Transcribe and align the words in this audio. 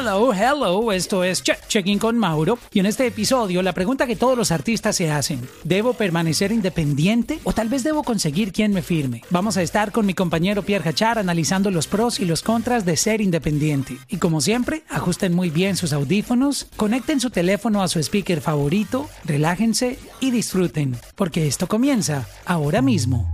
Hello, 0.00 0.32
hello, 0.32 0.92
esto 0.92 1.24
es 1.24 1.42
Check 1.42 1.66
Checking 1.66 1.98
con 1.98 2.16
Mauro 2.16 2.56
y 2.72 2.78
en 2.78 2.86
este 2.86 3.04
episodio 3.04 3.62
la 3.62 3.72
pregunta 3.72 4.06
que 4.06 4.14
todos 4.14 4.38
los 4.38 4.52
artistas 4.52 4.94
se 4.94 5.10
hacen, 5.10 5.40
¿debo 5.64 5.92
permanecer 5.92 6.52
independiente 6.52 7.40
o 7.42 7.52
tal 7.52 7.68
vez 7.68 7.82
debo 7.82 8.04
conseguir 8.04 8.52
quien 8.52 8.72
me 8.72 8.82
firme? 8.82 9.22
Vamos 9.30 9.56
a 9.56 9.62
estar 9.62 9.90
con 9.90 10.06
mi 10.06 10.14
compañero 10.14 10.62
Pierre 10.62 10.88
Hachar 10.88 11.18
analizando 11.18 11.72
los 11.72 11.88
pros 11.88 12.20
y 12.20 12.26
los 12.26 12.42
contras 12.42 12.84
de 12.84 12.96
ser 12.96 13.20
independiente. 13.20 13.98
Y 14.06 14.18
como 14.18 14.40
siempre, 14.40 14.84
ajusten 14.88 15.34
muy 15.34 15.50
bien 15.50 15.74
sus 15.74 15.92
audífonos, 15.92 16.68
conecten 16.76 17.18
su 17.18 17.30
teléfono 17.30 17.82
a 17.82 17.88
su 17.88 17.98
speaker 17.98 18.40
favorito, 18.40 19.10
relájense 19.24 19.98
y 20.20 20.30
disfruten, 20.30 20.96
porque 21.16 21.48
esto 21.48 21.66
comienza 21.66 22.24
ahora 22.46 22.82
mismo. 22.82 23.28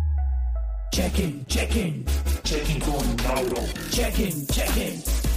Checking, 0.92 1.44
checking 1.44 2.04
con 2.80 3.16
Mauro. 3.26 3.62
Checking, 3.90 4.46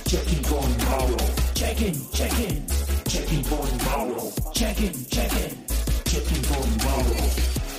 checking 0.07 0.41
con 0.43 0.77
Mauro. 0.89 1.17
Checking, 1.53 2.09
checking, 2.11 2.65
checking 3.07 3.43
con 3.43 3.77
Mauro. 3.85 4.23
Checking, 4.53 4.93
checking, 5.07 5.65
checking 6.05 6.43
con 6.43 6.77
Mauro. 6.85 7.15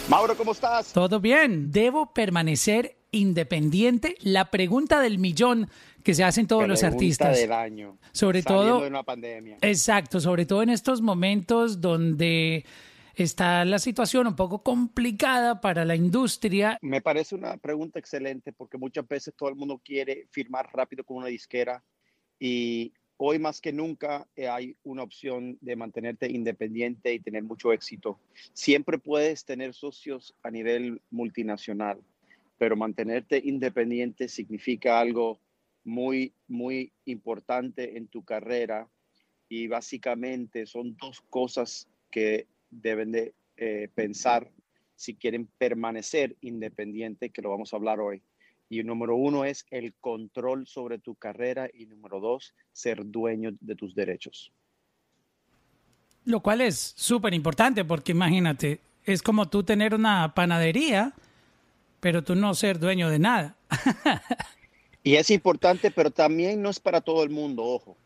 Mauro, 0.08 0.36
¿cómo 0.36 0.52
estás? 0.52 0.92
¿Todo 0.92 1.20
bien? 1.20 1.70
¿Debo 1.70 2.12
permanecer 2.12 2.96
independiente? 3.10 4.14
La 4.20 4.50
pregunta 4.50 5.00
del 5.00 5.18
millón 5.18 5.68
que 6.02 6.14
se 6.14 6.24
hacen 6.24 6.46
todos 6.46 6.68
los 6.68 6.82
artistas. 6.82 7.36
del 7.38 7.52
año. 7.52 7.98
Sobre 8.12 8.42
todo- 8.42 8.80
de 8.82 8.88
una 8.88 9.02
pandemia. 9.02 9.58
Exacto, 9.60 10.20
sobre 10.20 10.46
todo 10.46 10.62
en 10.62 10.70
estos 10.70 11.00
momentos 11.00 11.80
donde 11.80 12.64
está 13.14 13.64
la 13.64 13.78
situación 13.78 14.26
un 14.26 14.36
poco 14.36 14.62
complicada 14.62 15.60
para 15.60 15.84
la 15.84 15.96
industria. 15.96 16.78
Me 16.82 17.00
parece 17.00 17.34
una 17.34 17.56
pregunta 17.56 17.98
excelente 17.98 18.52
porque 18.52 18.78
muchas 18.78 19.06
veces 19.08 19.34
todo 19.36 19.48
el 19.48 19.56
mundo 19.56 19.80
quiere 19.84 20.26
firmar 20.30 20.68
rápido 20.72 21.04
con 21.04 21.16
una 21.18 21.26
disquera 21.26 21.82
y 22.38 22.92
hoy 23.16 23.38
más 23.38 23.60
que 23.60 23.72
nunca 23.72 24.26
eh, 24.36 24.48
hay 24.48 24.76
una 24.84 25.02
opción 25.02 25.58
de 25.60 25.76
mantenerte 25.76 26.30
independiente 26.30 27.12
y 27.12 27.20
tener 27.20 27.42
mucho 27.42 27.72
éxito. 27.72 28.18
Siempre 28.52 28.98
puedes 28.98 29.44
tener 29.44 29.74
socios 29.74 30.34
a 30.42 30.50
nivel 30.50 31.02
multinacional, 31.10 32.00
pero 32.58 32.76
mantenerte 32.76 33.40
independiente 33.44 34.28
significa 34.28 35.00
algo 35.00 35.40
muy, 35.84 36.32
muy 36.46 36.92
importante 37.06 37.96
en 37.96 38.06
tu 38.08 38.24
carrera 38.24 38.88
y 39.48 39.66
básicamente 39.66 40.66
son 40.66 40.96
dos 40.96 41.20
cosas 41.22 41.88
que 42.10 42.46
deben 42.70 43.12
de 43.12 43.34
eh, 43.56 43.88
pensar 43.94 44.50
si 44.94 45.14
quieren 45.14 45.48
permanecer 45.58 46.36
independiente, 46.40 47.30
que 47.30 47.42
lo 47.42 47.50
vamos 47.50 47.72
a 47.72 47.76
hablar 47.76 48.00
hoy. 48.00 48.22
Y 48.68 48.82
número 48.82 49.16
uno 49.16 49.44
es 49.44 49.64
el 49.70 49.94
control 49.94 50.66
sobre 50.66 50.98
tu 50.98 51.14
carrera 51.14 51.68
y 51.72 51.86
número 51.86 52.20
dos, 52.20 52.54
ser 52.72 53.04
dueño 53.04 53.52
de 53.60 53.74
tus 53.74 53.94
derechos. 53.94 54.52
Lo 56.24 56.40
cual 56.40 56.60
es 56.60 56.94
súper 56.96 57.32
importante 57.32 57.84
porque 57.84 58.12
imagínate, 58.12 58.80
es 59.04 59.22
como 59.22 59.48
tú 59.48 59.62
tener 59.62 59.94
una 59.94 60.34
panadería, 60.34 61.14
pero 62.00 62.22
tú 62.22 62.34
no 62.34 62.54
ser 62.54 62.78
dueño 62.78 63.08
de 63.08 63.18
nada. 63.18 63.56
Y 65.08 65.16
es 65.16 65.30
importante, 65.30 65.90
pero 65.90 66.10
también 66.10 66.60
no 66.60 66.68
es 66.68 66.80
para 66.80 67.00
todo 67.00 67.22
el 67.22 67.30
mundo, 67.30 67.64
ojo. 67.64 67.96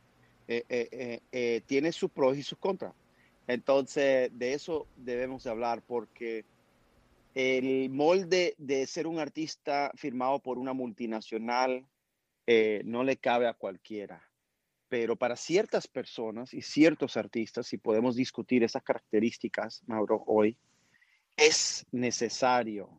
Eh, 0.46 0.64
eh, 0.68 1.20
eh, 1.32 1.60
tiene 1.66 1.90
sus 1.90 2.10
pros 2.10 2.36
y 2.36 2.44
sus 2.44 2.58
contras. 2.58 2.92
Entonces, 3.48 4.30
de 4.38 4.52
eso 4.52 4.86
debemos 4.96 5.42
de 5.42 5.50
hablar 5.50 5.82
porque 5.84 6.44
el 7.34 7.90
molde 7.90 8.54
de 8.58 8.86
ser 8.86 9.06
un 9.06 9.18
artista 9.18 9.90
firmado 9.94 10.40
por 10.40 10.58
una 10.58 10.72
multinacional 10.72 11.86
eh, 12.46 12.82
no 12.84 13.04
le 13.04 13.16
cabe 13.16 13.46
a 13.46 13.54
cualquiera. 13.54 14.28
Pero 14.88 15.16
para 15.16 15.36
ciertas 15.36 15.88
personas 15.88 16.52
y 16.52 16.60
ciertos 16.60 17.16
artistas, 17.16 17.72
y 17.72 17.78
podemos 17.78 18.16
discutir 18.16 18.62
esas 18.62 18.82
características, 18.82 19.82
Mauro, 19.86 20.22
hoy, 20.26 20.58
es 21.36 21.86
necesario 21.92 22.90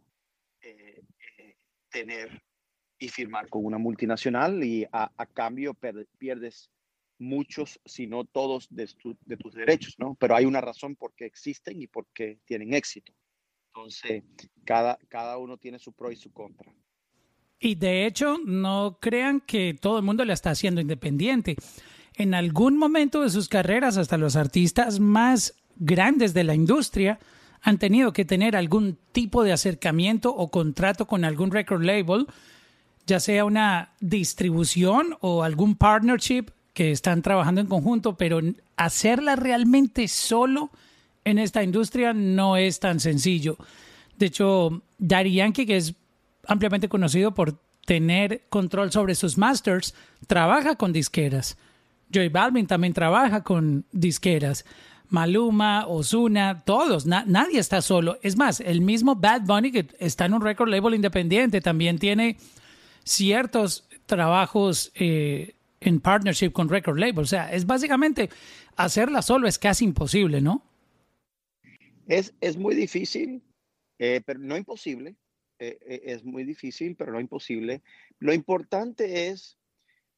eh, 0.62 1.04
eh, 1.38 1.56
tener 1.90 2.42
y 2.98 3.10
firmar 3.10 3.48
con 3.50 3.66
una 3.66 3.78
multinacional 3.78 4.64
y 4.64 4.88
a, 4.92 5.12
cambio 5.34 5.76
pierdes 6.18 6.72
muchos, 7.20 7.80
si 7.86 8.08
no 8.08 8.26
todos, 8.26 8.68
de 8.72 8.88
tus 9.38 9.54
derechos, 9.54 9.96
¿no? 10.00 10.16
Pero 10.16 10.36
hay 10.36 10.46
una 10.46 10.62
razón 10.62 10.96
por 10.96 11.14
qué 11.14 11.26
existen 11.26 11.82
y 11.82 11.88
por 11.88 12.08
qué 12.14 12.40
tienen 12.46 12.74
éxito. 12.74 13.14
Entonces, 13.76 14.24
cada, 14.66 15.00
cada 15.10 15.38
uno 15.38 15.58
tiene 15.58 15.80
su 15.80 15.94
pro 15.94 16.12
y 16.12 16.16
su 16.16 16.32
contra. 16.32 16.72
Y 17.60 17.76
de 17.76 18.06
hecho, 18.06 18.38
no 18.46 19.00
crean 19.02 19.42
que 19.42 19.74
todo 19.74 19.98
el 19.98 20.04
mundo 20.04 20.24
la 20.26 20.34
está 20.34 20.52
haciendo 20.52 20.80
independiente. 20.80 21.56
En 22.16 22.36
algún 22.36 22.78
momento 22.78 23.22
de 23.22 23.32
sus 23.32 23.50
carreras, 23.50 23.98
hasta 23.98 24.18
los 24.18 24.36
artistas 24.36 25.00
más 25.00 25.56
grandes 25.78 26.36
de 26.36 26.44
la 26.44 26.54
industria 26.54 27.20
han 27.62 27.80
tenido 27.80 28.14
que 28.14 28.26
tener 28.26 28.56
algún 28.56 29.00
tipo 29.12 29.44
de 29.44 29.54
acercamiento 29.54 30.36
o 30.36 30.52
contrato 30.52 31.08
con 31.08 31.26
algún 31.26 31.50
record 31.50 31.84
label, 31.84 32.28
ya 33.08 33.20
sea 33.20 33.46
una 33.46 33.94
distribución 34.02 35.18
o 35.22 35.44
algún 35.44 35.76
partnership 35.76 36.48
que 36.74 36.92
están 36.92 37.22
trabajando 37.22 37.62
en 37.62 37.68
conjunto, 37.68 38.18
pero 38.18 38.40
hacerla 38.76 39.36
realmente 39.36 40.08
solo 40.08 40.70
en 41.26 41.38
esta 41.40 41.64
industria 41.64 42.14
no 42.14 42.58
es 42.58 42.80
tan 42.80 43.00
sencillo. 43.00 43.58
De 44.18 44.28
hecho, 44.28 44.82
Daddy 44.98 45.34
Yankee, 45.34 45.66
que 45.66 45.78
es 45.78 45.94
ampliamente 46.48 46.90
conocido 46.90 47.34
por 47.34 47.60
tener 47.86 48.44
control 48.50 48.92
sobre 48.92 49.16
sus 49.16 49.38
masters, 49.38 49.94
trabaja 50.28 50.76
con 50.76 50.94
disqueras. 50.94 51.58
Joey 52.14 52.30
Balvin 52.30 52.68
también 52.68 52.94
trabaja 52.94 53.44
con 53.44 53.86
disqueras. 53.92 54.66
Maluma, 55.10 55.86
Ozuna, 55.88 56.64
todos, 56.66 57.06
na- 57.06 57.24
nadie 57.28 57.60
está 57.60 57.82
solo. 57.82 58.18
Es 58.24 58.38
más, 58.38 58.60
el 58.62 58.82
mismo 58.82 59.16
Bad 59.16 59.42
Bunny, 59.42 59.72
que 59.72 59.88
está 60.00 60.26
en 60.26 60.34
un 60.34 60.42
record 60.42 60.70
label 60.70 60.96
independiente, 60.96 61.62
también 61.62 62.00
tiene 62.00 62.38
ciertos 63.04 63.88
trabajos 64.06 64.92
eh, 64.96 65.56
en 65.82 66.00
partnership 66.00 66.52
con 66.52 66.70
record 66.70 66.98
label. 67.00 67.20
O 67.20 67.26
sea, 67.28 67.52
es 67.52 67.66
básicamente 67.66 68.30
hacerla 68.76 69.22
solo 69.22 69.48
es 69.48 69.60
casi 69.60 69.86
imposible, 69.86 70.42
¿no? 70.42 70.64
Es, 72.08 72.34
es 72.42 72.58
muy 72.58 72.76
difícil, 72.76 73.42
eh, 74.00 74.22
pero 74.26 74.40
no 74.40 74.58
imposible. 74.58 75.16
Eh, 75.60 75.78
eh, 75.82 76.02
es 76.06 76.24
muy 76.26 76.44
difícil, 76.44 76.96
pero 76.96 77.12
no 77.12 77.20
imposible. 77.20 77.82
Lo 78.20 78.34
importante 78.34 79.28
es 79.28 79.58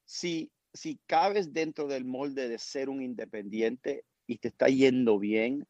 si, 0.04 0.50
si 0.72 0.98
cabes 1.06 1.52
dentro 1.52 1.86
del 1.86 2.04
molde 2.04 2.48
de 2.48 2.58
ser 2.58 2.88
un 2.88 3.02
independiente 3.02 4.04
y 4.26 4.38
te 4.38 4.48
está 4.48 4.66
yendo 4.68 5.18
bien, 5.18 5.66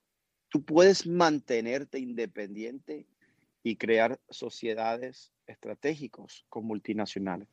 tú 0.48 0.64
puedes 0.64 1.06
mantenerte 1.06 1.98
independiente 1.98 3.06
y 3.62 3.76
crear 3.76 4.20
sociedades 4.30 5.32
estratégicos 5.46 6.46
con 6.48 6.64
multinacionales. 6.64 7.48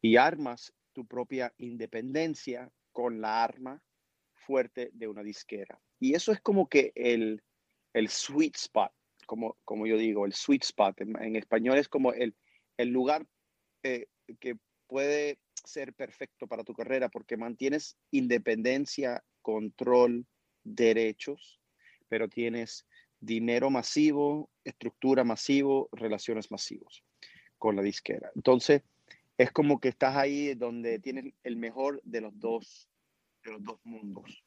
Y 0.00 0.16
armas 0.16 0.72
tu 0.92 1.06
propia 1.06 1.52
independencia 1.58 2.72
con 2.92 3.20
la 3.20 3.44
arma 3.44 3.82
fuerte 4.32 4.90
de 4.94 5.06
una 5.06 5.22
disquera. 5.22 5.78
Y 6.00 6.14
eso 6.14 6.32
es 6.32 6.40
como 6.40 6.68
que 6.68 6.92
el, 6.94 7.42
el 7.98 8.08
sweet 8.08 8.54
spot, 8.56 8.92
como, 9.26 9.56
como 9.64 9.86
yo 9.86 9.96
digo, 9.96 10.24
el 10.24 10.32
sweet 10.32 10.62
spot. 10.62 11.00
En, 11.00 11.36
español 11.36 11.78
es 11.78 11.88
como 11.88 12.12
el, 12.12 12.34
el 12.76 12.88
lugar 12.88 13.26
eh, 13.82 14.06
que 14.40 14.56
puede 14.86 15.38
ser 15.64 15.92
perfecto 15.94 16.46
para 16.46 16.64
tu 16.64 16.72
carrera 16.72 17.08
porque 17.08 17.36
mantienes 17.36 17.96
independencia, 18.10 19.22
control, 19.42 20.26
derechos, 20.62 21.60
pero 22.08 22.28
tienes 22.28 22.86
dinero 23.20 23.70
masivo, 23.70 24.50
estructura 24.64 25.24
masivo, 25.24 25.88
relaciones 25.92 26.50
masivos 26.50 27.02
con 27.58 27.76
la 27.76 27.82
disquera. 27.82 28.30
Entonces, 28.36 28.82
es 29.36 29.50
como 29.50 29.80
que 29.80 29.88
estás 29.88 30.16
ahí 30.16 30.54
donde 30.54 30.98
tienes 31.00 31.34
el 31.42 31.56
mejor 31.56 32.00
de 32.04 32.20
los 32.20 32.38
dos, 32.38 32.88
de 33.44 33.52
los 33.52 33.62
dos 33.62 33.80
mundos. 33.84 34.44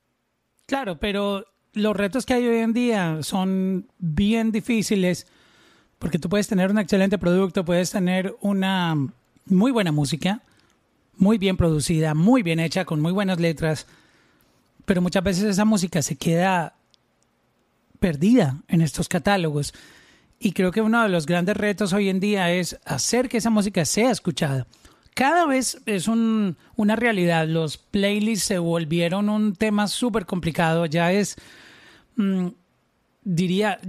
Claro, 0.65 0.99
pero 0.99 1.45
los 1.73 1.95
retos 1.95 2.25
que 2.25 2.33
hay 2.33 2.47
hoy 2.47 2.57
en 2.57 2.73
día 2.73 3.19
son 3.21 3.87
bien 3.97 4.51
difíciles 4.51 5.27
porque 5.99 6.19
tú 6.19 6.29
puedes 6.29 6.47
tener 6.47 6.71
un 6.71 6.79
excelente 6.79 7.17
producto, 7.17 7.63
puedes 7.63 7.91
tener 7.91 8.35
una 8.41 8.95
muy 9.45 9.71
buena 9.71 9.91
música, 9.91 10.41
muy 11.15 11.37
bien 11.37 11.57
producida, 11.57 12.15
muy 12.15 12.41
bien 12.41 12.59
hecha, 12.59 12.85
con 12.85 12.99
muy 13.01 13.11
buenas 13.11 13.39
letras, 13.39 13.85
pero 14.85 15.01
muchas 15.01 15.23
veces 15.23 15.43
esa 15.43 15.63
música 15.63 16.01
se 16.01 16.15
queda 16.15 16.73
perdida 17.99 18.57
en 18.67 18.81
estos 18.81 19.07
catálogos. 19.07 19.73
Y 20.39 20.53
creo 20.53 20.71
que 20.71 20.81
uno 20.81 21.03
de 21.03 21.09
los 21.09 21.27
grandes 21.27 21.55
retos 21.55 21.93
hoy 21.93 22.09
en 22.09 22.19
día 22.19 22.51
es 22.51 22.79
hacer 22.83 23.29
que 23.29 23.37
esa 23.37 23.51
música 23.51 23.85
sea 23.85 24.09
escuchada. 24.09 24.65
Cada 25.13 25.45
vez 25.45 25.81
es 25.85 26.07
un, 26.07 26.57
una 26.75 26.95
realidad. 26.95 27.47
Los 27.47 27.77
playlists 27.77 28.45
se 28.45 28.57
volvieron 28.59 29.29
un 29.29 29.55
tema 29.55 29.87
súper 29.87 30.25
complicado. 30.25 30.85
Ya 30.85 31.11
es, 31.11 31.35
mm, 32.15 32.47
diría, 33.23 33.79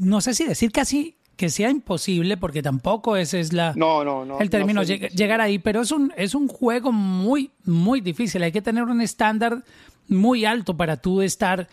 no 0.00 0.20
sé 0.20 0.34
si 0.34 0.44
decir 0.44 0.70
casi 0.72 1.16
que 1.36 1.50
sea 1.50 1.68
imposible, 1.70 2.36
porque 2.36 2.62
tampoco 2.62 3.16
ese 3.16 3.40
es 3.40 3.52
la, 3.52 3.72
No, 3.74 4.04
no, 4.04 4.24
no. 4.24 4.38
el 4.38 4.50
término 4.50 4.82
no 4.82 4.86
sé, 4.86 5.00
lleg- 5.00 5.10
llegar 5.10 5.40
ahí, 5.40 5.58
pero 5.58 5.80
es 5.80 5.90
un, 5.90 6.12
es 6.16 6.34
un 6.36 6.46
juego 6.46 6.92
muy, 6.92 7.50
muy 7.64 8.00
difícil. 8.00 8.42
Hay 8.44 8.52
que 8.52 8.62
tener 8.62 8.84
un 8.84 9.00
estándar 9.00 9.64
muy 10.06 10.44
alto 10.44 10.76
para 10.76 10.96
tú 10.98 11.22
estar 11.22 11.66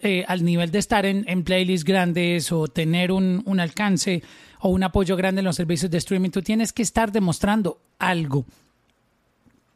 eh, 0.00 0.24
al 0.26 0.42
nivel 0.44 0.70
de 0.70 0.78
estar 0.78 1.04
en, 1.04 1.24
en 1.28 1.44
playlists 1.44 1.84
grandes 1.84 2.50
o 2.52 2.66
tener 2.68 3.12
un, 3.12 3.42
un 3.44 3.60
alcance 3.60 4.22
o 4.60 4.68
un 4.68 4.82
apoyo 4.82 5.16
grande 5.16 5.40
en 5.40 5.44
los 5.44 5.56
servicios 5.56 5.90
de 5.90 5.98
streaming. 5.98 6.30
Tú 6.30 6.42
tienes 6.42 6.72
que 6.72 6.82
estar 6.82 7.12
demostrando 7.12 7.80
algo. 7.98 8.44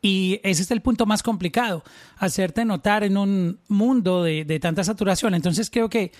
Y 0.01 0.41
ese 0.43 0.63
es 0.63 0.71
el 0.73 0.81
punto 0.81 1.07
más 1.07 1.23
complicado, 1.23 1.85
hacerte 2.17 2.65
notar 2.65 3.05
en 3.05 3.17
un 3.17 3.61
mundo 3.69 4.25
de, 4.25 4.45
de 4.45 4.59
tanta 4.59 4.83
saturación. 4.83 5.35
Entonces 5.35 5.71
creo 5.71 5.89
que 5.89 6.11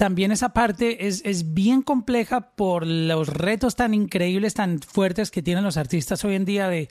también 0.00 0.32
esa 0.32 0.54
parte 0.54 1.08
es, 1.08 1.20
es 1.26 1.52
bien 1.52 1.82
compleja 1.82 2.52
por 2.52 2.86
los 2.86 3.28
retos 3.28 3.76
tan 3.76 3.92
increíbles, 3.92 4.54
tan 4.54 4.80
fuertes 4.80 5.30
que 5.30 5.42
tienen 5.42 5.62
los 5.62 5.76
artistas 5.76 6.24
hoy 6.24 6.36
en 6.36 6.46
día 6.46 6.68
de, 6.68 6.88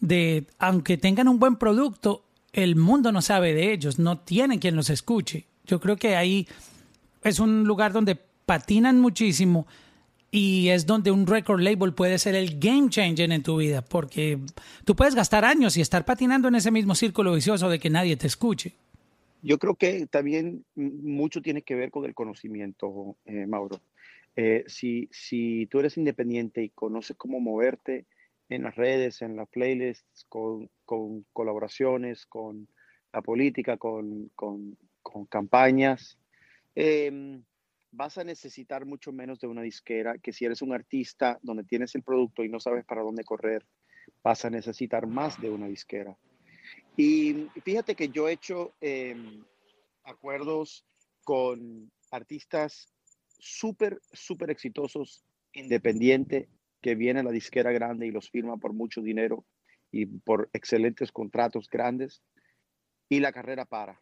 de 0.00 0.48
aunque 0.58 0.96
tengan 0.96 1.28
un 1.28 1.38
buen 1.38 1.54
producto, 1.54 2.24
el 2.52 2.74
mundo 2.74 3.12
no 3.12 3.22
sabe 3.22 3.54
de 3.54 3.72
ellos, 3.72 4.00
no 4.00 4.18
tienen 4.18 4.58
quien 4.58 4.74
los 4.74 4.90
escuche. 4.90 5.46
Yo 5.66 5.78
creo 5.78 5.96
que 5.96 6.16
ahí 6.16 6.48
es 7.22 7.38
un 7.38 7.62
lugar 7.62 7.92
donde 7.92 8.18
patinan 8.44 9.00
muchísimo 9.00 9.66
y 10.34 10.70
es 10.70 10.86
donde 10.86 11.10
un 11.10 11.26
record 11.26 11.60
label 11.60 11.92
puede 11.92 12.18
ser 12.18 12.34
el 12.34 12.58
game 12.58 12.88
changer 12.88 13.30
en 13.30 13.42
tu 13.42 13.58
vida, 13.58 13.82
porque 13.82 14.38
tú 14.86 14.96
puedes 14.96 15.14
gastar 15.14 15.44
años 15.44 15.76
y 15.76 15.82
estar 15.82 16.06
patinando 16.06 16.48
en 16.48 16.54
ese 16.54 16.70
mismo 16.70 16.94
círculo 16.94 17.34
vicioso 17.34 17.68
de 17.68 17.78
que 17.78 17.90
nadie 17.90 18.16
te 18.16 18.26
escuche. 18.26 18.72
Yo 19.42 19.58
creo 19.58 19.74
que 19.74 20.06
también 20.06 20.64
mucho 20.74 21.42
tiene 21.42 21.60
que 21.60 21.74
ver 21.74 21.90
con 21.90 22.06
el 22.06 22.14
conocimiento, 22.14 23.16
eh, 23.26 23.46
Mauro. 23.46 23.82
Eh, 24.34 24.64
si, 24.68 25.10
si 25.12 25.66
tú 25.66 25.80
eres 25.80 25.98
independiente 25.98 26.62
y 26.62 26.70
conoces 26.70 27.14
cómo 27.14 27.38
moverte 27.38 28.06
en 28.48 28.62
las 28.62 28.74
redes, 28.74 29.20
en 29.20 29.36
las 29.36 29.50
playlists, 29.50 30.24
con, 30.30 30.70
con 30.86 31.26
colaboraciones, 31.34 32.24
con 32.24 32.68
la 33.12 33.20
política, 33.20 33.76
con, 33.76 34.30
con, 34.34 34.78
con 35.02 35.26
campañas, 35.26 36.16
eh, 36.74 37.42
vas 37.92 38.18
a 38.18 38.24
necesitar 38.24 38.86
mucho 38.86 39.12
menos 39.12 39.38
de 39.38 39.46
una 39.46 39.62
disquera 39.62 40.18
que 40.18 40.32
si 40.32 40.44
eres 40.44 40.62
un 40.62 40.72
artista 40.72 41.38
donde 41.42 41.64
tienes 41.64 41.94
el 41.94 42.02
producto 42.02 42.42
y 42.42 42.48
no 42.48 42.58
sabes 42.58 42.84
para 42.84 43.02
dónde 43.02 43.22
correr, 43.22 43.66
vas 44.22 44.44
a 44.44 44.50
necesitar 44.50 45.06
más 45.06 45.40
de 45.40 45.50
una 45.50 45.68
disquera. 45.68 46.16
Y 46.96 47.48
fíjate 47.62 47.94
que 47.94 48.08
yo 48.08 48.28
he 48.28 48.32
hecho 48.32 48.74
eh, 48.80 49.14
acuerdos 50.04 50.84
con 51.22 51.90
artistas 52.10 52.88
súper, 53.38 54.00
súper 54.12 54.50
exitosos, 54.50 55.24
independiente, 55.52 56.48
que 56.80 56.94
viene 56.94 57.22
la 57.22 57.30
disquera 57.30 57.72
grande 57.72 58.06
y 58.06 58.10
los 58.10 58.30
firma 58.30 58.56
por 58.56 58.72
mucho 58.72 59.02
dinero 59.02 59.44
y 59.90 60.06
por 60.06 60.48
excelentes 60.52 61.12
contratos 61.12 61.68
grandes, 61.68 62.22
y 63.08 63.20
la 63.20 63.32
carrera 63.32 63.66
para. 63.66 64.00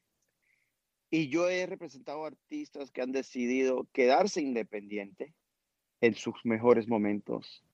Y 1.10 1.28
yo 1.28 1.48
he 1.48 1.66
representado 1.66 2.24
artistas 2.24 2.90
que 2.90 3.02
han 3.02 3.12
decidido 3.12 3.88
quedarse 3.92 4.40
independiente 4.40 5.34
en 6.00 6.14
sus 6.14 6.36
mejores 6.44 6.88
momentos 6.88 7.64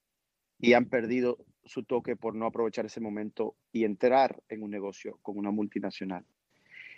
y 0.58 0.72
han 0.72 0.86
perdido 0.86 1.38
su 1.64 1.82
toque 1.82 2.16
por 2.16 2.34
no 2.34 2.46
aprovechar 2.46 2.86
ese 2.86 3.00
momento 3.00 3.56
y 3.72 3.84
entrar 3.84 4.42
en 4.48 4.62
un 4.62 4.70
negocio 4.70 5.18
con 5.22 5.36
una 5.36 5.50
multinacional. 5.50 6.24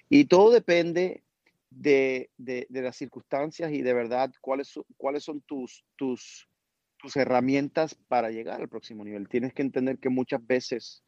Y 0.08 0.26
todo 0.26 0.52
depende 0.52 1.23
de, 1.70 2.31
de, 2.38 2.67
las 2.70 2.96
circunstancias 2.96 3.73
y 3.73 3.82
de 3.82 3.93
verdad 3.93 4.32
cuáles, 4.40 4.79
cuáles 4.96 5.25
son 5.25 5.40
tus, 5.43 5.85
tus, 5.96 6.49
tus 6.99 7.17
herramientas 7.17 7.94
para 7.94 8.31
llegar 8.31 8.61
al 8.61 8.69
próximo 8.69 9.05
nivel. 9.05 9.29
Tienes 9.29 9.52
que 9.52 9.62
entender 9.62 9.99
que 9.99 10.08
muchas 10.08 10.46
veces, 10.46 11.02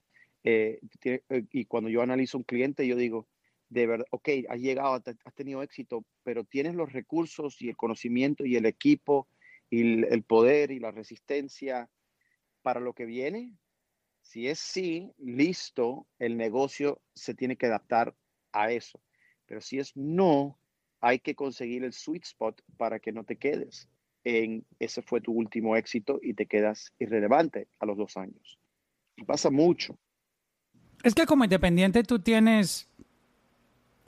eh, 0.44 0.80
eh, 1.04 1.22
y 1.52 1.64
cuando 1.66 1.88
yo 1.88 2.02
analizo 2.02 2.36
un 2.36 2.44
cliente, 2.44 2.86
yo 2.86 2.96
digo, 2.96 3.28
de 3.70 3.86
verdad, 3.86 4.06
ok, 4.10 4.28
has 4.48 4.60
llegado, 4.60 4.94
has 4.94 5.34
tenido 5.34 5.62
éxito, 5.62 6.04
pero 6.22 6.44
tienes 6.44 6.74
los 6.74 6.92
recursos 6.92 7.60
y 7.62 7.70
el 7.70 7.76
conocimiento 7.76 8.44
y 8.44 8.56
el 8.56 8.66
equipo 8.66 9.28
y 9.70 10.04
el 10.04 10.22
poder 10.24 10.70
y 10.70 10.80
la 10.80 10.90
resistencia 10.90 11.88
para 12.62 12.80
lo 12.80 12.92
que 12.92 13.06
viene. 13.06 13.56
Si 14.20 14.48
es 14.48 14.58
sí, 14.58 15.12
listo, 15.16 16.06
el 16.18 16.36
negocio 16.36 17.00
se 17.14 17.34
tiene 17.34 17.56
que 17.56 17.66
adaptar 17.66 18.14
a 18.52 18.70
eso. 18.72 19.00
Pero 19.46 19.60
si 19.60 19.78
es 19.78 19.96
no, 19.96 20.60
hay 21.00 21.20
que 21.20 21.34
conseguir 21.34 21.84
el 21.84 21.92
sweet 21.92 22.24
spot 22.24 22.60
para 22.76 22.98
que 22.98 23.12
no 23.12 23.24
te 23.24 23.36
quedes 23.36 23.88
en 24.24 24.66
ese 24.78 25.02
fue 25.02 25.20
tu 25.20 25.32
último 25.32 25.76
éxito 25.76 26.18
y 26.22 26.34
te 26.34 26.46
quedas 26.46 26.92
irrelevante 26.98 27.68
a 27.78 27.86
los 27.86 27.96
dos 27.96 28.16
años. 28.16 28.58
Y 29.16 29.24
pasa 29.24 29.50
mucho. 29.50 29.98
Es 31.02 31.14
que 31.14 31.24
como 31.24 31.44
independiente 31.44 32.02
tú 32.02 32.18
tienes 32.18 32.89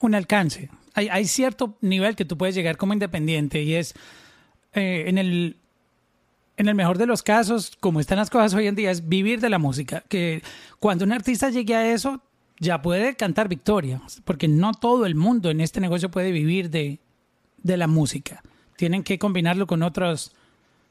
un 0.06 0.14
alcance. 0.14 0.70
Hay, 0.94 1.26
cierto 1.26 1.76
nivel 1.80 2.16
que 2.16 2.26
tú 2.26 2.36
puedes 2.36 2.54
llegar 2.54 2.76
como 2.76 2.92
independiente 2.92 3.62
y 3.62 3.74
es 3.74 3.94
eh, 4.74 5.04
en 5.06 5.16
el 5.16 5.56
en 6.56 6.68
el 6.68 6.74
mejor 6.74 6.98
de 6.98 7.06
los 7.06 7.22
casos, 7.22 7.72
como 7.80 7.98
están 7.98 8.18
las 8.18 8.30
cosas 8.30 8.54
hoy 8.54 8.66
en 8.66 8.74
día, 8.74 8.90
es 8.90 9.08
vivir 9.08 9.40
de 9.40 9.48
la 9.48 9.58
música. 9.58 10.04
Que 10.08 10.42
cuando 10.78 11.04
un 11.04 11.12
artista 11.12 11.50
llegue 11.50 11.74
a 11.74 11.92
eso, 11.92 12.20
ya 12.58 12.82
puede 12.82 13.16
cantar 13.16 13.48
victoria, 13.48 14.00
porque 14.24 14.48
no 14.48 14.72
todo 14.72 15.06
el 15.06 15.14
mundo 15.14 15.50
en 15.50 15.60
este 15.60 15.80
negocio 15.80 16.10
puede 16.10 16.30
vivir 16.30 16.70
de, 16.70 17.00
de 17.62 17.76
la 17.76 17.86
música. 17.86 18.42
Tienen 18.76 19.02
que 19.02 19.18
combinarlo 19.18 19.66
con 19.66 19.82
otros 19.82 20.32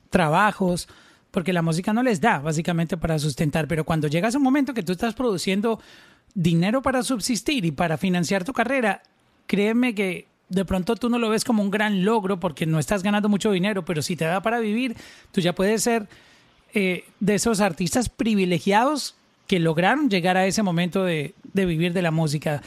trabajos, 0.10 0.90
porque 1.32 1.54
la 1.54 1.62
música 1.62 1.94
no 1.94 2.04
les 2.04 2.20
da 2.20 2.40
básicamente 2.40 2.98
para 2.98 3.20
sustentar. 3.20 3.68
Pero 3.68 3.86
cuando 3.86 4.08
llegas 4.08 4.36
a 4.36 4.38
un 4.38 4.44
momento 4.44 4.74
que 4.74 4.84
tú 4.84 4.92
estás 4.92 5.14
produciendo 5.14 5.80
dinero 6.34 6.82
para 6.82 7.04
subsistir 7.04 7.66
y 7.66 7.72
para 7.72 7.98
financiar 7.98 8.44
tu 8.44 8.54
carrera, 8.54 9.04
créeme 9.48 9.96
que 9.96 10.28
de 10.50 10.66
pronto 10.66 10.96
tú 10.96 11.10
no 11.10 11.18
lo 11.18 11.30
ves 11.30 11.44
como 11.44 11.64
un 11.64 11.72
gran 11.72 12.04
logro 12.04 12.40
porque 12.40 12.66
no 12.66 12.80
estás 12.80 13.04
ganando 13.04 13.30
mucho 13.30 13.52
dinero, 13.52 13.86
pero 13.86 14.02
si 14.02 14.16
te 14.16 14.26
da 14.26 14.42
para 14.42 14.60
vivir, 14.60 14.96
tú 15.32 15.42
ya 15.42 15.54
puedes 15.54 15.84
ser 15.84 16.08
eh, 16.74 17.06
de 17.20 17.36
esos 17.36 17.62
artistas 17.62 18.10
privilegiados 18.10 19.16
que 19.48 19.60
lograron 19.60 20.10
llegar 20.10 20.38
a 20.38 20.46
ese 20.46 20.64
momento 20.64 21.04
de, 21.04 21.34
de 21.54 21.66
vivir 21.66 21.94
de 21.94 22.02
la 22.02 22.12
música. 22.12 22.62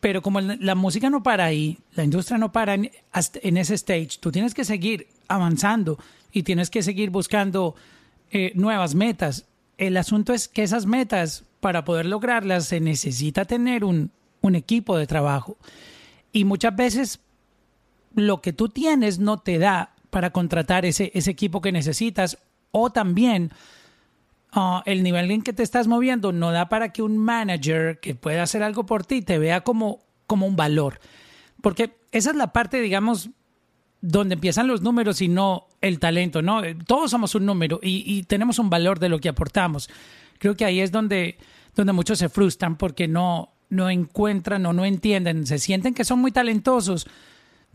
Pero 0.00 0.22
como 0.22 0.40
la 0.40 0.74
música 0.74 1.10
no 1.10 1.22
para 1.22 1.44
ahí, 1.44 1.78
la 1.94 2.04
industria 2.04 2.38
no 2.38 2.52
para 2.52 2.74
en 2.74 3.56
ese 3.56 3.74
stage, 3.74 4.18
tú 4.18 4.32
tienes 4.32 4.54
que 4.54 4.64
seguir 4.64 5.08
avanzando 5.28 5.98
y 6.32 6.42
tienes 6.42 6.70
que 6.70 6.82
seguir 6.82 7.10
buscando 7.10 7.74
eh, 8.30 8.52
nuevas 8.54 8.94
metas. 8.94 9.46
El 9.76 9.96
asunto 9.96 10.32
es 10.32 10.48
que 10.48 10.62
esas 10.62 10.86
metas, 10.86 11.44
para 11.60 11.84
poder 11.84 12.06
lograrlas, 12.06 12.66
se 12.66 12.80
necesita 12.80 13.44
tener 13.44 13.84
un, 13.84 14.10
un 14.40 14.54
equipo 14.54 14.96
de 14.96 15.06
trabajo. 15.06 15.56
Y 16.32 16.44
muchas 16.44 16.74
veces 16.74 17.20
lo 18.14 18.40
que 18.40 18.52
tú 18.52 18.68
tienes 18.68 19.18
no 19.18 19.38
te 19.38 19.58
da 19.58 19.94
para 20.10 20.30
contratar 20.30 20.84
ese, 20.84 21.10
ese 21.14 21.30
equipo 21.30 21.60
que 21.60 21.72
necesitas 21.72 22.38
o 22.72 22.90
también 22.90 23.52
ah, 24.52 24.82
el 24.86 25.02
nivel 25.02 25.30
en 25.30 25.42
que 25.42 25.52
te 25.52 25.62
estás 25.62 25.86
moviendo 25.86 26.32
no 26.32 26.50
da 26.50 26.68
para 26.68 26.92
que 26.92 27.02
un 27.02 27.16
manager 27.18 28.00
que 28.00 28.14
pueda 28.14 28.42
hacer 28.42 28.62
algo 28.62 28.86
por 28.86 29.04
ti 29.04 29.22
te 29.22 29.38
vea 29.38 29.62
como, 29.62 30.00
como 30.26 30.46
un 30.46 30.56
valor. 30.56 31.00
Porque 31.62 31.96
esa 32.12 32.30
es 32.30 32.36
la 32.36 32.52
parte, 32.52 32.80
digamos, 32.80 33.30
donde 34.00 34.34
empiezan 34.34 34.66
los 34.66 34.82
números 34.82 35.20
y 35.20 35.28
no 35.28 35.66
el 35.80 35.98
talento, 35.98 36.42
¿no? 36.42 36.62
Todos 36.86 37.10
somos 37.10 37.34
un 37.34 37.46
número 37.46 37.80
y, 37.82 38.02
y 38.06 38.22
tenemos 38.24 38.58
un 38.58 38.70
valor 38.70 38.98
de 38.98 39.08
lo 39.08 39.18
que 39.18 39.28
aportamos. 39.28 39.90
Creo 40.40 40.56
que 40.56 40.64
ahí 40.64 40.80
es 40.80 40.90
donde, 40.90 41.36
donde 41.76 41.92
muchos 41.92 42.18
se 42.18 42.30
frustran 42.30 42.76
porque 42.76 43.06
no, 43.06 43.52
no 43.68 43.90
encuentran 43.90 44.64
o 44.66 44.72
no 44.72 44.84
entienden, 44.86 45.46
se 45.46 45.58
sienten 45.58 45.94
que 45.94 46.04
son 46.04 46.18
muy 46.18 46.32
talentosos, 46.32 47.06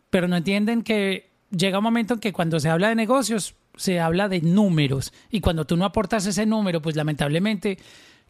pero 0.10 0.28
no 0.28 0.36
entienden 0.36 0.82
que 0.82 1.30
llega 1.52 1.78
un 1.78 1.84
momento 1.84 2.16
en 2.16 2.20
que 2.20 2.34
cuando 2.34 2.60
se 2.60 2.70
habla 2.70 2.90
de 2.90 2.96
negocios, 2.96 3.56
se 3.78 4.00
habla 4.00 4.28
de 4.30 4.42
números 4.42 5.14
y 5.30 5.42
cuando 5.42 5.66
tú 5.66 5.78
no 5.78 5.86
aportas 5.86 6.26
ese 6.26 6.48
número, 6.48 6.82
pues 6.82 6.96
lamentablemente 6.96 7.78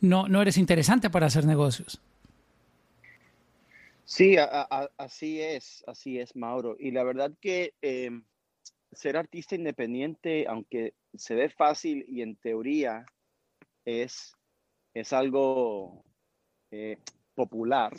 no, 0.02 0.28
no 0.28 0.42
eres 0.42 0.58
interesante 0.58 1.10
para 1.10 1.28
hacer 1.28 1.46
negocios. 1.46 2.02
Sí, 4.04 4.38
a- 4.38 4.90
así 4.98 5.42
es, 5.42 5.84
así 5.88 6.20
es, 6.20 6.36
Mauro. 6.36 6.76
Y 6.80 6.92
la 6.92 7.04
verdad 7.04 7.32
que 7.42 7.74
eh, 7.82 8.12
ser 8.92 9.18
artista 9.18 9.56
independiente, 9.56 10.46
aunque 10.48 10.94
se 11.16 11.36
ve 11.36 11.50
fácil 11.50 12.06
y 12.08 12.22
en 12.22 12.36
teoría 12.36 13.06
es, 13.86 14.36
es 14.94 15.14
algo 15.14 16.04
eh, 16.72 16.98
popular, 17.34 17.94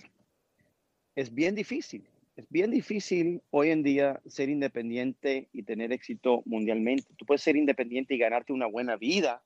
es 1.15 1.33
bien 1.33 1.55
difícil. 1.55 2.09
Es 2.37 2.47
bien 2.51 2.71
difícil 2.71 3.43
hoy 3.49 3.71
en 3.71 3.83
día 3.83 4.21
ser 4.27 4.51
independiente 4.51 5.49
y 5.55 5.63
tener 5.63 5.91
éxito 5.91 6.43
mundialmente. 6.45 7.15
Tú 7.17 7.25
puedes 7.25 7.41
ser 7.41 7.57
independiente 7.57 8.15
y 8.15 8.19
ganarte 8.19 8.53
una 8.53 8.67
buena 8.67 8.97
vida, 8.97 9.43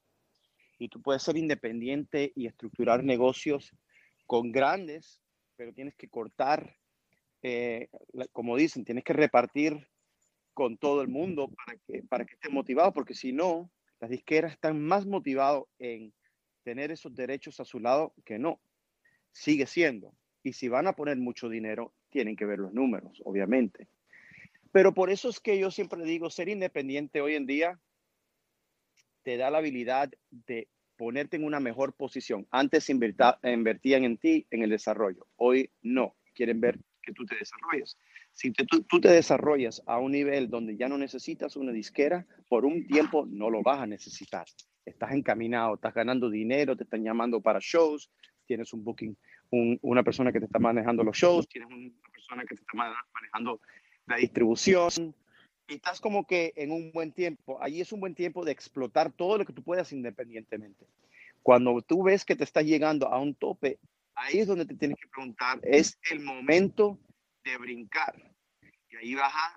y 0.80 0.88
tú 0.88 1.00
puedes 1.00 1.23
ser 1.23 1.37
independiente 1.37 2.32
y 2.35 2.47
estructurar 2.47 3.04
negocios 3.04 3.70
con 4.26 4.50
grandes, 4.50 5.20
pero 5.54 5.73
tienes 5.75 5.94
que 5.94 6.09
cortar, 6.09 6.75
eh, 7.42 7.88
como 8.32 8.56
dicen, 8.56 8.85
tienes 8.85 9.04
que 9.04 9.12
repartir 9.12 9.87
con 10.54 10.78
todo 10.78 11.02
el 11.02 11.09
mundo 11.09 11.49
para 11.49 11.78
que, 11.87 12.02
para 12.02 12.25
que 12.25 12.35
estén 12.35 12.54
motivados, 12.54 12.94
porque 12.94 13.14
si 13.14 13.30
no, 13.32 13.70
las 14.00 14.11
disqueras 14.11 14.52
están 14.52 14.80
más 14.80 15.06
motivados 15.06 15.64
en 15.78 16.14
tener 16.62 16.90
esos 16.90 17.14
derechos 17.14 17.61
a 17.61 17.64
su 17.64 17.81
lado 17.81 18.14
que 18.25 18.38
no. 18.38 18.61
Sigue 19.33 19.67
siendo. 19.67 20.14
Y 20.43 20.55
si 20.55 20.69
van 20.69 20.87
a 20.87 20.95
poner 20.95 21.17
mucho 21.17 21.49
dinero, 21.49 21.95
tienen 22.11 22.37
que 22.37 22.47
ver 22.47 22.59
los 22.59 22.73
números, 22.73 23.21
obviamente. 23.25 23.88
Pero 24.73 24.95
por 24.95 25.11
eso 25.11 25.29
es 25.29 25.40
que 25.40 25.59
yo 25.59 25.71
siempre 25.71 26.05
digo, 26.05 26.31
ser 26.31 26.49
independiente 26.49 27.21
hoy 27.21 27.35
en 27.35 27.47
día 27.47 27.81
te 29.23 29.37
da 29.37 29.50
la 29.50 29.59
habilidad 29.59 30.11
de 30.31 30.69
ponerte 30.97 31.37
en 31.37 31.45
una 31.45 31.61
mejor 31.61 31.95
posición. 31.95 32.47
Antes 32.50 32.90
invertían 32.90 34.05
en 34.05 34.19
ti, 34.19 34.47
en 34.50 34.62
el 34.62 34.71
desarrollo. 34.71 35.26
Hoy 35.37 35.71
no. 35.83 36.17
Quieren 36.35 36.61
ver 36.61 36.79
que 37.02 37.12
tú 37.12 37.25
te 37.26 37.37
desarrolles. 37.37 37.99
Si 38.33 38.52
tú, 38.52 38.83
tú, 38.83 39.00
te 39.00 39.09
desarrollas 39.09 39.83
a 39.87 39.99
un 39.99 40.12
nivel 40.12 40.49
donde 40.49 40.76
ya 40.76 40.88
no 40.88 40.97
necesitas 40.97 41.57
una 41.57 41.73
disquera, 41.73 42.26
por 42.49 42.64
un 42.64 42.87
tiempo 42.87 43.26
no 43.26 43.50
lo 43.50 43.62
vas 43.62 43.81
a 43.81 43.87
necesitar. 43.87 44.47
Estás 44.90 45.12
encaminado, 45.12 45.75
estás 45.75 45.94
ganando 45.94 46.28
dinero, 46.28 46.76
te 46.76 46.85
están 46.85 47.02
llamando 47.02 47.40
para 47.40 47.59
shows, 47.61 48.11
tienes 48.47 48.73
un 48.73 48.85
booking, 48.85 49.16
una 49.82 50.02
persona 50.02 50.32
que 50.32 50.40
te 50.40 50.47
está 50.47 50.59
manejando 50.59 51.02
los 51.02 51.16
shows, 51.16 51.49
tienes 51.49 51.70
una 51.70 52.11
persona 52.12 52.42
que 52.42 52.54
te 52.54 52.61
está 52.61 52.75
manejando 52.75 53.61
la 54.06 54.16
distribución, 54.16 55.14
y 55.68 55.75
estás 55.75 56.00
como 56.00 56.26
que 56.26 56.52
en 56.56 56.73
un 56.73 56.90
buen 56.90 57.12
tiempo. 57.12 57.62
Allí 57.62 57.80
es 57.80 57.92
un 57.92 58.00
buen 58.00 58.14
tiempo 58.14 58.44
de 58.44 58.50
explotar 58.50 59.12
todo 59.12 59.38
lo 59.38 59.44
que 59.44 59.52
tú 59.52 59.62
puedas 59.62 59.92
independientemente. 59.92 60.85
Cuando 61.42 61.80
tú 61.80 62.02
ves 62.02 62.25
que 62.25 62.35
te 62.35 62.44
estás 62.44 62.64
llegando 62.64 63.06
a 63.06 63.20
un 63.20 63.35
tope, 63.35 63.78
ahí 64.16 64.40
es 64.40 64.49
donde 64.49 64.66
te 64.66 64.75
tienes 64.75 64.99
que 64.99 65.09
preguntar, 65.09 65.61
es 65.62 65.97
el 66.11 66.20
momento 66.20 66.99
de 67.44 67.56
brincar. 67.56 68.14
Y 68.90 68.97
ahí 68.97 69.14
vas 69.14 69.32
a 69.32 69.56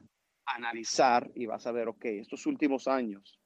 analizar 0.55 1.31
y 1.33 1.47
vas 1.47 1.65
a 1.65 1.71
ver, 1.71 1.87
ok, 1.87 2.05
estos 2.05 2.45
últimos 2.45 2.87
años, 2.87 3.39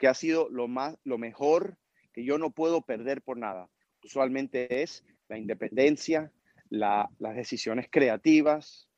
que 0.00 0.08
ha 0.08 0.14
sido 0.14 0.48
lo, 0.50 0.66
más, 0.66 0.96
lo 1.04 1.18
mejor 1.18 1.76
que 2.14 2.24
yo 2.24 2.38
no 2.38 2.50
puedo 2.50 2.80
perder 2.80 3.20
por 3.22 3.36
nada. 3.36 3.68
Usualmente 4.02 4.82
es 4.82 5.04
la 5.28 5.38
independencia, 5.38 6.32
las 6.70 7.36
decisiones 7.36 7.86
creativas, 7.90 8.88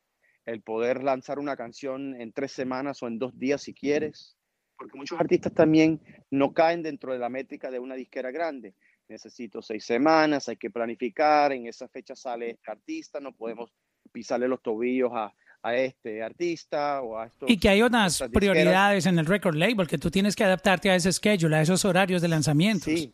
el 0.46 0.62
poder 0.62 1.02
lanzar 1.02 1.40
una 1.40 1.56
canción 1.56 2.18
en 2.20 2.32
tres 2.32 2.52
semanas 2.52 3.02
o 3.02 3.08
en 3.08 3.18
dos 3.18 3.36
días 3.36 3.62
si 3.62 3.74
quieres, 3.74 4.36
porque 4.78 4.96
muchos 4.96 5.20
artistas 5.20 5.52
también 5.52 6.00
no 6.30 6.54
caen 6.54 6.82
dentro 6.82 7.12
de 7.12 7.18
la 7.18 7.28
métrica 7.28 7.70
de 7.70 7.80
una 7.80 7.96
disquera 7.96 8.30
grande. 8.30 8.74
Necesito 9.08 9.60
seis 9.60 9.84
semanas, 9.84 10.48
hay 10.48 10.56
que 10.56 10.70
planificar, 10.70 11.52
en 11.52 11.66
esa 11.66 11.88
fecha 11.88 12.14
sale 12.14 12.50
este 12.50 12.70
artista, 12.70 13.18
no 13.18 13.32
podemos 13.32 13.72
pisarle 14.12 14.46
los 14.46 14.62
tobillos 14.62 15.10
a, 15.12 15.34
a 15.62 15.76
este 15.76 16.22
artista 16.22 17.00
o 17.02 17.18
a 17.18 17.26
esto. 17.26 17.46
Y 17.48 17.58
que 17.58 17.68
hay 17.68 17.82
unas 17.82 18.22
prioridades 18.32 19.06
en 19.06 19.18
el 19.18 19.26
record 19.26 19.56
label, 19.56 19.86
que 19.86 19.98
tú 19.98 20.10
tienes 20.10 20.34
que 20.34 20.44
adaptarte 20.44 20.90
a 20.90 20.96
ese 20.96 21.12
schedule, 21.12 21.56
a 21.56 21.62
esos 21.62 21.84
horarios 21.84 22.20
de 22.20 22.28
lanzamientos. 22.28 22.84
Sí, 22.84 23.12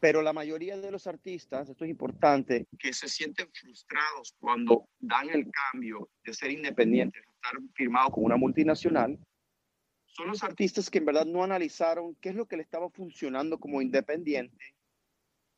pero 0.00 0.20
la 0.20 0.32
mayoría 0.32 0.76
de 0.76 0.90
los 0.90 1.06
artistas, 1.06 1.68
esto 1.68 1.84
es 1.84 1.90
importante, 1.90 2.66
que 2.78 2.92
se 2.92 3.08
sienten 3.08 3.48
frustrados 3.52 4.34
cuando 4.38 4.88
dan 4.98 5.30
el 5.30 5.50
cambio 5.50 6.10
de 6.24 6.34
ser 6.34 6.50
independientes, 6.50 7.22
de 7.22 7.32
estar 7.32 7.52
firmados 7.74 8.12
con 8.12 8.24
una 8.24 8.36
multinacional, 8.36 9.18
son 10.04 10.28
los 10.28 10.44
artistas 10.44 10.90
que 10.90 10.98
en 10.98 11.06
verdad 11.06 11.26
no 11.26 11.42
analizaron 11.42 12.14
qué 12.20 12.28
es 12.28 12.34
lo 12.34 12.46
que 12.46 12.56
le 12.56 12.62
estaba 12.62 12.88
funcionando 12.90 13.58
como 13.58 13.82
independiente 13.82 14.74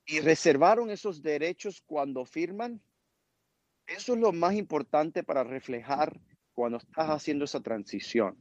y 0.07 0.21
reservaron 0.21 0.90
esos 0.90 1.23
derechos 1.23 1.83
cuando 1.85 2.25
firman 2.25 2.81
eso 3.87 4.14
es 4.14 4.21
lo 4.21 4.33
más 4.33 4.55
importante 4.55 5.23
para 5.23 5.45
reflejar 5.45 6.19
cuando 6.55 6.78
estás 6.78 7.09
haciendo 7.09 7.45
esa 7.45 7.61
transición. 7.61 8.37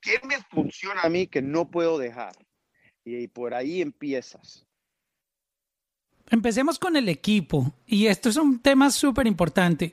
¿Qué 0.00 0.18
me 0.26 0.36
funciona 0.50 1.02
a 1.02 1.10
mí 1.10 1.26
que 1.26 1.42
no 1.42 1.70
puedo 1.70 1.98
dejar? 1.98 2.32
Y 3.04 3.28
por 3.28 3.54
ahí 3.54 3.82
empiezas. 3.82 4.66
Empecemos 6.30 6.78
con 6.78 6.96
el 6.96 7.08
equipo. 7.08 7.72
Y 7.86 8.06
esto 8.06 8.28
es 8.28 8.36
un 8.36 8.60
tema 8.60 8.90
súper 8.90 9.26
importante. 9.26 9.92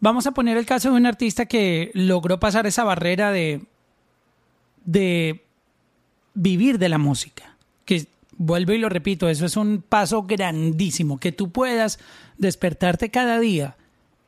Vamos 0.00 0.26
a 0.26 0.32
poner 0.32 0.56
el 0.56 0.66
caso 0.66 0.90
de 0.90 0.96
un 0.96 1.06
artista 1.06 1.46
que 1.46 1.90
logró 1.94 2.38
pasar 2.38 2.66
esa 2.66 2.84
barrera 2.84 3.32
de, 3.32 3.62
de 4.84 5.42
vivir 6.34 6.78
de 6.78 6.88
la 6.88 6.98
música. 6.98 7.56
Que 7.84 8.06
vuelvo 8.36 8.72
y 8.72 8.78
lo 8.78 8.88
repito, 8.88 9.28
eso 9.28 9.46
es 9.46 9.56
un 9.56 9.82
paso 9.82 10.24
grandísimo. 10.24 11.18
Que 11.18 11.32
tú 11.32 11.50
puedas 11.50 11.98
despertarte 12.36 13.10
cada 13.10 13.40
día 13.40 13.76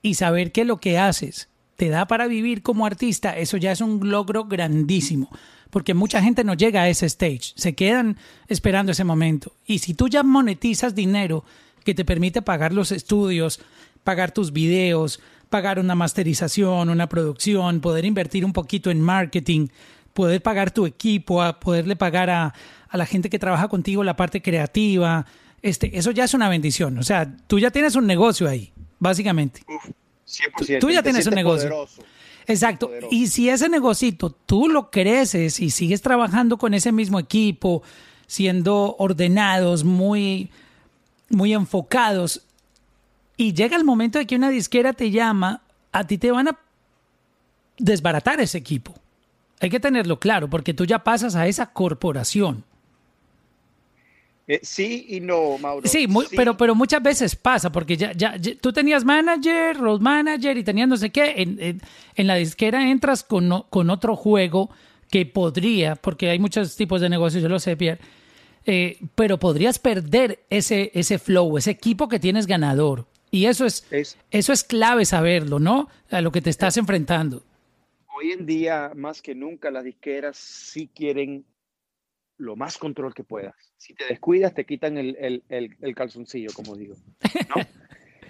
y 0.02 0.14
saber 0.14 0.52
que 0.52 0.64
lo 0.64 0.78
que 0.78 0.98
haces 0.98 1.48
te 1.76 1.88
da 1.88 2.06
para 2.06 2.26
vivir 2.26 2.62
como 2.62 2.86
artista, 2.86 3.38
eso 3.38 3.56
ya 3.56 3.70
es 3.70 3.80
un 3.80 4.10
logro 4.10 4.44
grandísimo, 4.46 5.30
porque 5.70 5.94
mucha 5.94 6.20
gente 6.20 6.42
no 6.42 6.54
llega 6.54 6.82
a 6.82 6.88
ese 6.88 7.06
stage, 7.06 7.52
se 7.54 7.74
quedan 7.74 8.18
esperando 8.48 8.90
ese 8.90 9.04
momento. 9.04 9.52
Y 9.64 9.78
si 9.78 9.94
tú 9.94 10.08
ya 10.08 10.24
monetizas 10.24 10.96
dinero 10.96 11.44
que 11.84 11.94
te 11.94 12.04
permite 12.04 12.42
pagar 12.42 12.72
los 12.72 12.90
estudios, 12.90 13.60
pagar 14.02 14.32
tus 14.32 14.52
videos, 14.52 15.20
pagar 15.50 15.78
una 15.78 15.94
masterización, 15.94 16.88
una 16.88 17.08
producción, 17.08 17.80
poder 17.80 18.04
invertir 18.04 18.44
un 18.44 18.52
poquito 18.52 18.90
en 18.90 19.00
marketing, 19.00 19.68
poder 20.14 20.42
pagar 20.42 20.72
tu 20.72 20.84
equipo, 20.84 21.42
a 21.42 21.60
poderle 21.60 21.94
pagar 21.94 22.28
a, 22.28 22.54
a 22.88 22.96
la 22.96 23.06
gente 23.06 23.30
que 23.30 23.38
trabaja 23.38 23.68
contigo 23.68 24.02
la 24.02 24.16
parte 24.16 24.42
creativa, 24.42 25.26
este, 25.62 25.96
eso 25.96 26.10
ya 26.10 26.24
es 26.24 26.34
una 26.34 26.48
bendición. 26.48 26.98
O 26.98 27.04
sea, 27.04 27.36
tú 27.46 27.60
ya 27.60 27.70
tienes 27.70 27.94
un 27.94 28.08
negocio 28.08 28.48
ahí 28.48 28.72
básicamente. 28.98 29.62
Tú 30.80 30.90
ya 30.90 31.02
tienes 31.02 31.26
un 31.26 31.34
negocio. 31.34 31.88
Exacto. 32.46 32.90
Y 33.10 33.26
si 33.26 33.50
ese 33.50 33.68
negocito 33.68 34.30
tú 34.30 34.68
lo 34.68 34.90
creces 34.90 35.60
y 35.60 35.70
sigues 35.70 36.00
trabajando 36.00 36.56
con 36.56 36.72
ese 36.72 36.92
mismo 36.92 37.18
equipo, 37.18 37.82
siendo 38.26 38.96
ordenados, 38.98 39.84
muy, 39.84 40.50
muy 41.28 41.52
enfocados, 41.52 42.42
y 43.36 43.52
llega 43.52 43.76
el 43.76 43.84
momento 43.84 44.18
de 44.18 44.26
que 44.26 44.36
una 44.36 44.50
disquera 44.50 44.92
te 44.94 45.10
llama, 45.10 45.62
a 45.92 46.04
ti 46.06 46.18
te 46.18 46.30
van 46.30 46.48
a 46.48 46.58
desbaratar 47.78 48.40
ese 48.40 48.58
equipo. 48.58 48.94
Hay 49.60 49.70
que 49.70 49.80
tenerlo 49.80 50.18
claro, 50.18 50.48
porque 50.48 50.74
tú 50.74 50.84
ya 50.84 51.00
pasas 51.00 51.36
a 51.36 51.46
esa 51.46 51.66
corporación. 51.66 52.64
Eh, 54.48 54.60
sí 54.62 55.04
y 55.10 55.20
no, 55.20 55.58
Mauro. 55.58 55.86
Sí, 55.86 56.08
Pero, 56.34 56.56
pero 56.56 56.74
muchas 56.74 57.02
veces 57.02 57.36
pasa, 57.36 57.70
porque 57.70 57.98
ya, 57.98 58.12
ya, 58.12 58.34
tú 58.60 58.72
tenías 58.72 59.04
manager, 59.04 59.76
road 59.76 60.00
manager 60.00 60.56
y 60.56 60.64
tenías 60.64 60.88
no 60.88 60.96
sé 60.96 61.10
qué. 61.10 61.34
En, 61.36 61.80
en, 62.16 62.26
la 62.26 62.36
disquera 62.36 62.90
entras 62.90 63.22
con, 63.22 63.64
con 63.68 63.90
otro 63.90 64.16
juego 64.16 64.70
que 65.10 65.26
podría, 65.26 65.96
porque 65.96 66.30
hay 66.30 66.38
muchos 66.38 66.76
tipos 66.76 67.02
de 67.02 67.10
negocios, 67.10 67.42
yo 67.42 67.48
lo 67.50 67.60
sé, 67.60 67.76
Pierre, 67.76 68.00
eh, 68.64 68.98
pero 69.14 69.38
podrías 69.38 69.78
perder 69.78 70.40
ese, 70.48 70.90
ese 70.94 71.18
flow, 71.18 71.58
ese 71.58 71.70
equipo 71.70 72.08
que 72.08 72.18
tienes 72.18 72.46
ganador. 72.46 73.06
Y 73.30 73.44
eso 73.44 73.66
es, 73.66 73.86
eso 74.30 74.52
es 74.54 74.64
clave 74.64 75.04
saberlo, 75.04 75.58
¿no? 75.58 75.90
A 76.10 76.22
lo 76.22 76.32
que 76.32 76.40
te 76.40 76.48
estás 76.48 76.78
enfrentando. 76.78 77.42
Hoy 78.16 78.32
en 78.32 78.46
día, 78.46 78.92
más 78.96 79.20
que 79.20 79.34
nunca, 79.34 79.70
las 79.70 79.84
disqueras 79.84 80.38
sí 80.38 80.88
quieren 80.94 81.44
lo 82.38 82.56
más 82.56 82.78
control 82.78 83.14
que 83.14 83.24
puedas. 83.24 83.54
Si 83.76 83.94
te 83.94 84.06
descuidas, 84.06 84.54
te 84.54 84.64
quitan 84.64 84.96
el, 84.96 85.94
calzoncillo, 85.94 86.50
como 86.54 86.76
digo. 86.76 86.94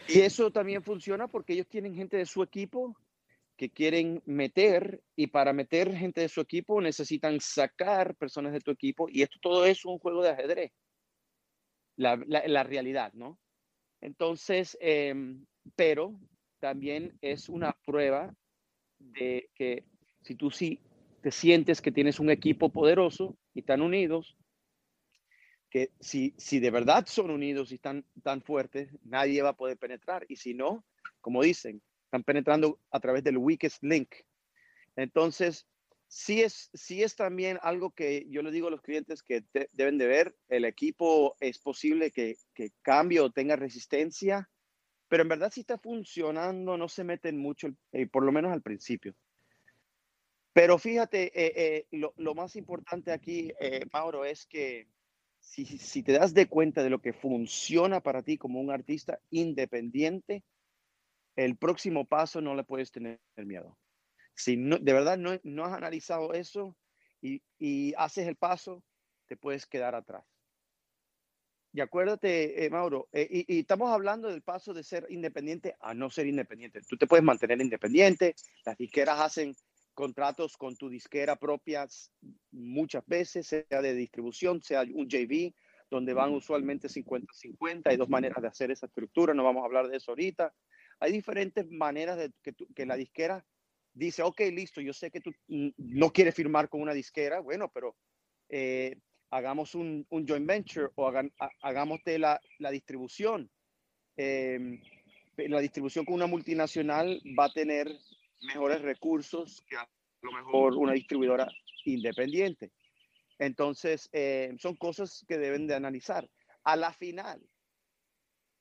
y 0.09 0.21
eso 0.21 0.50
también 0.50 0.83
funciona 0.83 1.29
porque 1.29 1.53
ellos 1.53 1.69
tienen 1.69 1.95
gente 1.95 2.17
de 2.17 2.27
su 2.27 2.43
equipo 2.43 2.97
que 3.57 3.71
quieren 3.71 4.23
meter 4.25 5.03
y 5.17 5.27
para 5.27 5.53
meter 5.53 5.95
gente 5.95 6.23
de 6.23 6.29
su 6.29 6.41
equipo 6.41 6.81
necesitan 6.81 7.41
sacar 7.41 8.15
personas 8.15 8.53
de 8.53 8.61
tu 8.61 8.71
equipo 8.71 9.09
y 9.11 9.23
esto 9.23 9.38
todo 9.43 9.67
es 9.67 9.85
un 9.85 9.99
juego 9.99 10.23
de 10.23 10.31
ajedrez. 10.31 10.73
La, 11.97 12.15
realidad, 12.62 13.12
¿no? 13.15 13.38
Entonces, 14.00 14.79
em, 14.81 15.45
pero 15.75 16.19
también 16.61 17.19
es 17.21 17.49
una 17.49 17.77
prueba 17.85 18.33
de 18.99 19.50
que 19.55 19.85
si 20.23 20.37
tú 20.37 20.50
sí 20.53 20.81
te 21.21 21.31
sientes 21.31 21.81
que 21.81 21.93
tienes 21.93 22.21
un 22.21 22.31
equipo 22.31 22.71
poderoso, 22.71 23.37
y 23.55 23.63
tan 23.63 23.83
unidos 23.83 24.37
que 25.71 25.91
si, 26.01 26.35
si 26.39 26.61
de 26.61 26.71
verdad 26.71 27.07
son 27.07 27.31
unidos 27.31 27.73
y 27.73 27.75
están 27.75 28.05
tan 28.23 28.43
fuertes, 28.43 28.89
nadie 29.05 29.43
va 29.43 29.51
a 29.51 29.57
poder 29.57 29.77
penetrar. 29.77 30.25
Y 30.29 30.37
si 30.37 30.55
no, 30.55 30.85
como 31.21 31.43
dicen, 31.43 31.83
están 32.05 32.25
penetrando 32.25 32.81
a 32.91 33.01
través 33.01 33.23
del 33.23 33.37
weakest 33.37 33.83
link. 33.83 34.15
Entonces, 34.97 35.67
sí 36.07 36.43
es, 36.43 36.71
sí 36.73 37.03
es 37.03 37.17
también 37.17 37.59
algo 37.63 37.91
que 37.91 38.27
yo 38.31 38.43
le 38.43 38.51
digo 38.51 38.69
a 38.69 38.71
los 38.71 38.81
clientes 38.81 39.23
que 39.23 39.45
deben 39.73 39.99
de 39.99 40.07
ver. 40.07 40.37
El 40.49 40.65
equipo 40.65 41.37
es 41.41 41.59
posible 41.59 42.11
que, 42.11 42.37
que 42.55 42.71
cambie 42.83 43.21
o 43.21 43.31
tenga 43.31 43.57
resistencia, 43.57 44.49
pero 45.09 45.23
en 45.23 45.29
verdad 45.29 45.53
si 45.53 45.61
está 45.61 45.79
funcionando, 45.79 46.77
no 46.79 46.89
se 46.89 47.05
meten 47.05 47.39
mucho, 47.39 47.69
eh, 47.93 48.07
por 48.07 48.25
lo 48.25 48.33
menos 48.33 48.53
al 48.53 48.63
principio. 48.63 49.15
Pero 50.52 50.78
fíjate, 50.78 51.31
eh, 51.35 51.87
eh, 51.90 51.99
lo, 52.17 52.35
más 52.35 52.57
importante 52.57 53.12
aquí, 53.12 53.52
eh, 53.61 53.85
Mauro, 53.93 54.25
es 54.25 54.47
que 54.47 54.88
si, 55.38 55.64
si, 55.64 56.02
te 56.02 56.12
das 56.12 56.35
de 56.35 56.49
cuenta 56.49 56.83
de 56.83 56.90
lo 56.90 57.00
que 57.00 57.12
funciona 57.12 58.00
para 58.00 58.23
ti 58.23 58.38
como 58.38 58.61
un 58.61 58.71
artista 58.71 59.21
independiente, 59.31 60.43
el 61.37 61.57
próximo 61.57 62.07
paso 62.07 62.40
no 62.40 62.55
le 62.55 62.64
puedes 62.64 62.90
tener 62.90 63.21
miedo. 63.37 63.78
Si 64.35 64.57
no, 64.57 64.78
de 64.78 64.93
verdad 64.93 65.19
no, 65.19 65.38
no 65.45 65.64
has 65.64 65.73
analizado 65.73 66.33
eso 66.33 66.76
y, 67.21 67.43
y 67.59 67.95
haces 67.97 68.26
el 68.26 68.37
paso, 68.37 68.83
te 69.26 69.37
puedes 69.37 69.67
quedar 69.67 69.95
atrás. 69.95 70.25
Y 71.73 71.81
acuérdate, 71.81 72.69
Mauro, 72.71 73.09
y, 73.12 73.55
y, 73.55 73.61
estamos 73.61 73.93
hablando 73.93 74.28
del 74.28 74.43
paso 74.43 74.73
de 74.73 74.83
ser 74.83 75.07
independiente 75.11 75.76
a 75.81 75.93
no 75.95 76.11
ser 76.11 76.26
independiente. 76.26 76.81
Tú 76.88 76.97
te 76.97 77.07
puedes 77.07 77.25
mantener 77.25 77.61
independiente, 77.61 78.35
las 78.64 78.76
disqueras 78.78 79.21
hacen 79.21 79.55
contratos 79.99 80.57
con 80.57 80.76
tu 80.76 80.88
disquera 80.88 81.35
propia 81.35 81.88
muchas 82.52 83.05
veces, 83.05 83.49
sea 83.49 83.83
de 83.83 83.95
distribución, 83.95 84.62
sea 84.62 84.83
un 84.83 85.09
JV, 85.09 85.52
donde 85.90 86.14
van 86.14 86.33
usualmente 86.33 86.87
50-50. 86.87 87.83
Hay 87.87 87.97
dos 87.97 88.09
maneras 88.09 88.40
de 88.40 88.47
hacer 88.47 88.71
esa 88.71 88.87
estructura, 88.87 89.35
no 89.35 89.43
vamos 89.43 89.62
a 89.62 89.67
hablar 89.67 89.88
de 89.88 89.97
eso 89.97 90.12
ahorita. 90.12 90.55
Hay 91.00 91.11
diferentes 91.11 91.69
maneras 91.69 92.17
de 92.17 92.31
que, 92.45 92.55
que 92.76 92.87
la 92.87 92.95
disquera 92.95 93.45
dice, 93.93 94.23
ok, 94.23 94.40
listo, 94.52 94.81
yo 94.81 94.93
sé 94.93 95.11
que 95.11 95.21
tú 95.21 95.33
no 95.49 96.12
quieres 96.12 96.37
firmar 96.37 96.69
con 96.69 96.81
una 96.81 96.95
disquera, 96.95 97.40
bueno, 97.40 97.69
pero 97.75 97.97
eh, 98.50 99.00
hagamos 99.31 99.75
un, 99.75 100.07
un, 100.11 100.28
joint 100.28 100.47
venture 100.47 100.90
o 100.95 101.09
hagan, 101.09 101.33
hagamos 101.61 101.99
la, 102.05 102.40
la 102.61 102.71
distribución. 102.71 103.50
Eh, 104.17 104.81
la 105.37 105.59
distribución 105.59 106.05
con 106.05 106.14
una 106.14 106.28
multinacional 106.28 107.21
va 107.37 107.47
a 107.47 107.52
tener 107.52 107.88
mejores 108.40 108.83
recursos 108.83 109.62
que 109.68 109.76
a 109.76 109.88
lo 110.23 110.33
mejor 110.33 110.75
una 110.75 110.92
distribuidora 110.92 111.49
independiente. 111.85 112.73
Entonces, 113.38 114.09
eh, 114.12 114.54
son 114.59 114.76
cosas 114.76 115.25
que 115.28 115.38
deben 115.38 115.66
de 115.66 115.75
analizar. 115.75 116.28
A 116.64 116.76
la 116.76 116.92
final, 116.92 117.40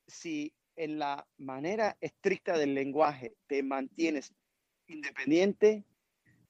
si 0.06 0.54
en 0.76 0.98
la 0.98 1.26
manera 1.36 1.96
estricta 2.00 2.56
del 2.56 2.74
lenguaje 2.74 3.34
te 3.46 3.62
mantienes 3.62 4.32
independiente, 4.86 5.84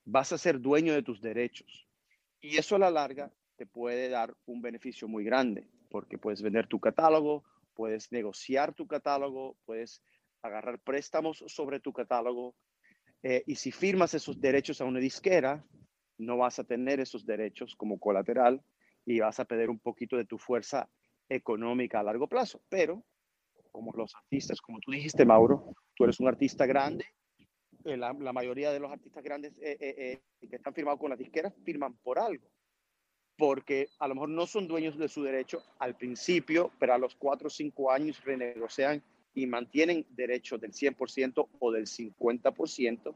vas 0.04 0.32
a 0.32 0.38
ser 0.38 0.60
dueño 0.60 0.92
de 0.92 1.02
tus 1.02 1.20
derechos. 1.20 1.86
Y 2.40 2.58
eso 2.58 2.76
a 2.76 2.78
la 2.78 2.90
larga 2.90 3.32
te 3.56 3.66
puede 3.66 4.08
dar 4.08 4.36
un 4.46 4.62
beneficio 4.62 5.08
muy 5.08 5.24
grande, 5.24 5.66
porque 5.90 6.18
puedes 6.18 6.42
vender 6.42 6.66
tu 6.66 6.78
catálogo, 6.78 7.44
puedes 7.74 8.12
negociar 8.12 8.74
tu 8.74 8.86
catálogo, 8.86 9.56
puedes 9.64 10.02
agarrar 10.42 10.78
préstamos 10.78 11.44
sobre 11.46 11.80
tu 11.80 11.92
catálogo. 11.92 12.54
Eh, 13.22 13.42
y 13.46 13.56
si 13.56 13.72
firmas 13.72 14.14
esos 14.14 14.40
derechos 14.40 14.80
a 14.80 14.84
una 14.84 15.00
disquera, 15.00 15.64
no 16.18 16.36
vas 16.36 16.58
a 16.58 16.64
tener 16.64 17.00
esos 17.00 17.26
derechos 17.26 17.74
como 17.76 17.98
colateral 17.98 18.62
y 19.04 19.20
vas 19.20 19.40
a 19.40 19.44
perder 19.44 19.70
un 19.70 19.78
poquito 19.78 20.16
de 20.16 20.24
tu 20.24 20.38
fuerza 20.38 20.88
económica 21.28 22.00
a 22.00 22.02
largo 22.02 22.28
plazo. 22.28 22.62
Pero, 22.68 23.04
como 23.72 23.92
los 23.92 24.14
artistas, 24.14 24.60
como 24.60 24.78
tú 24.80 24.92
dijiste, 24.92 25.24
Mauro, 25.24 25.74
tú 25.94 26.04
eres 26.04 26.20
un 26.20 26.28
artista 26.28 26.66
grande. 26.66 27.06
Eh, 27.84 27.96
la, 27.96 28.12
mayoría 28.12 28.72
de 28.72 28.80
los 28.80 28.90
artistas 28.90 29.22
grandes 29.22 29.52
eh, 29.60 30.20
que 30.40 30.56
están 30.56 30.74
firmados 30.74 31.00
con 31.00 31.10
las 31.10 31.18
disqueras 31.18 31.54
firman 31.64 31.96
por 31.98 32.18
algo. 32.18 32.48
Porque 33.36 33.88
a 34.00 34.08
lo 34.08 34.14
mejor 34.14 34.30
no 34.30 34.46
son 34.46 34.66
dueños 34.66 34.98
de 34.98 35.08
su 35.08 35.22
derecho 35.22 35.62
al 35.78 35.96
principio, 35.96 36.72
pero 36.78 36.94
a 36.94 36.98
los 36.98 37.14
cuatro 37.14 37.46
o 37.46 37.50
cinco 37.50 37.90
años 37.92 38.22
renegocian 38.24 39.02
y 39.38 39.46
mantienen 39.46 40.04
derechos 40.10 40.60
del 40.60 40.72
100% 40.72 41.48
o 41.60 41.70
del 41.70 41.86
50% 41.86 43.14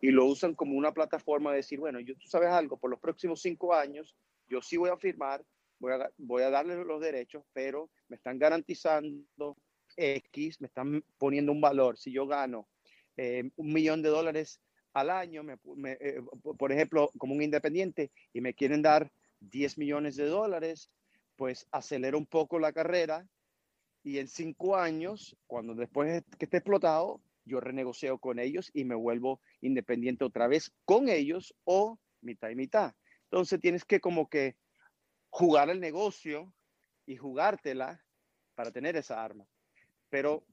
y 0.00 0.10
lo 0.10 0.26
usan 0.26 0.54
como 0.54 0.76
una 0.76 0.92
plataforma 0.92 1.50
de 1.50 1.58
decir, 1.58 1.78
bueno, 1.78 2.00
yo, 2.00 2.16
tú 2.16 2.26
sabes 2.26 2.48
algo, 2.48 2.76
por 2.76 2.90
los 2.90 2.98
próximos 2.98 3.40
cinco 3.40 3.72
años, 3.72 4.16
yo 4.48 4.60
sí 4.60 4.76
voy 4.76 4.90
a 4.90 4.96
firmar, 4.96 5.44
voy 5.78 5.92
a, 5.92 6.10
voy 6.16 6.42
a 6.42 6.50
darles 6.50 6.84
los 6.84 7.00
derechos, 7.00 7.44
pero 7.52 7.88
me 8.08 8.16
están 8.16 8.38
garantizando 8.38 9.56
X, 9.96 10.60
me 10.60 10.66
están 10.66 11.04
poniendo 11.18 11.52
un 11.52 11.60
valor. 11.60 11.96
Si 11.98 12.10
yo 12.10 12.26
gano 12.26 12.66
eh, 13.16 13.48
un 13.54 13.72
millón 13.72 14.02
de 14.02 14.08
dólares 14.08 14.60
al 14.92 15.10
año, 15.10 15.44
eh, 15.86 16.20
por 16.58 16.72
ejemplo, 16.72 17.12
como 17.16 17.34
un 17.34 17.42
independiente, 17.42 18.10
y 18.32 18.40
me 18.40 18.54
quieren 18.54 18.82
dar 18.82 19.12
10 19.38 19.78
millones 19.78 20.16
de 20.16 20.26
dólares, 20.26 20.90
pues 21.36 21.68
acelero 21.70 22.18
un 22.18 22.26
poco 22.26 22.58
la 22.58 22.72
carrera 22.72 23.24
y 24.02 24.18
en 24.18 24.28
cinco 24.28 24.76
años, 24.76 25.36
cuando 25.46 25.74
después 25.74 26.24
que 26.38 26.44
esté 26.46 26.58
explotado, 26.58 27.20
yo 27.44 27.60
renegocio 27.60 28.18
con 28.18 28.38
ellos 28.38 28.70
y 28.72 28.84
me 28.84 28.94
vuelvo 28.94 29.40
independiente 29.60 30.24
otra 30.24 30.46
vez 30.46 30.72
con 30.84 31.08
ellos 31.08 31.54
o 31.64 31.98
mitad 32.20 32.50
y 32.50 32.54
mitad. 32.54 32.94
Entonces 33.24 33.60
tienes 33.60 33.84
que 33.84 34.00
como 34.00 34.28
que 34.28 34.56
jugar 35.28 35.70
el 35.70 35.80
negocio 35.80 36.52
y 37.06 37.16
jugártela 37.16 38.02
para 38.54 38.70
tener 38.70 38.96
esa 38.96 39.22
arma. 39.22 39.46
Pero, 40.08 40.44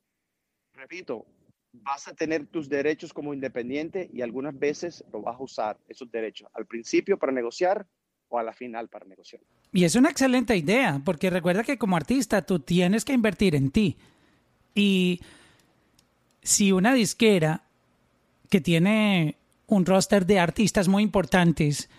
repito, 0.73 1.25
vas 1.71 2.07
a 2.07 2.15
tener 2.15 2.47
tus 2.47 2.69
derechos 2.69 3.13
como 3.13 3.33
independiente 3.33 4.09
y 4.13 4.21
algunas 4.21 4.57
veces 4.57 5.03
lo 5.11 5.21
vas 5.21 5.39
a 5.39 5.43
usar, 5.43 5.79
esos 5.87 6.09
derechos, 6.11 6.49
al 6.53 6.65
principio 6.65 7.17
para 7.17 7.31
negociar 7.31 7.87
o 8.29 8.39
a 8.39 8.43
la 8.43 8.53
final 8.53 8.87
para 8.89 9.05
negociar. 9.05 9.41
Y 9.71 9.83
es 9.83 9.95
una 9.95 10.09
excelente 10.09 10.55
idea, 10.55 11.01
porque 11.03 11.29
recuerda 11.29 11.63
que 11.63 11.77
como 11.77 11.95
artista 11.95 12.41
tú 12.41 12.59
tienes 12.59 13.05
que 13.05 13.13
invertir 13.13 13.55
en 13.55 13.71
ti. 13.71 13.97
Y 14.73 15.21
si 16.41 16.71
una 16.71 16.93
disquera 16.93 17.63
que 18.49 18.61
tiene 18.61 19.37
un 19.67 19.85
roster 19.85 20.25
de 20.25 20.39
artistas 20.39 20.87
muy 20.87 21.03
importantes 21.03 21.89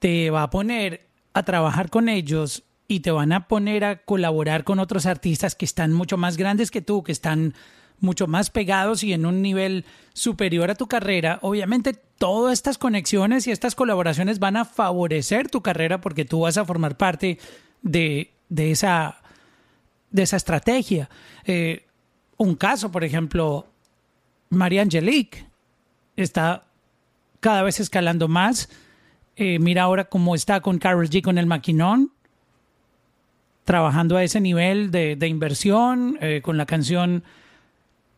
te 0.00 0.30
va 0.30 0.42
a 0.42 0.50
poner 0.50 1.06
a 1.34 1.44
trabajar 1.44 1.90
con 1.90 2.08
ellos 2.08 2.64
y 2.88 3.00
te 3.00 3.12
van 3.12 3.32
a 3.32 3.46
poner 3.46 3.84
a 3.84 4.02
colaborar 4.02 4.64
con 4.64 4.80
otros 4.80 5.06
artistas 5.06 5.54
que 5.54 5.64
están 5.64 5.92
mucho 5.92 6.16
más 6.16 6.36
grandes 6.36 6.72
que 6.72 6.82
tú, 6.82 7.04
que 7.04 7.12
están 7.12 7.54
mucho 8.00 8.26
más 8.26 8.50
pegados 8.50 9.04
y 9.04 9.12
en 9.12 9.26
un 9.26 9.42
nivel 9.42 9.84
superior 10.12 10.70
a 10.70 10.74
tu 10.74 10.86
carrera, 10.86 11.38
obviamente 11.42 11.92
todas 11.92 12.52
estas 12.52 12.78
conexiones 12.78 13.46
y 13.46 13.50
estas 13.50 13.74
colaboraciones 13.74 14.38
van 14.38 14.56
a 14.56 14.64
favorecer 14.64 15.48
tu 15.48 15.62
carrera 15.62 16.00
porque 16.00 16.24
tú 16.24 16.40
vas 16.40 16.58
a 16.58 16.64
formar 16.64 16.96
parte 16.96 17.38
de, 17.82 18.32
de 18.48 18.70
esa, 18.70 19.22
de 20.10 20.22
esa 20.22 20.36
estrategia. 20.36 21.08
Eh, 21.44 21.86
un 22.36 22.56
caso, 22.56 22.90
por 22.90 23.04
ejemplo, 23.04 23.66
María 24.50 24.82
Angelique 24.82 25.46
está 26.16 26.64
cada 27.40 27.62
vez 27.62 27.80
escalando 27.80 28.28
más. 28.28 28.68
Eh, 29.36 29.58
mira 29.58 29.82
ahora 29.82 30.04
cómo 30.04 30.34
está 30.34 30.60
con 30.60 30.78
Carol 30.78 31.08
G 31.08 31.22
con 31.22 31.38
el 31.38 31.46
maquinón, 31.46 32.12
trabajando 33.64 34.16
a 34.16 34.24
ese 34.24 34.40
nivel 34.40 34.90
de, 34.90 35.16
de 35.16 35.28
inversión, 35.28 36.18
eh, 36.20 36.40
con 36.42 36.56
la 36.58 36.66
canción 36.66 37.24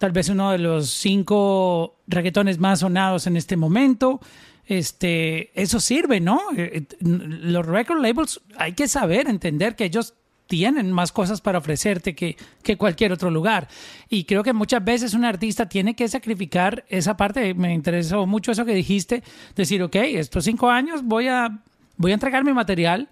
tal 0.02 0.10
vez 0.10 0.28
uno 0.30 0.50
de 0.50 0.58
los 0.58 0.90
cinco 0.90 2.00
reggaetones 2.08 2.58
más 2.58 2.80
sonados 2.80 3.28
en 3.28 3.36
este 3.36 3.56
momento. 3.56 4.20
Este, 4.66 5.52
eso 5.54 5.78
sirve, 5.78 6.18
¿no? 6.18 6.40
Eh, 6.56 6.86
los 6.98 7.64
record 7.64 8.02
labels 8.02 8.40
hay 8.56 8.72
que 8.72 8.88
saber, 8.88 9.28
entender 9.28 9.76
que 9.76 9.84
ellos 9.84 10.14
tienen 10.48 10.90
más 10.90 11.12
cosas 11.12 11.40
para 11.40 11.58
ofrecerte 11.58 12.16
que, 12.16 12.36
que 12.64 12.76
cualquier 12.76 13.12
otro 13.12 13.30
lugar. 13.30 13.68
Y 14.08 14.24
creo 14.24 14.42
que 14.42 14.52
muchas 14.52 14.84
veces 14.84 15.14
un 15.14 15.24
artista 15.24 15.68
tiene 15.68 15.94
que 15.94 16.08
sacrificar 16.08 16.84
esa 16.88 17.16
parte. 17.16 17.54
Me 17.54 17.72
interesó 17.72 18.26
mucho 18.26 18.50
eso 18.50 18.64
que 18.64 18.74
dijiste, 18.74 19.22
decir, 19.54 19.84
ok, 19.84 19.94
estos 19.94 20.42
cinco 20.42 20.68
años 20.68 21.04
voy 21.04 21.28
a, 21.28 21.62
voy 21.96 22.10
a 22.10 22.14
entregar 22.14 22.42
mi 22.42 22.52
material, 22.52 23.08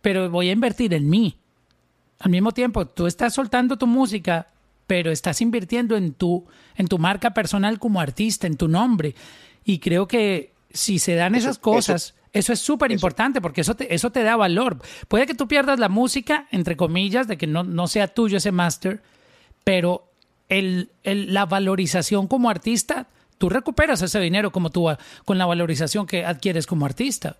pero 0.00 0.30
voy 0.30 0.48
a 0.48 0.52
invertir 0.52 0.94
en 0.94 1.06
mí. 1.06 1.36
Al 2.18 2.30
mismo 2.30 2.52
tiempo, 2.52 2.86
tú 2.86 3.06
estás 3.06 3.34
soltando 3.34 3.76
tu 3.76 3.86
música, 3.86 4.53
pero 4.86 5.10
estás 5.10 5.40
invirtiendo 5.40 5.96
en 5.96 6.12
tu, 6.12 6.46
en 6.76 6.88
tu 6.88 6.98
marca 6.98 7.32
personal 7.32 7.78
como 7.78 8.00
artista, 8.00 8.46
en 8.46 8.56
tu 8.56 8.68
nombre. 8.68 9.14
Y 9.64 9.78
creo 9.78 10.06
que 10.06 10.52
si 10.72 10.98
se 10.98 11.14
dan 11.14 11.34
esas 11.34 11.58
cosas... 11.58 12.14
Eso 12.34 12.52
es 12.52 12.58
súper 12.58 12.90
importante 12.90 13.40
porque 13.40 13.60
eso 13.60 13.76
te, 13.76 13.94
eso 13.94 14.10
te 14.10 14.24
da 14.24 14.34
valor. 14.34 14.82
Puede 15.06 15.24
que 15.24 15.36
tú 15.36 15.46
pierdas 15.46 15.78
la 15.78 15.88
música, 15.88 16.48
entre 16.50 16.76
comillas, 16.76 17.28
de 17.28 17.38
que 17.38 17.46
no, 17.46 17.62
no 17.62 17.86
sea 17.86 18.08
tuyo 18.08 18.38
ese 18.38 18.50
máster, 18.50 19.00
pero 19.62 20.10
el, 20.48 20.90
el, 21.04 21.32
la 21.32 21.46
valorización 21.46 22.26
como 22.26 22.50
artista, 22.50 23.06
tú 23.38 23.48
recuperas 23.50 24.02
ese 24.02 24.18
dinero 24.18 24.50
como 24.50 24.70
tú 24.70 24.88
con 25.24 25.38
la 25.38 25.46
valorización 25.46 26.06
que 26.06 26.24
adquieres 26.24 26.66
como 26.66 26.86
artista. 26.86 27.36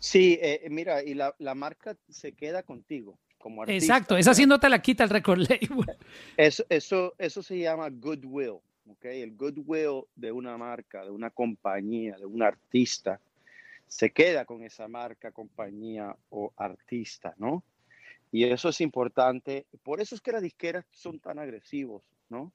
Sí, 0.00 0.40
eh, 0.42 0.66
mira, 0.70 1.02
y 1.04 1.14
la, 1.14 1.34
la, 1.38 1.54
marca 1.54 1.96
se 2.10 2.32
queda 2.32 2.64
contigo 2.64 3.16
como 3.44 3.60
artista. 3.60 3.84
Exacto, 3.84 4.16
esa 4.16 4.32
sí 4.32 4.46
no 4.46 4.58
te 4.58 4.70
la 4.70 4.80
quita 4.80 5.04
el 5.04 5.10
record 5.10 5.40
label. 5.40 5.98
Eso, 6.38 6.64
eso, 6.70 7.14
eso 7.18 7.42
se 7.42 7.58
llama 7.58 7.90
goodwill, 7.90 8.56
¿ok? 8.88 9.04
El 9.04 9.36
goodwill 9.36 10.04
de 10.16 10.32
una 10.32 10.56
marca, 10.56 11.04
de 11.04 11.10
una 11.10 11.28
compañía, 11.28 12.16
de 12.16 12.24
un 12.24 12.42
artista 12.42 13.20
se 13.86 14.12
queda 14.12 14.46
con 14.46 14.62
esa 14.62 14.88
marca, 14.88 15.30
compañía 15.30 16.16
o 16.30 16.54
artista, 16.56 17.34
¿no? 17.36 17.62
Y 18.32 18.44
eso 18.44 18.70
es 18.70 18.80
importante. 18.80 19.66
Por 19.82 20.00
eso 20.00 20.14
es 20.14 20.22
que 20.22 20.32
las 20.32 20.40
disqueras 20.40 20.86
son 20.90 21.20
tan 21.20 21.38
agresivos, 21.38 22.02
¿no? 22.30 22.50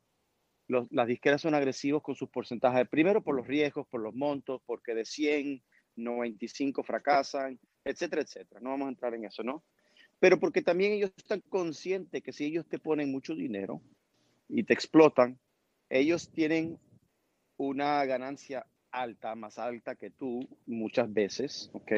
Los, 0.68 0.92
las 0.92 1.06
disqueras 1.06 1.40
son 1.40 1.54
agresivos 1.54 2.02
con 2.02 2.16
sus 2.16 2.30
porcentajes. 2.30 2.90
Primero 2.90 3.22
por 3.24 3.36
los 3.36 3.46
riesgos, 3.46 3.86
por 3.88 4.02
los 4.02 4.16
montos, 4.16 4.60
porque 4.66 4.96
de 4.96 5.06
100, 5.06 5.62
95 5.98 6.82
fracasan, 6.82 7.60
etcétera, 7.86 8.24
etcétera. 8.24 8.60
No 8.60 8.72
vamos 8.72 8.88
a 8.88 8.90
entrar 8.90 9.14
en 9.14 9.26
eso, 9.26 9.44
¿no? 9.44 9.64
Pero 10.20 10.40
porque 10.40 10.62
también 10.62 10.94
ellos 10.94 11.12
están 11.16 11.42
conscientes 11.42 12.22
que 12.22 12.34
si 12.34 12.46
ellos 12.46 12.68
te 12.68 12.80
ponen 12.80 13.12
mucho 13.12 13.36
dinero 13.36 13.82
y 14.48 14.64
te 14.64 14.74
explotan, 14.74 15.40
ellos 15.90 16.30
tienen 16.32 16.78
una 17.58 18.04
ganancia 18.06 18.66
alta, 18.92 19.36
más 19.36 19.58
alta 19.58 19.96
que 19.96 20.10
tú 20.10 20.48
muchas 20.66 21.12
veces, 21.12 21.70
¿ok? 21.74 21.92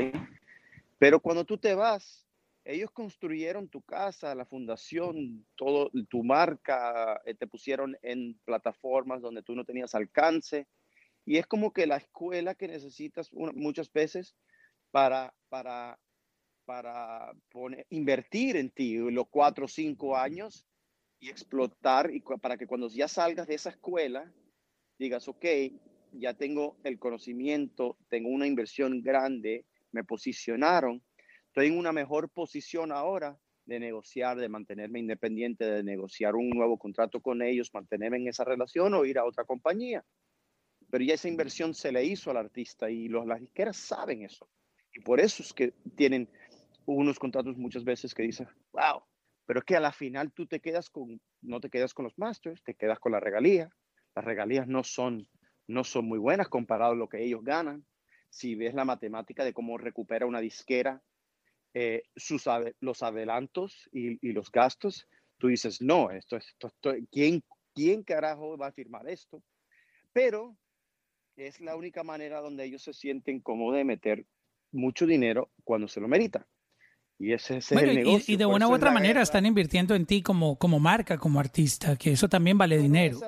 Pero 0.98 1.20
cuando 1.20 1.46
tú 1.46 1.58
te 1.58 1.74
vas, 1.74 2.28
ellos 2.64 2.92
construyeron 2.92 3.70
tu 3.70 3.82
casa, 3.82 4.36
la 4.36 4.46
fundación, 4.46 5.46
todo, 5.56 5.90
tu 6.10 6.24
marca, 6.24 7.20
eh, 7.26 7.34
te 7.34 7.48
pusieron 7.48 7.98
en 8.04 8.40
plataformas 8.46 9.22
donde 9.22 9.42
tú 9.42 9.56
no 9.56 9.66
tenías 9.66 9.96
alcance. 9.96 10.68
Y 11.26 11.38
es 11.38 11.48
como 11.48 11.74
que 11.74 11.88
la 11.88 11.98
escuela 11.98 12.56
que 12.56 12.68
necesitas 12.68 13.32
muchas 13.34 13.92
veces 13.92 14.36
para, 14.92 15.34
para, 15.50 16.00
para 16.66 17.32
invertir 17.90 18.56
en 18.58 18.70
ti 18.70 18.96
los 18.98 19.28
cuatro 19.30 19.66
o 19.66 19.68
cinco 19.68 20.16
años 20.16 20.66
y 21.20 21.30
explotar 21.30 22.12
y 22.14 22.22
para 22.42 22.58
que 22.58 22.68
cuando 22.68 22.88
ya 22.90 23.08
salgas 23.08 23.48
de 23.48 23.56
esa 23.56 23.70
escuela 23.70 24.32
digas, 24.98 25.28
ok, 25.28 25.46
ya 26.14 26.34
tengo 26.34 26.78
el 26.84 27.00
conocimiento, 27.00 27.98
tengo 28.10 28.30
una 28.30 28.48
inversión 28.48 29.02
grande, 29.02 29.66
me 29.92 30.04
posicionaron, 30.04 31.02
estoy 31.48 31.68
en 31.68 31.78
una 31.78 31.92
mejor 31.92 32.30
posición 32.30 32.92
ahora 32.92 33.38
de 33.66 33.80
negociar, 33.80 34.38
de 34.38 34.50
mantenerme 34.50 35.00
independiente, 35.00 35.66
de 35.66 35.84
negociar 35.84 36.36
un 36.36 36.50
nuevo 36.50 36.78
contrato 36.78 37.22
con 37.22 37.42
ellos, 37.42 37.74
mantenerme 37.74 38.18
en 38.18 38.28
esa 38.28 38.44
relación 38.44 38.94
o 38.94 39.06
ir 39.06 39.18
a 39.18 39.26
otra 39.26 39.46
compañía. 39.46 40.04
Pero 40.90 41.04
ya 41.04 41.14
esa 41.14 41.30
inversión 41.30 41.74
se 41.74 41.92
le 41.92 42.04
hizo 42.04 42.32
al 42.32 42.38
artista 42.38 42.90
y 42.90 43.08
los, 43.08 43.26
las 43.26 43.40
disqueras 43.40 43.78
saben 43.78 44.24
eso. 44.24 44.50
Y 44.94 45.00
por 45.00 45.20
eso 45.20 45.42
es 45.42 45.54
que 45.54 45.74
tienen 45.96 46.30
unos 46.86 47.20
contratos 47.20 47.58
muchas 47.58 47.84
veces 47.84 48.14
que 48.14 48.24
dicen, 48.24 48.48
wow, 48.72 49.04
pero 49.46 49.60
es 49.60 49.66
que 49.66 49.76
a 49.76 49.80
la 49.80 49.92
final 49.92 50.32
tú 50.32 50.48
te 50.48 50.60
quedas 50.60 50.90
con, 50.90 51.22
no 51.42 51.60
te 51.60 51.70
quedas 51.70 51.94
con 51.94 52.06
los 52.06 52.18
masters, 52.18 52.64
te 52.64 52.76
quedas 52.76 53.00
con 53.00 53.12
la 53.12 53.20
regalía. 53.20 53.70
Las 54.16 54.26
regalías 54.26 54.68
no 54.68 54.84
son 54.84 55.28
no 55.68 55.84
son 55.84 56.06
muy 56.06 56.20
buenas 56.20 56.50
comparado 56.50 56.92
a 56.92 56.96
lo 56.96 57.10
que 57.10 57.24
ellos 57.24 57.44
ganan. 57.44 57.86
Si 58.30 58.56
ves 58.56 58.74
la 58.74 58.86
matemática 58.86 59.44
de 59.44 59.54
cómo 59.54 59.78
recupera 59.78 60.26
una 60.26 60.40
disquera 60.40 61.02
eh, 61.74 62.04
sus, 62.16 62.46
los 62.80 63.04
adelantos 63.04 63.90
y, 63.92 64.32
los 64.32 64.52
gastos, 64.52 65.08
tú 65.38 65.48
dices, 65.48 65.82
no, 65.82 66.12
esto 66.12 66.36
es, 66.36 66.48
esto, 66.48 66.72
¿quién, 67.10 67.44
¿quién 67.74 68.04
carajo 68.04 68.58
va 68.58 68.68
a 68.68 68.74
firmar 68.74 69.08
esto? 69.10 69.42
Pero 70.12 70.58
es 71.38 71.62
la 71.62 71.76
única 71.76 72.04
manera 72.04 72.42
donde 72.42 72.66
ellos 72.66 72.84
se 72.84 72.94
sienten 72.94 73.40
cómodos 73.40 73.78
de 73.78 73.86
meter 73.86 74.26
mucho 74.72 75.06
dinero 75.06 75.52
cuando 75.64 75.88
se 75.88 76.02
lo 76.02 76.08
merita. 76.08 76.48
Y 77.22 77.34
ese, 77.34 77.58
es 77.58 77.72
el 77.72 77.96
negocio. 77.96 78.34
Y, 78.34 78.38
de 78.38 78.46
una 78.46 78.68
u 78.68 78.74
otra 78.74 78.92
manera 78.92 79.22
están 79.22 79.46
invirtiendo 79.46 79.94
en 79.94 80.06
ti 80.06 80.22
como, 80.22 80.58
como 80.58 80.80
marca, 80.80 81.18
como 81.18 81.40
artista, 81.40 81.96
que 81.96 82.14
eso 82.14 82.28
también 82.28 82.58
vale 82.58 82.78
dinero 82.78 83.20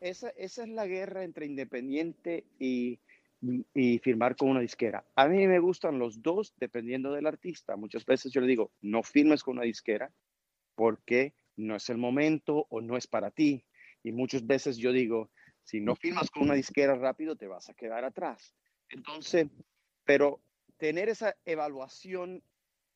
esa, 0.00 0.30
esa 0.30 0.62
es 0.62 0.68
la 0.68 0.86
guerra 0.86 1.24
entre 1.24 1.46
independiente 1.46 2.44
y, 2.58 3.00
y 3.74 3.98
firmar 3.98 4.36
con 4.36 4.50
una 4.50 4.60
disquera. 4.60 5.06
A 5.14 5.28
mí 5.28 5.46
me 5.46 5.58
gustan 5.58 5.98
los 5.98 6.22
dos 6.22 6.54
dependiendo 6.58 7.12
del 7.12 7.26
artista. 7.26 7.76
Muchas 7.76 8.04
veces 8.04 8.32
yo 8.32 8.40
le 8.40 8.46
digo, 8.46 8.72
no 8.80 9.02
firmes 9.02 9.42
con 9.42 9.56
una 9.56 9.64
disquera 9.64 10.12
porque 10.74 11.34
no 11.56 11.76
es 11.76 11.88
el 11.90 11.98
momento 11.98 12.66
o 12.70 12.80
no 12.80 12.96
es 12.96 13.06
para 13.06 13.30
ti. 13.30 13.64
Y 14.02 14.12
muchas 14.12 14.46
veces 14.46 14.76
yo 14.76 14.92
digo, 14.92 15.30
si 15.64 15.80
no 15.80 15.96
firmas 15.96 16.30
con 16.30 16.44
una 16.44 16.54
disquera 16.54 16.94
rápido, 16.94 17.36
te 17.36 17.48
vas 17.48 17.68
a 17.68 17.74
quedar 17.74 18.04
atrás. 18.04 18.54
Entonces, 18.90 19.48
pero 20.04 20.40
tener 20.78 21.08
esa 21.08 21.36
evaluación 21.44 22.42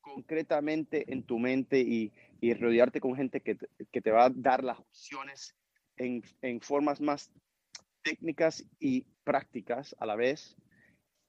concretamente 0.03 1.11
en 1.11 1.23
tu 1.23 1.39
mente 1.39 1.79
y, 1.79 2.11
y 2.41 2.53
rodearte 2.53 2.99
con 2.99 3.15
gente 3.15 3.41
que, 3.41 3.57
que 3.91 4.01
te 4.01 4.11
va 4.11 4.25
a 4.25 4.29
dar 4.29 4.63
las 4.63 4.77
opciones 4.77 5.55
en, 5.97 6.61
formas 6.61 7.01
más 7.01 7.31
técnicas 8.03 8.65
y 8.79 9.05
prácticas 9.23 9.95
a 9.97 10.05
la 10.05 10.15
vez, 10.15 10.55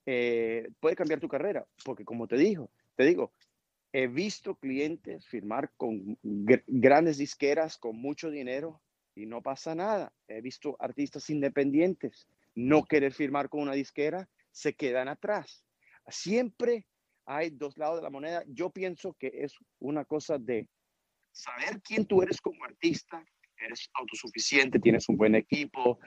eh, 0.07 0.69
puede 0.81 0.97
cambiar 0.97 1.21
tu 1.21 1.29
carrera. 1.29 1.67
Porque 1.85 2.05
como 2.05 2.27
te 2.27 2.37
digo, 2.37 2.71
te 2.97 3.05
digo, 3.05 3.33
he 3.93 4.09
visto 4.09 4.57
clientes 4.57 5.27
firmar 5.27 5.71
con 5.77 6.19
grandes 6.67 7.17
disqueras 7.19 7.79
con 7.79 7.97
mucho 7.97 8.31
dinero 8.31 8.83
y 9.15 9.27
no 9.27 9.41
pasa 9.41 9.75
nada. 9.75 10.13
He 10.27 10.41
visto 10.41 10.77
artistas 10.81 11.31
independientes 11.31 12.27
no 12.57 12.85
querer 12.85 13.13
firmar 13.13 13.49
con 13.49 13.63
una 13.63 13.73
disquera, 13.73 14.29
se 14.51 14.75
quedan 14.75 15.09
atrás. 15.09 15.65
Siempre 16.09 16.87
hay 17.27 17.51
dos 17.51 17.77
lados 17.79 17.97
de 17.97 18.03
la 18.03 18.11
moneda. 18.11 18.43
Yo 18.47 18.71
pienso 18.71 19.15
que 19.15 19.31
es 19.33 19.55
una 19.79 20.05
cosa 20.05 20.39
de 20.39 20.69
saber 21.33 21.81
quién 21.83 22.07
tú 22.07 22.23
eres 22.23 22.41
como 22.41 22.65
artista, 22.65 23.25
eres 23.57 23.91
autosuficiente, 23.95 24.79
tienes 24.79 25.09
un 25.09 25.17
buen 25.17 25.35
equipo, 25.35 25.99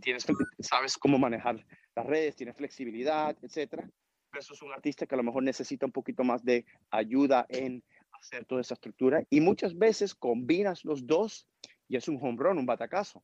tienes, 0.00 0.26
sabes 0.60 0.96
cómo 0.96 1.18
manejar 1.18 1.64
las 1.94 2.06
redes, 2.06 2.36
tienes 2.36 2.56
flexibilidad, 2.56 3.36
etcétera. 3.42 3.88
Es 4.32 4.62
un 4.62 4.72
artista 4.72 5.06
que 5.06 5.14
a 5.14 5.18
lo 5.18 5.24
mejor 5.24 5.42
necesita 5.42 5.86
un 5.86 5.92
poquito 5.92 6.22
más 6.22 6.44
de 6.44 6.66
ayuda 6.90 7.46
en 7.48 7.82
hacer 8.12 8.44
toda 8.44 8.60
esa 8.60 8.74
estructura 8.74 9.24
y 9.30 9.40
muchas 9.40 9.76
veces 9.76 10.14
combinas 10.14 10.84
los 10.84 11.06
dos 11.06 11.46
y 11.88 11.96
es 11.96 12.08
un 12.08 12.18
home 12.20 12.36
run, 12.38 12.58
un 12.58 12.66
batacazo. 12.66 13.22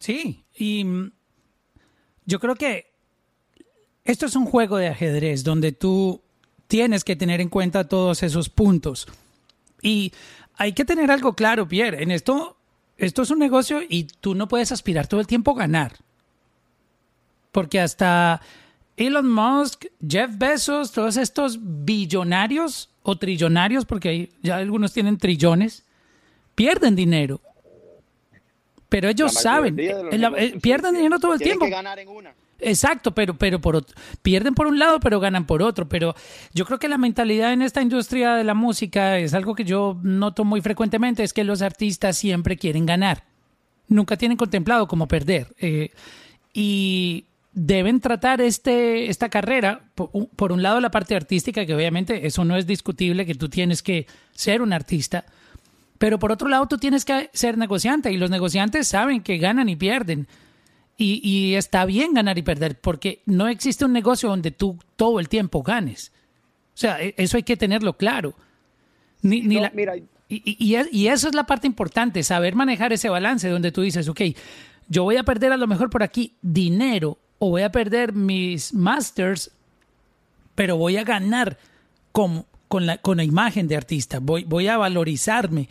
Sí, 0.00 0.46
y 0.52 0.84
mm, 0.84 1.12
yo 2.24 2.40
creo 2.40 2.56
que 2.56 2.93
esto 4.04 4.26
es 4.26 4.36
un 4.36 4.46
juego 4.46 4.76
de 4.76 4.88
ajedrez 4.88 5.44
donde 5.44 5.72
tú 5.72 6.20
tienes 6.66 7.04
que 7.04 7.16
tener 7.16 7.40
en 7.40 7.48
cuenta 7.48 7.88
todos 7.88 8.22
esos 8.22 8.48
puntos. 8.48 9.08
Y 9.80 10.12
hay 10.56 10.72
que 10.72 10.84
tener 10.84 11.10
algo 11.10 11.34
claro, 11.34 11.66
Pierre. 11.66 12.02
En 12.02 12.10
esto, 12.10 12.56
esto 12.98 13.22
es 13.22 13.30
un 13.30 13.38
negocio 13.38 13.80
y 13.88 14.04
tú 14.04 14.34
no 14.34 14.48
puedes 14.48 14.72
aspirar 14.72 15.06
todo 15.06 15.20
el 15.20 15.26
tiempo 15.26 15.52
a 15.52 15.60
ganar. 15.60 15.92
Porque 17.50 17.80
hasta 17.80 18.40
Elon 18.96 19.30
Musk, 19.30 19.86
Jeff 20.06 20.30
Bezos, 20.36 20.92
todos 20.92 21.16
estos 21.16 21.58
billonarios 21.60 22.90
o 23.02 23.16
trillonarios, 23.16 23.84
porque 23.84 24.30
ya 24.42 24.56
algunos 24.56 24.92
tienen 24.92 25.18
trillones, 25.18 25.84
pierden 26.54 26.94
dinero. 26.94 27.40
Pero 28.88 29.08
ellos 29.08 29.32
saben, 29.32 29.76
eh, 29.78 30.58
pierden 30.60 30.94
dinero 30.94 31.18
todo 31.18 31.34
el 31.34 31.40
tiempo. 31.40 31.64
Que 31.64 31.70
ganar 31.70 31.98
en 31.98 32.08
una. 32.08 32.34
Exacto, 32.60 33.14
pero, 33.14 33.36
pero 33.36 33.60
por 33.60 33.84
pierden 34.22 34.54
por 34.54 34.66
un 34.66 34.78
lado, 34.78 35.00
pero 35.00 35.20
ganan 35.20 35.46
por 35.46 35.62
otro. 35.62 35.88
Pero 35.88 36.14
yo 36.52 36.64
creo 36.64 36.78
que 36.78 36.88
la 36.88 36.98
mentalidad 36.98 37.52
en 37.52 37.62
esta 37.62 37.82
industria 37.82 38.34
de 38.34 38.44
la 38.44 38.54
música 38.54 39.18
es 39.18 39.34
algo 39.34 39.54
que 39.54 39.64
yo 39.64 39.98
noto 40.02 40.44
muy 40.44 40.60
frecuentemente, 40.60 41.22
es 41.22 41.32
que 41.32 41.44
los 41.44 41.62
artistas 41.62 42.16
siempre 42.16 42.56
quieren 42.56 42.86
ganar. 42.86 43.24
Nunca 43.88 44.16
tienen 44.16 44.36
contemplado 44.36 44.88
cómo 44.88 45.08
perder. 45.08 45.48
Eh, 45.58 45.90
y 46.52 47.26
deben 47.52 48.00
tratar 48.00 48.40
este, 48.40 49.10
esta 49.10 49.28
carrera, 49.28 49.82
por, 49.94 50.10
por, 50.36 50.52
un 50.52 50.62
lado 50.62 50.80
la 50.80 50.90
parte 50.90 51.14
artística, 51.14 51.66
que 51.66 51.74
obviamente 51.74 52.26
eso 52.26 52.44
no 52.44 52.56
es 52.56 52.66
discutible, 52.66 53.26
que 53.26 53.34
tú 53.34 53.48
tienes 53.48 53.82
que 53.82 54.06
ser 54.32 54.62
un 54.62 54.72
artista, 54.72 55.24
pero 55.98 56.18
por 56.18 56.32
otro 56.32 56.48
lado 56.48 56.66
tú 56.66 56.78
tienes 56.78 57.04
que 57.04 57.30
ser 57.32 57.56
negociante 57.56 58.12
y 58.12 58.16
los 58.16 58.30
negociantes 58.30 58.88
saben 58.88 59.22
que 59.22 59.38
ganan 59.38 59.68
y 59.68 59.76
pierden. 59.76 60.26
Y, 60.96 61.54
está 61.54 61.84
bien 61.86 62.14
ganar 62.14 62.38
y 62.38 62.42
perder, 62.42 62.80
porque 62.80 63.20
no 63.26 63.48
existe 63.48 63.84
un 63.84 63.92
negocio 63.92 64.28
donde 64.28 64.52
tú 64.52 64.78
todo 64.94 65.18
el 65.18 65.28
tiempo 65.28 65.62
ganes. 65.62 66.12
O 66.74 66.76
sea, 66.76 67.02
e, 67.02 67.14
eso 67.16 67.36
hay 67.36 67.42
que 67.42 67.56
tenerlo 67.56 67.96
claro. 67.96 68.34
Ni, 69.22 69.42
mira, 69.42 69.72
y, 70.28 70.56
y, 70.92 71.06
eso 71.08 71.28
es 71.28 71.34
la 71.34 71.46
parte 71.46 71.66
importante, 71.66 72.22
saber 72.22 72.54
manejar 72.54 72.92
ese 72.92 73.08
balance 73.08 73.48
donde 73.48 73.72
tú 73.72 73.82
dices, 73.82 74.08
ok, 74.08 74.20
yo 74.88 75.02
voy 75.02 75.16
a 75.16 75.24
perder 75.24 75.52
a 75.52 75.56
lo 75.56 75.66
mejor 75.66 75.90
por 75.90 76.02
aquí 76.02 76.34
dinero 76.42 77.18
o 77.38 77.50
voy 77.50 77.62
a 77.62 77.72
perder 77.72 78.12
mis 78.12 78.72
masters, 78.72 79.50
pero 80.54 80.76
voy 80.76 80.96
a 80.96 81.04
ganar 81.04 81.58
con, 82.12 82.46
con, 82.68 82.86
la, 82.86 82.98
con 82.98 83.16
la 83.16 83.24
imagen 83.24 83.66
de 83.66 83.76
artista, 83.76 84.20
voy, 84.20 84.44
voy 84.44 84.68
a 84.68 84.76
valorizarme. 84.76 85.68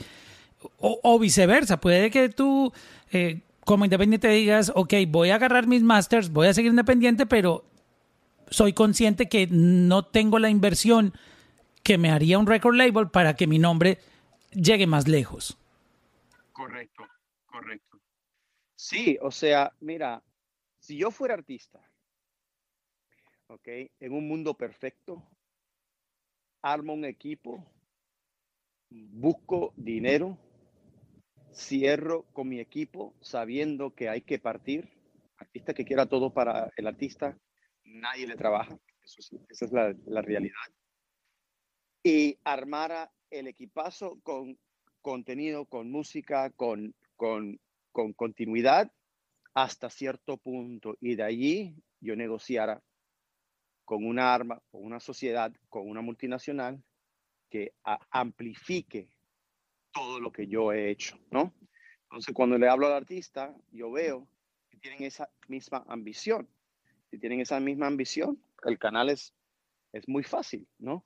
O, 0.79 0.99
o 1.03 1.19
viceversa, 1.19 1.79
puede 1.79 2.11
que 2.11 2.27
tú... 2.29 2.73
Eh, 3.11 3.41
como 3.65 3.85
independiente 3.85 4.27
digas, 4.27 4.71
ok, 4.75 4.93
voy 5.07 5.29
a 5.29 5.35
agarrar 5.35 5.67
mis 5.67 5.83
masters, 5.83 6.31
voy 6.31 6.47
a 6.47 6.53
seguir 6.53 6.71
independiente, 6.71 7.25
pero 7.25 7.65
soy 8.49 8.73
consciente 8.73 9.29
que 9.29 9.47
no 9.49 10.05
tengo 10.05 10.39
la 10.39 10.49
inversión 10.49 11.13
que 11.83 11.97
me 11.97 12.11
haría 12.11 12.39
un 12.39 12.47
record 12.47 12.75
label 12.75 13.09
para 13.09 13.35
que 13.35 13.47
mi 13.47 13.59
nombre 13.59 13.99
llegue 14.51 14.87
más 14.87 15.07
lejos. 15.07 15.57
Correcto, 16.51 17.03
correcto. 17.45 17.99
Sí, 18.75 19.17
o 19.21 19.31
sea, 19.31 19.73
mira, 19.79 20.21
si 20.79 20.97
yo 20.97 21.09
fuera 21.11 21.33
artista, 21.33 21.79
ok, 23.47 23.67
en 23.99 24.13
un 24.13 24.27
mundo 24.27 24.53
perfecto, 24.53 25.23
armo 26.61 26.93
un 26.93 27.05
equipo, 27.05 27.65
busco 28.89 29.73
dinero, 29.75 30.37
cierro 31.53 32.23
con 32.33 32.49
mi 32.49 32.59
equipo 32.59 33.15
sabiendo 33.21 33.93
que 33.93 34.09
hay 34.09 34.21
que 34.21 34.39
partir. 34.39 34.89
Artista 35.37 35.73
que 35.73 35.85
quiera 35.85 36.05
todo 36.05 36.33
para 36.33 36.71
el 36.77 36.87
artista, 36.87 37.37
nadie 37.83 38.27
le 38.27 38.35
trabaja. 38.35 38.77
esa 39.03 39.65
es 39.65 39.71
la, 39.71 40.21
realidad. 40.21 40.53
Y 42.03 42.37
armara 42.43 43.11
el 43.29 43.47
equipazo 43.47 44.19
con 44.23 44.57
contenido, 45.01 45.65
con 45.65 45.91
música, 45.91 46.49
con, 46.51 46.95
con, 47.15 47.59
con 47.91 48.13
continuidad, 48.13 48.91
hasta 49.53 49.89
cierto 49.89 50.37
punto 50.37 50.97
y 50.99 51.15
de 51.15 51.23
allí 51.23 51.75
yo 51.99 52.15
negociara 52.15 52.81
con 53.85 54.05
una 54.05 54.33
arma, 54.33 54.61
con 54.71 54.83
una 54.83 54.99
sociedad, 54.99 55.53
con 55.69 55.89
una 55.89 56.01
multinacional 56.01 56.81
que 57.49 57.73
amplifique 58.09 59.09
todo 59.93 60.19
lo 60.19 60.31
que 60.31 60.47
yo 60.47 60.71
he 60.73 60.89
hecho, 60.89 61.17
¿no? 61.31 61.53
Entonces, 62.03 62.33
cuando 62.33 62.57
le 62.57 62.67
hablo 62.67 62.87
al 62.87 62.93
artista, 62.93 63.55
yo 63.71 63.91
veo 63.91 64.27
que 64.69 64.77
tienen 64.77 65.03
esa 65.03 65.29
misma 65.47 65.83
ambición. 65.87 66.47
Si 67.09 67.17
tienen 67.17 67.41
esa 67.41 67.59
misma 67.59 67.87
ambición, 67.87 68.43
el 68.65 68.77
canal 68.77 69.09
es, 69.09 69.33
es 69.91 70.07
muy 70.07 70.23
fácil, 70.23 70.67
¿no? 70.79 71.05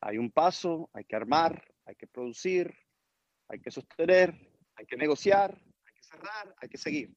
Hay 0.00 0.18
un 0.18 0.30
paso, 0.30 0.90
hay 0.92 1.04
que 1.04 1.16
armar, 1.16 1.64
hay 1.86 1.96
que 1.96 2.06
producir, 2.06 2.74
hay 3.48 3.60
que 3.60 3.70
sostener, 3.70 4.34
hay 4.76 4.86
que 4.86 4.96
negociar, 4.96 5.58
hay 5.86 5.94
que 5.94 6.02
cerrar, 6.02 6.54
hay 6.60 6.68
que 6.68 6.78
seguir. 6.78 7.14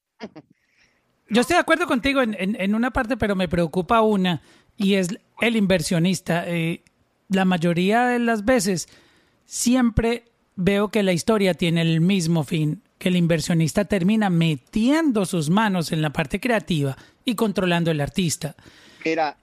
Yo 1.29 1.41
estoy 1.41 1.55
de 1.55 1.61
acuerdo 1.61 1.87
contigo 1.87 2.21
en, 2.21 2.35
en, 2.37 2.75
una 2.75 2.91
parte, 2.91 3.15
pero 3.15 3.35
me 3.35 3.47
preocupa 3.47 4.01
una, 4.01 4.41
y 4.75 4.95
es 4.95 5.09
el 5.39 5.55
inversionista. 5.55 6.47
Eh, 6.49 6.83
la 7.29 7.45
mayoría 7.45 8.05
de 8.07 8.19
las 8.19 8.43
veces 8.43 8.89
siempre 9.45 10.30
veo 10.55 10.89
que 10.89 11.03
la 11.03 11.13
historia 11.13 11.53
tiene 11.53 11.81
el 11.81 12.01
mismo 12.01 12.43
fin, 12.43 12.81
que 12.97 13.09
el 13.09 13.15
inversionista 13.15 13.85
termina 13.85 14.29
metiendo 14.29 15.25
sus 15.25 15.49
manos 15.49 15.91
en 15.91 16.01
la 16.01 16.11
parte 16.11 16.39
creativa 16.39 16.97
y 17.25 17.35
controlando 17.35 17.91
el 17.91 18.01
artista. 18.01 18.55
Mira, 19.03 19.37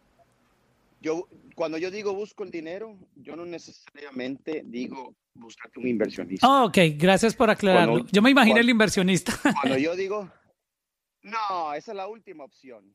yo 1.00 1.28
cuando 1.54 1.76
yo 1.76 1.90
digo 1.90 2.14
busco 2.14 2.44
el 2.44 2.50
dinero, 2.50 2.96
yo 3.16 3.34
no 3.34 3.44
necesariamente 3.44 4.62
digo 4.64 5.14
buscarte 5.34 5.80
un 5.80 5.88
inversionista. 5.88 6.46
Oh, 6.48 6.66
ok, 6.66 6.78
gracias 6.96 7.34
por 7.34 7.50
aclararlo. 7.50 8.06
yo 8.12 8.22
me 8.22 8.30
imagino 8.30 8.58
el 8.58 8.70
inversionista. 8.70 9.32
Cuando 9.42 9.76
yo 9.76 9.96
digo, 9.96 10.30
no, 11.22 11.74
esa 11.74 11.92
es 11.92 11.96
la 11.96 12.06
última 12.06 12.44
opción. 12.44 12.94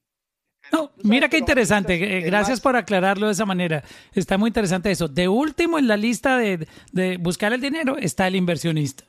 No, 0.72 0.92
mira 1.04 1.30
qué 1.30 1.38
interesante. 1.38 1.96
Eh, 1.96 2.22
gracias 2.22 2.62
por 2.62 2.76
aclararlo 2.76 3.28
de 3.28 3.34
esa 3.34 3.46
manera. 3.46 3.84
Está 4.14 4.38
muy 4.38 4.50
interesante 4.50 4.92
eso. 4.92 5.08
De 5.08 5.28
último 5.28 5.78
en 5.78 5.88
la 5.88 5.98
lista 5.98 6.38
de, 6.38 6.68
de, 6.92 7.18
buscar 7.18 7.54
el 7.54 7.62
dinero 7.62 7.98
está 7.98 8.28
el 8.28 8.36
inversionista. 8.36 9.04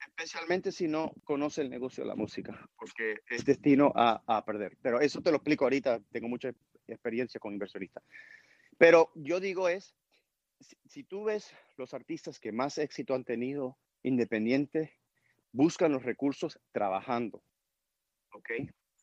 Especialmente 0.00 0.70
si 0.70 0.86
no 0.86 1.12
conoce 1.24 1.62
el 1.62 1.70
negocio 1.70 2.04
de 2.04 2.08
la 2.08 2.14
música, 2.14 2.68
porque 2.78 3.16
es 3.28 3.44
destino 3.44 3.92
a, 3.96 4.22
a 4.26 4.44
perder. 4.44 4.76
Pero 4.80 5.00
eso 5.00 5.20
te 5.20 5.30
lo 5.30 5.38
explico 5.38 5.64
ahorita. 5.64 6.00
Tengo 6.12 6.28
mucha 6.28 6.52
experiencia 6.86 7.40
con 7.40 7.52
inversionistas. 7.52 8.04
Pero 8.78 9.10
yo 9.14 9.40
digo 9.40 9.68
es, 9.68 9.94
si, 10.60 10.76
si 10.86 11.02
tú 11.02 11.24
ves 11.24 11.52
los 11.76 11.92
artistas 11.92 12.38
que 12.38 12.52
más 12.52 12.78
éxito 12.78 13.14
han 13.14 13.24
tenido 13.24 13.76
independientes, 14.02 14.90
buscan 15.50 15.92
los 15.92 16.04
recursos 16.04 16.60
trabajando. 16.72 17.42
¿Ok? 18.32 18.50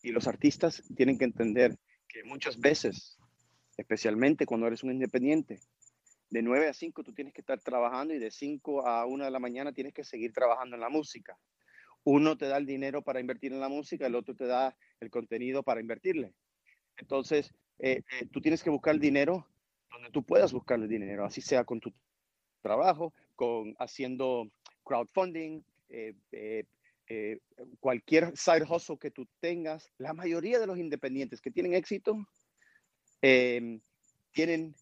Y 0.01 0.11
los 0.11 0.27
artistas 0.27 0.83
tienen 0.95 1.17
que 1.17 1.25
entender 1.25 1.77
que 2.07 2.23
muchas 2.23 2.59
veces, 2.59 3.17
especialmente 3.77 4.45
cuando 4.45 4.67
eres 4.67 4.83
un 4.83 4.91
independiente, 4.91 5.59
de 6.29 6.41
9 6.41 6.67
a 6.67 6.73
5 6.73 7.03
tú 7.03 7.13
tienes 7.13 7.33
que 7.33 7.41
estar 7.41 7.59
trabajando 7.59 8.13
y 8.13 8.19
de 8.19 8.31
5 8.31 8.87
a 8.87 9.05
1 9.05 9.25
de 9.25 9.31
la 9.31 9.39
mañana 9.39 9.73
tienes 9.73 9.93
que 9.93 10.03
seguir 10.03 10.31
trabajando 10.31 10.75
en 10.75 10.81
la 10.81 10.89
música. 10.89 11.37
Uno 12.03 12.37
te 12.37 12.47
da 12.47 12.57
el 12.57 12.65
dinero 12.65 13.01
para 13.01 13.19
invertir 13.19 13.51
en 13.51 13.59
la 13.59 13.69
música, 13.69 14.07
el 14.07 14.15
otro 14.15 14.35
te 14.35 14.45
da 14.45 14.75
el 14.99 15.09
contenido 15.09 15.63
para 15.63 15.81
invertirle. 15.81 16.33
Entonces, 16.97 17.53
eh, 17.79 18.01
eh, 18.11 18.25
tú 18.31 18.41
tienes 18.41 18.63
que 18.63 18.69
buscar 18.69 18.93
el 18.93 19.01
dinero 19.01 19.47
donde 19.91 20.11
tú 20.11 20.23
puedas 20.23 20.53
buscar 20.53 20.79
el 20.79 20.87
dinero, 20.87 21.25
así 21.25 21.41
sea 21.41 21.63
con 21.63 21.79
tu 21.79 21.93
trabajo, 22.61 23.13
con 23.35 23.75
haciendo 23.79 24.49
crowdfunding, 24.83 25.63
eh, 25.89 26.13
eh, 27.09 27.39
cualquier 27.79 28.37
side 28.37 28.63
hustle 28.69 28.99
que 28.99 29.09
tú 29.09 29.27
tengas, 29.39 29.91
la 29.97 30.13
mayoría 30.13 30.59
de 30.59 30.67
los 30.67 30.77
independientes 30.77 31.41
que 31.41 31.49
tienen 31.49 31.73
éxito 31.73 32.15
em, 33.21 33.81
tienen, 34.31 34.75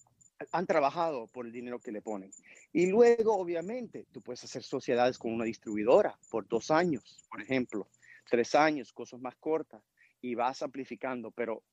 han 0.52 0.68
trabajado 0.68 1.28
por 1.28 1.46
el 1.46 1.54
dinero 1.54 1.80
que 1.80 1.94
le 1.94 2.02
ponen. 2.02 2.32
Y 2.74 2.88
luego, 2.88 3.38
obviamente, 3.38 4.06
tú 4.12 4.22
puedes 4.22 4.44
hacer 4.44 4.64
sociedades 4.64 5.18
con 5.18 5.34
una 5.34 5.46
distribuidora 5.46 6.20
por 6.30 6.46
dos 6.48 6.70
años, 6.70 7.26
por 7.32 7.42
ejemplo, 7.42 7.88
tres 8.30 8.56
años, 8.56 8.92
cosas 8.92 9.22
más 9.22 9.38
cortas, 9.38 9.82
y 10.20 10.36
vas 10.36 10.62
amplificando. 10.62 11.32
Pero 11.32 11.64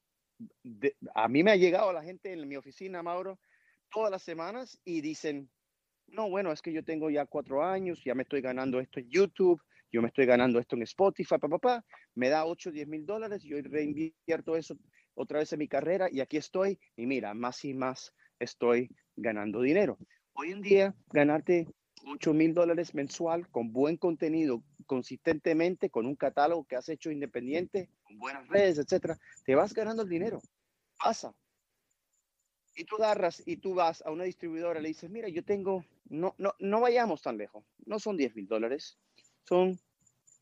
a 1.16 1.26
mí 1.26 1.42
me 1.42 1.50
ha 1.50 1.56
llegado 1.56 1.92
la 1.92 2.04
gente 2.04 2.32
en 2.32 2.46
mi 2.46 2.56
oficina, 2.56 3.02
Mauro, 3.02 3.40
todas 3.90 4.10
las 4.12 4.22
semanas 4.22 4.78
y 4.84 5.00
dicen, 5.00 5.50
no, 6.06 6.30
bueno, 6.30 6.52
es 6.52 6.62
que 6.62 6.72
yo 6.72 6.84
tengo 6.84 7.10
ya 7.10 7.26
cuatro 7.26 7.64
años, 7.64 8.02
ya 8.04 8.14
me 8.14 8.22
estoy 8.22 8.40
ganando 8.40 8.78
esto 8.78 9.00
en 9.00 9.10
YouTube, 9.10 9.60
yo 9.94 10.02
me 10.02 10.08
estoy 10.08 10.26
ganando 10.26 10.58
esto 10.58 10.74
en 10.74 10.82
Spotify, 10.82 11.36
papá, 11.38 11.84
me 12.16 12.28
da 12.28 12.46
8, 12.46 12.72
10 12.72 12.88
mil 12.88 13.06
dólares, 13.06 13.44
yo 13.44 13.56
reinvierto 13.62 14.56
eso 14.56 14.76
otra 15.14 15.38
vez 15.38 15.52
en 15.52 15.60
mi 15.60 15.68
carrera 15.68 16.08
y 16.10 16.18
aquí 16.18 16.36
estoy 16.36 16.80
y 16.96 17.06
mira, 17.06 17.32
más 17.32 17.64
y 17.64 17.74
más 17.74 18.12
estoy 18.40 18.90
ganando 19.14 19.60
dinero. 19.60 19.96
Hoy 20.32 20.50
en 20.50 20.62
día, 20.62 20.96
ganarte 21.12 21.68
8 22.08 22.34
mil 22.34 22.54
dólares 22.54 22.92
mensual 22.92 23.48
con 23.50 23.72
buen 23.72 23.96
contenido, 23.96 24.64
consistentemente, 24.84 25.90
con 25.90 26.06
un 26.06 26.16
catálogo 26.16 26.64
que 26.64 26.74
has 26.74 26.88
hecho 26.88 27.12
independiente, 27.12 27.88
con 28.02 28.18
buenas 28.18 28.48
redes, 28.48 28.78
etcétera, 28.78 29.16
te 29.44 29.54
vas 29.54 29.72
ganando 29.74 30.02
el 30.02 30.08
dinero. 30.08 30.40
Pasa. 30.98 31.32
Y 32.74 32.82
tú 32.82 32.96
agarras 32.96 33.44
y 33.46 33.58
tú 33.58 33.74
vas 33.74 34.02
a 34.04 34.10
una 34.10 34.24
distribuidora 34.24 34.80
y 34.80 34.82
le 34.82 34.88
dices, 34.88 35.08
mira, 35.08 35.28
yo 35.28 35.44
tengo, 35.44 35.84
no, 36.06 36.34
no, 36.36 36.52
no 36.58 36.80
vayamos 36.80 37.22
tan 37.22 37.38
lejos, 37.38 37.64
no 37.86 38.00
son 38.00 38.16
10 38.16 38.34
mil 38.34 38.48
dólares, 38.48 38.98
son 39.44 39.78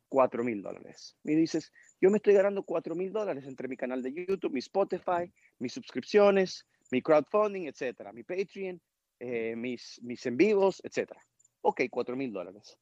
4 0.09 0.45
mil 0.45 0.63
dólares. 0.63 1.17
Y 1.25 1.35
dices, 1.35 1.73
yo 2.01 2.11
me 2.11 2.19
estoy 2.19 2.35
ganando 2.35 2.63
4 2.63 2.95
mil 2.95 3.13
dólares 3.13 3.47
entre 3.47 3.69
mi 3.69 3.77
canal 3.77 4.03
de 4.03 4.13
YouTube, 4.13 4.53
mi 4.53 4.59
Spotify, 4.59 5.33
mis 5.59 5.73
suscripciones, 5.73 6.67
mi 6.91 7.01
crowdfunding, 7.01 7.67
etcétera, 7.67 8.13
mi 8.13 8.23
Patreon, 8.23 8.81
eh, 9.19 9.57
mis, 9.57 10.01
mis 10.03 10.27
en 10.27 10.37
vivos, 10.37 10.83
etcétera. 10.85 11.21
Ok, 11.63 11.83
4 11.91 12.17
mil 12.17 12.33
dólares. 12.33 12.77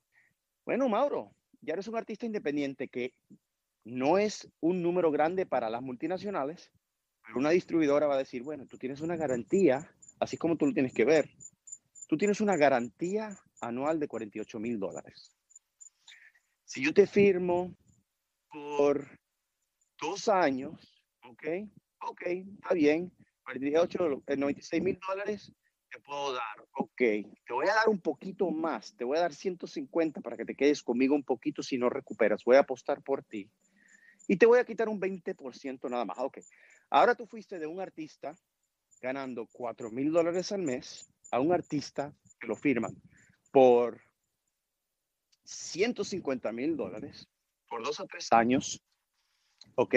Bueno, 0.64 0.88
Mauro, 0.88 1.32
ya 1.60 1.74
eres 1.74 1.86
un 1.86 1.96
artista 1.96 2.26
independiente 2.26 2.88
que 2.88 3.14
no 3.84 4.18
es 4.18 4.48
un 4.60 4.82
número 4.82 5.10
grande 5.10 5.46
para 5.46 5.70
las 5.70 5.82
multinacionales, 5.82 6.70
pero 7.22 7.38
una 7.38 7.50
distribuidora 7.50 8.06
va 8.06 8.14
a 8.14 8.18
decir, 8.18 8.42
bueno, 8.42 8.66
tú 8.66 8.76
tienes 8.76 9.00
una 9.00 9.16
garantía, 9.16 9.88
así 10.18 10.36
como 10.36 10.56
tú 10.56 10.66
lo 10.66 10.72
tienes 10.72 10.92
que 10.92 11.04
ver, 11.04 11.30
tú 12.08 12.16
tienes 12.16 12.40
una 12.40 12.56
garantía 12.56 13.38
anual 13.60 14.00
de 14.00 14.08
48 14.08 14.58
mil 14.58 14.78
dólares. 14.78 15.36
Si 16.70 16.84
yo 16.84 16.94
te 16.94 17.04
firmo 17.04 17.74
por 18.48 19.04
dos 20.00 20.28
años, 20.28 21.02
¿ok? 21.24 21.42
Ok, 22.08 22.22
está 22.22 22.74
bien. 22.74 23.12
48, 23.42 24.22
96 24.36 24.80
mil 24.80 24.96
dólares 25.04 25.52
te 25.90 25.98
puedo 25.98 26.32
dar. 26.32 26.64
Ok, 26.76 26.96
te 26.96 27.52
voy 27.52 27.66
a 27.66 27.74
dar 27.74 27.88
un 27.88 28.00
poquito 28.00 28.52
más. 28.52 28.94
Te 28.96 29.02
voy 29.02 29.18
a 29.18 29.22
dar 29.22 29.34
150 29.34 30.20
para 30.20 30.36
que 30.36 30.44
te 30.44 30.54
quedes 30.54 30.84
conmigo 30.84 31.16
un 31.16 31.24
poquito 31.24 31.60
si 31.60 31.76
no 31.76 31.90
recuperas. 31.90 32.44
Voy 32.44 32.54
a 32.54 32.60
apostar 32.60 33.02
por 33.02 33.24
ti. 33.24 33.50
Y 34.28 34.36
te 34.36 34.46
voy 34.46 34.60
a 34.60 34.64
quitar 34.64 34.88
un 34.88 35.00
20% 35.00 35.90
nada 35.90 36.04
más. 36.04 36.18
Ok, 36.20 36.38
ahora 36.88 37.16
tú 37.16 37.26
fuiste 37.26 37.58
de 37.58 37.66
un 37.66 37.80
artista 37.80 38.36
ganando 39.02 39.48
4 39.50 39.90
mil 39.90 40.12
dólares 40.12 40.52
al 40.52 40.62
mes 40.62 41.10
a 41.32 41.40
un 41.40 41.52
artista 41.52 42.14
que 42.38 42.46
lo 42.46 42.54
firman 42.54 42.94
por 43.50 44.00
150 45.44 46.52
mil 46.52 46.76
dólares 46.76 47.28
por 47.68 47.84
dos 47.84 48.00
o 48.00 48.06
tres 48.06 48.32
años, 48.32 48.80
¿ok? 49.74 49.94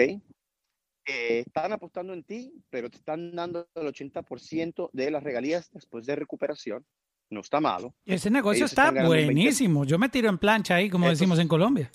están 1.06 1.72
apostando 1.72 2.12
en 2.14 2.24
ti, 2.24 2.52
pero 2.70 2.90
te 2.90 2.96
están 2.96 3.34
dando 3.34 3.68
el 3.74 3.86
80% 3.86 4.90
de 4.92 5.10
las 5.10 5.22
regalías 5.22 5.70
después 5.72 6.06
de 6.06 6.16
recuperación. 6.16 6.84
No 7.30 7.40
está 7.40 7.60
malo. 7.60 7.94
Ese 8.04 8.30
negocio 8.30 8.66
está 8.66 8.90
buenísimo. 8.90 9.84
Yo 9.84 9.98
me 9.98 10.08
tiro 10.08 10.28
en 10.28 10.38
plancha 10.38 10.76
ahí, 10.76 10.90
como 10.90 11.08
decimos 11.08 11.38
en 11.38 11.48
Colombia. 11.48 11.90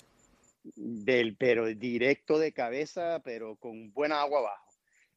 Del, 0.62 1.36
pero 1.36 1.66
directo 1.66 2.38
de 2.38 2.52
cabeza, 2.52 3.20
pero 3.24 3.56
con 3.56 3.92
buena 3.92 4.20
agua 4.20 4.40
abajo. 4.40 4.70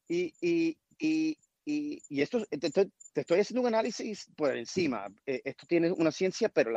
Y, 0.08 0.32
y, 0.40 0.78
y, 0.98 1.36
y, 1.64 2.02
y 2.08 2.20
esto, 2.20 2.44
te, 2.46 2.90
estoy 3.14 3.40
haciendo 3.40 3.62
un 3.62 3.68
análisis 3.68 4.30
por 4.36 4.56
encima. 4.56 5.06
Eh, 5.24 5.40
esto 5.44 5.66
tiene 5.66 5.90
una 5.90 6.12
ciencia, 6.12 6.48
pero 6.48 6.72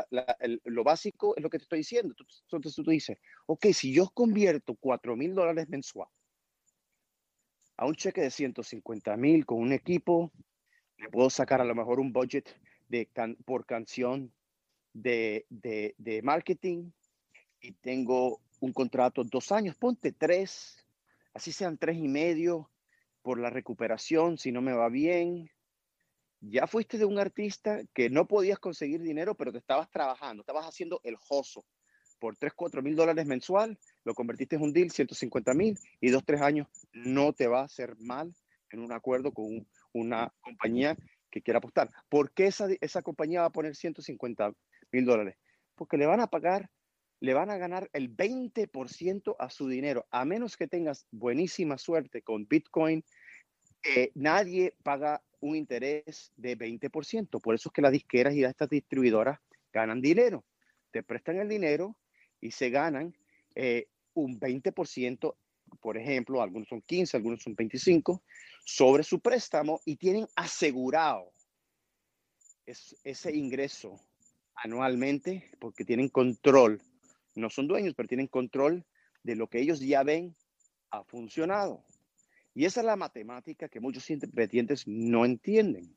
lo 0.63 0.83
básico 0.83 1.35
es 1.35 1.43
lo 1.43 1.49
que 1.49 1.57
te 1.57 1.63
estoy 1.63 1.79
diciendo. 1.79 2.15
Entonces 2.43 2.75
tú, 2.75 2.89
dices, 2.89 3.17
ok, 3.47 3.67
si 3.73 3.93
yo 3.93 4.09
convierto 4.13 4.75
4 4.75 5.15
mil 5.15 5.35
dólares 5.35 5.67
mensual 5.69 6.07
a 7.75 7.85
un 7.85 7.95
cheque 7.95 8.21
de 8.21 8.31
150 8.31 9.15
mil 9.17 9.45
con 9.45 9.59
un 9.59 9.71
equipo, 9.71 10.31
le 10.97 11.09
puedo 11.09 11.29
sacar 11.29 11.61
a 11.61 11.65
lo 11.65 11.75
mejor 11.75 11.99
un 11.99 12.11
budget 12.11 12.49
de 12.87 13.09
por 13.45 13.65
canción 13.65 14.33
de, 14.93 15.45
de, 15.49 15.93
de 15.97 16.21
marketing 16.23 16.89
y 17.59 17.73
tengo 17.73 18.41
un 18.61 18.73
contrato 18.73 19.23
dos 19.23 19.51
años, 19.51 19.75
ponte 19.75 20.11
tres, 20.11 20.83
así 21.33 21.51
sean 21.51 21.77
tres 21.77 21.97
y 21.97 22.07
medio 22.07 22.71
por 23.27 23.41
la 23.41 23.49
recuperación, 23.49 24.37
si 24.37 24.53
no 24.53 24.61
me 24.61 24.71
va 24.71 24.87
bien. 24.87 25.51
Ya 26.39 26.65
fuiste 26.65 26.97
de 26.97 27.03
un 27.03 27.19
artista 27.19 27.81
que 27.93 28.09
no 28.09 28.25
podías 28.25 28.57
conseguir 28.57 29.01
dinero, 29.01 29.35
pero 29.35 29.51
te 29.51 29.57
estabas 29.57 29.91
trabajando, 29.91 30.43
estabas 30.43 30.65
haciendo 30.65 31.01
el 31.03 31.17
joso 31.17 31.65
por 32.19 32.37
3, 32.37 32.53
4 32.55 32.81
mil 32.81 32.95
dólares 32.95 33.25
mensual. 33.25 33.77
lo 34.05 34.13
convertiste 34.13 34.55
en 34.55 34.61
un 34.61 34.71
deal, 34.71 34.91
150 34.91 35.53
mil, 35.55 35.77
y 35.99 36.09
dos, 36.09 36.23
tres 36.23 36.39
años 36.39 36.69
no 36.93 37.33
te 37.33 37.47
va 37.47 37.59
a 37.59 37.65
hacer 37.65 37.97
mal 37.99 38.33
en 38.71 38.79
un 38.79 38.93
acuerdo 38.93 39.33
con 39.33 39.67
una 39.91 40.33
compañía 40.39 40.95
que 41.29 41.41
quiera 41.41 41.57
apostar. 41.57 41.91
¿Por 42.07 42.31
qué 42.31 42.45
esa, 42.45 42.69
esa 42.79 43.01
compañía 43.01 43.41
va 43.41 43.47
a 43.47 43.51
poner 43.51 43.75
150 43.75 44.53
mil 44.93 45.05
dólares? 45.05 45.35
Porque 45.75 45.97
le 45.97 46.05
van 46.05 46.21
a 46.21 46.27
pagar, 46.27 46.69
le 47.19 47.33
van 47.33 47.49
a 47.49 47.57
ganar 47.57 47.89
el 47.91 48.15
20% 48.15 49.35
a 49.37 49.49
su 49.49 49.67
dinero, 49.67 50.05
a 50.11 50.23
menos 50.23 50.55
que 50.55 50.69
tengas 50.69 51.07
buenísima 51.11 51.77
suerte 51.77 52.21
con 52.21 52.47
Bitcoin. 52.47 53.03
Eh, 53.95 54.11
nadie 54.15 54.73
paga 54.83 55.23
un 55.39 55.55
interés 55.55 56.33
de 56.35 56.57
20%. 56.57 57.39
Por 57.39 57.55
eso 57.55 57.69
es 57.69 57.73
que 57.73 57.81
las 57.81 57.91
disqueras 57.91 58.33
y 58.33 58.43
estas 58.43 58.69
distribuidoras 58.69 59.39
ganan 59.71 60.01
dinero. 60.01 60.43
Te 60.91 61.03
prestan 61.03 61.39
el 61.39 61.47
dinero 61.47 61.95
y 62.41 62.51
se 62.51 62.69
ganan 62.69 63.15
eh, 63.55 63.87
un 64.13 64.39
20%, 64.39 65.35
por 65.79 65.97
ejemplo, 65.97 66.41
algunos 66.41 66.67
son 66.67 66.81
15, 66.81 67.17
algunos 67.17 67.43
son 67.43 67.55
25, 67.55 68.23
sobre 68.65 69.03
su 69.03 69.19
préstamo 69.19 69.79
y 69.85 69.95
tienen 69.95 70.27
asegurado 70.35 71.31
ese 72.65 73.33
ingreso 73.33 73.95
anualmente 74.55 75.49
porque 75.59 75.85
tienen 75.85 76.09
control. 76.09 76.81
No 77.35 77.49
son 77.49 77.67
dueños, 77.67 77.93
pero 77.95 78.09
tienen 78.09 78.27
control 78.27 78.85
de 79.23 79.35
lo 79.35 79.47
que 79.47 79.59
ellos 79.61 79.79
ya 79.79 80.03
ven 80.03 80.35
ha 80.89 81.03
funcionado. 81.03 81.85
Y 82.57 82.65
esa 82.65 82.79
es 82.79 82.87
la 82.87 82.95
matemática 82.95 83.69
que 83.69 83.79
muchos 83.79 84.09
independientes 84.09 84.87
no 84.87 85.25
entienden. 85.25 85.95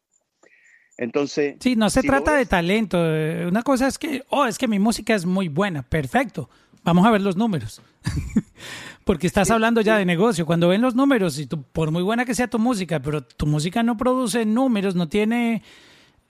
Entonces. 0.99 1.57
Sí, 1.59 1.75
no 1.75 1.89
se 1.89 2.03
trata 2.03 2.37
de 2.37 2.45
talento. 2.45 2.99
Eh, 3.01 3.47
una 3.47 3.63
cosa 3.63 3.87
es 3.87 3.97
que, 3.97 4.25
oh, 4.29 4.45
es 4.45 4.59
que 4.59 4.69
mi 4.69 4.79
música 4.79 5.15
es 5.15 5.25
muy 5.25 5.49
buena. 5.49 5.83
Perfecto. 5.83 6.51
Vamos 6.85 7.07
a 7.07 7.13
ver 7.13 7.23
los 7.23 7.35
números. 7.35 7.81
Porque 9.07 9.27
estás 9.27 9.51
hablando 9.51 9.81
ya 9.81 9.97
de 9.97 10.05
negocio. 10.05 10.45
Cuando 10.45 10.69
ven 10.69 10.83
los 10.83 10.95
números, 10.95 11.39
y 11.39 11.47
tú, 11.47 11.63
por 11.63 11.91
muy 11.93 12.03
buena 12.03 12.27
que 12.27 12.35
sea 12.35 12.47
tu 12.47 12.59
música, 12.59 13.01
pero 13.01 13.25
tu 13.25 13.47
música 13.47 13.83
no 13.83 13.97
produce 13.97 14.45
números, 14.45 14.95
no 14.95 15.09
tiene 15.09 15.63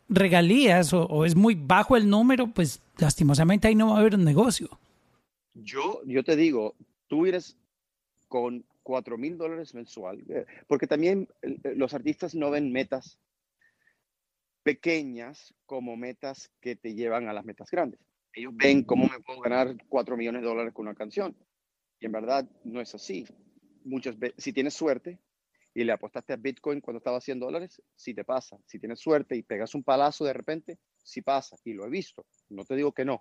regalías 0.08 0.92
o, 0.92 1.24
es 1.24 1.34
muy 1.34 1.56
bajo 1.56 1.96
el 1.96 2.08
número, 2.08 2.46
pues 2.46 2.80
lastimosamente 2.98 3.66
ahí 3.66 3.74
no 3.74 3.88
va 3.88 3.96
a 3.96 3.98
haber 3.98 4.14
un 4.14 4.22
negocio. 4.22 4.78
Yo, 5.54 6.02
yo 6.06 6.22
te 6.22 6.36
digo, 6.36 6.76
tú 7.08 7.26
eres 7.26 7.56
con 8.28 8.64
cuatro 8.82 9.18
mil 9.18 9.36
dólares 9.36 9.74
mensual, 9.74 10.24
eh, 10.28 10.46
porque 10.66 10.86
también 10.86 11.28
eh, 11.42 11.74
los 11.76 11.94
artistas 11.94 12.34
no 12.34 12.50
ven 12.50 12.72
metas 12.72 13.18
pequeñas 14.62 15.54
como 15.66 15.96
metas 15.96 16.50
que 16.60 16.76
te 16.76 16.94
llevan 16.94 17.28
a 17.28 17.32
las 17.32 17.44
metas 17.44 17.70
grandes. 17.70 18.00
Ellos 18.32 18.52
ven 18.54 18.84
cómo 18.84 19.08
me 19.08 19.20
puedo 19.20 19.40
ganar 19.40 19.76
4 19.88 20.16
millones 20.16 20.42
de 20.42 20.48
dólares 20.48 20.72
con 20.72 20.86
una 20.86 20.94
canción. 20.94 21.36
Y 21.98 22.06
en 22.06 22.12
verdad 22.12 22.48
no 22.64 22.80
es 22.80 22.94
así. 22.94 23.26
Muchas 23.84 24.18
veces, 24.18 24.42
si 24.42 24.52
tienes 24.52 24.74
suerte 24.74 25.18
y 25.74 25.84
le 25.84 25.92
apostaste 25.92 26.32
a 26.32 26.36
Bitcoin 26.36 26.80
cuando 26.80 26.98
estaba 26.98 27.18
a 27.18 27.20
100 27.20 27.40
dólares, 27.40 27.82
sí 27.96 28.14
te 28.14 28.24
pasa. 28.24 28.58
Si 28.66 28.78
tienes 28.78 29.00
suerte 29.00 29.36
y 29.36 29.42
pegas 29.42 29.74
un 29.74 29.82
palazo 29.82 30.24
de 30.24 30.32
repente, 30.32 30.78
sí 31.02 31.22
pasa. 31.22 31.56
Y 31.64 31.72
lo 31.72 31.86
he 31.86 31.90
visto. 31.90 32.26
No 32.48 32.64
te 32.64 32.76
digo 32.76 32.92
que 32.92 33.04
no. 33.04 33.20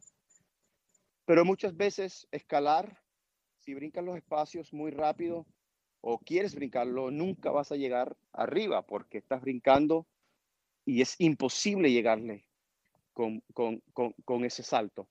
Pero 1.26 1.45
muchas 1.45 1.76
veces 1.76 2.28
escalar, 2.32 3.02
si 3.69 3.75
brincas 3.75 4.03
los 4.03 4.17
espacios 4.17 4.73
muy 4.73 4.89
rápido 4.89 5.45
o 6.01 6.17
quieres 6.17 6.55
brincarlo, 6.55 7.12
nunca 7.12 7.51
vas 7.51 7.71
a 7.71 7.75
llegar 7.75 8.17
arriba 8.34 8.82
porque 8.82 9.19
estás 9.19 9.41
brincando 9.41 10.08
y 10.86 11.01
es 11.01 11.15
imposible 11.19 11.91
llegarle 11.91 12.47
con, 13.13 13.43
con, 13.53 13.84
con, 13.93 14.43
ese 14.43 14.63
salto. 14.63 15.08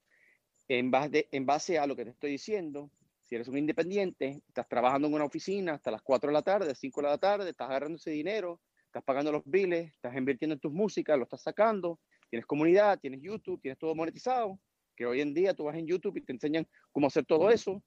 En 0.66 0.90
base, 0.90 1.28
en 1.30 1.46
base 1.46 1.78
a 1.78 1.86
lo 1.86 1.94
que 1.94 2.02
te 2.02 2.10
estoy 2.10 2.32
diciendo, 2.32 2.90
si 3.22 3.36
eres 3.36 3.46
un 3.46 3.58
independiente, 3.58 4.42
estás 4.48 4.68
trabajando 4.68 5.06
en 5.06 5.14
una 5.14 5.26
oficina 5.26 5.74
hasta 5.74 5.92
las 5.92 6.02
4 6.02 6.30
de 6.30 6.34
la 6.34 6.42
tarde, 6.42 6.74
5 6.74 7.00
de 7.00 7.06
la 7.06 7.18
tarde, 7.18 7.50
estás 7.50 7.68
agarrando 7.68 7.94
ese 7.94 8.10
dinero, 8.10 8.60
estás 8.86 9.04
pagando 9.04 9.30
los 9.30 9.44
biles, 9.44 9.92
estás 9.92 10.16
invirtiendo 10.16 10.54
en 10.54 10.60
tus 10.60 10.72
músicas, 10.72 11.16
lo 11.16 11.22
estás 11.22 11.42
sacando, 11.42 12.00
tienes 12.28 12.44
comunidad, 12.44 12.98
tienes 12.98 13.20
YouTube, 13.22 13.60
tienes 13.60 13.78
todo 13.78 13.94
monetizado, 13.94 14.58
que 14.96 15.06
hoy 15.06 15.20
en 15.20 15.32
día 15.32 15.54
tú 15.54 15.62
vas 15.62 15.76
en 15.76 15.86
YouTube 15.86 16.16
y 16.16 16.22
te 16.22 16.32
enseñan 16.32 16.66
cómo 16.90 17.06
hacer 17.06 17.24
todo 17.24 17.50
eso, 17.50 17.80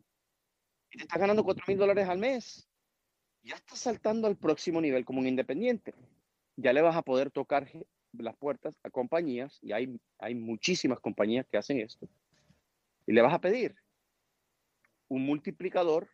y 0.91 0.97
te 0.97 1.03
estás 1.03 1.19
ganando 1.19 1.43
4 1.43 1.63
mil 1.67 1.77
dólares 1.77 2.07
al 2.07 2.17
mes, 2.17 2.67
ya 3.43 3.55
estás 3.55 3.79
saltando 3.79 4.27
al 4.27 4.37
próximo 4.37 4.79
nivel 4.81 5.05
como 5.05 5.19
un 5.19 5.27
independiente 5.27 5.95
ya 6.61 6.73
le 6.73 6.81
vas 6.81 6.95
a 6.95 7.01
poder 7.01 7.31
tocar 7.31 7.67
las 8.13 8.35
puertas 8.37 8.75
a 8.83 8.89
compañías, 8.89 9.57
y 9.61 9.71
hay, 9.71 9.99
hay 10.19 10.35
muchísimas 10.35 10.99
compañías 10.99 11.47
que 11.47 11.57
hacen 11.57 11.79
esto, 11.79 12.07
y 13.07 13.13
le 13.13 13.21
vas 13.21 13.33
a 13.33 13.41
pedir 13.41 13.75
un 15.07 15.25
multiplicador 15.25 16.09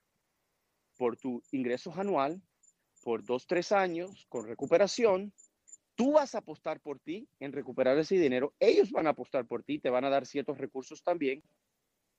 por 0.98 1.18
tu 1.18 1.44
ingresos 1.52 1.98
anual 1.98 2.42
por 3.04 3.24
dos, 3.24 3.46
tres 3.46 3.72
años 3.72 4.26
con 4.28 4.48
recuperación. 4.48 5.32
Tú 5.96 6.14
vas 6.14 6.34
a 6.34 6.40
apostar 6.40 6.82
por 6.82 7.00
ti 7.00 7.30
en 7.40 7.54
recuperar 7.54 7.98
ese 7.98 8.16
dinero. 8.16 8.54
Ellos 8.60 8.92
van 8.92 9.08
a 9.08 9.12
apostar 9.12 9.46
por 9.46 9.64
ti, 9.64 9.80
te 9.80 9.90
van 9.90 10.04
a 10.04 10.10
dar 10.10 10.26
ciertos 10.26 10.58
recursos 10.58 11.04
también. 11.04 11.44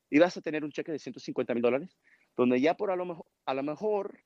Y 0.09 0.19
vas 0.19 0.37
a 0.37 0.41
tener 0.41 0.65
un 0.65 0.71
cheque 0.71 0.93
de 0.93 0.99
150 0.99 1.53
mil 1.53 1.63
dólares, 1.63 1.99
donde 2.39 2.61
ya 2.61 2.75
por 2.75 2.93
a 2.93 2.97
lo, 2.97 3.05
mejor, 3.05 3.27
a 3.47 3.53
lo 3.53 3.63
mejor 3.65 4.21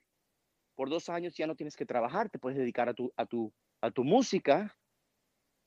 por 0.76 0.90
dos 0.90 1.08
años 1.08 1.34
ya 1.34 1.46
no 1.46 1.56
tienes 1.56 1.76
que 1.76 1.86
trabajar, 1.86 2.28
te 2.28 2.38
puedes 2.38 2.58
dedicar 2.58 2.88
a 2.90 2.94
tu, 2.94 3.10
a 3.16 3.24
tu, 3.24 3.50
a 3.80 3.90
tu 3.90 4.04
música 4.04 4.76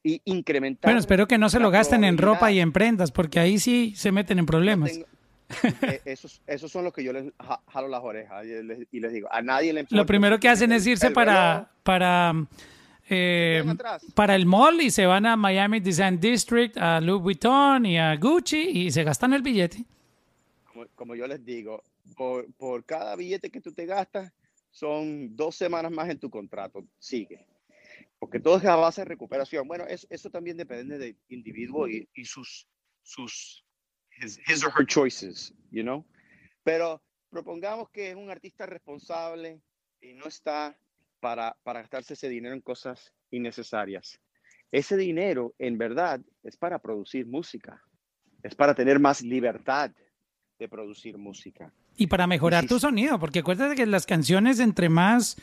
y 0.03 0.21
incrementar. 0.25 0.87
Bueno, 0.87 0.99
espero 0.99 1.27
que 1.27 1.39
no 1.39 1.49
se 1.49 1.59
lo 1.59 1.71
gasten 1.71 2.03
en 2.03 2.19
ropa 2.19 2.51
y 2.51 2.59
en 2.59 2.71
prendas, 2.71 3.11
porque 3.11 3.39
ahí 3.39 3.57
sí 3.57 3.93
se 3.95 4.11
meten 4.11 4.37
en 4.37 4.45
problemas. 4.45 4.91
Eh, 4.91 6.01
esos, 6.05 6.41
esos, 6.45 6.71
son 6.71 6.83
los 6.83 6.93
que 6.93 7.03
yo 7.03 7.13
les 7.13 7.31
jalo 7.67 7.87
las 7.87 8.03
orejas 8.03 8.45
y 8.91 8.99
les, 8.99 9.13
digo, 9.13 9.27
a 9.31 9.41
nadie 9.41 9.73
le 9.73 9.85
Lo 9.89 10.05
primero 10.05 10.39
que 10.39 10.49
hacen 10.49 10.71
es 10.71 10.85
irse 10.85 11.11
para, 11.11 11.71
para, 11.81 12.33
eh, 13.09 13.63
para 14.13 14.35
el 14.35 14.45
mall 14.45 14.81
y 14.81 14.91
se 14.91 15.07
van 15.07 15.25
a 15.25 15.35
Miami 15.35 15.79
Design 15.79 16.19
District, 16.19 16.77
a 16.77 17.01
Louis 17.01 17.21
Vuitton 17.21 17.85
y 17.87 17.97
a 17.97 18.15
Gucci 18.17 18.69
y 18.69 18.91
se 18.91 19.03
gastan 19.03 19.33
el 19.33 19.41
billete. 19.41 19.85
Como, 20.71 20.85
como 20.95 21.15
yo 21.15 21.27
les 21.27 21.43
digo, 21.45 21.83
por, 22.15 22.51
por 22.55 22.85
cada 22.85 23.15
billete 23.15 23.49
que 23.49 23.61
tú 23.61 23.73
te 23.73 23.85
gastas, 23.85 24.31
son 24.69 25.35
dos 25.35 25.55
semanas 25.55 25.91
más 25.91 26.09
en 26.09 26.19
tu 26.19 26.29
contrato. 26.29 26.85
Sigue 26.99 27.47
porque 28.19 28.39
todo 28.39 28.57
es 28.57 28.65
a 28.65 28.75
base 28.75 29.01
de 29.01 29.05
recuperación. 29.05 29.67
Bueno, 29.67 29.85
eso, 29.87 30.07
eso 30.09 30.29
también 30.29 30.57
depende 30.57 30.97
del 30.97 31.17
individuo 31.29 31.87
y, 31.87 32.09
y 32.13 32.25
sus, 32.25 32.67
sus 33.03 33.63
his, 34.21 34.39
his, 34.47 34.63
or 34.63 34.71
her 34.77 34.85
choices, 34.85 35.53
you 35.71 35.83
know. 35.83 36.05
Pero 36.63 37.01
propongamos 37.29 37.89
que 37.89 38.09
es 38.09 38.15
un 38.15 38.29
artista 38.29 38.65
responsable 38.65 39.61
y 40.01 40.13
no 40.13 40.25
está 40.25 40.77
para, 41.19 41.57
para 41.63 41.81
gastarse 41.81 42.13
ese 42.13 42.29
dinero 42.29 42.55
en 42.55 42.61
cosas 42.61 43.13
innecesarias. 43.31 44.19
Ese 44.71 44.97
dinero, 44.97 45.53
en 45.59 45.77
verdad, 45.77 46.21
es 46.43 46.57
para 46.57 46.79
producir 46.79 47.27
música, 47.27 47.81
es 48.43 48.55
para 48.55 48.73
tener 48.73 48.99
más 48.99 49.21
libertad 49.21 49.91
de 50.59 50.69
producir 50.69 51.17
música. 51.17 51.71
Y 51.97 52.07
para 52.07 52.27
mejorar 52.27 52.67
tu 52.67 52.79
sonido, 52.79 53.19
porque 53.19 53.39
acuérdate 53.39 53.75
que 53.75 53.85
las 53.85 54.05
canciones 54.05 54.59
entre 54.59 54.89
más 54.89 55.37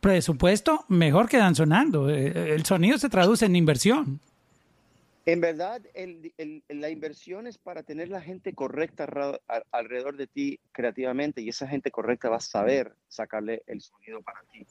presupuesto, 0.00 0.84
mejor 0.88 1.28
quedan 1.28 1.54
sonando. 1.54 2.10
Eh, 2.10 2.54
el 2.54 2.66
sonido 2.66 2.98
se 2.98 3.08
traduce 3.08 3.46
en 3.46 3.54
inversión. 3.54 4.20
En 5.24 5.40
verdad, 5.40 5.80
la 6.68 6.90
inversión 6.90 7.46
es 7.46 7.56
para 7.56 7.84
tener 7.84 8.08
la 8.08 8.20
gente 8.20 8.52
correcta 8.54 9.06
alrededor 9.70 10.16
de 10.16 10.26
ti 10.26 10.58
creativamente 10.72 11.40
y 11.40 11.50
esa 11.50 11.68
gente 11.68 11.92
correcta 11.92 12.28
va 12.28 12.38
a 12.38 12.40
saber 12.40 12.92
sacarle 13.06 13.62
el 13.68 13.80
sonido 13.80 14.20
para 14.22 14.40
ti. 14.52 14.66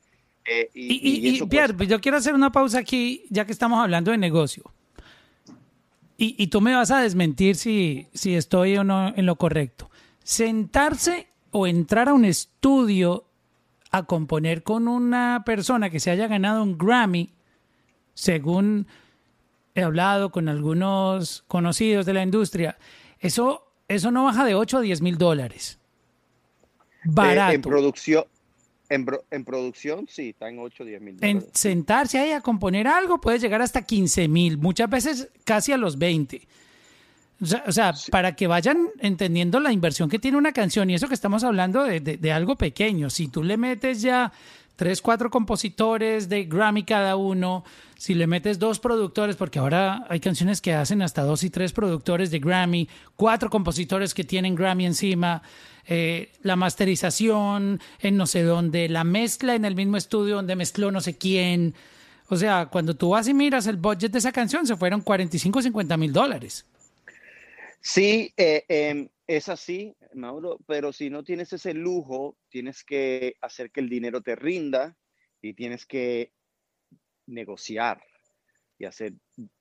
Eh, 0.46 0.70
y, 0.74 1.42
Pierre, 1.46 1.88
yo 1.88 2.02
quiero 2.02 2.18
hacer 2.18 2.34
una 2.34 2.52
pausa 2.52 2.80
aquí, 2.80 3.24
ya 3.30 3.46
que 3.46 3.54
estamos 3.54 3.82
hablando 3.82 4.12
de 4.12 4.18
negocio. 4.18 4.64
Y, 6.24 6.48
tú 6.48 6.62
me 6.62 6.76
vas 6.76 6.92
a 6.92 7.02
desmentir 7.02 7.56
si, 7.56 8.08
si 8.14 8.36
estoy 8.36 8.78
o 8.78 8.84
no 8.84 9.12
en 9.16 9.26
lo 9.26 9.38
correcto. 9.38 9.90
Sentarse 10.24 11.30
o 11.50 11.66
entrar 11.66 12.10
a 12.10 12.14
un 12.14 12.26
estudio 12.26 13.26
a 13.90 14.06
componer 14.06 14.62
con 14.62 14.88
una 14.88 15.42
persona 15.48 15.90
que 15.90 16.00
se 16.00 16.12
haya 16.12 16.28
ganado 16.28 16.62
un 16.62 16.78
Grammy, 16.78 17.34
según 18.14 18.86
he 19.74 19.82
hablado 19.82 20.32
con 20.32 20.48
algunos 20.48 21.43
conocidos 21.48 22.06
de 22.06 22.14
la 22.14 22.22
industria, 22.22 22.78
eso, 23.20 23.74
eso 23.88 24.12
no 24.12 24.26
baja 24.26 24.45
de 24.45 24.54
8 24.54 24.78
a 24.78 24.82
10 24.82 25.02
mil 25.02 25.18
dólares. 25.18 25.80
Barato. 27.04 27.52
Eh, 27.52 27.56
en 27.56 27.62
producción. 27.64 28.26
En, 28.92 29.46
producción, 29.46 30.06
sí, 30.10 30.30
está 30.30 30.50
en 30.50 30.60
8 30.60 30.84
o 30.84 30.86
10 30.86 31.02
mil 31.02 31.16
dólares. 31.16 31.46
En 31.46 31.56
sentarse 31.56 32.20
ahí 32.20 32.32
a 32.32 32.42
componer 32.42 32.88
algo 32.88 33.22
puede 33.22 33.39
llegar 33.39 33.62
hasta 33.62 33.84
15 33.84 34.28
mil, 34.28 34.58
muchas 34.58 34.89
veces 34.89 35.30
casi 35.46 35.72
a 35.72 35.78
los 35.78 35.98
20. 35.98 36.42
O 37.66 37.72
sea, 37.72 37.94
para 38.12 38.36
que 38.36 38.48
vayan 38.48 38.89
entendiendo 39.00 39.62
la 39.62 39.72
inversión 39.72 40.10
que 40.10 40.20
tiene 40.20 40.38
una 40.38 40.52
canción 40.52 40.89
y 40.89 40.96
eso 40.96 41.08
que 41.08 41.14
estamos 41.14 41.44
hablando 41.46 41.84
de, 41.86 42.32
algo 42.32 42.58
pequeño. 42.58 43.10
Si 43.10 43.30
tú 43.30 43.44
le 43.44 43.56
metes 43.56 44.02
ya 44.02 44.32
tres, 44.82 45.00
cuatro 45.00 45.30
compositores 45.30 46.28
de 46.28 46.46
Grammy 46.46 46.82
cada 46.82 47.16
uno, 47.16 47.64
si 48.00 48.16
le 48.16 48.26
metes 48.26 48.58
dos 48.58 48.80
productores, 48.80 49.36
porque 49.36 49.60
ahora 49.60 50.08
hay 50.10 50.20
canciones 50.20 50.60
que 50.60 50.74
hacen 50.74 51.04
hasta 51.04 51.22
dos 51.22 51.44
y 51.44 51.52
tres 51.52 51.72
productores 51.72 52.32
de 52.32 52.40
Grammy, 52.40 52.90
cuatro 53.16 53.52
compositores 53.52 54.16
que 54.16 54.24
tienen 54.24 54.56
Grammy 54.56 54.88
encima, 54.88 55.44
eh, 55.86 56.32
la 56.42 56.56
masterización 56.56 57.80
en 58.00 58.18
no 58.18 58.26
sé 58.26 58.42
dónde, 58.42 58.90
la 58.90 59.04
mezcla 59.04 59.54
en 59.54 59.66
el 59.66 59.76
mismo 59.76 59.98
estudio 59.98 60.38
donde 60.38 60.56
mezcló 60.56 60.90
no 60.90 61.00
sé 61.00 61.16
quién. 61.16 61.76
O 62.30 62.36
sea, 62.36 62.66
cuando 62.66 62.96
tú 62.96 63.10
vas 63.10 63.28
y 63.28 63.36
miras 63.36 63.68
el 63.68 63.78
budget 63.78 64.12
de 64.12 64.18
esa 64.18 64.32
canción, 64.32 64.66
se 64.66 64.76
fueron 64.76 65.02
45 65.02 65.60
o 65.60 65.62
50 65.62 65.96
mil 65.96 66.12
dólares. 66.12 66.66
Sí, 67.82 68.34
eh, 68.36 68.66
em, 68.68 69.10
es 69.28 69.48
así, 69.48 69.94
Mauro, 70.14 70.59
pero 70.68 70.91
si 70.93 71.09
no 71.09 71.24
tienes 71.24 71.53
ese 71.53 71.74
lujo, 71.74 72.38
tienes 72.49 72.84
que 72.84 73.36
hacer 73.41 73.72
que 73.72 73.80
el 73.80 73.89
dinero 73.89 74.22
te 74.22 74.36
rinda 74.36 74.97
y 75.41 75.53
tienes 75.53 75.86
que 75.86 76.34
negociar 77.28 78.03
y 78.78 78.86
hacer 78.86 79.14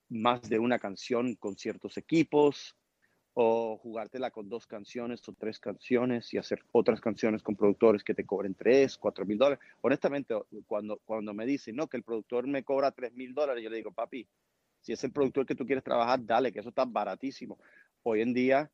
más 0.09 0.43
de 0.49 0.59
una 0.59 0.79
canción 0.79 1.37
con 1.37 1.57
ciertos 1.57 1.97
equipos 1.97 2.77
o 3.33 3.79
jugártela 3.79 4.31
con 4.31 4.49
dos 4.49 4.67
canciones 4.67 5.27
o 5.29 5.33
tres 5.33 5.61
canciones 5.61 6.35
y 6.35 6.39
hacer 6.39 6.65
otras 6.73 7.01
canciones 7.01 7.43
con 7.43 7.55
productores 7.55 8.03
que 8.03 8.15
te 8.15 8.27
cobren 8.27 8.55
tres, 8.55 8.99
cuatro 8.99 9.25
mil 9.25 9.39
dólares. 9.39 9.65
Honestamente, 9.83 10.35
cuando, 10.67 11.01
cuando 11.05 11.33
me 11.33 11.47
dicen, 11.47 11.77
no, 11.77 11.87
que 11.87 11.97
el 11.97 12.03
productor 12.03 12.47
me 12.47 12.65
cobra 12.65 12.91
tres 12.91 13.13
mil 13.15 13.33
dólares, 13.33 13.63
yo 13.63 13.71
le 13.71 13.77
digo, 13.77 13.93
papi, 13.93 14.27
si 14.81 14.93
es 14.93 15.05
el 15.05 15.13
productor 15.13 15.47
que 15.47 15.55
tú 15.55 15.65
quieres 15.65 15.85
trabajar, 15.85 16.25
dale, 16.25 16.53
que 16.53 16.61
eso 16.61 16.71
está 16.71 16.85
baratísimo. 16.85 17.59
Hoy 18.03 18.23
en 18.23 18.35
día, 18.35 18.71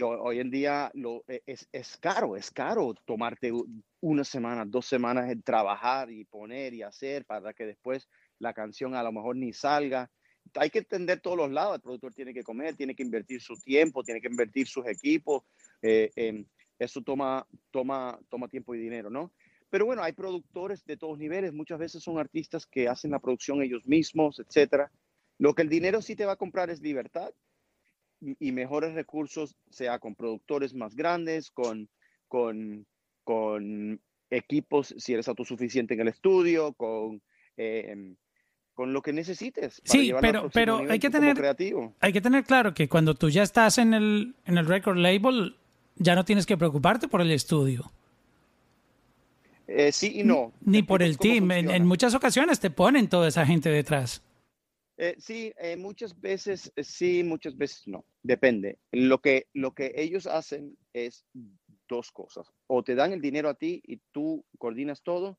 hoy 0.00 0.40
en 0.40 0.50
día 0.50 0.90
e, 1.28 1.42
es, 1.46 1.68
es 1.72 1.96
caro, 1.98 2.36
es 2.36 2.50
caro 2.50 2.94
tomarte 3.04 3.52
una 4.00 4.24
semana, 4.24 4.64
dos 4.64 4.86
semanas 4.86 5.30
en 5.30 5.42
trabajar 5.42 6.10
y 6.10 6.24
poner 6.24 6.74
y 6.74 6.82
hacer 6.82 7.24
para 7.24 7.52
que 7.52 7.66
después 7.66 8.08
la 8.38 8.54
canción 8.54 8.94
a 8.94 9.02
lo 9.02 9.12
mejor 9.12 9.36
ni 9.36 9.52
salga. 9.52 10.10
Hay 10.54 10.70
que 10.70 10.80
entender 10.80 11.20
todos 11.20 11.36
los 11.36 11.50
lados. 11.50 11.76
El 11.76 11.82
productor 11.82 12.14
tiene 12.14 12.34
que 12.34 12.42
comer, 12.42 12.74
tiene 12.74 12.94
que 12.94 13.02
invertir 13.02 13.40
su 13.40 13.54
tiempo, 13.56 14.02
tiene 14.02 14.20
que 14.20 14.28
invertir 14.28 14.66
sus 14.66 14.86
equipos. 14.86 15.44
Eh, 15.82 16.44
eso 16.78 17.00
toma, 17.02 17.46
toma, 17.70 18.18
toma 18.28 18.48
tiempo 18.48 18.74
y 18.74 18.78
dinero, 18.78 19.08
¿no? 19.08 19.32
Pero 19.70 19.86
bueno, 19.86 20.02
hay 20.02 20.12
productores 20.12 20.84
de 20.84 20.96
todos 20.96 21.18
niveles. 21.18 21.52
Muchas 21.52 21.78
veces 21.78 22.02
son 22.02 22.18
artistas 22.18 22.66
que 22.66 22.88
hacen 22.88 23.12
la 23.12 23.20
producción 23.20 23.62
ellos 23.62 23.86
mismos, 23.86 24.40
etcétera. 24.40 24.90
Lo 25.38 25.54
que 25.54 25.62
el 25.62 25.68
dinero 25.68 26.02
sí 26.02 26.16
te 26.16 26.26
va 26.26 26.32
a 26.32 26.36
comprar 26.36 26.70
es 26.70 26.80
libertad 26.80 27.32
y 28.38 28.52
mejores 28.52 28.94
recursos, 28.94 29.56
sea 29.70 29.98
con 29.98 30.14
productores 30.14 30.74
más 30.74 30.94
grandes, 30.94 31.50
con, 31.50 31.88
con, 32.28 32.86
con 33.24 34.00
equipos, 34.30 34.94
si 34.96 35.12
eres 35.12 35.28
autosuficiente 35.28 35.94
en 35.94 36.00
el 36.00 36.08
estudio, 36.08 36.72
con, 36.74 37.20
em, 37.56 38.16
con 38.74 38.92
lo 38.92 39.02
que 39.02 39.12
necesites. 39.12 39.82
sí, 39.84 40.12
pero, 40.20 40.48
pero 40.50 40.78
hay, 40.88 40.98
que 40.98 41.10
tener, 41.10 41.36
creativo. 41.36 41.94
hay 42.00 42.12
que 42.12 42.20
tener 42.20 42.44
claro 42.44 42.74
que 42.74 42.88
cuando 42.88 43.14
tú 43.14 43.28
ya 43.28 43.42
estás 43.42 43.78
en 43.78 43.92
el, 43.94 44.34
en 44.46 44.58
el 44.58 44.66
record 44.66 44.96
label, 44.96 45.56
ya 45.96 46.14
no 46.14 46.24
tienes 46.24 46.46
que 46.46 46.56
preocuparte 46.56 47.08
por 47.08 47.20
el 47.20 47.30
estudio. 47.30 47.92
Eh, 49.66 49.92
sí 49.92 50.20
y 50.20 50.24
no. 50.24 50.52
Ni 50.60 50.82
por 50.82 51.02
el 51.02 51.18
team. 51.18 51.50
en, 51.50 51.86
muchas 51.86 52.14
ocasiones 52.14 52.60
te 52.60 52.70
ponen 52.70 53.08
toda 53.08 53.28
esa 53.28 53.46
gente 53.46 53.68
detrás. 53.70 54.22
Eh, 54.98 55.16
sí, 55.18 55.52
eh, 55.58 55.76
muchas 55.76 56.20
veces 56.20 56.72
eh, 56.76 56.84
sí, 56.84 57.22
muchas 57.24 57.56
veces 57.56 57.86
no. 57.86 58.04
Depende. 58.22 58.78
Lo 58.92 59.20
que, 59.20 59.48
lo 59.54 59.74
que 59.74 59.92
ellos 59.96 60.26
hacen 60.26 60.76
es 60.92 61.24
dos 61.88 62.10
cosas. 62.12 62.52
O 62.66 62.82
te 62.82 62.94
dan 62.94 63.12
el 63.12 63.20
dinero 63.20 63.48
a 63.48 63.54
ti 63.54 63.82
y 63.84 64.00
tú 64.12 64.44
coordinas 64.58 65.02
todo. 65.02 65.38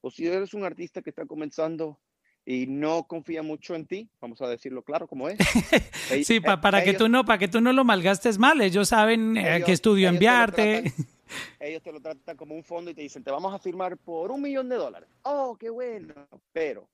O 0.00 0.10
si 0.10 0.26
eres 0.26 0.54
un 0.54 0.64
artista 0.64 1.02
que 1.02 1.10
está 1.10 1.26
comenzando 1.26 1.98
y 2.44 2.66
no 2.66 3.04
confía 3.04 3.42
mucho 3.42 3.74
en 3.74 3.86
ti, 3.86 4.08
vamos 4.20 4.40
a 4.42 4.48
decirlo 4.48 4.82
claro 4.82 5.06
como 5.06 5.28
es. 5.28 5.38
sí, 6.24 6.40
para 6.40 6.82
que 6.82 6.94
tú 6.94 7.08
no, 7.08 7.24
para 7.24 7.38
que 7.38 7.48
tú 7.48 7.60
no 7.60 7.72
lo 7.72 7.84
malgastes 7.84 8.38
mal. 8.38 8.60
Ellos 8.60 8.88
saben 8.88 9.36
a 9.38 9.60
qué 9.60 9.72
estudio 9.72 10.08
enviarte. 10.08 10.92
ellos 11.60 11.82
te 11.82 11.92
lo 11.92 12.00
tratan 12.00 12.36
como 12.36 12.54
un 12.54 12.64
fondo 12.64 12.90
y 12.90 12.94
te 12.94 13.02
dicen, 13.02 13.22
te 13.22 13.30
vamos 13.30 13.54
a 13.54 13.58
firmar 13.58 13.96
por 13.96 14.30
un 14.30 14.42
millón 14.42 14.68
de 14.68 14.76
dólares. 14.76 15.08
Oh, 15.22 15.56
qué 15.58 15.70
bueno. 15.70 16.14
Pero 16.52 16.88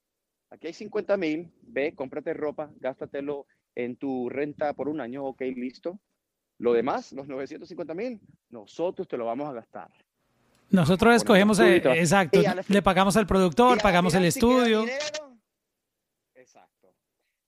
Aquí 0.50 0.66
hay 0.68 0.72
50 0.72 1.16
mil, 1.16 1.52
ve, 1.62 1.94
cómprate 1.94 2.32
ropa, 2.32 2.70
gástatelo 2.80 3.46
en 3.74 3.96
tu 3.96 4.28
renta 4.28 4.72
por 4.72 4.88
un 4.88 5.00
año, 5.00 5.24
ok, 5.24 5.42
listo. 5.56 6.00
Lo 6.58 6.72
demás, 6.72 7.12
los 7.12 7.28
950 7.28 7.94
mil, 7.94 8.20
nosotros 8.50 9.06
te 9.06 9.16
lo 9.16 9.26
vamos 9.26 9.48
a 9.48 9.52
gastar. 9.52 9.90
Nosotros 10.70 11.14
escogemos, 11.14 11.60
eh, 11.60 11.76
exacto, 11.76 12.40
le 12.68 12.82
pagamos 12.82 13.16
al 13.16 13.26
productor, 13.26 13.80
pagamos 13.80 14.14
el 14.14 14.24
estudio. 14.24 14.84
exacto. 16.34 16.92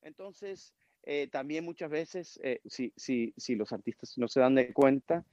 Entonces, 0.03 0.73
eh, 1.03 1.29
también 1.31 1.65
muchas 1.65 1.91
veces, 1.91 2.41
eh, 2.43 2.61
si, 2.67 2.93
si, 2.97 3.35
si, 3.37 3.57
los 3.57 3.73
artistas 3.73 4.17
no 4.17 4.29
se 4.29 4.41
dan 4.41 4.55
de 4.55 4.73
cuenta, 4.73 5.25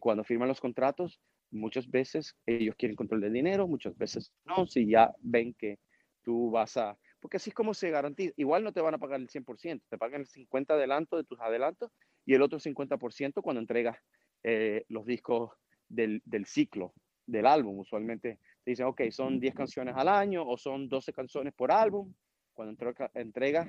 cuando 0.00 0.24
firman 0.24 0.48
los 0.48 0.60
contratos, 0.60 1.20
muchas 1.52 1.88
veces 1.88 2.34
ellos 2.46 2.74
quieren 2.76 2.96
control 2.96 3.20
del 3.20 3.32
dinero, 3.32 3.68
muchas 3.68 3.96
veces 3.96 4.32
no, 4.44 4.66
si 4.66 4.88
ya 4.88 5.14
ven 5.20 5.54
que 5.54 5.78
tú 6.24 6.50
vas 6.50 6.76
a, 6.76 6.98
porque 7.20 7.38
así 7.38 7.50
es 7.50 7.54
como 7.54 7.74
se 7.74 7.90
garantiza. 7.90 8.32
Igual 8.36 8.64
no 8.64 8.72
te 8.72 8.80
van 8.80 8.94
a 8.94 8.98
pagar 8.98 9.20
el 9.20 9.28
100%, 9.28 9.82
te 9.88 9.98
pagan 9.98 10.22
el 10.22 10.28
50% 10.28 10.70
adelanto 10.70 11.16
de 11.16 11.24
tus 11.24 11.40
adelantos 11.40 11.90
y 12.24 12.34
el 12.34 12.42
otro 12.42 12.58
50% 12.58 13.42
cuando 13.42 13.60
entregas 13.60 13.98
eh, 14.42 14.84
los 14.88 15.04
discos 15.06 15.50
del, 15.88 16.22
del, 16.24 16.46
ciclo 16.46 16.92
del 17.26 17.46
álbum. 17.46 17.78
Usualmente 17.78 18.38
te 18.64 18.70
dicen, 18.70 18.86
ok, 18.86 19.02
son 19.10 19.40
10 19.40 19.54
canciones 19.54 19.94
al 19.96 20.08
año 20.08 20.46
o 20.46 20.56
son 20.56 20.88
12 20.88 21.12
canciones 21.12 21.54
por 21.54 21.72
álbum. 21.72 22.12
Cuando 22.52 22.76
entregas 23.14 23.68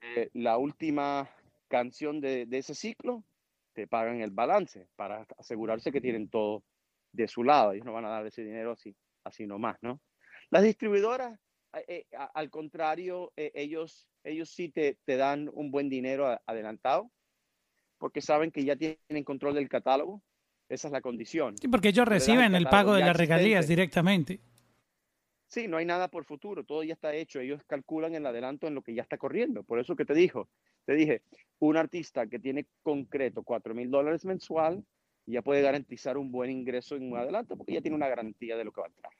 eh, 0.00 0.30
la 0.34 0.58
última 0.58 1.28
canción 1.68 2.20
de, 2.20 2.46
de 2.46 2.58
ese 2.58 2.74
ciclo, 2.74 3.24
te 3.74 3.86
pagan 3.86 4.20
el 4.20 4.30
balance 4.30 4.88
para 4.96 5.26
asegurarse 5.38 5.92
que 5.92 6.00
tienen 6.00 6.28
todo 6.28 6.64
de 7.12 7.28
su 7.28 7.44
lado. 7.44 7.72
Ellos 7.72 7.84
no 7.86 7.92
van 7.92 8.06
a 8.06 8.10
dar 8.10 8.26
ese 8.26 8.42
dinero 8.42 8.72
así, 8.72 8.96
así 9.24 9.46
nomás, 9.46 9.76
¿no? 9.82 10.00
Las 10.50 10.62
distribuidoras 10.62 11.38
eh, 11.86 12.06
al 12.34 12.50
contrario, 12.50 13.32
eh, 13.36 13.52
ellos, 13.54 14.08
ellos 14.24 14.50
sí 14.50 14.68
te, 14.68 14.96
te, 15.04 15.16
dan 15.16 15.50
un 15.52 15.70
buen 15.70 15.88
dinero 15.88 16.38
adelantado 16.46 17.10
porque 17.98 18.20
saben 18.20 18.50
que 18.50 18.64
ya 18.64 18.76
tienen 18.76 19.24
control 19.24 19.54
del 19.54 19.68
catálogo. 19.68 20.22
Esa 20.68 20.88
es 20.88 20.92
la 20.92 21.00
condición. 21.00 21.56
Sí, 21.58 21.68
porque 21.68 21.88
ellos 21.88 22.06
reciben 22.06 22.54
el, 22.54 22.66
pago 22.66 22.94
de 22.94 23.00
las 23.00 23.16
regalías 23.16 23.66
directamente. 23.66 24.40
Sí, 25.48 25.66
no 25.66 25.78
hay 25.78 25.86
nada 25.86 26.08
por 26.08 26.26
futuro, 26.26 26.62
todo 26.62 26.82
ya 26.82 26.92
está 26.92 27.14
hecho. 27.14 27.40
Ellos 27.40 27.62
calculan 27.66 28.14
el 28.14 28.26
adelanto 28.26 28.66
en 28.66 28.74
lo 28.74 28.82
que 28.82 28.94
ya 28.94 29.00
está 29.00 29.16
corriendo. 29.16 29.62
Por 29.62 29.78
eso 29.78 29.96
que 29.96 30.04
te 30.04 30.12
dijo, 30.12 30.50
te 30.84 30.92
dije, 30.94 31.22
un 31.58 31.78
artista 31.78 32.26
que 32.26 32.38
tiene 32.38 32.66
concreto 32.82 33.42
4 33.42 33.74
mil 33.74 33.90
dólares 33.90 34.26
mensual 34.26 34.84
ya 35.24 35.42
puede 35.42 35.62
garantizar 35.62 36.16
un 36.16 36.30
buen 36.30 36.50
ingreso 36.50 36.96
en 36.96 37.10
un 37.12 37.18
adelanto 37.18 37.56
porque 37.56 37.74
ya 37.74 37.80
tiene 37.80 37.96
una 37.96 38.08
garantía 38.08 38.56
de 38.56 38.64
lo 38.64 38.72
que 38.72 38.80
va 38.80 38.86
a 38.86 38.90
entrar. 38.90 39.12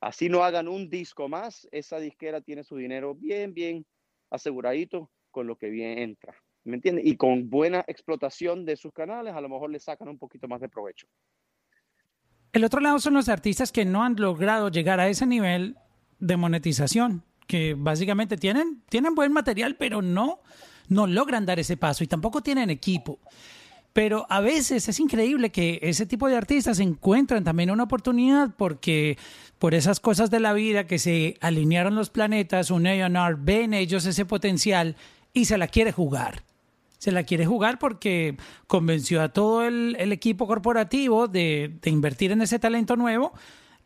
Así 0.00 0.28
no 0.28 0.44
hagan 0.44 0.66
un 0.66 0.88
disco 0.88 1.28
más, 1.28 1.68
esa 1.72 1.98
disquera 1.98 2.40
tiene 2.40 2.64
su 2.64 2.76
dinero 2.76 3.14
bien, 3.14 3.52
bien 3.52 3.84
aseguradito 4.30 5.10
con 5.30 5.46
lo 5.46 5.56
que 5.56 5.68
bien 5.68 5.98
entra. 5.98 6.34
¿Me 6.64 6.76
entiendes? 6.76 7.06
Y 7.06 7.16
con 7.16 7.50
buena 7.50 7.84
explotación 7.86 8.64
de 8.64 8.76
sus 8.76 8.92
canales, 8.92 9.34
a 9.34 9.40
lo 9.40 9.48
mejor 9.48 9.70
le 9.70 9.78
sacan 9.78 10.08
un 10.08 10.18
poquito 10.18 10.48
más 10.48 10.60
de 10.60 10.68
provecho. 10.68 11.06
El 12.52 12.64
otro 12.64 12.80
lado 12.80 12.98
son 12.98 13.14
los 13.14 13.28
artistas 13.28 13.72
que 13.72 13.84
no 13.84 14.02
han 14.02 14.16
logrado 14.16 14.70
llegar 14.70 15.00
a 15.00 15.08
ese 15.08 15.26
nivel 15.26 15.76
de 16.18 16.36
monetización, 16.36 17.22
que 17.46 17.74
básicamente 17.76 18.36
tienen, 18.36 18.82
tienen 18.88 19.14
buen 19.14 19.32
material, 19.32 19.76
pero 19.76 20.02
no, 20.02 20.40
no 20.88 21.06
logran 21.06 21.46
dar 21.46 21.58
ese 21.58 21.76
paso 21.76 22.04
y 22.04 22.06
tampoco 22.06 22.42
tienen 22.42 22.70
equipo. 22.70 23.20
Pero 23.92 24.26
a 24.28 24.40
veces 24.40 24.88
es 24.88 25.00
increíble 25.00 25.50
que 25.50 25.80
ese 25.82 26.06
tipo 26.06 26.28
de 26.28 26.36
artistas 26.36 26.78
encuentran 26.78 27.42
también 27.42 27.70
una 27.70 27.82
oportunidad 27.82 28.50
porque 28.56 29.18
por 29.58 29.74
esas 29.74 29.98
cosas 29.98 30.30
de 30.30 30.40
la 30.40 30.52
vida 30.52 30.86
que 30.86 30.98
se 30.98 31.36
alinearon 31.40 31.96
los 31.96 32.10
planetas, 32.10 32.70
un 32.70 32.86
A&R 32.86 33.36
ve 33.38 33.64
en 33.64 33.74
ellos 33.74 34.06
ese 34.06 34.24
potencial 34.24 34.96
y 35.32 35.46
se 35.46 35.58
la 35.58 35.66
quiere 35.66 35.90
jugar. 35.92 36.44
Se 36.98 37.12
la 37.12 37.24
quiere 37.24 37.46
jugar 37.46 37.78
porque 37.78 38.36
convenció 38.66 39.22
a 39.22 39.30
todo 39.30 39.64
el, 39.64 39.96
equipo 40.12 40.46
corporativo 40.46 41.26
de, 41.28 41.78
de 41.80 41.90
invertir 41.90 42.30
en 42.30 42.42
ese 42.42 42.58
talento 42.58 42.94
nuevo 42.94 43.32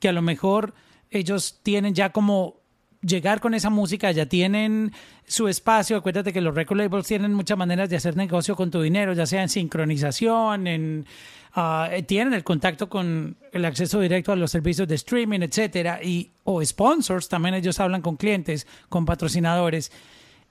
que 0.01 0.09
a 0.09 0.13
lo 0.13 0.21
mejor 0.21 0.75
ellos 1.11 1.61
tienen 1.63 1.95
ya 1.95 2.11
como 2.11 2.64
llegar 3.07 3.41
con 3.41 3.55
esa 3.55 3.71
música, 3.71 4.11
ya 4.13 4.27
tienen 4.27 4.93
su 5.27 5.49
espacio. 5.49 5.97
Acuérdate 5.97 6.33
que 6.33 6.41
los 6.41 6.55
record 6.55 6.79
labels 6.79 7.07
tienen 7.07 7.35
muchas 7.35 7.59
maneras 7.59 7.89
de 7.91 7.97
hacer 7.97 8.17
negocio 8.17 8.57
con 8.57 8.71
tu 8.71 8.81
dinero, 8.81 9.13
ya 9.13 9.27
sea 9.27 9.43
en 9.43 9.49
sincronización, 9.49 10.67
en 10.67 11.07
ah, 11.55 11.91
tienen 12.07 12.35
el 12.35 12.45
contacto 12.45 12.89
con 12.89 13.37
el 13.53 13.65
acceso 13.65 14.01
directo 14.01 14.33
a 14.33 14.37
los 14.37 14.51
servicios 14.51 14.89
de 14.89 14.95
streaming, 14.97 15.41
etcétera, 15.41 16.01
y 16.03 16.31
o 16.45 16.65
sponsors, 16.65 17.29
también 17.29 17.55
ellos 17.55 17.79
hablan 17.81 18.03
con 18.03 18.17
clientes, 18.17 18.67
con 18.89 19.05
patrocinadores. 19.05 19.93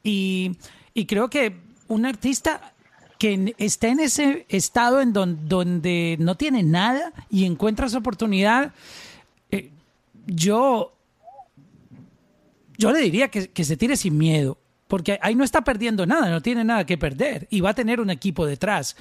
Y, 0.03 0.57
creo 1.07 1.29
que 1.29 1.55
un 1.87 2.05
artista 2.05 2.73
que 3.17 3.55
está 3.57 3.87
en 3.87 3.99
ese 4.01 4.45
estado 4.49 4.99
en 4.99 5.13
donde 5.13 6.17
no 6.19 6.35
tiene 6.35 6.61
nada 6.61 7.13
y 7.29 7.45
encuentra 7.45 7.87
su 7.87 7.97
oportunidad, 7.97 8.73
yo, 10.25 10.92
yo 12.77 12.91
le 12.91 12.99
diría 12.99 13.29
que, 13.29 13.49
que 13.49 13.63
se 13.63 13.77
tire 13.77 13.95
sin 13.97 14.17
miedo, 14.17 14.57
porque 14.87 15.17
ahí 15.21 15.35
no 15.35 15.43
está 15.43 15.63
perdiendo 15.63 16.05
nada, 16.05 16.29
no 16.29 16.41
tiene 16.41 16.63
nada 16.63 16.85
que 16.85 16.97
perder 16.97 17.47
y 17.49 17.61
va 17.61 17.71
a 17.71 17.73
tener 17.75 17.99
un 17.99 18.09
equipo 18.09 18.45
detrás. 18.45 18.95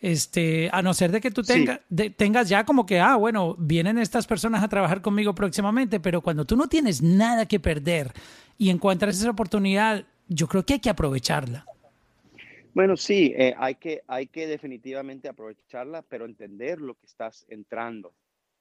Este, 0.00 0.70
a 0.72 0.80
no 0.80 0.94
ser 0.94 1.10
de 1.10 1.20
que 1.20 1.32
tú 1.32 1.42
Sí. 1.42 1.52
tenga- 1.54 1.80
de- 1.88 2.10
tengas 2.10 2.48
ya 2.48 2.64
como 2.64 2.86
que, 2.86 3.00
ah, 3.00 3.16
bueno, 3.16 3.56
vienen 3.58 3.98
estas 3.98 4.28
personas 4.28 4.62
a 4.62 4.68
trabajar 4.68 5.02
conmigo 5.02 5.34
próximamente, 5.34 5.98
pero 5.98 6.20
cuando 6.20 6.44
tú 6.44 6.56
no 6.56 6.68
tienes 6.68 7.02
nada 7.02 7.46
que 7.46 7.58
perder 7.58 8.12
y 8.58 8.70
encuentras 8.70 9.18
esa 9.18 9.30
oportunidad, 9.30 10.04
yo 10.28 10.46
creo 10.46 10.64
que 10.64 10.74
hay 10.74 10.78
que 10.80 10.90
aprovecharla. 10.90 11.64
Bueno, 12.74 12.96
sí, 12.96 13.34
eh, 13.36 13.54
hay 13.58 13.74
que, 13.74 14.02
hay 14.06 14.28
que 14.28 14.46
definitivamente 14.46 15.28
aprovecharla, 15.28 16.02
pero 16.02 16.26
entender 16.26 16.80
lo 16.80 16.94
que 16.94 17.06
estás 17.06 17.44
entrando, 17.48 18.12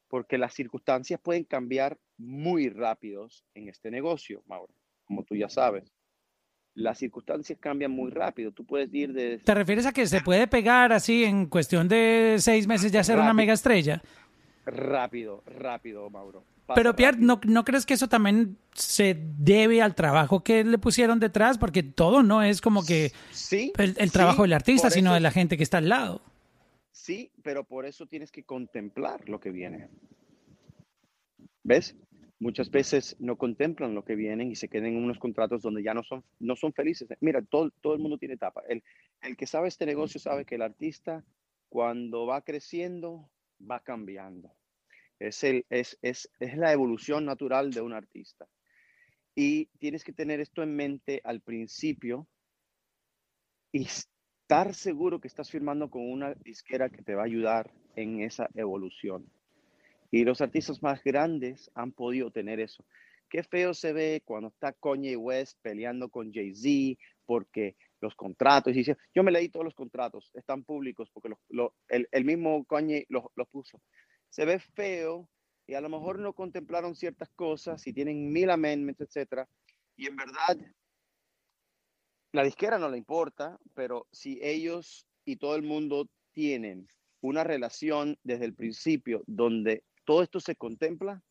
porque 0.08 0.38
las 0.38 0.53
circunstancias 0.53 1.20
pueden 1.22 1.43
cambiar 1.43 1.97
muy 2.18 2.70
rápidos 2.70 3.43
en 3.53 3.68
este 3.70 3.91
negocio, 3.91 4.41
Mauro, 4.47 4.74
como 5.05 5.24
tú 5.24 5.36
ya 5.36 5.49
sabes. 5.49 5.91
Las 6.74 6.99
circunstancias 6.99 7.58
cambian 7.60 7.91
muy 7.91 8.12
rápido. 8.12 8.51
Tú 8.51 8.64
puedes 8.64 8.93
ir 8.93 9.12
de 9.12 9.39
¿Te 9.39 9.53
refieres 9.55 9.86
a 9.88 9.91
que 9.91 10.05
se 10.05 10.22
puede 10.22 10.47
pegar 10.47 10.93
así 10.93 11.24
en 11.24 11.47
cuestión 11.47 11.88
de 11.88 12.36
seis 12.39 12.68
meses 12.68 12.91
ya 12.91 13.03
ser 13.03 13.18
una 13.20 13.34
mega 13.34 13.53
estrella? 13.53 14.01
rápido, 14.66 15.43
rápido, 15.45 16.10
Mauro. 16.10 16.43
Pero 16.76 16.93
Pierre. 16.95 17.18
¿no, 17.20 17.39
¿no 17.45 17.64
crees 17.64 17.86
que 17.86 17.93
eso 17.93 18.10
también 18.10 18.58
se 18.74 19.16
debe 19.38 19.82
al 19.82 19.95
trabajo 19.95 20.43
que 20.43 20.66
le 20.66 20.78
pusieron 20.78 21.20
detrás? 21.20 21.58
Porque 21.58 21.82
todo 21.82 22.24
no 22.24 22.43
es 22.43 22.60
como 22.60 22.86
que 22.86 23.14
Sí, 23.32 23.72
el, 23.78 23.95
el 23.97 24.10
sí, 24.10 24.14
trabajo 24.14 24.41
del 24.41 24.51
artista, 24.53 24.89
sino 24.89 25.12
eso- 25.12 25.14
de 25.16 25.20
la 25.22 25.32
gente 25.32 25.55
que 25.58 25.64
está 25.64 25.78
al 25.78 25.88
lado. 25.89 26.22
Sí, 26.97 27.31
pero 27.43 27.63
por 27.63 27.85
eso 27.85 28.07
tienes 28.07 28.31
que 28.31 28.43
contemplar 28.43 29.29
lo 29.29 29.39
que 29.39 29.51
viene. 29.51 29.87
¿Ves? 31.63 31.95
Muchas 32.39 32.71
veces 32.71 33.15
no 33.19 33.37
contemplan 33.37 33.93
lo 33.93 34.03
que 34.03 34.15
vienen 34.15 34.51
y 34.51 34.55
se 34.55 34.67
quedan 34.67 34.87
en 34.87 35.03
unos 35.03 35.19
contratos 35.19 35.61
donde 35.61 35.83
ya 35.83 35.93
no 35.93 36.03
son, 36.03 36.23
no 36.39 36.55
son 36.55 36.73
felices. 36.73 37.07
Mira, 37.21 37.43
todo, 37.43 37.69
todo 37.81 37.93
el 37.93 37.99
mundo 37.99 38.17
tiene 38.17 38.33
etapa. 38.33 38.63
El, 38.67 38.83
el 39.21 39.37
que 39.37 39.45
sabe 39.45 39.67
este 39.67 39.85
negocio 39.85 40.19
sabe 40.19 40.43
que 40.43 40.55
el 40.55 40.63
artista, 40.63 41.23
cuando 41.69 42.25
va 42.25 42.41
creciendo, 42.41 43.29
va 43.59 43.79
cambiando. 43.81 44.51
Es, 45.19 45.43
el, 45.43 45.67
es, 45.69 45.99
es, 46.01 46.31
es 46.39 46.57
la 46.57 46.73
evolución 46.73 47.25
natural 47.25 47.71
de 47.71 47.81
un 47.81 47.93
artista. 47.93 48.47
Y 49.35 49.67
tienes 49.77 50.03
que 50.03 50.13
tener 50.13 50.39
esto 50.39 50.63
en 50.63 50.75
mente 50.75 51.21
al 51.23 51.41
principio 51.41 52.27
y 53.71 53.87
estar 54.47 54.73
seguro 54.73 55.19
que 55.19 55.27
estás 55.27 55.51
firmando 55.51 55.89
con 55.89 56.09
una 56.09 56.33
disquera 56.35 56.87
que 56.89 57.01
te 57.01 57.15
va 57.15 57.23
a 57.23 57.25
ayudar 57.25 57.69
en 57.97 58.21
esa 58.21 58.47
evolución. 58.55 59.29
Y 60.09 60.23
los 60.23 60.39
artistas 60.39 60.81
más 60.81 61.03
grandes 61.03 61.69
han 61.75 61.91
podido 61.91 62.31
tener 62.31 62.61
eso. 62.61 62.85
Qué 63.29 63.43
feo 63.43 63.73
se 63.73 63.91
ve 63.91 64.21
cuando 64.23 64.47
está 64.47 64.71
Kanye 64.71 65.17
West 65.17 65.59
peleando 65.61 66.07
con 66.07 66.31
Jay-Z 66.31 66.97
porque 67.25 67.75
los 67.99 68.15
contratos, 68.15 68.71
y 68.71 68.77
dice, 68.77 68.95
yo 69.13 69.21
me 69.21 69.33
leí 69.33 69.49
todos 69.49 69.65
los 69.65 69.75
contratos, 69.75 70.31
están 70.33 70.63
públicos 70.63 71.09
porque 71.13 71.27
lo- 71.27 71.39
lo- 71.49 71.73
el, 71.89 72.07
el 72.13 72.23
mismo 72.23 72.63
Kanye 72.63 73.05
los 73.09 73.25
los 73.35 73.49
puso. 73.49 73.81
Se 74.29 74.45
ve 74.45 74.59
feo 74.59 75.27
y 75.67 75.73
a 75.73 75.81
lo 75.81 75.89
mejor 75.89 76.19
no 76.19 76.31
contemplaron 76.31 76.95
ciertas 76.95 77.29
cosas 77.31 77.85
y 77.85 77.91
tienen 77.91 78.31
mil 78.31 78.49
amendments, 78.49 79.01
etcétera. 79.01 79.45
Y 79.97 80.07
en 80.07 80.15
verdad, 80.15 80.57
la 82.38 82.43
disquera 82.43 82.77
no 82.77 82.88
le 82.88 82.99
importa, 82.99 83.59
pero 83.73 84.07
si 84.11 84.39
ellos 84.43 85.07
y 85.25 85.38
todo 85.38 85.55
el 85.55 85.63
mundo 85.63 86.07
tienen 86.33 86.88
una 87.19 87.43
relación 87.43 88.19
desde 88.23 88.45
el 88.45 88.53
principio 88.53 89.23
donde 89.25 89.83
todo 90.05 90.21
esto 90.21 90.39
se 90.39 90.55
contempla, 90.55 91.23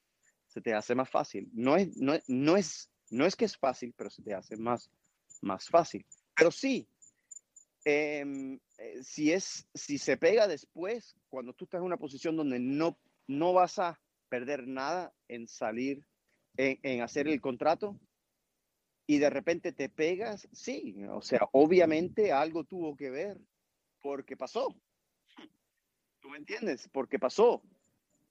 se 0.48 0.60
te 0.60 0.74
hace 0.74 0.96
más 0.96 1.08
fácil. 1.08 1.48
No 1.52 1.76
es, 1.76 1.96
no, 1.96 2.14
no 2.26 2.56
es, 2.56 2.90
no 3.10 3.24
es 3.24 3.36
que 3.36 3.44
es 3.44 3.56
fácil, 3.56 3.94
pero 3.96 4.10
se 4.10 4.20
te 4.20 4.34
hace 4.34 4.56
más, 4.56 4.90
más 5.42 5.68
fácil. 5.68 6.04
Pero 6.34 6.50
sí, 6.50 6.88
em, 7.84 8.58
eh, 8.76 8.98
si, 9.04 9.30
es, 9.30 9.68
si 9.74 9.98
se 9.98 10.16
pega 10.16 10.48
después, 10.48 11.14
cuando 11.28 11.52
tú 11.52 11.66
estás 11.66 11.78
en 11.78 11.86
una 11.86 11.98
posición 11.98 12.36
donde 12.36 12.58
no, 12.58 12.98
no 13.28 13.52
vas 13.52 13.78
a 13.78 14.00
perder 14.28 14.66
nada 14.66 15.14
en 15.28 15.46
salir, 15.46 16.04
en 16.56 17.00
hacer 17.00 17.28
el 17.28 17.40
contrato, 17.40 17.96
y 19.06 19.18
de 19.18 19.30
repente 19.30 19.72
te 19.72 19.88
pegas, 19.88 20.48
sí, 20.52 20.96
o 21.10 21.22
sea, 21.22 21.48
obviamente 21.52 22.32
algo 22.32 22.64
tuvo 22.64 22.96
que 22.96 23.10
ver 23.10 23.38
porque 24.02 24.36
pasó. 24.36 24.74
¿Tú 26.20 26.28
me 26.28 26.38
entiendes? 26.38 26.88
Porque 26.92 27.18
pasó. 27.18 27.62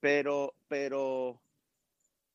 Pero, 0.02 0.54
pero 0.68 1.40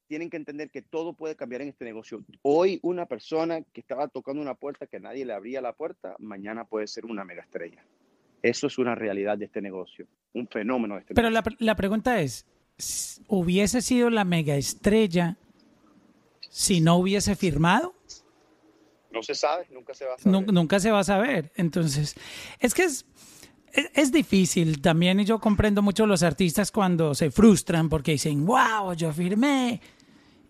tienen 0.07 0.30
que 0.30 0.38
entender 0.38 0.70
que 0.70 0.82
todo 0.82 1.12
puede 1.12 1.36
cambiar 1.36 1.62
en 1.62 1.68
este 1.68 1.84
negocio. 1.84 2.24
Hoy 2.43 2.80
una 2.82 3.07
persona 3.07 3.62
que 3.62 3.80
estaba 3.80 4.09
tocando 4.09 4.43
una 4.43 4.55
puerta 4.55 4.86
que 4.86 4.99
nadie 4.99 5.24
le 5.24 5.34
abría 5.34 5.61
la 5.61 5.74
puerta, 5.74 6.16
mañana 6.18 6.64
puede 6.64 6.86
ser 6.86 7.05
una 7.05 7.24
mega 7.24 7.43
estrella. 7.43 7.84
Eso 8.43 8.66
es 8.66 8.78
una 8.78 8.95
realidad 8.95 9.36
de 9.36 9.45
este 9.45 9.61
negocio, 9.61 10.07
un 10.32 10.49
fenómeno 10.49 10.95
de 10.95 11.03
este 11.03 11.14
Pero 11.14 11.28
negocio. 11.30 11.57
la, 11.61 11.66
la 11.66 11.76
pregunta 11.76 12.20
es, 12.20 12.47
¿hubiese 13.28 13.82
sido 13.82 14.09
la 14.09 14.24
mega 14.24 14.57
estrella 14.57 15.36
si 16.49 16.80
no 16.80 16.97
hubiese 16.97 17.36
firmado? 17.36 17.95
No 19.13 19.23
se 19.23 19.35
sabe, 19.35 19.67
nunca 19.73 19.95
se 19.95 20.05
va 20.07 20.15
a 20.15 20.19
saber. 20.19 20.41
Nu- 20.47 20.53
nunca 20.53 20.79
se 20.81 20.91
va 20.91 21.01
a 21.01 21.05
saber. 21.05 21.53
Entonces, 21.57 22.15
es 22.61 22.75
que 22.75 22.85
es, 22.85 23.07
es, 23.73 23.91
es 23.95 24.13
difícil 24.13 24.81
también 24.81 25.21
y 25.21 25.25
yo 25.25 25.39
comprendo 25.41 25.83
mucho 25.83 26.07
los 26.07 26.23
artistas 26.23 26.71
cuando 26.71 27.15
se 27.15 27.31
frustran 27.31 27.89
porque 27.89 28.13
dicen, 28.13 28.47
wow, 28.47 28.95
yo 28.95 29.13
firmé 29.13 29.81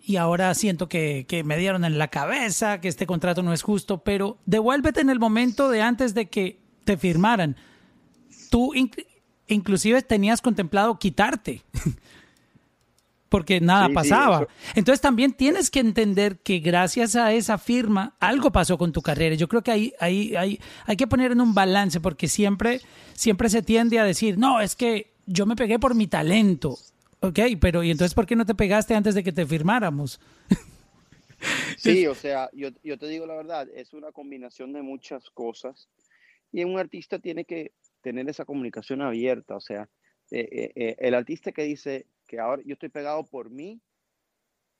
y 0.03 0.17
ahora 0.17 0.55
siento 0.55 0.89
que, 0.89 1.27
que 1.29 1.45
me 1.45 1.57
dieron 1.57 1.85
en 1.85 1.99
la 1.99 2.09
cabeza, 2.09 2.81
que 2.81 2.89
este 2.89 3.07
contrato 3.07 3.43
no 3.43 3.53
es 3.53 3.63
justo, 3.63 3.99
pero 4.05 4.39
devuélvete 4.47 5.01
en 5.01 5.11
el 5.11 5.19
momento 5.21 5.69
de 5.69 5.83
antes 5.83 6.15
de 6.15 6.29
que 6.29 6.59
te 6.85 6.97
firmaran. 6.97 7.57
Tú 8.51 8.73
inc- 8.75 9.07
inclusive 9.47 10.03
tenías 10.03 10.41
contemplado 10.43 10.99
quitarte. 10.99 11.63
porque 13.31 13.61
nada 13.61 13.87
Sí, 13.87 13.95
pasaba. 13.95 14.47
Entonces 14.75 15.01
también 15.01 15.33
tienes 15.33 15.71
que 15.71 15.81
entender 15.81 16.39
que 16.41 16.59
gracias 16.59 17.17
a 17.17 17.33
esa 17.33 17.57
firma 17.57 18.17
algo 18.21 18.51
pasó 18.51 18.77
con 18.77 18.93
tu 18.93 19.01
carrera. 19.01 19.37
Yo 19.37 19.49
creo 19.49 19.63
que 19.63 19.71
ahí, 19.71 19.95
ahí, 20.01 20.37
ahí 20.37 20.61
hay 20.85 20.97
que 20.97 21.07
poner 21.07 21.33
en 21.33 21.41
un 21.41 21.55
balance 21.55 22.01
porque 22.01 22.29
siempre, 22.29 22.81
siempre 23.15 23.49
se 23.49 23.63
tiende 23.63 23.99
a 23.99 24.05
decir, 24.05 24.37
no, 24.37 24.61
es 24.61 24.77
que 24.77 25.15
yo 25.27 25.47
me 25.47 25.57
pegué 25.57 25.79
por 25.79 25.95
mi 25.95 26.09
talento. 26.09 26.77
Ok, 27.21 27.39
pero 27.61 27.83
¿y 27.83 27.91
entonces 27.91 28.15
por 28.15 28.27
qué 28.27 28.35
no 28.35 28.45
te 28.45 28.55
pegaste 28.55 28.95
antes 28.95 29.15
de 29.15 29.23
que 29.23 29.33
te 29.33 29.47
firmáramos? 29.47 30.21
Sí, 31.77 32.07
o 32.07 32.15
sea, 32.15 32.51
yo, 32.53 32.71
yo 32.83 32.99
te 32.99 33.07
digo 33.07 33.27
la 33.27 33.37
verdad, 33.37 33.69
es 33.75 33.93
una 33.93 34.11
combinación 34.11 34.73
de 34.73 34.83
muchas 34.83 35.31
cosas 35.31 35.89
y 36.53 36.65
un 36.65 36.79
artista 36.79 37.21
tiene 37.21 37.45
que 37.45 37.73
tener 38.01 38.29
esa 38.29 38.45
comunicación 38.45 39.03
abierta, 39.03 39.55
o 39.55 39.61
sea, 39.61 39.89
eh, 40.31 40.49
eh, 40.51 40.73
eh, 40.75 40.97
el 40.99 41.15
artista 41.15 41.53
que 41.53 41.63
dice 41.63 42.07
que 42.27 42.39
ahora 42.39 42.63
yo 42.65 42.75
estoy 42.75 42.89
pegado 42.89 43.25
por 43.25 43.51
mí, 43.51 43.81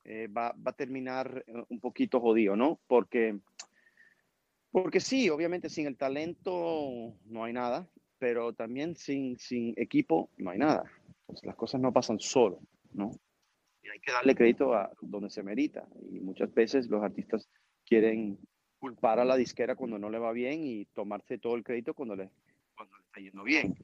eh, 0.05 0.29
va, 0.29 0.53
va 0.53 0.71
a 0.71 0.77
terminar 0.77 1.45
eh, 1.47 1.65
un 1.69 1.81
poquito 1.81 2.21
jodido, 2.21 2.57
¿no? 2.57 2.81
Porque, 2.87 3.39
porque 4.71 5.01
sí, 5.01 5.29
obviamente 5.29 5.69
sin 5.69 5.87
el 5.87 5.97
talento 5.97 7.15
no 7.27 7.45
hay 7.45 7.53
nada, 7.53 7.89
pero 8.19 8.53
también 8.53 8.97
sin, 8.97 9.39
sin 9.39 9.75
equipo 9.77 10.31
no 10.39 10.51
hay 10.51 10.59
nada. 10.59 10.85
Entonces, 11.21 11.47
las 11.47 11.57
cosas 11.57 11.81
no 11.81 11.93
pasan 11.93 12.19
solo, 12.19 12.61
¿no? 12.93 13.13
y 13.83 13.89
hay 13.89 14.01
que 14.01 14.13
darle 14.13 14.35
crédito 14.35 14.75
a 14.75 14.91
donde 15.01 15.31
se 15.31 15.43
merita. 15.43 15.87
Y 16.11 16.21
muchas 16.21 16.53
veces 16.53 16.89
los 16.89 17.03
artistas 17.03 17.49
quieren 17.85 18.39
culpar 18.79 19.19
a 19.21 19.25
la 19.25 19.37
disquera 19.37 19.75
cuando 19.77 19.99
no 19.99 20.11
le 20.11 20.19
va 20.19 20.33
bien 20.33 20.61
y 20.63 20.87
tomarse 20.87 21.39
todo 21.39 21.55
el 21.55 21.65
crédito 21.65 21.95
cuando 21.95 22.17
le, 22.17 22.31
cuando 22.77 22.97
le 22.97 23.05
está 23.05 23.21
yendo 23.21 23.43
bien. 23.43 23.77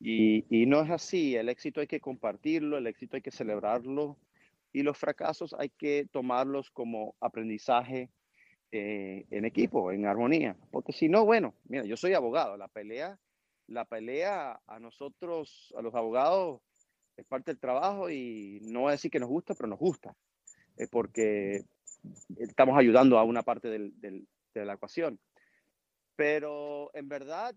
Y, 0.00 0.66
no 0.66 0.80
es 0.82 0.90
así, 0.90 1.34
el 1.34 1.48
éxito 1.48 1.80
hay 1.80 1.88
que 1.88 2.00
compartirlo, 2.00 2.78
el 2.78 2.86
éxito 2.86 3.16
hay 3.16 3.22
que 3.22 3.32
celebrarlo 3.32 4.16
y 4.72 4.82
los 4.82 4.96
fracasos 4.96 5.54
hay 5.58 5.70
que 5.70 6.06
tomarlos 6.12 6.70
como 6.70 7.16
aprendizaje 7.20 8.10
eh, 8.70 9.26
en 9.30 9.44
equipo, 9.44 9.90
en 9.90 10.06
armonía. 10.06 10.56
Porque 10.70 10.92
si 10.92 11.08
no, 11.08 11.24
bueno, 11.24 11.54
mira, 11.64 11.84
yo 11.84 11.96
soy 11.96 12.14
abogado, 12.14 12.56
la 12.56 12.68
pelea, 12.68 13.18
la 13.66 13.84
pelea 13.86 14.60
a 14.66 14.78
nosotros, 14.78 15.74
a 15.76 15.82
los 15.82 15.94
abogados, 15.94 16.60
es 17.16 17.26
parte 17.26 17.50
del 17.50 17.58
trabajo 17.58 18.08
y 18.08 18.60
no 18.62 18.82
voy 18.82 18.90
a 18.90 18.92
decir 18.92 19.10
que 19.10 19.18
nos 19.18 19.28
gusta, 19.28 19.54
pero 19.54 19.68
nos 19.68 19.80
gusta, 19.80 20.14
eh, 20.76 20.86
porque 20.88 21.64
estamos 22.36 22.78
ayudando 22.78 23.18
a 23.18 23.24
una 23.24 23.42
parte 23.42 23.68
de 23.68 24.26
la 24.54 24.74
ecuación. 24.74 25.18
Pero 26.14 26.90
en 26.94 27.08
verdad, 27.08 27.54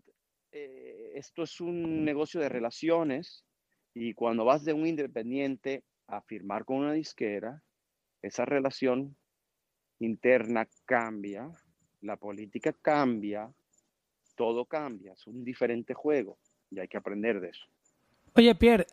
eh, 0.52 1.12
esto 1.14 1.42
es 1.42 1.60
un 1.60 2.04
negocio 2.04 2.40
de 2.40 2.48
relaciones 2.48 3.44
y 3.94 4.12
cuando 4.14 4.44
vas 4.44 4.64
de 4.64 4.74
un 4.74 4.86
independiente 4.86 5.82
a 6.06 6.20
firmar 6.20 6.64
con 6.64 6.78
una 6.78 6.92
disquera, 6.92 7.62
esa 8.20 8.44
relación 8.44 9.16
interna 9.98 10.68
cambia, 10.84 11.50
la 12.02 12.16
política 12.16 12.74
cambia, 12.82 13.50
todo 14.36 14.66
cambia, 14.66 15.12
es 15.12 15.26
un 15.26 15.42
diferente 15.42 15.94
juego 15.94 16.38
y 16.70 16.80
hay 16.80 16.88
que 16.88 16.98
aprender 16.98 17.40
de 17.40 17.50
eso. 17.50 17.64
Oye, 18.34 18.54
Pierre, 18.54 18.86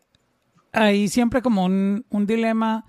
hay 0.72 1.08
siempre 1.08 1.42
como 1.42 1.66
un, 1.66 2.06
un 2.10 2.26
dilema 2.26 2.86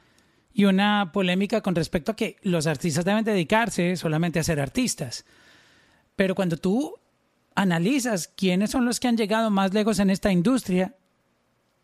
y 0.52 0.64
una 0.64 1.10
polémica 1.12 1.60
con 1.60 1.74
respecto 1.74 2.12
a 2.12 2.16
que 2.16 2.36
los 2.42 2.66
artistas 2.66 3.04
deben 3.04 3.24
dedicarse 3.24 3.96
solamente 3.96 4.38
a 4.38 4.44
ser 4.44 4.60
artistas. 4.60 5.24
Pero 6.16 6.34
cuando 6.34 6.56
tú 6.56 6.99
analizas 7.54 8.28
quiénes 8.28 8.70
son 8.70 8.84
los 8.84 9.00
que 9.00 9.08
han 9.08 9.16
llegado 9.16 9.50
más 9.50 9.74
lejos 9.74 9.98
en 9.98 10.10
esta 10.10 10.32
industria, 10.32 10.94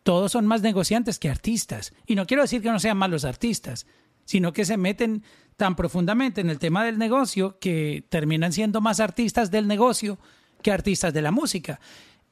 todos 0.03 0.31
son 0.31 0.47
más 0.47 0.61
negociantes 0.61 1.19
que 1.19 1.29
artistas. 1.29 1.93
Y 2.05 2.15
no 2.15 2.25
quiero 2.25 2.43
decir 2.43 2.61
que 2.61 2.71
no 2.71 2.79
sean 2.79 2.97
malos 2.97 3.25
artistas, 3.25 3.85
sino 4.25 4.53
que 4.53 4.65
se 4.65 4.77
meten 4.77 5.23
tan 5.57 5.75
profundamente 5.75 6.41
en 6.41 6.49
el 6.49 6.59
tema 6.59 6.85
del 6.85 6.97
negocio 6.97 7.59
que 7.59 8.05
terminan 8.09 8.53
siendo 8.53 8.79
más 8.79 8.99
artistas 8.99 9.51
del 9.51 9.67
negocio 9.67 10.17
que 10.61 10.71
artistas 10.71 11.13
de 11.13 11.21
la 11.21 11.31
música. 11.31 11.79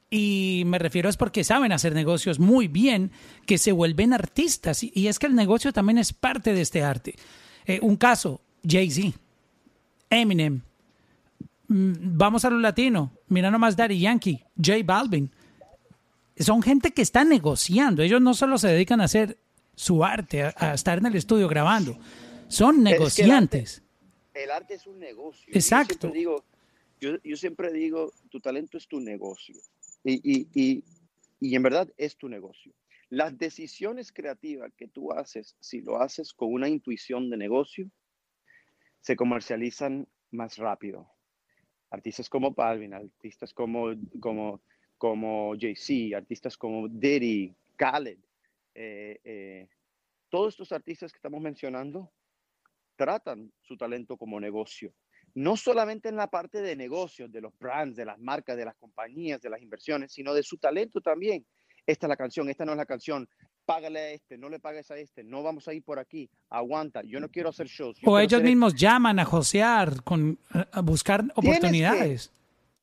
Y 0.08 0.62
me 0.66 0.78
refiero 0.78 1.08
es 1.08 1.16
porque 1.16 1.42
saben 1.42 1.72
hacer 1.72 1.94
negocios 1.94 2.38
muy 2.38 2.68
bien, 2.68 3.10
que 3.44 3.58
se 3.58 3.72
vuelven 3.72 4.12
artistas. 4.12 4.82
Y 4.82 5.08
es 5.08 5.18
que 5.18 5.26
el 5.26 5.34
negocio 5.34 5.72
también 5.72 5.98
es 5.98 6.12
parte 6.12 6.54
de 6.54 6.60
este 6.60 6.82
arte. 6.82 7.16
Eh, 7.66 7.80
un 7.82 7.96
caso, 7.96 8.40
Jay-Z, 8.66 9.18
Eminem, 10.08 10.62
vamos 11.68 12.44
a 12.44 12.50
lo 12.50 12.58
latino, 12.58 13.12
mira 13.28 13.50
nomás 13.50 13.76
Daddy 13.76 13.98
Yankee, 14.00 14.44
J 14.56 14.78
Balvin. 14.84 15.30
Son 16.38 16.62
gente 16.62 16.92
que 16.92 17.02
está 17.02 17.24
negociando. 17.24 18.02
Ellos 18.02 18.20
no 18.20 18.34
solo 18.34 18.58
se 18.58 18.68
dedican 18.68 19.00
a 19.00 19.04
hacer 19.04 19.38
su 19.74 20.04
arte, 20.04 20.42
a, 20.42 20.74
estar 20.74 20.98
en 20.98 21.06
el 21.06 21.16
estudio 21.16 21.48
grabando. 21.48 21.98
Son 22.48 22.82
negociantes. 22.82 23.82
el, 24.34 24.50
arte, 24.50 24.74
es 24.74 24.86
un 24.86 24.98
negocio. 24.98 25.52
Exacto. 25.54 26.12
yo 27.00 27.36
siempre 27.36 27.72
digo, 27.72 28.12
tu 28.30 28.40
talento 28.40 28.76
es 28.76 28.86
tu 28.86 29.00
negocio. 29.00 29.56
Y, 30.04 30.84
en 31.40 31.62
verdad 31.62 31.92
es 31.96 32.16
tu 32.16 32.28
negocio. 32.28 32.72
Las 33.08 33.38
decisiones 33.38 34.12
creativas 34.12 34.72
que 34.76 34.88
tú 34.88 35.12
haces, 35.12 35.56
si 35.60 35.80
lo 35.80 36.00
haces 36.00 36.32
con 36.32 36.52
una 36.52 36.68
intuición 36.68 37.30
de 37.30 37.36
negocio, 37.36 37.90
se 39.00 39.16
comercializan 39.16 40.08
más 40.30 40.56
rápido. 40.56 41.08
Artistas 41.90 42.28
como 42.28 42.50
Balvin, 42.52 42.94
artistas 42.94 43.52
como, 43.52 43.94
como, 44.20 44.60
como 44.98 45.54
Jay-Z, 45.58 46.16
artistas 46.16 46.56
como 46.56 46.88
Diddy, 46.88 47.54
Khaled, 47.76 48.18
eh, 48.74 49.20
eh, 49.24 49.68
todos 50.28 50.54
estos 50.54 50.72
artistas 50.72 51.12
que 51.12 51.18
estamos 51.18 51.40
mencionando 51.40 52.12
tratan 52.96 53.52
su 53.60 53.76
talento 53.76 54.16
como 54.16 54.40
negocio 54.40 54.92
no 55.36 55.54
solamente 55.54 56.08
en 56.08 56.16
la 56.16 56.28
parte 56.28 56.62
de 56.62 56.74
negocios, 56.74 57.30
de 57.30 57.42
los 57.42 57.56
brands, 57.58 57.94
de 57.94 58.06
las 58.06 58.18
marcas, 58.18 58.56
de 58.56 58.64
las 58.64 58.74
compañías, 58.76 59.42
de 59.42 59.50
las 59.50 59.60
inversiones, 59.60 60.10
sino 60.10 60.32
de 60.32 60.42
su 60.42 60.56
talento 60.56 61.02
también. 61.02 61.46
Esta 61.86 62.06
es 62.06 62.08
la 62.08 62.16
canción, 62.16 62.48
esta 62.48 62.64
no 62.64 62.72
es 62.72 62.78
la 62.78 62.86
canción. 62.86 63.28
Págale 63.66 63.98
a 63.98 64.10
este, 64.10 64.38
no 64.38 64.48
le 64.48 64.60
pagues 64.60 64.90
a 64.90 64.96
este, 64.96 65.24
no 65.24 65.42
vamos 65.42 65.68
a 65.68 65.74
ir 65.74 65.82
por 65.82 65.98
aquí, 65.98 66.30
aguanta, 66.48 67.02
yo 67.02 67.20
no 67.20 67.28
quiero 67.28 67.48
hacer 67.48 67.66
shows. 67.66 67.98
O 68.04 68.18
ellos 68.18 68.42
mismos 68.42 68.74
llaman 68.74 69.18
a 69.18 69.24
josear, 69.24 70.02
con, 70.04 70.38
a 70.50 70.80
buscar 70.80 71.24
oportunidades. 71.34 72.32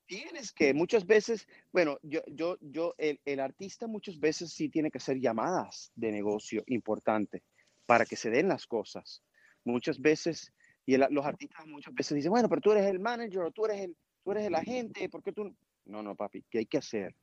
Tienes 0.05 0.51
que, 0.51 0.73
muchas 0.73 1.07
veces, 1.07 1.47
bueno, 1.71 1.97
yo, 2.03 2.21
yo, 2.27 2.57
yo, 2.59 2.93
el, 2.97 3.19
el 3.23 3.39
artista 3.39 3.87
muchas 3.87 4.19
veces 4.19 4.51
sí 4.51 4.67
tiene 4.69 4.91
que 4.91 4.97
hacer 4.97 5.19
llamadas 5.19 5.91
de 5.95 6.11
negocio 6.11 6.63
importante 6.67 7.41
para 7.85 8.05
que 8.05 8.17
se 8.17 8.29
den 8.29 8.49
las 8.49 8.67
cosas. 8.67 9.23
Muchas 9.63 9.99
veces 9.99 10.51
y 10.85 10.97
los 10.97 11.25
artistas 11.25 11.65
muchas 11.65 11.93
veces 11.93 12.15
dicen, 12.15 12.31
bueno, 12.31 12.49
pero 12.49 12.61
tú 12.61 12.71
eres 12.71 12.85
el 12.87 12.99
manager 12.99 13.43
o 13.43 13.51
tú 13.51 13.65
eres 13.65 13.81
el, 13.81 13.95
tú 14.23 14.31
eres 14.31 14.45
el 14.45 14.55
agente, 14.55 15.07
¿por 15.09 15.23
qué 15.23 15.31
tú? 15.31 15.55
No, 15.85 16.03
no, 16.03 16.15
papi, 16.15 16.43
¿qué 16.49 16.59
hay 16.59 16.65
que 16.65 16.77
hacer? 16.77 17.15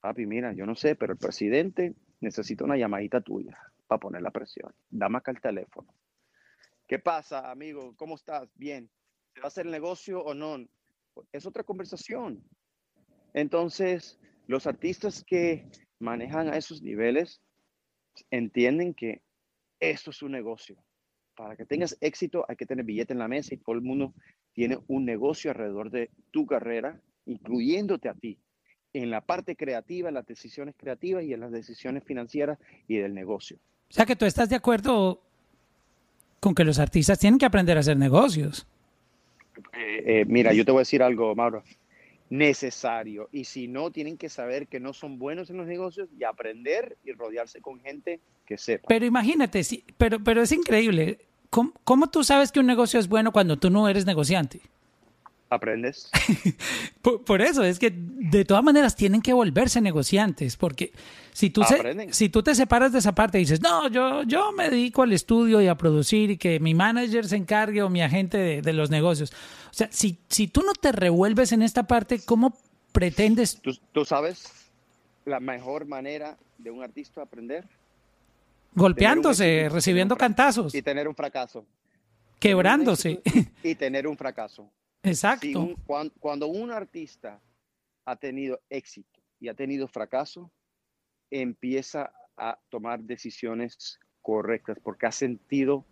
Papi, 0.00 0.26
mira, 0.26 0.52
yo 0.52 0.66
no 0.66 0.74
sé, 0.74 0.94
pero 0.94 1.14
el 1.14 1.18
presidente 1.18 1.94
necesita 2.20 2.64
una 2.64 2.76
llamadita 2.76 3.20
tuya 3.20 3.56
para 3.86 4.00
poner 4.00 4.22
la 4.22 4.30
presión. 4.30 4.74
Dame 4.90 5.18
acá 5.18 5.30
el 5.30 5.40
teléfono. 5.40 5.94
¿Qué 6.86 6.98
pasa, 6.98 7.50
amigo? 7.50 7.94
¿Cómo 7.96 8.14
estás? 8.14 8.48
Bien. 8.54 8.90
¿Se 9.34 9.40
va 9.40 9.46
a 9.46 9.48
hacer 9.48 9.66
el 9.66 9.72
negocio 9.72 10.22
o 10.22 10.34
no? 10.34 10.66
Es 11.32 11.46
otra 11.46 11.62
conversación. 11.62 12.42
Entonces, 13.34 14.18
los 14.46 14.66
artistas 14.66 15.24
que 15.24 15.68
manejan 15.98 16.48
a 16.48 16.56
esos 16.56 16.82
niveles 16.82 17.40
entienden 18.30 18.94
que 18.94 19.22
esto 19.80 20.10
es 20.10 20.22
un 20.22 20.32
negocio 20.32 20.76
para 21.36 21.54
que 21.54 21.66
tengas 21.66 21.96
éxito 22.00 22.44
hay 22.48 22.56
que 22.56 22.66
tener 22.66 22.84
billete 22.84 23.12
en 23.12 23.20
la 23.20 23.28
mesa 23.28 23.54
y 23.54 23.58
todo 23.58 23.76
el 23.76 23.82
mundo 23.82 24.14
tiene 24.52 24.78
un 24.88 25.04
negocio 25.04 25.50
alrededor 25.50 25.90
de 25.90 26.10
tu 26.32 26.46
carrera, 26.46 27.00
incluyéndote 27.26 28.08
a 28.08 28.14
ti, 28.14 28.40
en 29.02 29.10
la 29.10 29.20
parte 29.20 29.56
creativa, 29.56 30.08
en 30.08 30.14
las 30.14 30.26
decisiones 30.26 30.74
creativas 30.76 31.24
y 31.24 31.32
en 31.32 31.40
las 31.40 31.52
decisiones 31.52 32.02
financieras 32.04 32.58
y 32.88 32.96
del 32.96 33.14
negocio. 33.14 33.58
O 33.90 33.92
sea 33.92 34.06
que 34.06 34.16
tú 34.16 34.24
estás 34.24 34.48
de 34.48 34.56
acuerdo 34.56 35.22
con 36.40 36.54
que 36.54 36.64
los 36.64 36.78
artistas 36.78 37.18
tienen 37.18 37.38
que 37.38 37.46
aprender 37.46 37.76
a 37.76 37.80
hacer 37.80 37.96
negocios. 37.96 38.66
Eh, 39.72 40.02
eh, 40.06 40.24
mira, 40.26 40.52
yo 40.52 40.64
te 40.64 40.72
voy 40.72 40.80
a 40.80 40.82
decir 40.82 41.02
algo, 41.02 41.34
Mauro. 41.34 41.62
Necesario. 42.30 43.28
Y 43.32 43.44
si 43.44 43.68
no, 43.68 43.90
tienen 43.90 44.16
que 44.16 44.28
saber 44.28 44.66
que 44.66 44.80
no 44.80 44.92
son 44.92 45.18
buenos 45.18 45.50
en 45.50 45.58
los 45.58 45.66
negocios 45.66 46.08
y 46.18 46.24
aprender 46.24 46.96
y 47.04 47.12
rodearse 47.12 47.60
con 47.60 47.80
gente 47.80 48.20
que 48.46 48.58
sepa. 48.58 48.88
Pero 48.88 49.04
imagínate, 49.04 49.62
sí, 49.62 49.84
pero, 49.96 50.22
pero 50.22 50.42
es 50.42 50.52
increíble. 50.52 51.20
¿Cómo, 51.50 52.10
tú 52.10 52.24
sabes 52.24 52.50
que 52.50 52.60
un 52.60 52.66
negocio 52.66 52.98
es 52.98 53.08
bueno 53.08 53.32
cuando 53.32 53.56
tú 53.56 53.70
no 53.70 53.88
eres 53.88 54.04
negociante? 54.04 54.60
Aprendes. 55.48 56.10
por, 57.24 57.40
eso, 57.40 57.62
es 57.62 57.78
que 57.78 57.92
de 57.94 58.44
todas 58.44 58.64
maneras 58.64 58.96
tienen 58.96 59.22
que 59.22 59.32
volverse 59.32 59.80
negociantes, 59.80 60.56
porque 60.56 60.92
si 61.32 61.50
tú, 61.50 61.62
si 62.10 62.28
tú 62.28 62.42
te 62.42 62.54
separas 62.54 62.92
de 62.92 62.98
esa 62.98 63.14
parte 63.14 63.38
y 63.38 63.42
dices, 63.42 63.60
no, 63.60 63.88
yo, 63.88 64.24
yo 64.24 64.50
me 64.50 64.70
dedico 64.70 65.02
al 65.02 65.12
estudio 65.12 65.60
y 65.60 65.68
a 65.68 65.76
producir 65.76 66.32
y 66.32 66.36
que 66.36 66.58
mi 66.58 66.74
manager 66.74 67.28
se 67.28 67.36
encargue 67.36 67.82
o 67.82 67.88
mi 67.88 68.02
agente 68.02 68.60
de, 68.60 68.72
los 68.72 68.90
negocios. 68.90 69.32
O 69.70 69.74
sea, 69.74 69.88
si, 69.92 70.18
si 70.28 70.48
tú 70.48 70.62
no 70.62 70.72
te 70.72 70.90
revuelves 70.90 71.52
en 71.52 71.62
esta 71.62 71.84
parte, 71.84 72.20
¿cómo 72.24 72.58
pretendes? 72.90 73.60
¿Tú, 73.60 73.78
tú 73.92 74.04
sabes 74.04 74.50
la 75.24 75.38
mejor 75.38 75.86
manera 75.86 76.36
de 76.58 76.72
un 76.72 76.82
artista 76.82 77.22
aprender? 77.22 77.64
Golpeándose, 78.74 79.68
recibiendo 79.70 80.16
cantazos. 80.16 80.74
Y 80.74 80.82
tener 80.82 81.06
un 81.06 81.14
fracaso. 81.14 81.64
Quebrándose. 82.40 83.22
Y 83.62 83.74
tener 83.76 84.06
un 84.06 84.16
fracaso. 84.16 84.68
Exacto. 85.06 85.74
cuando, 86.18 86.48
un 86.48 86.70
artista 86.70 87.40
ha 88.04 88.16
tenido 88.16 88.60
éxito 88.68 89.20
y 89.40 89.48
ha 89.48 89.54
tenido 89.54 89.88
fracaso, 89.88 90.50
empieza 91.30 92.12
a 92.36 92.58
tomar 92.68 93.00
decisiones 93.00 93.98
correctas 94.22 94.78
porque 94.82 95.06
ha 95.06 95.12
sentido 95.12 95.84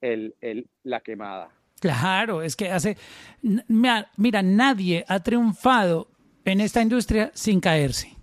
el, 0.00 0.34
la 0.82 1.00
quemada. 1.00 1.50
Claro, 1.80 2.42
es 2.42 2.56
que 2.56 2.70
hace... 2.70 2.96
Mira, 3.42 4.42
nadie 4.42 5.04
ha 5.08 5.20
triunfado 5.20 6.10
en 6.44 6.60
esta 6.60 6.82
industria 6.82 7.30
sin 7.34 7.60
caerse 7.60 8.20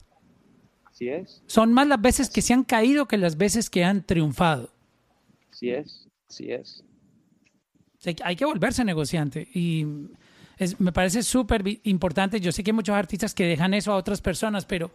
es. 1.05 1.43
Son 1.45 1.73
más 1.73 1.87
las 1.87 2.01
veces 2.01 2.29
que 2.29 2.41
se 2.41 2.53
han 2.53 2.63
caído 2.63 3.07
que 3.07 3.17
las 3.17 3.37
veces 3.37 3.69
que 3.69 3.83
han 3.83 4.03
triunfado. 4.03 4.71
Así 5.51 5.69
es, 5.69 6.07
así 6.27 6.51
es. 6.51 6.83
Hay 8.23 8.35
que 8.35 8.45
volverse 8.45 8.83
negociante 8.85 9.47
y 9.53 9.85
me 10.79 10.91
parece 10.91 11.23
súper 11.23 11.63
importante. 11.83 12.39
Yo 12.39 12.51
sé 12.51 12.63
que 12.63 12.71
hay 12.71 12.75
muchos 12.75 12.95
artistas 12.95 13.33
que 13.33 13.45
dejan 13.45 13.73
eso 13.73 13.91
a 13.91 13.95
otras 13.95 14.21
personas, 14.21 14.65
pero, 14.65 14.91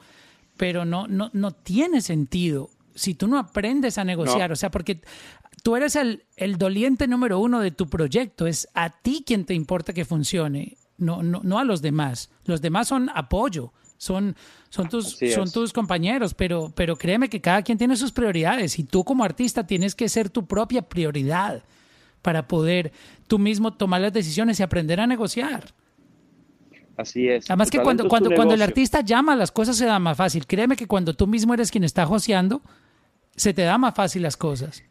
pero 0.56 0.84
no, 0.84 1.06
no, 1.06 1.30
no 1.32 1.52
tiene 1.52 2.00
sentido 2.00 2.70
si 2.94 3.14
tú 3.14 3.26
no 3.26 3.38
aprendes 3.38 3.98
a 3.98 4.04
negociar. 4.04 4.52
O 4.52 4.56
sea, 4.56 4.70
porque 4.70 5.00
tú 5.62 5.76
eres 5.76 5.96
el, 5.96 6.24
el, 6.36 6.58
doliente 6.58 7.06
número 7.06 7.38
uno 7.38 7.60
de 7.60 7.70
tu 7.70 7.86
proyecto. 7.88 8.46
Es 8.46 8.68
a 8.74 8.90
ti 8.90 9.22
quien 9.26 9.44
te 9.44 9.54
importa 9.54 9.92
que 9.92 10.04
funcione, 10.04 10.76
no, 10.98 11.22
no, 11.22 11.40
no 11.42 11.58
a 11.58 11.64
los 11.64 11.82
demás. 11.82 12.30
Los 12.44 12.60
demás 12.60 12.88
son 12.88 13.10
apoyo 13.14 13.72
son, 14.02 14.34
son, 14.68 14.88
tus, 14.88 15.16
son 15.32 15.48
tus 15.52 15.72
compañeros, 15.72 16.34
pero, 16.34 16.72
pero 16.74 16.96
créeme 16.96 17.28
que 17.28 17.40
cada 17.40 17.62
quien 17.62 17.78
tiene 17.78 17.94
sus 17.94 18.10
prioridades 18.10 18.76
y 18.80 18.82
tú 18.82 19.04
como 19.04 19.22
artista 19.22 19.64
tienes 19.64 19.94
que 19.94 20.08
ser 20.08 20.28
tu 20.28 20.44
propia 20.44 20.82
prioridad 20.82 21.62
para 22.22 22.48
poder 22.48 22.92
tú 23.26 23.38
mismo 23.38 23.74
tomar 23.74 24.00
las 24.00 24.12
decisiones 24.12 24.58
y 24.58 24.62
aprender 24.62 25.00
a 25.00 25.06
negociar. 25.06 25.74
Así 26.96 27.28
es. 27.28 27.50
Además 27.50 27.70
que 27.70 27.80
cuando, 27.80 28.08
cuando, 28.08 28.34
cuando 28.34 28.54
el 28.54 28.62
artista 28.62 29.00
llama, 29.00 29.34
las 29.34 29.50
cosas 29.50 29.76
se 29.76 29.86
dan 29.86 30.02
más 30.02 30.16
fácil. 30.16 30.46
Créeme 30.46 30.76
que 30.76 30.86
cuando 30.86 31.14
tú 31.14 31.26
mismo 31.26 31.54
eres 31.54 31.70
quien 31.70 31.84
está 31.84 32.06
joseando, 32.06 32.62
se 33.34 33.54
te 33.54 33.62
da 33.62 33.78
más 33.78 33.94
fácil 33.94 34.22
las 34.22 34.36
cosas. 34.36 34.82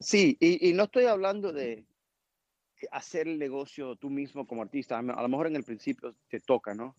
Sí, 0.00 0.36
y, 0.40 0.68
y 0.68 0.72
no 0.72 0.84
estoy 0.84 1.04
hablando 1.04 1.52
de 1.52 1.84
hacer 2.90 3.28
el 3.28 3.38
negocio 3.38 3.96
tú 3.96 4.10
mismo 4.10 4.46
como 4.46 4.62
artista. 4.62 4.98
A 4.98 5.02
lo 5.02 5.28
mejor 5.28 5.46
en 5.46 5.56
el 5.56 5.64
principio 5.64 6.14
te 6.28 6.40
toca, 6.40 6.74
¿no? 6.74 6.94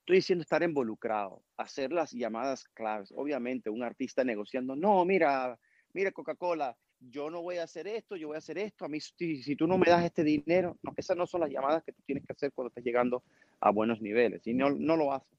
Estoy 0.00 0.16
diciendo 0.16 0.42
estar 0.42 0.62
involucrado, 0.62 1.42
hacer 1.56 1.92
las 1.92 2.10
llamadas 2.10 2.64
claves. 2.74 3.12
Obviamente, 3.14 3.70
un 3.70 3.84
artista 3.84 4.24
negociando, 4.24 4.74
no, 4.74 5.04
mira, 5.04 5.58
mira 5.92 6.10
Coca-Cola, 6.10 6.76
yo 7.10 7.30
no 7.30 7.42
voy 7.42 7.56
a 7.56 7.64
hacer 7.64 7.86
esto, 7.86 8.16
yo 8.16 8.28
voy 8.28 8.36
a 8.36 8.38
hacer 8.38 8.58
esto, 8.58 8.84
a 8.84 8.88
mí 8.88 9.00
si, 9.00 9.56
tú 9.56 9.66
no 9.66 9.78
me 9.78 9.86
das 9.86 10.04
este 10.04 10.22
dinero, 10.22 10.78
esas 10.96 11.16
no 11.16 11.26
son 11.26 11.40
las 11.40 11.50
llamadas 11.50 11.82
que 11.82 11.92
tú 11.92 12.02
tienes 12.06 12.24
que 12.24 12.32
hacer 12.32 12.52
cuando 12.52 12.68
estás 12.68 12.84
llegando 12.84 13.24
a 13.60 13.70
buenos 13.70 14.00
niveles 14.00 14.46
y 14.46 14.54
no, 14.54 14.70
no 14.70 14.96
lo 14.96 15.12
haces. 15.12 15.38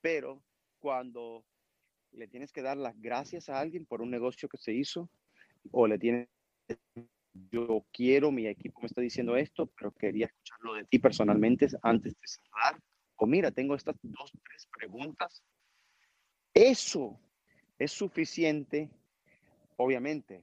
Pero 0.00 0.42
cuando 0.78 1.44
le 2.12 2.28
tienes 2.28 2.52
que 2.52 2.62
dar 2.62 2.76
las 2.76 2.98
gracias 3.00 3.48
a 3.48 3.58
alguien 3.58 3.86
por 3.86 4.02
un 4.02 4.10
negocio 4.10 4.48
que 4.48 4.58
se 4.58 4.72
hizo 4.72 5.08
o 5.70 5.86
le 5.86 5.98
tienes 5.98 6.28
yo 7.50 7.86
quiero, 7.92 8.30
mi 8.30 8.46
equipo 8.46 8.80
me 8.80 8.86
está 8.86 9.00
diciendo 9.00 9.36
esto, 9.36 9.66
pero 9.66 9.92
quería 9.92 10.26
escucharlo 10.26 10.74
de 10.74 10.84
ti 10.84 10.98
personalmente 10.98 11.68
antes 11.82 12.14
de 12.14 12.26
cerrar. 12.26 12.80
O 13.16 13.26
mira, 13.26 13.50
tengo 13.50 13.74
estas 13.74 13.96
dos, 14.02 14.32
tres 14.44 14.68
preguntas. 14.76 15.42
Eso 16.52 17.20
es 17.78 17.92
suficiente, 17.92 18.90
obviamente, 19.76 20.42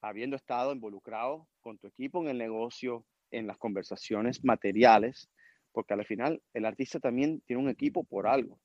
habiendo 0.00 0.36
estado 0.36 0.72
involucrado 0.72 1.48
con 1.60 1.78
tu 1.78 1.88
equipo 1.88 2.22
en 2.22 2.28
el 2.28 2.38
negocio, 2.38 3.04
en 3.30 3.46
las 3.46 3.58
conversaciones 3.58 4.44
materiales, 4.44 5.28
porque 5.72 5.94
al 5.94 6.04
final 6.04 6.42
el 6.54 6.64
artista 6.64 7.00
también 7.00 7.40
tiene 7.40 7.62
un 7.62 7.68
equipo 7.68 8.04
por 8.04 8.26
algo. 8.26 8.58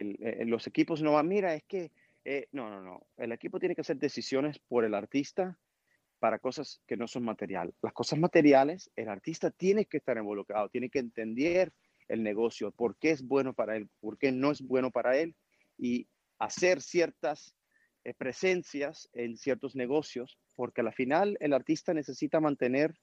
Eh, 0.00 0.44
los 0.46 0.66
equipos 0.66 1.02
no 1.02 1.12
van, 1.12 1.28
mira, 1.28 1.54
es 1.54 1.64
que, 1.64 1.92
eh, 2.24 2.48
no, 2.52 2.68
no, 2.68 2.82
no, 2.82 3.06
el 3.16 3.32
equipo 3.32 3.60
tiene 3.60 3.74
que 3.74 3.82
hacer 3.82 3.98
decisiones 3.98 4.58
por 4.58 4.84
el 4.84 4.94
artista 4.94 5.58
para 6.18 6.38
cosas 6.38 6.80
que 6.86 6.96
no 6.96 7.06
son 7.06 7.24
materiales. 7.24 7.74
Las 7.82 7.92
cosas 7.92 8.18
materiales, 8.18 8.90
el 8.96 9.08
artista 9.08 9.50
tiene 9.50 9.84
que 9.84 9.98
estar 9.98 10.16
involucrado, 10.16 10.68
tiene 10.68 10.90
que 10.90 10.98
entender 10.98 11.72
el 12.08 12.22
negocio, 12.22 12.70
por 12.70 12.96
qué 12.96 13.10
es 13.10 13.22
bueno 13.22 13.52
para 13.52 13.76
él, 13.76 13.88
por 14.00 14.18
qué 14.18 14.32
no 14.32 14.50
es 14.50 14.62
bueno 14.62 14.90
para 14.90 15.16
él 15.16 15.34
y 15.78 16.08
hacer 16.38 16.80
ciertas 16.80 17.54
eh, 18.06 18.14
presencias 18.14 19.08
en 19.14 19.36
ciertos 19.36 19.74
negocios, 19.74 20.38
porque 20.54 20.80
al 20.80 20.92
final 20.92 21.36
el 21.40 21.52
artista 21.52 21.92
necesita 21.92 22.38
mantener 22.38 22.94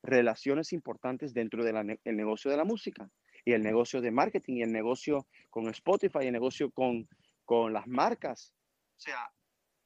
relaciones 0.00 0.72
importantes 0.72 1.34
dentro 1.34 1.64
del 1.64 1.98
negocio 2.04 2.52
de 2.52 2.56
la 2.56 2.62
música 2.62 3.10
y 3.44 3.50
el 3.50 3.64
negocio 3.64 4.00
de 4.00 4.12
marketing 4.12 4.58
y 4.58 4.62
el 4.62 4.70
negocio 4.70 5.26
con 5.50 5.66
Spotify 5.70 6.20
y 6.22 6.26
el 6.26 6.34
negocio 6.34 6.70
con, 6.70 7.08
con 7.44 7.72
las 7.72 7.88
marcas. 7.88 8.54
O 8.96 9.00
sea, 9.00 9.28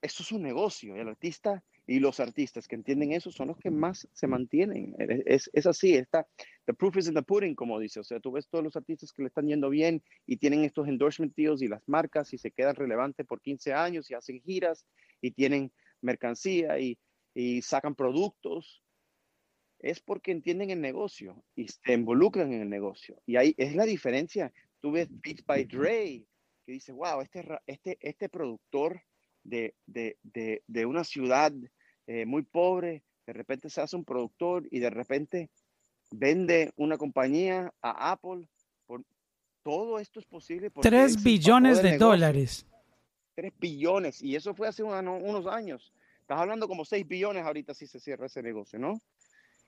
eso 0.03 0.23
es 0.23 0.33
un 0.33 0.43
negocio. 0.43 0.97
El 0.97 1.09
artista 1.09 1.65
y 1.89 2.01
los 2.01 2.21
artistas 2.21 2.69
que 2.69 2.75
entienden 2.75 3.13
eso 3.13 3.33
son 3.33 3.49
los 3.49 3.57
que 3.57 3.71
más 3.71 4.07
se 4.13 4.27
mantienen. 4.27 4.95
Es, 4.99 5.51
es 5.55 5.67
así, 5.67 5.95
está, 5.95 6.29
the 6.67 6.75
proof 6.75 6.99
is 6.99 7.09
in 7.09 7.15
the 7.15 7.23
pudding, 7.23 7.55
como 7.55 7.81
dice. 7.81 7.99
O 7.99 8.05
sea, 8.05 8.21
tú 8.21 8.31
ves 8.31 8.47
todos 8.47 8.63
los 8.63 8.77
artistas 8.77 9.11
que 9.11 9.23
le 9.23 9.29
están 9.29 9.47
yendo 9.47 9.71
bien 9.71 10.03
y 10.27 10.37
tienen 10.37 10.65
estos 10.65 10.87
endorsement 10.87 11.35
deals 11.35 11.63
y 11.63 11.67
las 11.67 11.83
marcas 11.89 12.35
y 12.35 12.39
se 12.39 12.51
quedan 12.51 12.77
relevantes 12.77 13.27
por 13.27 13.41
15 13.41 13.73
años 13.73 14.11
y 14.11 14.15
hacen 14.15 14.43
giras 14.43 14.85
y 15.23 15.31
tienen 15.31 15.73
mercancía 16.03 16.79
y, 16.79 16.99
y 17.33 17.63
sacan 17.63 17.95
productos. 17.95 18.83
Es 19.79 20.01
porque 20.01 20.31
entienden 20.31 20.69
el 20.69 20.83
negocio 20.83 21.43
y 21.57 21.69
se 21.69 21.95
involucran 21.95 22.53
en 22.53 22.61
el 22.61 22.69
negocio. 22.69 23.23
Y 23.25 23.37
ahí 23.37 23.55
es 23.57 23.75
la 23.75 23.87
diferencia. 23.87 24.53
Tú 24.81 24.93
ves 24.93 25.09
Beats 25.11 25.47
by 25.47 25.65
Dre, 25.65 26.27
que 26.67 26.73
dice, 26.73 26.93
wow, 26.93 27.23
este, 27.23 27.49
este, 27.67 27.97
este 28.03 28.29
productor 28.29 29.01
de, 29.43 29.75
de, 29.87 30.19
de, 30.23 30.63
de 30.67 30.85
una 30.85 31.03
ciudad 31.03 31.51
eh, 32.09 32.25
muy 32.25 32.43
pobre, 32.43 33.03
de 33.27 33.35
repente 33.35 33.69
se 33.69 33.83
hace 33.83 33.95
un 33.95 34.05
productor 34.05 34.67
y 34.71 34.79
de 34.79 34.89
repente 34.89 35.51
vende 36.11 36.73
una 36.77 36.97
compañía 36.97 37.71
a 37.83 38.13
Apple. 38.13 38.49
Por, 38.87 39.05
todo 39.63 39.99
esto 39.99 40.19
es 40.19 40.25
posible. 40.25 40.71
Tres 40.81 41.23
billones 41.23 41.83
de 41.83 41.99
dólares. 41.99 42.67
Tres 43.35 43.53
billones. 43.59 44.23
Y 44.23 44.35
eso 44.37 44.55
fue 44.55 44.69
hace 44.69 44.83
unos 44.83 45.47
años. 45.47 45.93
Estás 46.23 46.41
hablando 46.41 46.67
como 46.67 46.87
seis 46.87 47.07
billones 47.07 47.45
ahorita 47.45 47.75
si 47.75 47.87
se 47.87 48.01
cierra 48.01 48.25
ese 48.25 48.43
negocio, 48.43 48.79
¿no? 48.79 48.95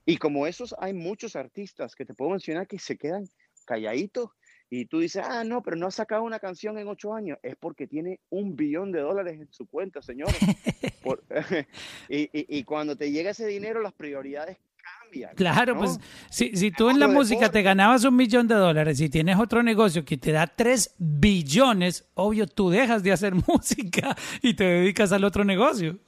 Y 0.07 0.16
como 0.16 0.47
esos, 0.47 0.74
hay 0.78 0.95
muchos 0.95 1.36
artistas 1.36 1.95
que 1.95 2.07
te 2.07 2.14
puedo 2.14 2.30
mencionar 2.30 2.66
que 2.66 2.78
se 2.78 2.97
quedan 2.97 3.26
calladitos 3.66 4.30
y 4.72 4.86
tú 4.86 5.00
dices, 5.00 5.24
ah, 5.26 5.42
no, 5.42 5.64
pero 5.64 5.76
no 5.76 5.88
ha 5.88 5.90
sacado 5.90 6.22
una 6.22 6.38
canción 6.38 6.78
en 6.78 6.86
ocho 6.86 7.12
años. 7.12 7.38
Es 7.42 7.56
porque 7.56 7.88
tiene 7.88 8.20
un 8.30 8.54
billón 8.54 8.92
de 8.92 9.00
dólares 9.00 9.40
en 9.40 9.52
su 9.52 9.66
cuenta, 9.66 10.00
señor. 10.00 10.28
y, 12.08 12.62
cuando 12.62 12.94
te 12.94 13.10
llega 13.10 13.30
ese 13.30 13.48
dinero, 13.48 13.82
las 13.82 13.92
prioridades 13.92 14.58
cambian. 14.80 15.34
Claro, 15.34 15.76
pues 15.76 15.98
si, 16.30 16.56
si 16.56 16.70
tú 16.70 16.88
en 16.88 17.00
la 17.00 17.08
música 17.08 17.50
te 17.50 17.62
ganabas 17.62 18.04
un 18.04 18.14
millón 18.14 18.46
de 18.46 18.54
dólares 18.54 19.00
y 19.00 19.10
tienes 19.10 19.38
otro 19.38 19.64
negocio 19.64 20.04
que 20.04 20.16
te 20.16 20.30
da 20.30 20.46
tres 20.46 20.94
billones, 20.98 22.08
obvio, 22.14 22.46
tú 22.46 22.70
dejas 22.70 23.02
de 23.02 23.10
hacer 23.10 23.34
música 23.48 24.16
y 24.40 24.54
te 24.54 24.62
dedicas 24.62 25.10
al 25.10 25.24
otro 25.24 25.42
negocio. 25.42 25.98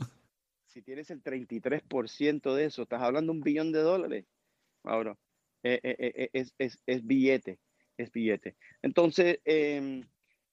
Si 0.66 0.82
tienes 0.82 1.10
el 1.10 1.20
33% 1.20 2.54
de 2.54 2.64
eso, 2.64 2.82
estás 2.82 3.02
hablando 3.02 3.32
de 3.32 3.38
un 3.38 3.42
billón 3.42 3.72
de 3.72 3.80
dólares. 3.80 4.24
Ahora, 4.84 5.16
eh, 5.64 5.80
eh, 5.82 5.96
eh, 5.98 6.30
es, 6.32 6.54
es, 6.58 6.78
es 6.86 7.04
billete 7.04 7.58
es 8.02 8.12
billete. 8.12 8.56
Entonces, 8.82 9.40
em, 9.44 10.04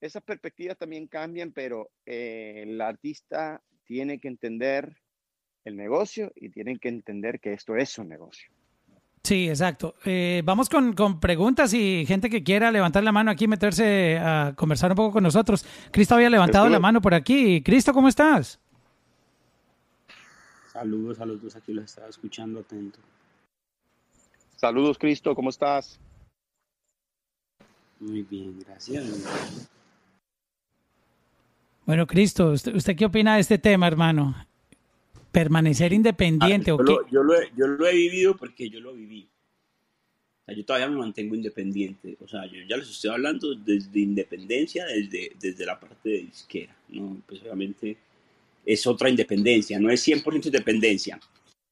esas 0.01 0.23
perspectivas 0.23 0.77
también 0.77 1.07
cambian, 1.07 1.51
pero 1.51 1.89
eh, 2.05 2.63
el 2.65 2.79
artista 2.81 3.61
tiene 3.83 4.19
que 4.19 4.27
entender 4.27 4.95
el 5.65 5.75
negocio 5.75 6.31
y 6.35 6.49
tiene 6.49 6.79
que 6.79 6.89
entender 6.89 7.39
que 7.39 7.53
esto 7.53 7.75
es 7.75 7.97
un 7.97 8.09
negocio. 8.09 8.49
Sí, 9.23 9.49
exacto. 9.49 9.95
Eh, 10.05 10.41
vamos 10.45 10.69
con, 10.69 10.93
con, 10.93 11.19
preguntas 11.19 11.73
y 11.73 12.05
gente 12.05 12.29
que 12.29 12.43
quiera 12.43 12.71
levantar 12.71 13.03
la 13.03 13.11
mano 13.11 13.29
aquí, 13.29 13.47
meterse 13.47 14.17
a 14.17 14.53
conversar 14.55 14.91
un 14.91 14.95
poco 14.95 15.13
con 15.13 15.23
nosotros. 15.23 15.65
Cristo 15.91 16.15
había 16.15 16.29
levantado 16.29 16.69
la 16.69 16.79
mano 16.79 17.01
por 17.01 17.13
aquí. 17.13 17.61
Cristo, 17.61 17.93
¿cómo 17.93 18.07
estás? 18.07 18.59
Saludos, 20.71 21.17
saludos, 21.17 21.55
aquí 21.55 21.73
los 21.73 21.85
estaba 21.85 22.07
escuchando 22.07 22.61
atento. 22.61 22.99
Saludos, 24.55 24.97
Cristo, 24.97 25.35
¿cómo 25.35 25.49
estás? 25.49 25.99
Muy 27.99 28.23
bien, 28.23 28.59
gracias. 28.65 29.05
Bueno, 31.85 32.05
Cristo, 32.07 32.51
¿usted, 32.51 32.95
qué 32.95 33.05
opina 33.05 33.35
de 33.35 33.41
este 33.41 33.57
tema, 33.57 33.87
hermano? 33.87 34.35
¿Permanecer 35.31 35.91
independiente 35.91 36.71
ah, 36.71 36.75
o 36.75 36.77
qué? 36.77 36.95
yo, 37.11 37.23
lo 37.23 37.39
he, 37.39 37.51
yo 37.57 37.67
lo 37.67 37.87
he 37.87 37.93
vivido 37.93 38.37
porque 38.37 38.69
yo 38.69 38.79
lo 38.79 38.93
viví. 38.93 39.27
O 40.41 40.45
sea, 40.45 40.55
yo 40.55 40.65
todavía 40.65 40.87
me 40.87 40.97
mantengo 40.97 41.35
independiente. 41.35 42.15
O 42.21 42.27
sea, 42.27 42.45
yo 42.45 42.61
ya 42.67 42.77
les 42.77 42.89
estoy 42.89 43.11
hablando 43.11 43.53
desde 43.55 43.99
independencia, 43.99 44.85
desde, 44.85 45.31
desde 45.39 45.65
la 45.65 45.79
parte 45.79 46.09
de 46.09 46.17
disquera. 46.23 46.75
¿no? 46.89 47.21
Pues 47.27 47.41
obviamente 47.41 47.97
es 48.65 48.85
otra 48.85 49.09
independencia, 49.09 49.79
no 49.79 49.89
es 49.89 50.07
100% 50.07 50.45
independencia. 50.45 51.19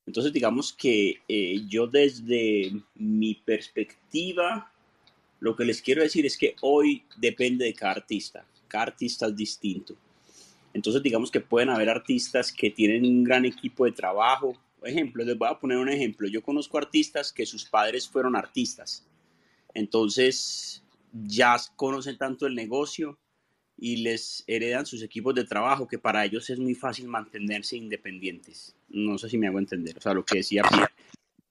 Entonces, 0.05 0.33
digamos 0.33 0.73
que 0.73 1.19
eh, 1.27 1.61
yo 1.67 1.85
desde 1.85 2.71
mi 2.95 3.35
perspectiva 3.35 4.71
lo 5.39 5.55
que 5.55 5.65
les 5.65 5.81
quiero 5.81 6.01
decir 6.01 6.25
es 6.25 6.37
que 6.37 6.55
hoy 6.61 7.03
depende 7.17 7.65
de 7.65 7.73
cada 7.73 7.93
artista. 7.93 8.45
Cada 8.67 8.85
artista 8.85 9.27
es 9.27 9.35
distinto. 9.35 9.95
Entonces, 10.73 11.01
digamos 11.01 11.31
que 11.31 11.39
pueden 11.39 11.69
haber 11.69 11.89
artistas 11.89 12.51
que 12.51 12.69
tienen 12.69 13.05
un 13.05 13.23
gran 13.23 13.45
equipo 13.45 13.85
de 13.85 13.91
trabajo. 13.91 14.57
Por 14.79 14.89
ejemplo, 14.89 15.23
les 15.23 15.37
voy 15.37 15.47
a 15.49 15.59
poner 15.59 15.77
un 15.77 15.89
ejemplo. 15.89 16.27
Yo 16.27 16.41
conozco 16.41 16.77
artistas 16.77 17.31
que 17.31 17.45
sus 17.45 17.65
padres 17.65 18.07
fueron 18.07 18.35
artistas. 18.35 19.05
Entonces, 19.73 20.83
ya 21.11 21.55
conocen 21.75 22.17
tanto 22.17 22.45
el 22.45 22.55
negocio 22.55 23.17
y 23.77 23.97
les 23.97 24.43
heredan 24.47 24.85
sus 24.85 25.03
equipos 25.03 25.35
de 25.35 25.45
trabajo 25.45 25.87
que 25.87 25.99
para 25.99 26.25
ellos 26.25 26.49
es 26.49 26.59
muy 26.59 26.73
fácil 26.73 27.07
mantenerse 27.07 27.77
independientes. 27.77 28.75
No 28.89 29.17
sé 29.17 29.29
si 29.29 29.37
me 29.37 29.47
hago 29.47 29.59
entender. 29.59 29.97
O 29.97 30.01
sea, 30.01 30.13
lo 30.13 30.25
que 30.25 30.37
decía 30.37 30.63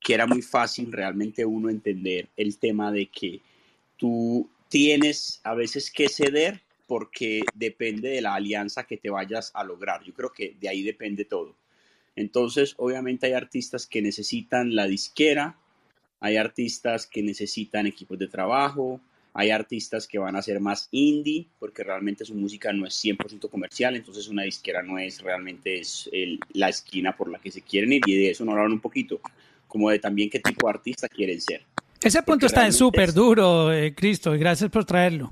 que 0.01 0.15
era 0.15 0.27
muy 0.27 0.43
fácil 0.43 0.93
realmente 0.93 1.45
uno 1.45 1.69
entender 1.69 2.29
el 2.37 2.59
tema 2.59 2.93
de 2.93 3.07
que 3.07 3.41
tú 3.97 4.49
tienes 4.69 5.41
a 5.45 5.55
veces 5.55 5.91
que 5.91 6.09
ceder 6.09 6.63
porque 6.87 7.43
depende 7.55 8.11
de 8.11 8.21
la 8.21 8.35
alianza 8.35 8.85
que 8.85 8.97
te 8.97 9.11
vayas 9.11 9.51
a 9.55 9.65
lograr. 9.65 10.03
Yo 10.05 10.15
creo 10.15 10.33
que 10.33 10.57
de 10.61 10.69
ahí 10.69 10.83
depende 10.83 11.25
todo. 11.25 11.55
Entonces, 12.15 12.75
obviamente 12.79 13.27
hay 13.27 13.33
artistas 13.33 13.87
que 13.87 14.01
necesitan 14.01 14.75
la 14.75 14.87
disquera, 14.87 15.59
hay 16.21 16.37
artistas 16.37 17.07
que 17.07 17.23
necesitan 17.23 17.87
equipos 17.87 18.19
de 18.19 18.29
trabajo, 18.29 19.01
hay 19.35 19.51
artistas 19.51 20.09
que 20.09 20.19
van 20.19 20.35
a 20.35 20.41
ser 20.41 20.61
más 20.61 20.89
indie 20.93 21.47
porque 21.59 21.85
realmente 21.85 22.25
su 22.25 22.35
música 22.35 22.73
no 22.73 22.87
es 22.87 22.95
100% 23.05 23.51
comercial, 23.51 23.95
entonces 23.95 24.29
una 24.29 24.45
disquera 24.45 24.83
no 24.83 24.99
es 24.99 25.21
realmente 25.21 25.79
es 25.79 26.09
la 26.55 26.71
esquina 26.71 27.15
por 27.15 27.29
la 27.29 27.39
que 27.39 27.51
se 27.51 27.61
quieren 27.61 27.93
ir 27.93 28.03
y 28.07 28.17
de 28.17 28.31
eso 28.31 28.47
nos 28.47 28.55
hablan 28.55 28.73
un 28.73 28.81
poquito, 28.81 29.21
como 29.69 29.91
de 29.91 29.99
también 29.99 30.31
qué 30.31 30.41
tipo 30.41 30.67
de 30.67 30.71
artista 30.71 31.07
quieren 31.07 31.39
ser. 31.39 31.63
Ese 32.03 32.23
punto 32.23 32.47
está 32.47 32.71
súper 32.73 33.13
duro, 33.13 33.73
eh, 33.73 33.95
Cristo, 33.95 34.35
y 34.35 34.39
gracias 34.39 34.71
por 34.71 34.85
traerlo. 34.85 35.31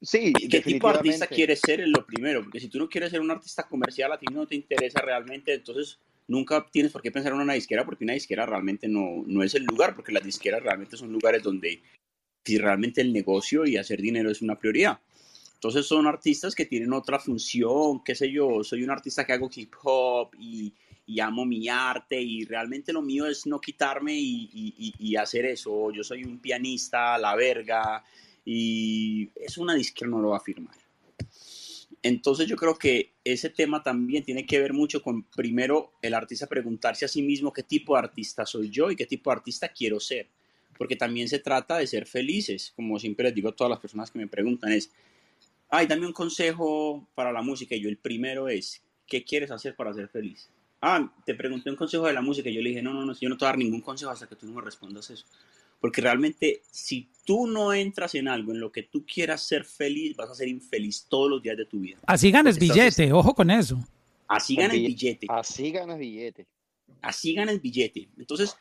Sí, 0.00 0.32
¿qué 0.50 0.60
tipo 0.60 0.88
de 0.88 0.98
artista 0.98 1.26
quieres 1.26 1.60
ser? 1.64 1.80
Es 1.80 1.88
lo 1.88 2.04
primero, 2.04 2.42
porque 2.42 2.60
si 2.60 2.68
tú 2.68 2.78
no 2.78 2.88
quieres 2.88 3.10
ser 3.10 3.20
un 3.20 3.30
artista 3.30 3.62
comercial, 3.62 4.12
a 4.12 4.18
ti 4.18 4.26
no 4.30 4.46
te 4.46 4.54
interesa 4.54 5.00
realmente, 5.00 5.54
entonces 5.54 5.98
nunca 6.28 6.66
tienes 6.70 6.92
por 6.92 7.00
qué 7.00 7.10
pensar 7.10 7.32
en 7.32 7.40
una 7.40 7.54
disquera, 7.54 7.84
porque 7.84 8.04
una 8.04 8.12
disquera 8.12 8.44
realmente 8.44 8.86
no, 8.86 9.24
no 9.26 9.42
es 9.42 9.54
el 9.54 9.64
lugar, 9.64 9.94
porque 9.94 10.12
las 10.12 10.24
disqueras 10.24 10.62
realmente 10.62 10.96
son 10.96 11.10
lugares 11.10 11.42
donde 11.42 11.82
si 12.44 12.58
realmente 12.58 13.00
el 13.00 13.12
negocio 13.12 13.64
y 13.64 13.78
hacer 13.78 14.02
dinero 14.02 14.30
es 14.30 14.42
una 14.42 14.58
prioridad. 14.58 15.00
Entonces 15.54 15.86
son 15.86 16.06
artistas 16.06 16.54
que 16.54 16.66
tienen 16.66 16.92
otra 16.92 17.18
función, 17.18 18.04
qué 18.04 18.14
sé 18.14 18.30
yo, 18.30 18.62
soy 18.62 18.82
un 18.82 18.90
artista 18.90 19.24
que 19.24 19.32
hago 19.32 19.48
hip 19.54 19.72
hop 19.82 20.30
y 20.38 20.74
y 21.06 21.20
amo 21.20 21.44
mi 21.44 21.68
arte 21.68 22.20
y 22.20 22.44
realmente 22.44 22.92
lo 22.92 23.02
mío 23.02 23.26
es 23.26 23.46
no 23.46 23.60
quitarme 23.60 24.14
y, 24.16 25.16
hacer 25.16 25.46
eso. 25.46 25.90
Yo 25.90 26.02
soy 26.02 26.24
un 26.24 26.38
pianista, 26.38 27.18
la 27.18 27.34
verga, 27.36 28.02
y 28.44 29.30
es 29.36 29.58
una 29.58 29.74
disquera 29.74 30.10
no 30.10 30.20
lo 30.20 30.30
va 30.30 30.38
a 30.38 30.40
firmar. 30.40 30.74
Entonces 32.02 32.46
yo 32.46 32.56
creo 32.56 32.76
que 32.76 33.12
ese 33.24 33.48
tema 33.48 33.82
también 33.82 34.24
tiene 34.24 34.44
que 34.44 34.58
ver 34.58 34.74
mucho 34.74 35.02
con 35.02 35.22
primero 35.22 35.92
el 36.02 36.12
artista 36.12 36.46
preguntarse 36.46 37.06
a 37.06 37.08
sí 37.08 37.22
mismo 37.22 37.52
qué 37.52 37.62
tipo 37.62 37.94
de 37.94 38.00
artista 38.00 38.44
soy 38.44 38.68
yo 38.68 38.90
y 38.90 38.96
qué 38.96 39.06
tipo 39.06 39.30
de 39.30 39.36
artista 39.36 39.68
quiero 39.68 40.00
ser. 40.00 40.28
Porque 40.76 40.96
también 40.96 41.28
se 41.28 41.38
trata 41.38 41.78
de 41.78 41.86
ser 41.86 42.06
felices, 42.06 42.72
como 42.76 42.98
siempre 42.98 43.24
les 43.24 43.34
digo 43.34 43.48
a 43.48 43.56
todas 43.56 43.70
las 43.70 43.80
personas 43.80 44.10
que 44.10 44.18
me 44.18 44.26
preguntan, 44.26 44.72
es, 44.72 44.90
ay, 45.70 45.86
dame 45.86 46.06
un 46.06 46.12
consejo 46.12 47.06
para 47.14 47.32
la 47.32 47.42
música. 47.42 47.74
Y 47.74 47.80
yo 47.80 47.88
el 47.88 47.96
primero 47.96 48.48
es, 48.48 48.82
¿qué 49.06 49.24
quieres 49.24 49.50
hacer 49.50 49.76
para 49.76 49.94
ser 49.94 50.08
feliz? 50.08 50.50
Ah, 50.86 51.10
te 51.24 51.34
pregunté 51.34 51.70
un 51.70 51.76
consejo 51.76 52.06
de 52.06 52.12
la 52.12 52.20
música 52.20 52.50
y 52.50 52.54
yo 52.54 52.60
le 52.60 52.68
dije, 52.70 52.82
no, 52.82 52.92
no, 52.92 53.06
no, 53.06 53.14
yo 53.18 53.28
no 53.30 53.36
te 53.38 53.44
voy 53.44 53.48
a 53.48 53.52
dar 53.52 53.58
ningún 53.58 53.80
consejo 53.80 54.10
hasta 54.10 54.26
que 54.26 54.36
tú 54.36 54.46
no 54.46 54.52
me 54.52 54.60
respondas 54.60 55.08
eso. 55.08 55.24
Porque 55.80 56.00
realmente, 56.02 56.60
si 56.70 57.08
tú 57.24 57.46
no 57.46 57.72
entras 57.72 58.14
en 58.14 58.28
algo 58.28 58.52
en 58.52 58.60
lo 58.60 58.70
que 58.70 58.82
tú 58.82 59.04
quieras 59.06 59.42
ser 59.42 59.64
feliz, 59.64 60.14
vas 60.16 60.28
a 60.30 60.34
ser 60.34 60.48
infeliz 60.48 61.06
todos 61.08 61.30
los 61.30 61.42
días 61.42 61.56
de 61.56 61.64
tu 61.64 61.80
vida. 61.80 61.98
Así 62.06 62.30
ganas 62.30 62.56
Porque 62.56 62.66
estás- 62.66 62.76
billete, 62.96 63.12
ojo 63.14 63.34
con 63.34 63.50
eso. 63.50 63.78
Así 64.28 64.54
El 64.54 64.60
ganas 64.60 64.76
bille- 64.76 64.86
billete. 64.88 65.26
Así 65.30 65.70
ganas 65.70 65.98
billete. 65.98 66.46
así 67.02 67.34
ganas 67.34 67.60
billete. 67.62 68.08
Entonces, 68.18 68.56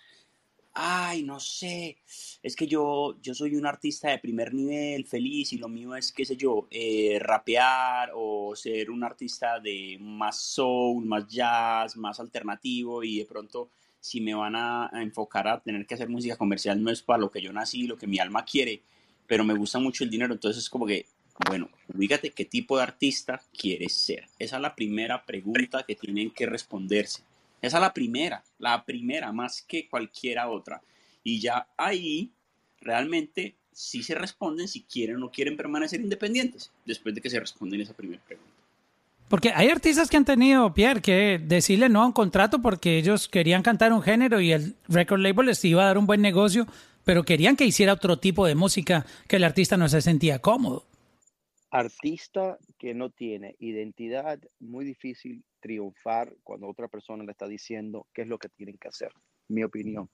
ay, 0.74 1.24
no 1.24 1.40
sé, 1.40 1.98
es 2.42 2.56
que 2.56 2.68
yo, 2.68 3.18
yo 3.22 3.34
soy 3.34 3.56
un 3.56 3.66
artista 3.66 4.10
de 4.10 4.20
primer 4.20 4.54
nivel, 4.54 5.06
feliz, 5.06 5.54
y 5.54 5.58
lo 5.58 5.70
mío 5.70 5.96
es, 5.96 6.12
qué 6.12 6.26
sé 6.26 6.36
yo, 6.36 6.68
eh, 6.72 7.20
rapear 7.22 8.12
o 8.16 8.56
ser 8.56 8.90
un 8.90 9.04
artista 9.04 9.60
de 9.60 9.98
más 10.02 10.40
soul, 10.42 11.06
más 11.06 11.28
jazz, 11.28 11.96
más 11.96 12.20
alternativo, 12.20 13.04
y 13.04 13.20
de 13.20 13.26
pronto, 13.26 13.70
si 14.00 14.20
me 14.20 14.34
van 14.34 14.56
a, 14.56 14.90
enfocar 14.94 15.48
a 15.48 15.62
tener 15.62 15.86
que 15.86 15.94
hacer 15.94 16.10
música 16.10 16.38
comercial, 16.38 16.82
no 16.82 16.92
es 16.92 17.04
para 17.04 17.20
lo 17.20 17.30
que 17.30 17.42
yo 17.42 17.54
nací, 17.54 17.86
lo 17.86 17.98
que 17.98 18.08
mi 18.08 18.20
alma 18.20 18.44
quiere, 18.44 18.82
pero 19.28 19.44
me 19.44 19.54
gusta 19.54 19.80
mucho 19.80 20.04
el 20.04 20.10
dinero, 20.10 20.34
entonces 20.34 20.64
es 20.64 20.70
como 20.70 20.88
que, 20.88 21.06
bueno, 21.48 21.70
ubícate 21.94 22.32
qué 22.32 22.46
tipo 22.46 22.78
de 22.78 22.84
artista 22.84 23.42
quieres 23.58 23.94
ser. 23.94 24.28
Esa 24.40 24.56
es 24.58 24.62
la 24.62 24.76
primera 24.76 25.26
pregunta 25.26 25.84
que 25.84 25.96
tienen 25.96 26.32
que 26.32 26.46
responderse. 26.46 27.24
Esa 27.64 27.78
es 27.78 27.82
la 27.82 27.94
primera, 27.94 28.44
la 28.60 28.84
primera, 28.84 29.32
más 29.32 29.62
que 29.62 29.88
cualquiera 29.88 30.50
otra. 30.50 30.82
Y 31.24 31.40
ya 31.40 31.66
ahí 31.78 32.30
realmente 32.82 33.56
sí 33.72 34.04
se 34.04 34.16
responden 34.16 34.68
si 34.68 34.84
quieren 34.84 35.16
o 35.16 35.20
no 35.20 35.32
quieren 35.32 35.56
permanecer 35.56 36.02
independientes, 36.02 36.74
después 36.86 37.16
de 37.16 37.22
que 37.22 37.30
se 37.30 37.40
responden 37.40 37.80
esa 37.80 37.94
primera 37.94 38.22
pregunta. 38.22 38.52
Porque 39.30 39.54
hay 39.56 39.70
artistas 39.70 40.10
que 40.10 40.18
han 40.18 40.26
tenido, 40.26 40.74
Pierre, 40.74 41.02
que 41.02 41.40
decirle 41.42 41.88
no 41.88 42.04
a 42.04 42.06
un 42.06 42.12
contrato 42.12 42.62
porque 42.62 42.98
ellos 42.98 43.30
querían 43.30 43.64
cantar 43.64 43.94
un 43.94 44.02
género 44.02 44.42
y 44.42 44.52
el 44.52 44.76
record 44.90 45.22
label 45.22 45.46
les 45.46 45.64
iba 45.64 45.84
a 45.84 45.88
dar 45.88 45.98
un 45.98 46.06
buen 46.06 46.22
negocio, 46.22 46.68
pero 47.06 47.24
querían 47.24 47.56
que 47.56 47.66
hiciera 47.66 47.94
otro 47.94 48.20
tipo 48.20 48.46
de 48.46 48.56
música 48.56 49.06
que 49.30 49.38
el 49.38 49.46
artista 49.46 49.78
no 49.78 49.88
se 49.88 50.02
sentía 50.02 50.40
cómodo. 50.40 50.86
Artista 51.76 52.60
que 52.78 52.94
no 52.94 53.10
tiene 53.10 53.56
identidad, 53.58 54.40
muy 54.60 54.86
difícil 54.86 55.44
triunfar 55.60 56.36
cuando 56.44 56.68
otra 56.68 56.88
persona 56.88 57.24
le 57.24 57.32
está 57.32 57.48
diciendo 57.48 58.06
qué 58.14 58.22
es 58.22 58.28
lo 58.28 58.38
que 58.38 58.48
tienen 58.48 58.78
que 58.78 58.90
hacer, 58.90 59.12
mi 59.48 59.64
opinión. 59.64 60.08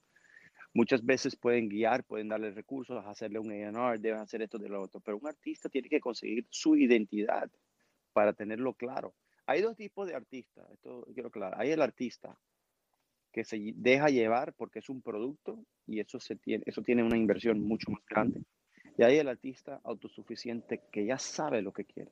Muchas 0.73 1.03
veces 1.03 1.35
pueden 1.35 1.67
guiar, 1.67 2.05
pueden 2.05 2.29
darle 2.29 2.51
recursos, 2.51 3.05
hacerle 3.05 3.39
un 3.39 3.51
A&R, 3.51 3.99
deben 3.99 4.21
hacer 4.21 4.41
esto 4.41 4.57
de 4.57 4.69
lo 4.69 4.81
otro, 4.81 5.01
pero 5.01 5.17
un 5.17 5.27
artista 5.27 5.67
tiene 5.67 5.89
que 5.89 5.99
conseguir 5.99 6.47
su 6.49 6.77
identidad 6.77 7.51
para 8.13 8.31
tenerlo 8.31 8.73
claro. 8.73 9.13
Hay 9.45 9.59
dos 9.59 9.75
tipos 9.75 10.07
de 10.07 10.15
artistas, 10.15 10.65
esto 10.71 11.05
quiero 11.13 11.27
aclarar. 11.27 11.59
Hay 11.59 11.71
el 11.71 11.81
artista 11.81 12.39
que 13.33 13.43
se 13.43 13.73
deja 13.75 14.07
llevar 14.07 14.53
porque 14.53 14.79
es 14.79 14.87
un 14.87 15.01
producto 15.01 15.61
y 15.85 15.99
eso, 15.99 16.21
se 16.21 16.37
tiene, 16.37 16.63
eso 16.65 16.81
tiene 16.83 17.03
una 17.03 17.17
inversión 17.17 17.59
mucho 17.59 17.91
más 17.91 18.05
grande. 18.05 18.45
Y 18.99 19.03
hay 19.03 19.17
el 19.17 19.29
artista 19.29 19.79
autosuficiente 19.85 20.81
que 20.91 21.05
ya 21.05 21.17
sabe 21.17 21.61
lo 21.61 21.71
que 21.71 21.85
quiere. 21.85 22.11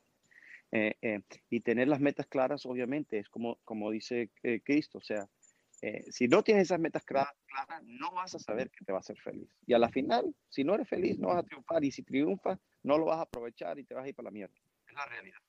Eh, 0.71 0.95
eh, 1.01 1.19
y 1.49 1.59
tener 1.59 1.89
las 1.89 1.99
metas 1.99 2.27
claras, 2.27 2.65
obviamente, 2.65 3.19
es 3.19 3.27
como, 3.27 3.57
como 3.65 3.91
dice 3.91 4.29
eh, 4.41 4.61
Cristo, 4.63 4.99
o 4.99 5.01
sea, 5.01 5.27
eh, 5.81 6.05
si 6.09 6.29
no 6.29 6.43
tienes 6.43 6.63
esas 6.63 6.79
metas 6.79 7.03
clara- 7.03 7.35
claras, 7.45 7.83
no 7.83 8.11
vas 8.13 8.35
a 8.35 8.39
saber 8.39 8.69
que 8.71 8.85
te 8.85 8.93
va 8.93 8.99
a 8.99 9.01
hacer 9.01 9.17
feliz. 9.19 9.49
Y 9.65 9.73
a 9.73 9.79
la 9.79 9.89
final, 9.89 10.33
si 10.47 10.63
no 10.63 10.75
eres 10.75 10.87
feliz, 10.87 11.19
no 11.19 11.27
vas 11.27 11.39
a 11.39 11.43
triunfar. 11.43 11.83
Y 11.83 11.91
si 11.91 12.03
triunfas, 12.03 12.57
no 12.83 12.97
lo 12.97 13.03
vas 13.03 13.17
a 13.19 13.23
aprovechar 13.23 13.77
y 13.79 13.83
te 13.83 13.93
vas 13.93 14.05
a 14.05 14.07
ir 14.07 14.15
para 14.15 14.27
la 14.27 14.31
mierda. 14.31 14.55
Es 14.87 14.93
la 14.93 15.05
realidad. 15.07 15.39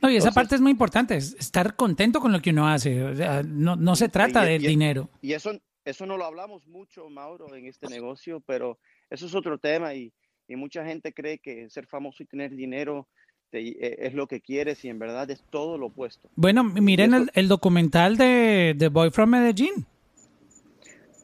No, 0.00 0.08
y 0.08 0.16
esa 0.16 0.28
Entonces- 0.28 0.34
parte 0.34 0.54
es 0.54 0.60
muy 0.62 0.70
importante, 0.70 1.16
es 1.16 1.34
estar 1.34 1.76
contento 1.76 2.18
con 2.20 2.32
lo 2.32 2.40
que 2.40 2.48
uno 2.48 2.66
hace. 2.66 3.02
O 3.02 3.14
sea, 3.14 3.42
no, 3.42 3.76
no 3.76 3.94
se 3.94 4.08
trata 4.08 4.46
Y- 4.46 4.52
del 4.54 4.64
y- 4.64 4.68
dinero. 4.68 5.10
Y 5.20 5.34
eso, 5.34 5.52
eso 5.84 6.06
no 6.06 6.16
lo 6.16 6.24
hablamos 6.24 6.66
mucho, 6.66 7.10
Mauro, 7.10 7.54
en 7.54 7.66
este 7.66 7.88
negocio, 7.88 8.40
pero 8.40 8.78
eso 9.10 9.26
es 9.26 9.34
otro 9.34 9.58
tema 9.58 9.92
y, 9.94 10.10
y 10.48 10.56
mucha 10.56 10.84
gente 10.84 11.12
cree 11.12 11.38
que 11.38 11.68
ser 11.70 11.86
famoso 11.86 12.22
y 12.22 12.26
tener 12.26 12.54
dinero 12.56 13.06
te- 13.50 13.60
eh, 13.68 13.96
es 14.00 14.14
lo 14.14 14.26
que 14.26 14.40
quieres 14.40 14.84
y 14.84 14.88
en 14.88 14.98
verdad 14.98 15.30
es 15.30 15.42
todo 15.50 15.78
lo 15.78 15.86
opuesto. 15.86 16.28
Bueno, 16.36 16.64
miren 16.64 17.14
eso- 17.14 17.22
el, 17.24 17.30
el 17.34 17.48
documental 17.48 18.16
de 18.16 18.74
The 18.78 18.88
Boy 18.88 19.10
from 19.10 19.30
Medellín. 19.30 19.86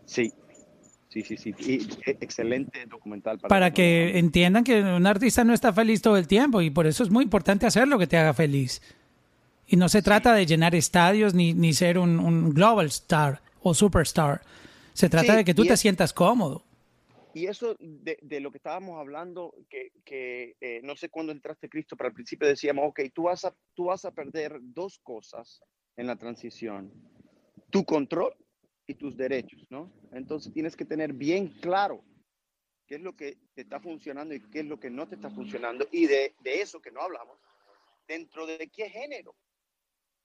Sí, 0.06 0.32
sí, 1.08 1.22
sí, 1.22 1.36
sí. 1.36 1.54
Y, 1.58 1.74
eh, 2.10 2.16
excelente 2.20 2.84
documental. 2.86 3.38
para 3.38 3.68
no 3.70 3.74
que 3.74 4.18
entiendan 4.18 4.64
que 4.64 4.82
un 4.82 5.06
artista 5.06 5.44
no 5.44 5.54
está 5.54 5.72
feliz 5.72 6.02
todo 6.02 6.16
el 6.16 6.26
tiempo 6.28 6.60
y 6.62 6.70
por 6.70 6.86
eso 6.86 7.02
es 7.02 7.10
muy 7.10 7.24
importante 7.24 7.66
hacer 7.66 7.88
lo 7.88 7.98
que 7.98 8.06
te 8.06 8.16
haga 8.16 8.34
feliz. 8.34 8.80
Y 9.66 9.76
no 9.76 9.88
se 9.88 10.02
trata 10.02 10.34
de 10.34 10.44
llenar 10.44 10.74
estadios 10.74 11.32
ni, 11.34 11.54
ni 11.54 11.72
ser 11.72 11.98
un, 11.98 12.18
un 12.20 12.50
global 12.50 12.86
star 12.86 13.40
o 13.62 13.72
superstar. 13.74 14.42
Se 14.92 15.08
trata 15.08 15.32
Sí, 15.32 15.36
de 15.38 15.44
que 15.44 15.54
tú 15.54 15.64
te 15.64 15.72
es- 15.72 15.80
sientas 15.80 16.12
cómodo. 16.12 16.62
Y 17.34 17.46
eso 17.46 17.76
de, 17.80 18.16
de 18.22 18.40
lo 18.40 18.52
que 18.52 18.58
estábamos 18.58 18.98
hablando, 18.98 19.54
que, 19.68 19.90
que, 20.04 20.56
eh, 20.60 20.80
no 20.84 20.94
sé 20.94 21.08
cuándo 21.08 21.32
entraste 21.32 21.68
Cristo, 21.68 21.96
pero 21.96 22.08
al 22.08 22.14
principio 22.14 22.46
decíamos, 22.46 22.84
ok, 22.88 23.00
tú 23.12 23.24
vas, 23.24 23.44
a, 23.44 23.54
tú 23.74 23.86
vas 23.86 24.04
a 24.04 24.12
perder 24.12 24.58
dos 24.60 25.00
cosas 25.00 25.60
en 25.96 26.06
la 26.06 26.16
transición, 26.16 26.92
tu 27.70 27.84
control 27.84 28.34
y 28.86 28.94
tus 28.94 29.16
derechos, 29.16 29.66
¿no? 29.68 29.92
Entonces 30.12 30.52
tienes 30.52 30.76
que 30.76 30.84
tener 30.84 31.12
bien 31.12 31.48
claro 31.60 32.04
qué 32.86 32.96
es 32.96 33.00
lo 33.00 33.16
que 33.16 33.38
te 33.54 33.62
está 33.62 33.80
funcionando 33.80 34.34
y 34.34 34.40
qué 34.50 34.60
es 34.60 34.66
lo 34.66 34.78
que 34.78 34.90
no 34.90 35.08
te 35.08 35.16
está 35.16 35.30
funcionando. 35.30 35.88
Y 35.90 36.06
de, 36.06 36.34
de 36.40 36.60
eso 36.60 36.80
que 36.80 36.92
no 36.92 37.00
hablamos, 37.00 37.38
dentro 38.06 38.46
de 38.46 38.68
qué 38.68 38.88
género, 38.90 39.34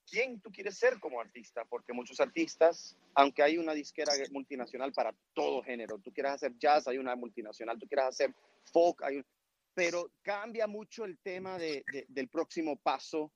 quién 0.10 0.39
tú 0.41 0.51
quieres 0.51 0.78
ser 0.78 0.99
como 0.99 1.20
artista, 1.22 1.66
porque 1.66 1.93
muchos 1.93 2.20
artistas, 2.20 2.97
aunque 3.14 3.43
hay 3.43 3.57
una 3.57 3.74
disquera 3.74 4.12
multinacional 4.32 4.91
para 4.93 5.14
todo 5.34 5.62
género, 5.64 5.99
tú 5.99 6.12
quieras 6.14 6.36
hacer 6.36 6.57
jazz, 6.57 6.88
hay 6.88 6.97
una 6.97 7.16
multinacional, 7.16 7.78
tú 7.78 7.88
quieras 7.88 8.07
hacer 8.10 8.34
folk, 8.72 9.03
hay 9.03 9.18
un- 9.18 9.26
pero 9.74 10.12
cambia 10.22 10.68
mucho 10.68 11.05
el 11.05 11.18
tema 11.20 11.57
de- 11.57 11.84
de- 11.91 12.05
del 12.10 12.28
próximo 12.28 12.76
paso 12.78 13.32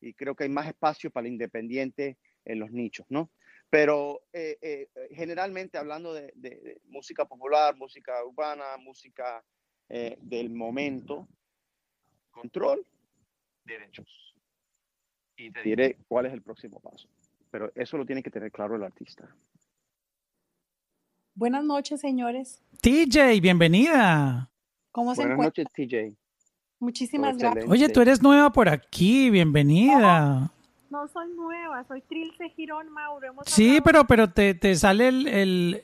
y 0.00 0.14
creo 0.14 0.34
que 0.34 0.44
hay 0.44 0.50
más 0.50 0.66
espacio 0.68 1.10
para 1.10 1.26
el 1.26 1.32
independiente 1.32 2.18
en 2.44 2.58
los 2.58 2.70
nichos, 2.70 3.06
¿no? 3.08 3.30
Pero 3.68 4.22
eh, 4.32 4.58
eh, 4.60 4.88
generalmente 5.12 5.78
hablando 5.78 6.12
de, 6.12 6.32
de- 6.34 6.60
de 6.60 6.80
música 6.84 7.24
popular, 7.26 7.76
música 7.76 8.24
urbana, 8.24 8.76
música 8.78 9.44
eh, 9.88 10.16
del 10.20 10.50
momento, 10.50 11.28
control, 12.30 12.86
derechos. 13.64 14.29
Y 15.42 15.50
te 15.50 15.62
diré 15.62 15.96
cuál 16.06 16.26
es 16.26 16.32
el 16.34 16.42
próximo 16.42 16.80
paso. 16.80 17.08
Pero 17.50 17.72
eso 17.74 17.96
lo 17.96 18.04
tiene 18.04 18.22
que 18.22 18.30
tener 18.30 18.52
claro 18.52 18.76
el 18.76 18.82
artista. 18.84 19.26
Buenas 21.34 21.64
noches, 21.64 22.00
señores. 22.00 22.60
TJ, 22.82 23.40
bienvenida. 23.40 24.50
¿Cómo 24.92 25.14
se 25.14 25.22
Buenas 25.22 25.38
noches, 25.38 25.66
TJ. 25.72 26.12
Muchísimas 26.78 27.36
Todo 27.38 27.52
gracias. 27.52 27.70
Oye, 27.72 27.88
tú 27.88 28.00
eres 28.02 28.22
nueva 28.22 28.52
por 28.52 28.68
aquí, 28.68 29.30
bienvenida. 29.30 30.50
No 30.90 31.08
soy 31.08 31.28
nueva, 31.34 31.84
soy 31.88 32.02
Trilce 32.02 32.50
Girón 32.50 32.90
Mauro. 32.90 33.28
Hemos 33.28 33.44
Sí, 33.46 33.68
hablado- 33.78 33.84
pero, 33.84 34.04
pero 34.06 34.30
te, 34.32 34.54
te 34.54 34.74
sale 34.74 35.08
el, 35.08 35.26
el, 35.28 35.82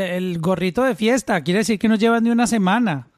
el 0.00 0.38
gorrito 0.40 0.82
de 0.82 0.94
fiesta. 0.94 1.42
Quiere 1.42 1.58
decir 1.58 1.78
que 1.78 1.88
no 1.88 1.96
llevas 1.96 2.22
ni 2.22 2.30
una 2.30 2.46
semana 2.46 3.08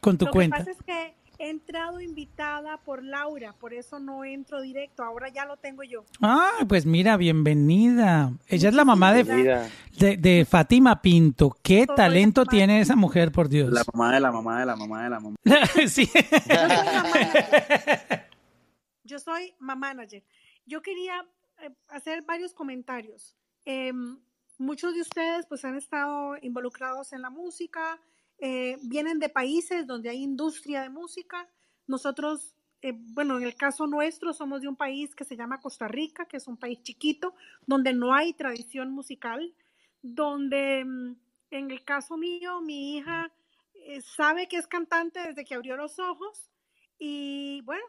con 0.00 0.18
tu 0.18 0.26
Lo 0.26 0.30
cuenta. 0.32 0.58
que 0.58 0.64
pasa 0.66 0.70
es 0.78 0.82
que 0.84 1.11
he 1.42 1.50
entrado 1.50 2.00
invitada 2.00 2.76
por 2.76 3.02
Laura, 3.02 3.52
por 3.52 3.74
eso 3.74 3.98
no 3.98 4.24
entro 4.24 4.60
directo. 4.62 5.02
Ahora 5.02 5.28
ya 5.28 5.44
lo 5.44 5.56
tengo 5.56 5.82
yo. 5.82 6.04
Ah, 6.20 6.64
pues 6.68 6.86
mira, 6.86 7.16
bienvenida. 7.16 8.32
Ella 8.46 8.68
es 8.68 8.74
la 8.76 8.84
mamá 8.84 9.12
de, 9.12 9.24
de, 9.98 10.16
de 10.16 10.46
Fátima 10.48 11.02
Pinto. 11.02 11.56
¿Qué 11.60 11.84
talento 11.86 12.46
tiene 12.46 12.80
esa 12.80 12.94
mujer, 12.94 13.32
por 13.32 13.48
Dios? 13.48 13.72
La 13.72 13.82
mamá 13.92 14.14
de 14.14 14.20
la 14.20 14.30
mamá 14.30 14.60
de 14.60 14.66
la 14.66 14.76
mamá 14.76 15.02
de 15.02 15.10
la 15.10 15.18
mamá. 15.20 15.36
sí. 15.88 16.08
Yo 16.08 16.38
soy 16.38 16.84
mamá. 16.94 17.12
Yo 19.02 19.18
soy 19.18 19.54
mamá 19.58 19.88
manager. 19.94 20.22
Yo 20.64 20.80
quería 20.80 21.26
eh, 21.60 21.70
hacer 21.88 22.22
varios 22.22 22.54
comentarios. 22.54 23.36
Em, 23.64 24.16
muchos 24.58 24.94
de 24.94 25.00
ustedes 25.00 25.46
pues 25.46 25.64
han 25.64 25.76
estado 25.76 26.36
involucrados 26.40 27.12
en 27.12 27.22
la 27.22 27.30
música, 27.30 27.98
eh, 28.44 28.76
vienen 28.82 29.20
de 29.20 29.28
países 29.28 29.86
donde 29.86 30.10
hay 30.10 30.20
industria 30.20 30.82
de 30.82 30.90
música. 30.90 31.48
Nosotros, 31.86 32.56
eh, 32.80 32.92
bueno, 32.92 33.38
en 33.38 33.44
el 33.44 33.54
caso 33.54 33.86
nuestro 33.86 34.32
somos 34.32 34.62
de 34.62 34.66
un 34.66 34.74
país 34.74 35.14
que 35.14 35.22
se 35.22 35.36
llama 35.36 35.60
Costa 35.60 35.86
Rica, 35.86 36.26
que 36.26 36.38
es 36.38 36.48
un 36.48 36.56
país 36.56 36.82
chiquito, 36.82 37.36
donde 37.66 37.92
no 37.92 38.12
hay 38.12 38.32
tradición 38.32 38.90
musical, 38.90 39.54
donde 40.02 40.84
mm, 40.84 41.14
en 41.52 41.70
el 41.70 41.84
caso 41.84 42.16
mío, 42.16 42.60
mi 42.60 42.96
hija 42.96 43.30
eh, 43.74 44.00
sabe 44.00 44.48
que 44.48 44.56
es 44.56 44.66
cantante 44.66 45.20
desde 45.20 45.44
que 45.44 45.54
abrió 45.54 45.76
los 45.76 46.00
ojos 46.00 46.50
y 46.98 47.60
bueno, 47.60 47.84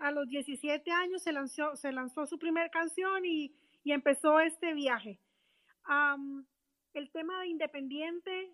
a 0.00 0.10
los 0.10 0.28
17 0.28 0.90
años 0.90 1.22
se 1.22 1.32
lanzó, 1.32 1.76
se 1.76 1.92
lanzó 1.92 2.26
su 2.26 2.38
primera 2.38 2.68
canción 2.68 3.24
y, 3.24 3.56
empezó 3.86 4.38
este 4.40 4.74
viaje. 4.74 5.18
El 6.92 7.10
tema 7.10 7.40
de 7.40 7.48
independiente 7.48 8.50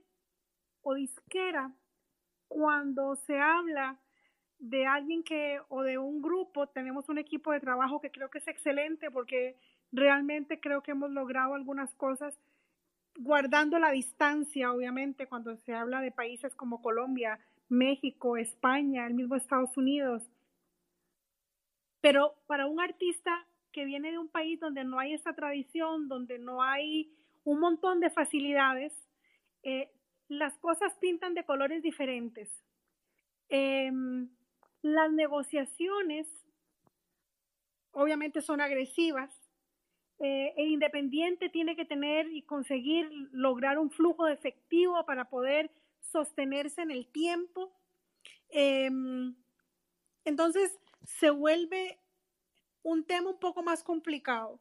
o 0.82 0.94
disquera, 0.94 1.72
cuando 2.48 3.16
se 3.16 3.38
habla 3.38 3.98
de 4.58 4.86
alguien 4.86 5.22
que 5.22 5.60
o 5.68 5.82
de 5.82 5.98
un 5.98 6.20
grupo, 6.20 6.66
tenemos 6.66 7.08
un 7.08 7.18
equipo 7.18 7.52
de 7.52 7.60
trabajo 7.60 8.00
que 8.00 8.10
creo 8.10 8.30
que 8.30 8.38
es 8.38 8.48
excelente 8.48 9.10
porque 9.10 9.56
realmente 9.92 10.60
creo 10.60 10.82
que 10.82 10.90
hemos 10.90 11.10
logrado 11.10 11.54
algunas 11.54 11.94
cosas 11.94 12.38
guardando 13.18 13.78
la 13.78 13.90
distancia, 13.90 14.72
obviamente, 14.72 15.26
cuando 15.26 15.56
se 15.56 15.74
habla 15.74 16.00
de 16.00 16.10
países 16.10 16.54
como 16.54 16.82
Colombia, 16.82 17.38
México, 17.68 18.36
España, 18.36 19.06
el 19.06 19.14
mismo 19.14 19.36
Estados 19.36 19.76
Unidos. 19.76 20.22
Pero 22.00 22.34
para 22.46 22.66
un 22.66 22.80
artista 22.80 23.46
que 23.72 23.84
viene 23.84 24.10
de 24.10 24.18
un 24.18 24.28
país 24.28 24.58
donde 24.58 24.84
no 24.84 24.98
hay 24.98 25.14
esa 25.14 25.34
tradición, 25.34 26.08
donde 26.08 26.38
no 26.38 26.62
hay 26.62 27.12
un 27.44 27.60
montón 27.60 28.00
de 28.00 28.10
facilidades, 28.10 28.92
eh, 29.62 29.90
las 30.30 30.56
cosas 30.58 30.94
pintan 31.00 31.34
de 31.34 31.44
colores 31.44 31.82
diferentes. 31.82 32.48
Em, 33.48 34.30
las 34.80 35.12
negociaciones 35.12 36.28
obviamente 37.90 38.40
son 38.40 38.60
agresivas. 38.60 39.30
El 40.20 40.68
independiente 40.68 41.48
tiene 41.48 41.74
que 41.74 41.84
tener 41.84 42.30
y 42.30 42.42
conseguir 42.42 43.10
lograr 43.32 43.78
un 43.78 43.90
flujo 43.90 44.26
de 44.26 44.34
efectivo 44.34 45.04
para 45.04 45.28
poder 45.28 45.70
sostenerse 46.00 46.82
en 46.82 46.92
el 46.92 47.06
tiempo. 47.10 47.72
Em, 48.50 49.34
entonces 50.24 50.78
se 51.02 51.30
vuelve 51.30 51.98
un 52.82 53.04
tema 53.04 53.30
un 53.30 53.40
poco 53.40 53.62
más 53.62 53.82
complicado. 53.82 54.60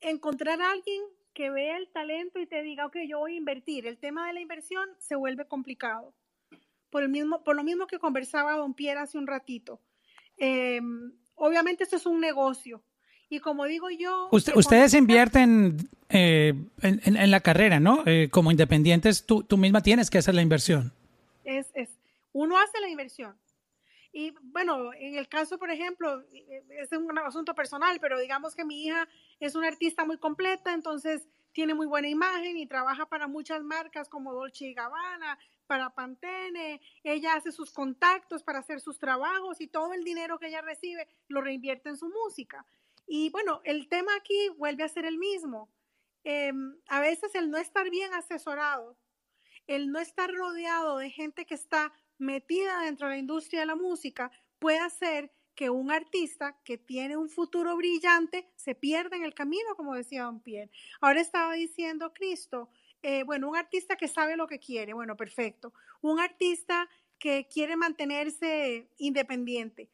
Encontrar 0.00 0.60
a 0.60 0.70
alguien 0.70 1.02
que 1.34 1.50
vea 1.50 1.76
el 1.78 1.88
talento 1.88 2.38
y 2.40 2.46
te 2.46 2.62
diga, 2.62 2.86
ok, 2.86 2.96
yo 3.08 3.18
voy 3.20 3.34
a 3.34 3.38
invertir. 3.38 3.86
El 3.86 3.98
tema 3.98 4.26
de 4.26 4.34
la 4.34 4.40
inversión 4.40 4.88
se 4.98 5.14
vuelve 5.16 5.46
complicado. 5.46 6.12
Por, 6.90 7.02
el 7.02 7.08
mismo, 7.08 7.42
por 7.42 7.56
lo 7.56 7.64
mismo 7.64 7.86
que 7.86 7.98
conversaba 7.98 8.56
Don 8.56 8.74
Pierre 8.74 9.00
hace 9.00 9.16
un 9.18 9.26
ratito. 9.26 9.80
Em, 10.36 11.12
obviamente 11.34 11.84
esto 11.84 11.96
es 11.96 12.06
un 12.06 12.20
negocio. 12.20 12.82
Y 13.28 13.38
como 13.40 13.64
digo 13.64 13.88
yo... 13.90 14.28
Usted- 14.30 14.54
ustedes 14.56 14.92
invierten 14.92 15.78
eh, 16.10 16.52
en, 16.82 17.00
en- 17.04 17.16
en 17.16 17.30
la 17.30 17.40
carrera, 17.40 17.80
¿no? 17.80 18.02
Eh, 18.04 18.28
como 18.30 18.50
independientes, 18.50 19.24
tú, 19.24 19.42
tú 19.42 19.56
misma 19.56 19.80
tienes 19.80 20.10
que 20.10 20.18
hacer 20.18 20.34
la 20.34 20.42
inversión. 20.42 20.92
es, 21.44 21.66
es, 21.74 21.88
uno 22.32 22.58
hace 22.58 22.78
la 22.80 22.88
inversión. 22.90 23.34
Y 24.12 24.34
bueno, 24.42 24.92
en 24.94 25.16
el 25.16 25.26
caso, 25.28 25.58
por 25.58 25.70
ejemplo, 25.70 26.22
eh, 26.32 26.62
es 26.70 26.92
un 26.92 27.18
asunto 27.18 27.54
personal, 27.54 27.98
pero 27.98 28.18
digamos 28.18 28.54
que 28.54 28.64
mi 28.64 28.84
hija 28.84 29.08
es 29.40 29.54
una 29.54 29.68
artista 29.68 30.04
muy 30.04 30.18
completa, 30.18 30.74
entonces 30.74 31.26
tiene 31.52 31.74
muy 31.74 31.86
buena 31.86 32.08
imagen 32.08 32.56
y 32.58 32.66
trabaja 32.66 33.06
para 33.06 33.26
muchas 33.26 33.62
marcas 33.62 34.08
como 34.08 34.34
Dolce 34.34 34.66
y 34.66 34.74
Gabbana, 34.74 35.38
para 35.66 35.94
Pantene, 35.94 36.82
ella 37.02 37.34
hace 37.34 37.52
sus 37.52 37.72
contactos 37.72 38.42
para 38.42 38.58
hacer 38.58 38.80
sus 38.80 38.98
trabajos 38.98 39.60
y 39.60 39.68
todo 39.68 39.94
el 39.94 40.04
dinero 40.04 40.38
que 40.38 40.48
ella 40.48 40.60
recibe 40.60 41.08
lo 41.28 41.40
reinvierte 41.40 41.88
en 41.88 41.96
su 41.96 42.08
música. 42.10 42.66
Y 43.06 43.30
bueno, 43.30 43.62
el 43.64 43.88
tema 43.88 44.14
aquí 44.16 44.50
vuelve 44.58 44.84
a 44.84 44.88
ser 44.88 45.06
el 45.06 45.16
mismo. 45.16 45.70
Em, 46.24 46.76
a 46.88 47.00
veces 47.00 47.34
el 47.34 47.50
no 47.50 47.56
estar 47.56 47.88
bien 47.88 48.12
asesorado 48.12 48.96
el 49.66 49.90
no 49.90 49.98
estar 49.98 50.32
rodeado 50.32 50.98
de 50.98 51.10
gente 51.10 51.46
que 51.46 51.54
está 51.54 51.92
metida 52.22 52.80
dentro 52.80 53.08
de 53.08 53.14
la 53.14 53.18
industria 53.18 53.60
de 53.60 53.66
la 53.66 53.74
música 53.74 54.30
puede 54.58 54.78
hacer 54.78 55.32
que 55.54 55.68
un 55.68 55.90
artista 55.90 56.56
que 56.64 56.78
tiene 56.78 57.16
un 57.16 57.28
futuro 57.28 57.76
brillante 57.76 58.48
se 58.56 58.74
pierda 58.74 59.16
en 59.16 59.24
el 59.24 59.34
camino, 59.34 59.76
como 59.76 59.94
decía 59.94 60.24
Don 60.24 60.40
Pierre. 60.40 60.70
Ahora 61.00 61.20
estaba 61.20 61.52
diciendo 61.54 62.14
Cristo, 62.14 62.70
eh, 63.02 63.24
bueno, 63.24 63.50
un 63.50 63.56
artista 63.56 63.96
que 63.96 64.08
sabe 64.08 64.36
lo 64.36 64.46
que 64.46 64.60
quiere, 64.60 64.94
bueno, 64.94 65.16
perfecto. 65.16 65.74
Un 66.00 66.20
artista 66.20 66.88
que 67.18 67.48
quiere 67.48 67.76
mantenerse 67.76 68.88
independiente. 68.98 69.90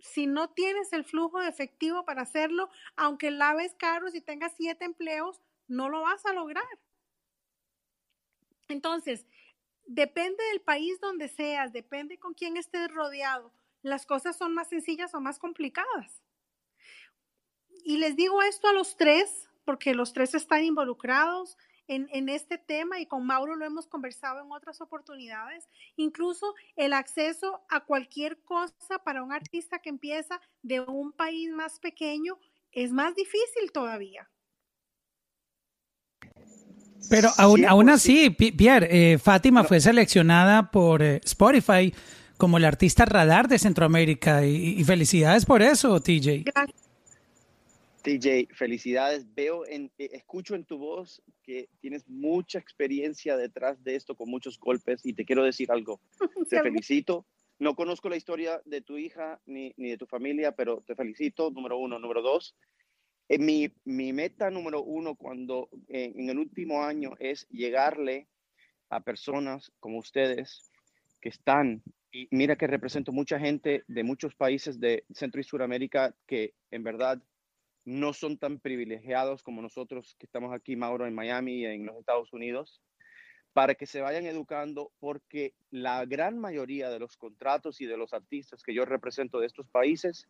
Si 0.00 0.26
no 0.26 0.50
tienes 0.50 0.92
el 0.92 1.04
flujo 1.04 1.40
de 1.40 1.48
efectivo 1.48 2.04
para 2.04 2.22
hacerlo, 2.22 2.70
aunque 2.96 3.30
laves 3.30 3.74
carros 3.78 4.14
y 4.14 4.20
tengas 4.20 4.52
siete 4.56 4.84
empleos, 4.84 5.40
no 5.68 5.88
lo 5.88 6.02
vas 6.02 6.24
a 6.26 6.32
lograr. 6.32 6.64
Entonces, 8.68 9.26
depende 9.86 10.42
del 10.50 10.60
país 10.60 11.00
donde 11.00 11.28
seas, 11.28 11.72
depende 11.72 12.18
con 12.18 12.34
quién 12.34 12.56
estés 12.56 12.90
rodeado. 12.90 13.52
Las 13.82 14.06
cosas 14.06 14.36
son 14.36 14.54
más 14.54 14.68
sencillas 14.68 15.14
o 15.14 15.20
más 15.20 15.38
complicadas. 15.38 16.22
Y 17.84 17.98
les 17.98 18.16
digo 18.16 18.42
esto 18.42 18.68
a 18.68 18.72
los 18.72 18.96
tres, 18.96 19.48
porque 19.64 19.94
los 19.94 20.12
tres 20.12 20.34
están 20.34 20.64
involucrados 20.64 21.56
en, 21.88 22.28
este 22.28 22.58
tema 22.58 22.98
y 22.98 23.06
con 23.06 23.24
Mauro 23.24 23.54
lo 23.54 23.64
hemos 23.64 23.86
conversado 23.86 24.42
en 24.42 24.50
otras 24.50 24.80
oportunidades. 24.80 25.68
Incluso 25.96 26.54
el 26.74 26.92
acceso 26.92 27.64
a 27.68 27.84
cualquier 27.84 28.42
cosa 28.42 28.98
para 29.04 29.22
un 29.22 29.32
artista 29.32 29.78
que 29.78 29.90
empieza 29.90 30.40
de 30.62 30.80
un 30.80 31.12
país 31.12 31.50
más 31.50 31.78
pequeño 31.78 32.38
es 32.72 32.92
más 32.92 33.14
difícil 33.14 33.70
todavía. 33.72 34.28
Pero 37.08 37.30
aún, 37.36 37.64
aún 37.64 37.86
100%. 37.86 37.90
así, 37.92 38.30
Pi- 38.30 38.52
Pierre, 38.52 38.88
eh, 39.12 39.18
Fátima 39.18 39.64
fue 39.64 39.80
seleccionada 39.80 40.70
por 40.70 41.02
eh, 41.02 41.20
Spotify 41.24 41.92
como 42.36 42.58
la 42.58 42.68
artista 42.68 43.04
radar 43.04 43.48
de 43.48 43.58
Centroamérica 43.58 44.44
y, 44.44 44.78
y 44.78 44.84
felicidades 44.84 45.46
por 45.46 45.62
eso, 45.62 46.00
TJ. 46.00 46.42
Gracias. 46.44 46.82
TJ, 48.02 48.48
felicidades. 48.54 49.26
Veo, 49.34 49.66
en, 49.66 49.90
eh, 49.98 50.10
escucho 50.12 50.54
en 50.54 50.64
tu 50.64 50.78
voz 50.78 51.22
que 51.42 51.68
tienes 51.80 52.08
mucha 52.08 52.58
experiencia 52.58 53.36
detrás 53.36 53.82
de 53.82 53.96
esto 53.96 54.14
con 54.14 54.30
muchos 54.30 54.58
golpes 54.60 55.00
y 55.04 55.12
te 55.12 55.24
quiero 55.24 55.42
decir 55.44 55.70
algo. 55.72 56.00
Te 56.48 56.60
felicito. 56.62 57.24
No 57.58 57.74
conozco 57.74 58.10
la 58.10 58.16
historia 58.16 58.60
de 58.66 58.82
tu 58.82 58.98
hija 58.98 59.40
ni, 59.46 59.72
ni 59.78 59.88
de 59.88 59.96
tu 59.96 60.04
familia, 60.06 60.52
pero 60.52 60.82
te 60.86 60.94
felicito, 60.94 61.50
número 61.50 61.78
uno. 61.78 61.98
Número 61.98 62.20
dos, 62.20 62.54
eh, 63.28 63.38
mi, 63.38 64.12
meta 64.12 64.50
número 64.50 64.82
uno 64.82 65.16
cuando 65.16 65.68
eh, 65.88 66.12
en 66.14 66.30
el 66.30 66.38
último 66.38 66.84
año 66.84 67.12
es 67.18 67.48
llegarle 67.48 68.28
a 68.88 69.00
personas 69.00 69.72
como 69.80 69.98
ustedes 69.98 70.70
que 71.20 71.28
están, 71.28 71.82
y 72.12 72.28
mira 72.30 72.56
que 72.56 72.68
represento 72.68 73.12
mucha 73.12 73.38
gente 73.38 73.82
de 73.88 74.04
muchos 74.04 74.34
países 74.36 74.78
de 74.78 75.04
Centro 75.12 75.40
y 75.40 75.44
Suramérica 75.44 76.14
que 76.26 76.54
en 76.70 76.84
verdad 76.84 77.20
no 77.84 78.12
son 78.12 78.38
tan 78.38 78.60
privilegiados 78.60 79.42
como 79.42 79.62
nosotros 79.62 80.16
que 80.18 80.26
estamos 80.26 80.52
aquí, 80.54 80.76
Mauro, 80.76 81.06
en 81.06 81.14
Miami 81.14 81.60
y 81.60 81.66
en 81.66 81.86
los 81.86 81.96
Estados 81.96 82.32
Unidos, 82.32 82.80
para 83.52 83.74
que 83.74 83.86
se 83.86 84.00
vayan 84.00 84.26
educando, 84.26 84.92
porque 84.98 85.54
la 85.70 86.04
gran 86.04 86.38
mayoría 86.38 86.90
de 86.90 86.98
los 86.98 87.16
contratos 87.16 87.80
y 87.80 87.86
de 87.86 87.96
los 87.96 88.12
artistas 88.12 88.62
que 88.62 88.74
yo 88.74 88.84
represento 88.84 89.40
de 89.40 89.46
estos 89.46 89.68
países 89.68 90.28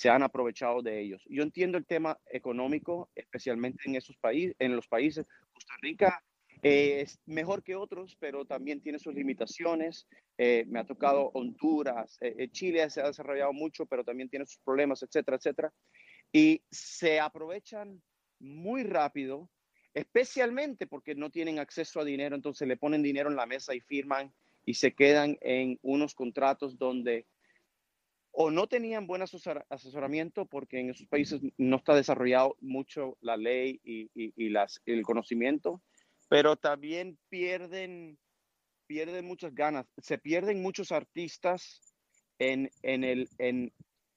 se 0.00 0.08
han 0.08 0.22
aprovechado 0.22 0.80
de 0.80 0.98
ellos. 0.98 1.22
Yo 1.28 1.42
entiendo 1.42 1.76
el 1.76 1.84
tema 1.84 2.18
económico, 2.30 3.10
especialmente 3.14 3.82
en 3.84 3.96
esos 3.96 4.16
países, 4.16 4.56
en 4.58 4.74
los 4.74 4.88
países. 4.88 5.26
Costa 5.52 5.74
Rica 5.82 6.24
eh, 6.62 7.02
es 7.02 7.20
mejor 7.26 7.62
que 7.62 7.76
otros, 7.76 8.16
pero 8.18 8.46
también 8.46 8.80
tiene 8.80 8.98
sus 8.98 9.12
limitaciones. 9.14 10.08
Eh, 10.38 10.64
me 10.68 10.78
ha 10.78 10.86
tocado 10.86 11.30
Honduras, 11.34 12.16
eh, 12.22 12.48
Chile 12.50 12.88
se 12.88 13.02
ha 13.02 13.08
desarrollado 13.08 13.52
mucho, 13.52 13.84
pero 13.84 14.02
también 14.02 14.30
tiene 14.30 14.46
sus 14.46 14.62
problemas, 14.64 15.02
etcétera, 15.02 15.36
etcétera. 15.36 15.70
Y 16.32 16.62
se 16.70 17.20
aprovechan 17.20 18.00
muy 18.38 18.84
rápido, 18.84 19.50
especialmente 19.92 20.86
porque 20.86 21.14
no 21.14 21.28
tienen 21.28 21.58
acceso 21.58 22.00
a 22.00 22.06
dinero, 22.06 22.34
entonces 22.34 22.66
le 22.66 22.78
ponen 22.78 23.02
dinero 23.02 23.28
en 23.28 23.36
la 23.36 23.44
mesa 23.44 23.74
y 23.74 23.80
firman 23.80 24.32
y 24.64 24.72
se 24.72 24.94
quedan 24.94 25.36
en 25.42 25.78
unos 25.82 26.14
contratos 26.14 26.78
donde 26.78 27.26
o 28.32 28.50
no 28.50 28.66
tenían 28.66 29.06
buen 29.06 29.22
asesor- 29.22 29.64
asesoramiento 29.68 30.46
porque 30.46 30.80
en 30.80 30.90
esos 30.90 31.06
países 31.06 31.40
no 31.58 31.76
está 31.76 31.94
desarrollado 31.94 32.56
mucho 32.60 33.16
la 33.20 33.36
ley 33.36 33.80
y, 33.84 34.10
el 34.86 35.02
conocimiento, 35.02 35.82
pero 36.28 36.56
también 36.56 37.18
pierden, 37.28 38.18
muchas 39.22 39.54
ganas, 39.54 39.86
se 39.98 40.18
pierden 40.18 40.62
muchos 40.62 40.92
artistas 40.92 41.82
en 42.38 42.70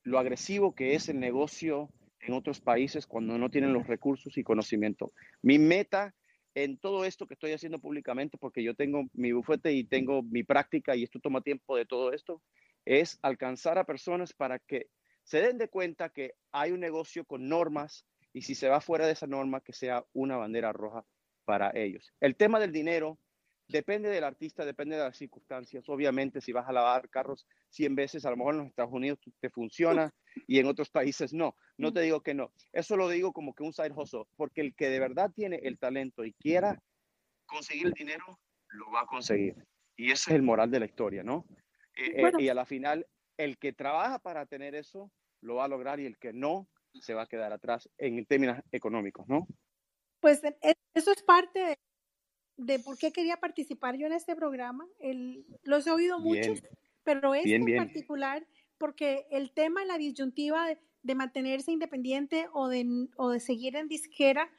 lo 0.04 0.20
agresivo 0.20 0.76
que 0.76 0.96
es 0.96 1.10
el 1.10 1.20
negocio 1.20 1.90
en 2.20 2.34
otros 2.34 2.62
países 2.62 3.06
cuando 3.06 3.38
no 3.38 3.50
tienen 3.50 3.74
los 3.74 3.88
recursos 3.88 4.38
y 4.38 4.44
conocimiento. 4.44 5.12
Mi 5.42 5.60
meta 5.60 6.14
en 6.56 6.78
todo 6.78 7.04
esto 7.04 7.26
que 7.28 7.34
estoy 7.34 7.52
haciendo 7.52 7.80
públicamente, 7.80 8.38
porque 8.38 8.64
yo 8.64 8.76
tengo 8.76 9.06
mi 9.14 9.32
bufete 9.32 9.74
y 9.74 9.84
tengo 9.84 10.22
mi 10.22 10.44
práctica 10.44 10.96
y 10.96 11.04
esto 11.04 11.20
toma 11.20 11.42
tiempo 11.42 11.76
de 11.76 11.86
todo 11.86 12.14
esto, 12.14 12.42
es 12.86 13.20
alcanzar 13.22 13.78
a 13.78 13.86
personas 13.86 14.34
para 14.34 14.60
que 14.60 14.88
se 15.24 15.42
den 15.42 15.58
de 15.58 15.70
cuenta 15.70 16.10
que 16.10 16.34
hay 16.52 16.72
un 16.72 16.80
negocio 16.80 17.26
con 17.26 17.48
normas 17.48 18.06
y 18.34 18.42
si 18.42 18.56
se 18.56 18.68
va 18.68 18.82
fuera 18.82 19.06
de 19.06 19.14
esa 19.14 19.28
norma, 19.28 19.62
que 19.62 19.74
sea 19.74 20.06
una 20.14 20.38
bandera 20.38 20.74
roja 20.74 21.06
para 21.46 21.72
ellos. 21.76 22.14
El 22.20 22.36
tema 22.36 22.60
del 22.60 22.72
dinero, 22.72 23.20
Depende 23.68 24.10
del 24.10 24.24
artista, 24.24 24.66
depende 24.66 24.98
de 24.98 25.04
las 25.04 25.18
circunstancias. 25.18 25.88
Obviamente, 25.88 26.42
si 26.42 26.52
vas 26.52 26.68
a 26.68 26.74
lavar 26.74 27.10
carros 27.10 27.48
100 27.70 27.96
veces, 27.96 28.26
a 28.26 28.30
lo 28.30 28.38
mejor 28.38 28.56
en 28.56 28.60
los 28.60 28.68
Estados 28.68 28.92
Unidos 28.92 29.20
te 29.40 29.50
funciona 29.50 30.14
y 30.48 30.60
en 30.60 30.68
otros 30.68 30.90
países 30.90 31.34
no. 31.34 31.56
No 31.78 31.94
te 31.94 32.02
digo 32.02 32.22
que 32.22 32.34
no. 32.34 32.52
Eso 32.72 32.98
lo 32.98 33.10
digo 33.10 33.32
como 33.32 33.56
que 33.56 33.64
un 33.64 33.74
side 33.74 33.94
hustle, 33.96 34.26
porque 34.36 34.62
el 34.62 34.76
que 34.76 34.90
de 34.90 35.00
verdad 35.00 35.32
tiene 35.34 35.60
el 35.64 35.80
talento 35.80 36.26
y 36.26 36.34
quiera 36.34 36.82
conseguir 37.46 37.88
el 37.88 37.94
dinero, 37.94 38.40
lo 38.70 38.92
va 38.92 39.02
a 39.02 39.06
conseguir. 39.06 39.56
Y 39.96 40.12
ese 40.12 40.32
es 40.32 40.36
el 40.36 40.44
moral 40.44 40.70
de 40.70 40.80
la 40.82 40.86
historia, 40.86 41.24
¿no? 41.24 41.46
Eh, 41.96 42.12
eh, 42.18 42.32
y 42.38 42.50
a 42.50 42.54
la 42.54 42.66
final, 42.66 43.08
el 43.38 43.58
que 43.58 43.74
trabaja 43.74 44.20
para 44.20 44.46
tener 44.46 44.76
eso, 44.76 45.12
lo 45.42 45.56
va 45.56 45.66
a 45.66 45.68
lograr 45.68 46.00
y 46.00 46.06
el 46.06 46.18
que 46.18 46.34
no, 46.34 46.70
se 47.02 47.14
va 47.14 47.24
a 47.24 47.28
quedar 47.28 47.52
atrás 47.54 47.90
en 47.98 48.26
términos 48.26 48.60
económicos, 48.72 49.28
¿no? 49.28 49.48
Pues 50.20 50.44
e- 50.44 50.58
e- 50.62 50.74
eso 50.94 51.12
es 51.12 51.24
parte 51.24 51.60
de, 51.60 51.78
de 52.58 52.80
por 52.80 52.98
qué 52.98 53.12
quería 53.12 53.38
participar 53.38 53.98
yo 53.98 54.08
en 54.08 54.14
este 54.14 54.36
programa. 54.36 54.88
El, 55.00 55.46
los 55.64 55.88
he 55.88 55.92
oído 55.92 56.20
muchos, 56.20 56.64
pero 57.04 57.36
este 57.36 57.50
Bien, 57.50 57.68
en 57.68 57.76
particular, 57.76 58.48
porque 58.78 59.28
el 59.32 59.52
tema, 59.54 59.86
la 59.86 59.98
disyuntiva 59.98 60.68
de, 60.68 60.80
de 61.04 61.16
mantenerse 61.16 61.72
independiente 61.72 62.48
o 62.54 62.70
de, 62.70 63.10
o 63.18 63.30
de 63.30 63.40
seguir 63.40 63.76
en 63.76 63.88
disquera, 63.88 64.52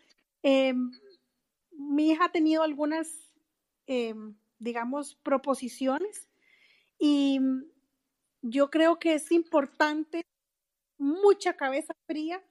eh, 0.43 0.75
mi 1.73 2.11
hija 2.11 2.27
ha 2.27 2.33
tenido 2.33 2.63
algunas, 2.63 3.33
eh, 3.87 4.15
digamos, 4.59 5.17
proposiciones 5.17 6.29
y 7.07 7.39
yo 8.41 8.71
creo 8.71 8.99
que 8.99 9.15
es 9.15 9.31
importante 9.31 10.23
mucha 10.99 11.55
cabeza 11.55 11.93
fría 12.07 12.43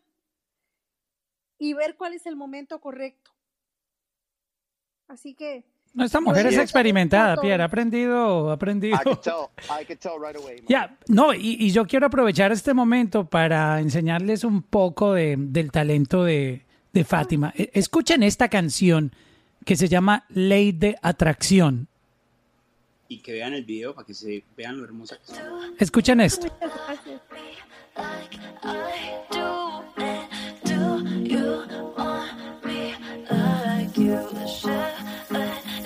y 1.60 1.74
ver 1.74 1.96
cuál 1.98 2.14
es 2.14 2.26
el 2.28 2.36
momento 2.36 2.80
correcto. 2.80 3.32
Así 5.08 5.34
que 5.34 5.64
No, 5.94 6.04
esta 6.06 6.20
mujer 6.22 6.46
es 6.48 6.58
experimentada. 6.58 7.38
Pierre. 7.42 7.64
Ha 7.64 7.66
aprendido, 7.66 8.50
ha 8.50 8.54
aprendido. 8.54 8.96
I 8.96 9.04
could 9.04 9.20
tell, 9.20 9.48
I 9.82 9.86
could 9.86 10.00
tell 10.00 10.14
right 10.22 10.36
away. 10.36 10.58
man. 10.58 10.66
Ya, 10.68 10.98
no, 11.08 11.34
y, 11.34 11.58
y 11.60 11.72
yo 11.72 11.86
quiero 11.86 12.08
aprovechar 12.08 12.52
este 12.52 12.74
momento 12.74 13.26
para 13.26 13.80
enseñarles 13.80 14.44
un 14.44 14.62
poco 14.62 15.14
de- 15.14 15.36
del 15.38 15.72
talento 15.72 16.24
de, 16.24 16.66
de 16.92 17.04
Fátima. 17.04 17.54
E- 17.56 17.72
Escuchen 17.74 18.24
esta 18.24 18.50
canción 18.50 19.12
que 19.66 19.76
se 19.76 19.88
llama 19.88 20.26
Ley 20.30 20.72
de 20.74 20.98
Atracción. 21.02 21.88
Y 23.08 23.20
que 23.20 23.34
vean 23.34 23.54
el 23.54 23.64
video 23.64 23.94
para 23.94 24.06
que 24.08 24.14
se 24.14 24.44
vean 24.58 24.78
lo 24.78 24.86
hermosa 24.86 25.18
que 25.18 25.32
está. 25.32 25.44
Escuchen 25.80 26.22
esto. 26.22 26.48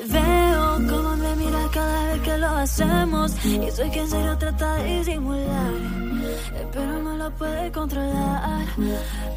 Veo 0.10 0.76
cómo 0.90 1.16
me 1.18 1.36
miras 1.36 1.70
cada 1.74 2.14
vez 2.14 2.22
que 2.22 2.38
lo 2.38 2.48
hacemos. 2.48 3.46
Y 3.46 3.72
soy 3.72 3.90
quien 3.90 4.08
serio 4.10 4.38
trata 4.38 4.76
de 4.76 4.98
disimular. 5.00 5.74
Pero 6.72 7.02
no 7.04 7.18
lo 7.18 7.32
puede 7.36 7.72
controlar. 7.72 8.68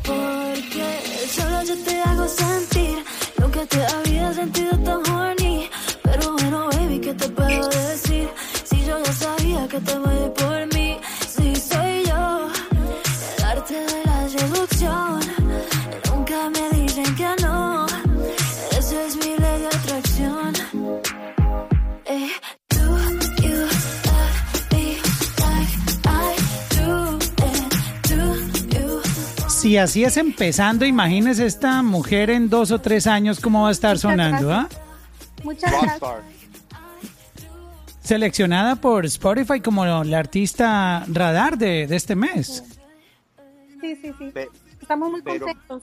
Porque 0.05 1.01
solo 1.29 1.63
yo 1.65 1.77
te 1.85 2.01
hago 2.01 2.29
sentir 2.29 3.05
lo 3.39 3.51
que 3.51 3.67
te 3.67 3.85
había 3.87 4.33
sentido 4.33 4.79
tan 4.79 5.11
horny. 5.11 5.69
Pero 6.11 6.33
bueno, 6.33 6.69
baby, 6.73 6.99
¿qué 7.01 7.15
te 7.15 7.29
puedo 7.29 7.69
decir? 7.69 8.29
Si 8.65 8.85
yo 8.85 9.03
ya 9.03 9.13
sabía 9.13 9.69
que 9.69 9.81
te 9.81 9.99
mueres 9.99 10.31
por 10.31 10.75
mí. 10.75 10.99
Si 11.29 11.57
soy 11.57 12.05
yo, 12.07 12.49
el 13.39 13.45
arte 13.45 13.75
de 13.75 14.05
la 14.05 14.29
seducción. 14.29 15.21
Nunca 16.09 16.51
me 16.51 16.79
dicen 16.79 17.15
que 17.15 17.31
no. 17.43 17.87
Esa 18.79 19.05
es 19.07 19.17
mi 19.17 19.37
ley 19.37 19.61
de 19.61 19.67
atracción. 19.67 20.53
Eh, 22.07 22.31
you 23.43 23.81
Si 29.61 29.77
así 29.77 30.05
es 30.05 30.17
empezando, 30.17 30.87
imagínese 30.87 31.45
esta 31.45 31.83
mujer 31.83 32.31
en 32.31 32.49
dos 32.49 32.71
o 32.71 32.81
tres 32.81 33.07
años 33.07 33.41
cómo 33.41 33.65
va 33.65 33.69
a 33.69 33.73
estar 33.73 33.99
sonando, 33.99 34.51
¿ah? 34.51 34.67
gracias. 34.71 34.90
Muchas 35.45 35.71
gracias. 35.73 36.01
Seleccionada 38.03 38.77
por 38.77 39.07
Spotify 39.07 39.61
como 39.61 39.85
la 39.85 40.19
artista 40.19 41.05
radar 41.09 41.57
de, 41.59 41.87
de 41.87 41.97
este 41.97 42.17
mes. 42.17 42.65
Sí, 43.81 43.97
sí, 43.97 44.13
sí. 44.19 44.31
Pe- 44.33 44.49
Estamos 44.81 45.11
muy 45.11 45.23
contentos. 45.23 45.83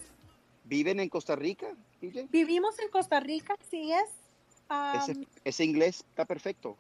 ¿Viven 0.66 1.00
en 1.00 1.08
Costa 1.10 1.36
Rica, 1.36 1.68
DJ? 2.02 2.28
Vivimos 2.30 2.78
en 2.80 2.90
Costa 2.90 3.20
Rica, 3.20 3.56
sí 3.72 3.92
es. 3.94 4.10
Am, 4.68 4.98
Ese, 5.00 5.28
ese 5.46 5.64
inglés 5.64 6.04
está 6.10 6.26
perfecto. 6.26 6.76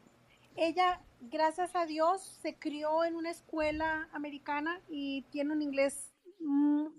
ella, 0.57 0.99
gracias 1.21 1.73
a 1.75 1.85
Dios, 1.85 2.37
se 2.41 2.55
crió 2.55 3.05
en 3.05 3.15
una 3.15 3.31
escuela 3.31 4.09
americana 4.11 4.81
y 4.89 5.21
tiene 5.31 5.53
un 5.53 5.61
inglés 5.61 6.11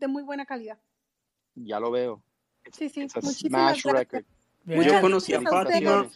de 0.00 0.08
muy 0.08 0.22
buena 0.22 0.46
calidad. 0.46 0.78
Ya 1.54 1.78
lo 1.78 1.90
veo. 1.90 2.22
Sí, 2.72 2.88
sí. 2.88 3.02
It's 3.02 3.16
a 3.16 3.20
Muchísimas 3.20 3.60
smash 3.80 3.82
gracias. 3.84 3.94
record. 4.12 4.24
Yo 4.68 5.00
conocí 5.00 5.34
a. 5.34 5.40
Fátima. 5.40 6.08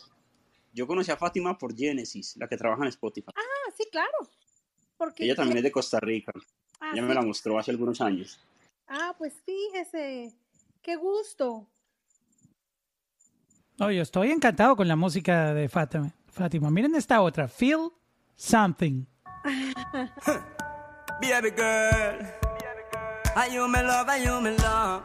Yo 0.75 0.87
conocí 0.87 1.11
a 1.11 1.17
Fátima 1.17 1.59
por 1.59 1.77
Genesis, 1.77 2.37
la 2.37 2.49
que 2.49 2.57
trabaja 2.57 2.83
en 2.83 2.89
Spotify. 2.89 3.31
Ah, 3.37 3.71
sí, 3.77 3.85
claro. 3.91 4.13
Porque 4.97 5.25
Ella 5.25 5.35
también 5.35 5.59
es 5.59 5.65
de 5.65 5.73
Costa 5.73 6.01
Rica. 6.01 6.33
Ah, 6.81 6.91
Ella 6.93 7.03
sí. 7.03 7.09
me 7.09 7.15
la 7.15 7.23
mostró 7.23 7.59
hace 7.59 7.71
algunos 7.71 8.01
años. 8.01 8.41
Ah, 8.89 9.15
pues 9.19 9.35
fíjese. 9.45 10.33
Qué 10.81 10.97
gusto. 10.97 11.67
Oye, 13.81 14.01
estoy 14.01 14.31
encantado 14.31 14.77
con 14.77 14.89
la 14.89 14.97
música 14.97 15.55
de 15.55 15.69
Fátima. 15.69 16.13
Fátima, 16.29 16.71
miren 16.71 16.95
esta 16.95 17.21
otra, 17.21 17.49
Feel 17.49 17.91
Something. 18.37 19.05
Baby 21.21 21.51
girl, 21.51 22.19
and 23.37 23.53
you 23.53 23.69
me 23.69 23.83
love, 23.83 24.09
and 24.09 24.25
you 24.25 24.41
me 24.41 24.57
love. 24.59 25.03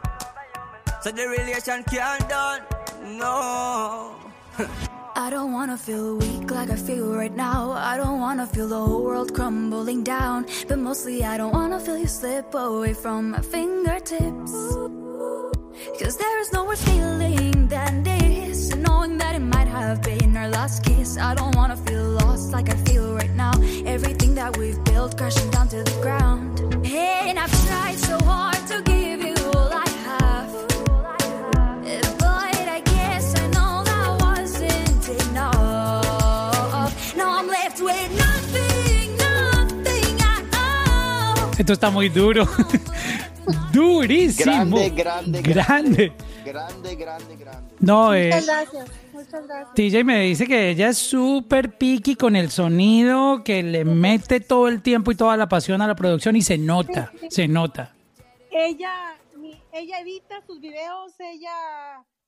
So 1.01 1.11
the 1.11 1.27
relation 1.27 1.83
can't 1.83 2.27
done, 2.29 2.61
no. 3.07 4.15
I 5.15 5.29
don't 5.29 5.51
wanna 5.51 5.77
feel 5.77 6.17
weak 6.17 6.51
like 6.51 6.69
I 6.69 6.75
feel 6.75 7.15
right 7.15 7.35
now. 7.35 7.71
I 7.71 7.97
don't 7.97 8.19
wanna 8.19 8.45
feel 8.45 8.67
the 8.67 8.79
whole 8.79 9.03
world 9.03 9.33
crumbling 9.33 10.03
down. 10.03 10.45
But 10.67 10.79
mostly, 10.79 11.23
I 11.23 11.37
don't 11.37 11.53
wanna 11.53 11.79
feel 11.79 11.97
you 11.97 12.07
slip 12.07 12.53
away 12.53 12.93
from 12.93 13.31
my 13.31 13.41
fingertips. 13.41 14.53
Cause 15.99 16.17
there 16.17 16.39
is 16.39 16.53
no 16.53 16.65
worse 16.65 16.83
feeling 16.83 17.67
than 17.67 18.03
this. 18.03 18.75
Knowing 18.75 19.17
that 19.17 19.35
it 19.35 19.45
might 19.55 19.67
have 19.67 20.01
been 20.03 20.37
our 20.37 20.49
last 20.49 20.83
kiss. 20.83 21.17
I 21.17 21.33
don't 21.33 21.55
wanna 21.55 21.77
feel 21.77 22.03
lost 22.03 22.51
like 22.51 22.69
I 22.69 22.75
feel 22.87 23.15
right 23.15 23.33
now. 23.35 23.53
Everything 23.85 24.35
that 24.35 24.55
we've 24.57 24.81
built 24.83 25.17
crashing 25.17 25.49
down 25.49 25.67
to 25.69 25.83
the 25.83 25.99
ground. 26.01 26.59
And 26.85 27.39
I've 27.39 27.67
tried 27.67 27.97
so 27.97 28.17
hard 28.19 28.67
to 28.67 28.86
Esto 41.67 41.73
está 41.73 41.89
muy 41.89 42.07
duro. 42.07 42.45
Durísimo. 43.73 44.77
Grande, 44.77 44.89
grande, 44.91 45.41
Grande. 45.41 46.13
Grande, 46.45 46.95
grande, 46.95 47.35
grande. 47.35 47.75
No, 47.81 48.13
eh, 48.13 48.27
Muchas 48.27 48.45
gracias. 48.45 48.89
Muchas 49.11 49.47
gracias. 49.47 49.73
TJ 49.75 50.03
me 50.05 50.21
dice 50.21 50.47
que 50.47 50.69
ella 50.69 50.87
es 50.87 50.97
súper 50.97 51.77
picky 51.77 52.15
con 52.15 52.37
el 52.37 52.51
sonido, 52.51 53.43
que 53.43 53.63
le 53.63 53.83
mete 53.83 54.39
todo 54.39 54.69
el 54.69 54.81
tiempo 54.81 55.11
y 55.11 55.15
toda 55.15 55.35
la 55.35 55.49
pasión 55.49 55.81
a 55.81 55.87
la 55.87 55.95
producción 55.97 56.37
y 56.37 56.41
se 56.41 56.57
nota, 56.57 57.11
se 57.29 57.49
nota. 57.49 57.93
Ella, 58.49 59.17
mi- 59.35 59.61
ella 59.73 59.99
edita 59.99 60.41
sus 60.47 60.61
videos, 60.61 61.19
ella 61.19 61.51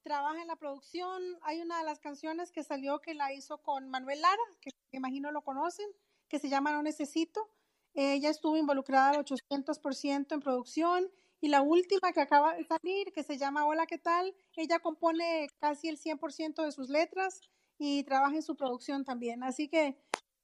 trabaja 0.03 0.41
en 0.41 0.49
la 0.49 0.57
producción. 0.57 1.21
Hay 1.43 1.61
una 1.61 1.77
de 1.79 1.85
las 1.85 1.99
canciones 2.01 2.51
que 2.51 2.61
salió 2.65 2.99
que 2.99 3.13
la 3.13 3.31
hizo 3.31 3.59
con 3.59 3.89
Manuel 3.89 4.19
Lara, 4.19 4.35
que 4.59 4.71
me 4.91 4.97
imagino 4.97 5.31
lo 5.31 5.43
conocen, 5.43 5.87
que 6.27 6.39
se 6.39 6.49
llama 6.49 6.73
No 6.73 6.83
Necesito. 6.83 7.47
Ella 7.93 8.29
estuvo 8.29 8.55
involucrada 8.57 9.11
al 9.11 9.25
800% 9.25 10.33
en 10.33 10.39
producción. 10.39 11.07
Y 11.41 11.47
la 11.47 11.61
última 11.61 12.11
que 12.11 12.19
acaba 12.21 12.55
de 12.55 12.65
salir, 12.65 13.13
que 13.13 13.23
se 13.23 13.37
llama 13.37 13.65
Hola, 13.65 13.85
¿qué 13.85 13.97
tal? 13.97 14.35
Ella 14.57 14.79
compone 14.79 15.47
casi 15.59 15.87
el 15.87 15.97
100% 15.97 16.65
de 16.65 16.71
sus 16.71 16.89
letras 16.89 17.41
y 17.77 18.03
trabaja 18.03 18.35
en 18.35 18.43
su 18.43 18.55
producción 18.57 19.05
también. 19.05 19.41
Así 19.43 19.69
que 19.69 19.97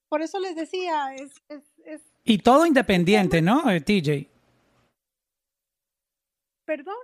por 0.08 0.22
eso 0.22 0.40
les 0.40 0.56
decía, 0.56 1.14
es, 1.16 1.34
es, 1.50 1.64
es 1.86 2.02
Y 2.24 2.38
todo 2.38 2.66
independiente, 2.66 3.42
¿no, 3.42 3.70
eh, 3.70 3.82
TJ? 3.82 4.30
perdón. 6.66 6.96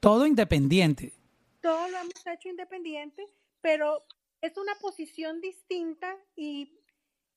Todo 0.00 0.26
independiente. 0.26 1.12
todo 1.60 1.88
lo 1.88 1.96
hemos 1.98 2.26
hecho 2.26 2.48
independiente, 2.50 3.26
pero 3.62 4.04
es 4.42 4.56
una 4.58 4.74
posición 4.74 5.40
distinta 5.40 6.14
y, 6.36 6.78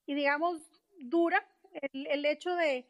y 0.05 0.13
digamos, 0.13 0.61
dura 0.99 1.41
el, 1.81 2.07
el 2.07 2.25
hecho 2.25 2.55
de, 2.55 2.87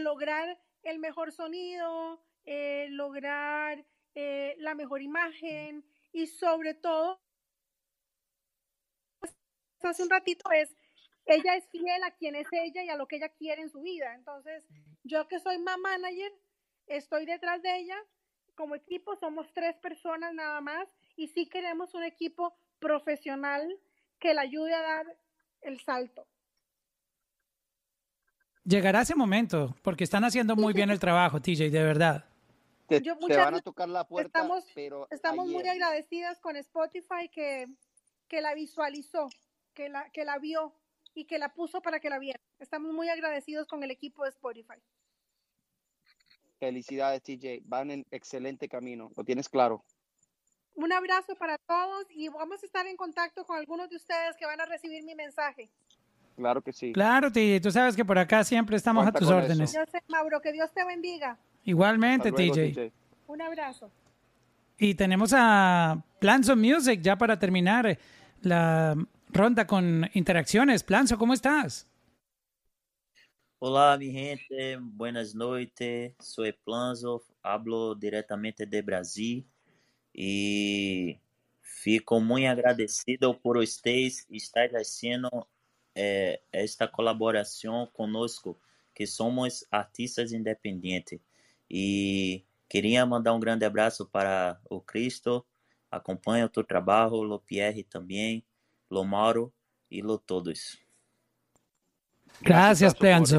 lograr 0.00 0.58
el 0.82 0.98
mejor 0.98 1.32
sonido, 1.32 2.22
eh, 2.44 2.88
lograr 2.90 3.84
eh, 4.14 4.54
la 4.58 4.74
mejor 4.74 5.02
imagen 5.02 5.84
y 6.12 6.26
sobre 6.26 6.74
todo 6.74 7.20
hace 9.82 10.02
un 10.02 10.10
ratito 10.10 10.50
es, 10.50 10.74
ella 11.26 11.56
es 11.56 11.68
fiel 11.68 12.02
a 12.04 12.10
quien 12.12 12.34
es 12.36 12.46
ella 12.52 12.82
y 12.82 12.88
a 12.88 12.96
lo 12.96 13.06
que 13.06 13.16
ella 13.16 13.28
quiere 13.28 13.62
en 13.62 13.70
su 13.70 13.80
vida. 13.80 14.14
Entonces, 14.14 14.64
yo 15.02 15.26
que 15.28 15.38
soy 15.38 15.58
más 15.58 15.78
manager, 15.78 16.32
estoy 16.86 17.26
detrás 17.26 17.62
de 17.62 17.76
ella. 17.78 17.96
Como 18.54 18.74
equipo 18.74 19.16
somos 19.16 19.52
tres 19.52 19.76
personas 19.76 20.32
nada 20.32 20.60
más 20.60 20.88
y 21.16 21.28
sí 21.28 21.48
queremos 21.48 21.94
un 21.94 22.04
equipo 22.04 22.56
profesional 22.78 23.68
que 24.18 24.32
la 24.34 24.42
ayude 24.42 24.74
a 24.74 24.82
dar 24.82 25.18
el 25.62 25.80
salto. 25.80 26.26
Llegará 28.64 29.02
ese 29.02 29.14
momento, 29.14 29.74
porque 29.82 30.04
están 30.04 30.24
haciendo 30.24 30.56
muy 30.56 30.72
bien 30.72 30.90
el 30.90 30.98
trabajo, 30.98 31.40
TJ, 31.40 31.70
de 31.70 31.82
verdad. 31.82 32.24
Te, 32.88 33.00
Yo 33.02 33.14
te 33.16 33.20
muchas 33.20 33.44
van 33.44 33.54
a 33.54 33.60
tocar 33.60 33.88
la 33.88 34.06
puerta, 34.06 34.38
estamos- 34.40 34.64
pero 34.74 35.06
Estamos 35.10 35.48
muy 35.48 35.66
agradecidas 35.68 36.38
con 36.40 36.56
Spotify 36.56 37.28
que, 37.30 37.66
que 38.28 38.40
la 38.40 38.54
visualizó, 38.54 39.28
que 39.74 39.88
la, 39.88 40.08
que 40.10 40.24
la 40.24 40.38
vio 40.38 40.74
y 41.14 41.26
que 41.26 41.38
la 41.38 41.52
puso 41.52 41.82
para 41.82 42.00
que 42.00 42.08
la 42.08 42.18
viera. 42.18 42.40
Estamos 42.58 42.92
muy 42.92 43.08
agradecidos 43.08 43.66
con 43.66 43.82
el 43.82 43.90
equipo 43.90 44.24
de 44.24 44.30
Spotify. 44.30 44.74
Felicidades, 46.58 47.22
TJ. 47.22 47.60
Van 47.64 47.90
en 47.90 48.06
excelente 48.10 48.68
camino. 48.68 49.10
Lo 49.16 49.24
tienes 49.24 49.48
claro. 49.48 49.84
Un 50.74 50.92
abrazo 50.92 51.36
para 51.36 51.58
todos 51.58 52.06
y 52.10 52.28
vamos 52.28 52.62
a 52.62 52.66
estar 52.66 52.86
en 52.86 52.96
contacto 52.96 53.44
con 53.44 53.56
algunos 53.58 53.88
de 53.90 53.96
ustedes 53.96 54.36
que 54.36 54.46
van 54.46 54.60
a 54.60 54.66
recibir 54.66 55.04
mi 55.04 55.14
mensaje. 55.14 55.70
Claro 56.36 56.62
que 56.62 56.72
sí. 56.72 56.92
Claro, 56.92 57.30
TJ, 57.30 57.60
tú 57.60 57.70
sabes 57.70 57.94
que 57.94 58.04
por 58.04 58.18
acá 58.18 58.42
siempre 58.44 58.76
estamos 58.76 59.04
Cuenta 59.04 59.18
a 59.18 59.20
tus 59.20 59.30
órdenes. 59.30 59.70
eso. 59.70 59.78
Yo 59.78 59.90
sé, 59.90 60.02
Mauro, 60.08 60.40
que 60.40 60.52
Dios 60.52 60.72
te 60.72 60.84
bendiga. 60.84 61.38
Igualmente, 61.64 62.30
luego, 62.30 62.54
TJ. 62.54 62.92
Un 63.26 63.42
abrazo. 63.42 63.90
Y 64.78 64.94
tenemos 64.94 65.32
a 65.34 66.02
Planzo 66.18 66.56
Music 66.56 67.00
ya 67.00 67.16
para 67.16 67.38
terminar 67.38 67.98
la 68.42 68.96
ronda 69.30 69.66
con 69.66 70.08
interacciones. 70.14 70.82
Planzo, 70.82 71.16
¿cómo 71.16 71.32
estás? 71.32 71.86
Olá, 73.58 73.96
mi 73.96 74.10
gente, 74.10 74.76
buenas 74.80 75.34
noites. 75.34 76.14
Soy 76.18 76.52
Planzo, 76.52 77.22
hablo 77.42 77.94
diretamente 77.94 78.66
de 78.66 78.82
Brasil 78.82 79.46
e 80.12 81.18
fico 81.60 82.20
muito 82.20 82.48
agradecido 82.48 83.38
por 83.38 83.56
vocês 83.56 84.26
estar 84.30 84.70
fazendo 84.70 85.48
eh, 85.94 86.40
esta 86.52 86.88
colaboração 86.88 87.86
conosco, 87.92 88.58
que 88.94 89.06
somos 89.06 89.64
artistas 89.70 90.32
independentes. 90.32 91.20
E 91.70 92.44
queria 92.68 93.04
mandar 93.04 93.32
um 93.34 93.40
grande 93.40 93.64
abraço 93.64 94.06
para 94.06 94.60
o 94.68 94.80
Cristo, 94.80 95.44
acompanha 95.90 96.46
o 96.46 96.48
teu 96.48 96.64
trabalho, 96.64 97.22
Lo 97.22 97.40
Pierre 97.40 97.82
também, 97.84 98.44
Lo 98.90 99.04
Mauro 99.04 99.52
e 99.90 100.02
Lo 100.02 100.18
Todos. 100.18 100.78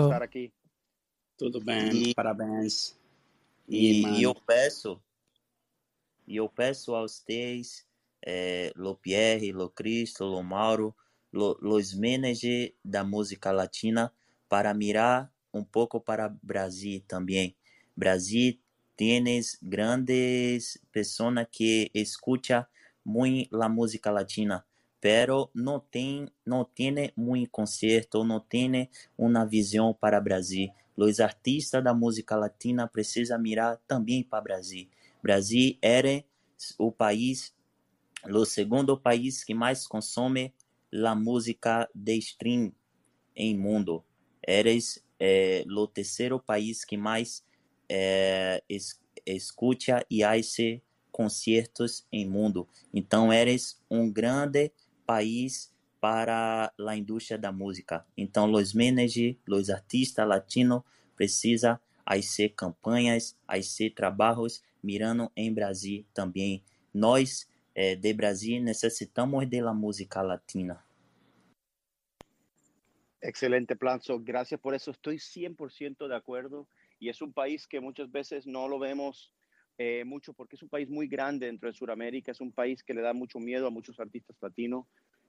Estar 0.05 0.23
aquí. 0.23 0.53
Tudo 1.37 1.59
bem, 1.61 2.09
E- 2.09 2.13
parabéns. 2.15 2.97
E, 3.67 4.03
e 4.19 4.23
eu 4.23 4.33
peço, 4.35 5.01
e 6.27 6.37
eu 6.37 6.47
peço 6.47 6.95
a 6.95 7.01
vocês, 7.01 7.85
eh, 8.21 8.71
Lo 8.75 8.95
Pierre, 8.95 9.51
Lo 9.51 9.69
Cristo, 9.69 10.23
Lo 10.23 10.43
Mauro, 10.43 10.95
los 11.35 11.93
managers 11.93 12.71
da 12.83 13.03
música 13.03 13.51
latina, 13.51 14.11
para 14.47 14.73
mirar 14.73 15.31
um 15.53 15.63
pouco 15.63 15.99
para 15.99 16.29
Brasil 16.41 17.03
também. 17.07 17.55
Brasil 17.95 18.57
tienes 18.97 19.57
grandes 19.61 20.79
pessoas 20.91 21.47
que 21.51 21.91
escucha 21.93 22.67
muito 23.03 23.61
a 23.61 23.69
música 23.69 24.11
latina, 24.11 24.65
pero 24.99 25.49
não 25.53 25.79
tem, 25.79 26.27
não 26.45 26.65
tiene 26.65 27.13
muito 27.15 27.51
concerto, 27.51 28.23
não 28.23 28.39
tiene 28.39 28.89
uma 29.17 29.45
visão 29.45 29.93
para 29.93 30.19
Brasil. 30.21 30.69
Os 30.95 31.19
artistas 31.19 31.83
da 31.83 31.93
música 31.93 32.35
latina 32.35 32.87
precisam 32.87 33.39
mirar 33.39 33.77
também 33.87 34.23
para 34.23 34.41
Brasil. 34.41 34.87
Brasil 35.21 35.77
era 35.81 36.23
o 36.77 36.91
país, 36.91 37.53
o 38.23 38.45
segundo 38.45 38.97
país 38.97 39.43
que 39.43 39.53
mais 39.53 39.85
consome 39.85 40.53
a 41.03 41.15
música 41.15 41.89
de 41.93 42.15
stream 42.17 42.71
em 43.35 43.57
mundo. 43.57 44.03
Eres 44.45 45.03
eh, 45.19 45.65
o 45.67 45.87
terceiro 45.87 46.39
país 46.39 46.85
que 46.85 46.97
mais 46.97 47.43
eh, 47.89 48.63
es, 48.69 48.99
escuta 49.25 50.05
e 50.09 50.23
hace 50.23 50.81
concertos 51.11 52.05
em 52.11 52.27
mundo. 52.27 52.67
Então, 52.93 53.31
eres 53.31 53.81
um 53.89 54.11
grande 54.11 54.71
país 55.05 55.73
para 55.99 56.71
a 56.77 56.95
indústria 56.95 57.37
da 57.37 57.51
música. 57.51 58.05
Então, 58.17 58.51
os 58.51 58.73
managers, 58.73 59.37
os 59.49 59.69
artistas 59.69 60.27
latinos 60.27 60.83
precisam 61.15 61.79
fazer 62.07 62.49
campanhas, 62.49 63.35
fazer 63.47 63.91
trabalhos 63.91 64.61
mirando 64.83 65.31
em 65.35 65.51
Brasil 65.51 66.05
também. 66.13 66.63
Nós, 66.93 67.47
eh, 67.73 67.95
de 67.95 68.13
Brasil, 68.13 68.61
necessitamos 68.61 69.47
de 69.49 69.61
la 69.61 69.73
música 69.73 70.21
latina. 70.21 70.84
Excelente, 73.25 73.75
Planzo. 73.75 74.19
Gracias 74.19 74.59
por 74.59 74.75
eso. 74.75 74.91
Estoy 74.91 75.17
100% 75.17 76.07
de 76.07 76.15
acuerdo. 76.15 76.67
Y 76.99 77.09
es 77.09 77.21
un 77.21 77.33
país 77.33 77.67
que 77.67 77.79
muchas 77.79 78.11
veces 78.11 78.45
no 78.45 78.67
lo 78.67 78.79
vemos 78.79 79.33
eh, 79.77 80.03
mucho 80.05 80.33
porque 80.33 80.55
es 80.55 80.63
un 80.63 80.69
país 80.69 80.89
muy 80.89 81.07
grande 81.07 81.47
dentro 81.47 81.67
de 81.67 81.73
Sudamérica. 81.73 82.31
Es 82.31 82.39
un 82.39 82.51
país 82.51 82.83
que 82.83 82.93
le 82.93 83.01
da 83.01 83.13
mucho 83.13 83.39
miedo 83.39 83.67
a 83.67 83.71
muchos 83.71 83.99
artistas 83.99 84.35
latinos. 84.41 84.85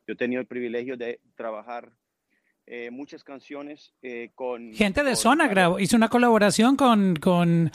Yo 0.06 0.12
he 0.12 0.16
tenido 0.16 0.40
el 0.40 0.47
privilegio 0.47 0.97
de 0.97 1.20
trabajar 1.35 1.90
eh, 2.66 2.90
muchas 2.90 3.24
canciones 3.24 3.93
eh, 4.02 4.31
con... 4.35 4.73
Gente 4.74 5.02
de 5.02 5.10
con 5.10 5.16
zona 5.16 5.48
grabó, 5.48 5.81
hizo 5.81 5.97
una 5.97 6.09
colaboración 6.09 6.77
con, 6.77 7.16
con 7.16 7.73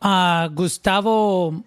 ah, 0.00 0.48
Gustavo. 0.52 1.64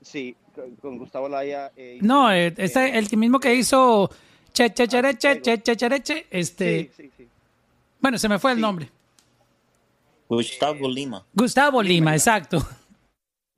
Sí, 0.00 0.36
con, 0.80 0.98
Gustavo 0.98 1.28
Laya. 1.28 1.72
eh, 1.76 1.98
No, 2.00 2.30
este, 2.30 2.96
el 2.96 3.08
mismo 3.16 3.40
que 3.40 3.54
hizo 3.54 4.08
Che 4.52 4.72
Che 4.72 4.86
Chereche, 4.86 5.40
Che 5.40 5.62
Che 5.62 5.76
Chereche, 5.76 6.26
este, 6.30 6.90
Sí, 6.94 7.02
sí, 7.02 7.10
sí. 7.16 7.28
Bueno, 8.00 8.18
se 8.18 8.28
me 8.28 8.38
fue 8.38 8.52
el 8.52 8.58
Sí. 8.58 8.62
nombre. 8.62 8.90
Gustavo 10.28 10.88
Lima. 10.88 11.26
Gustavo 11.34 11.82
Lima, 11.82 11.92
Lima, 11.94 12.12
exacto. 12.14 12.58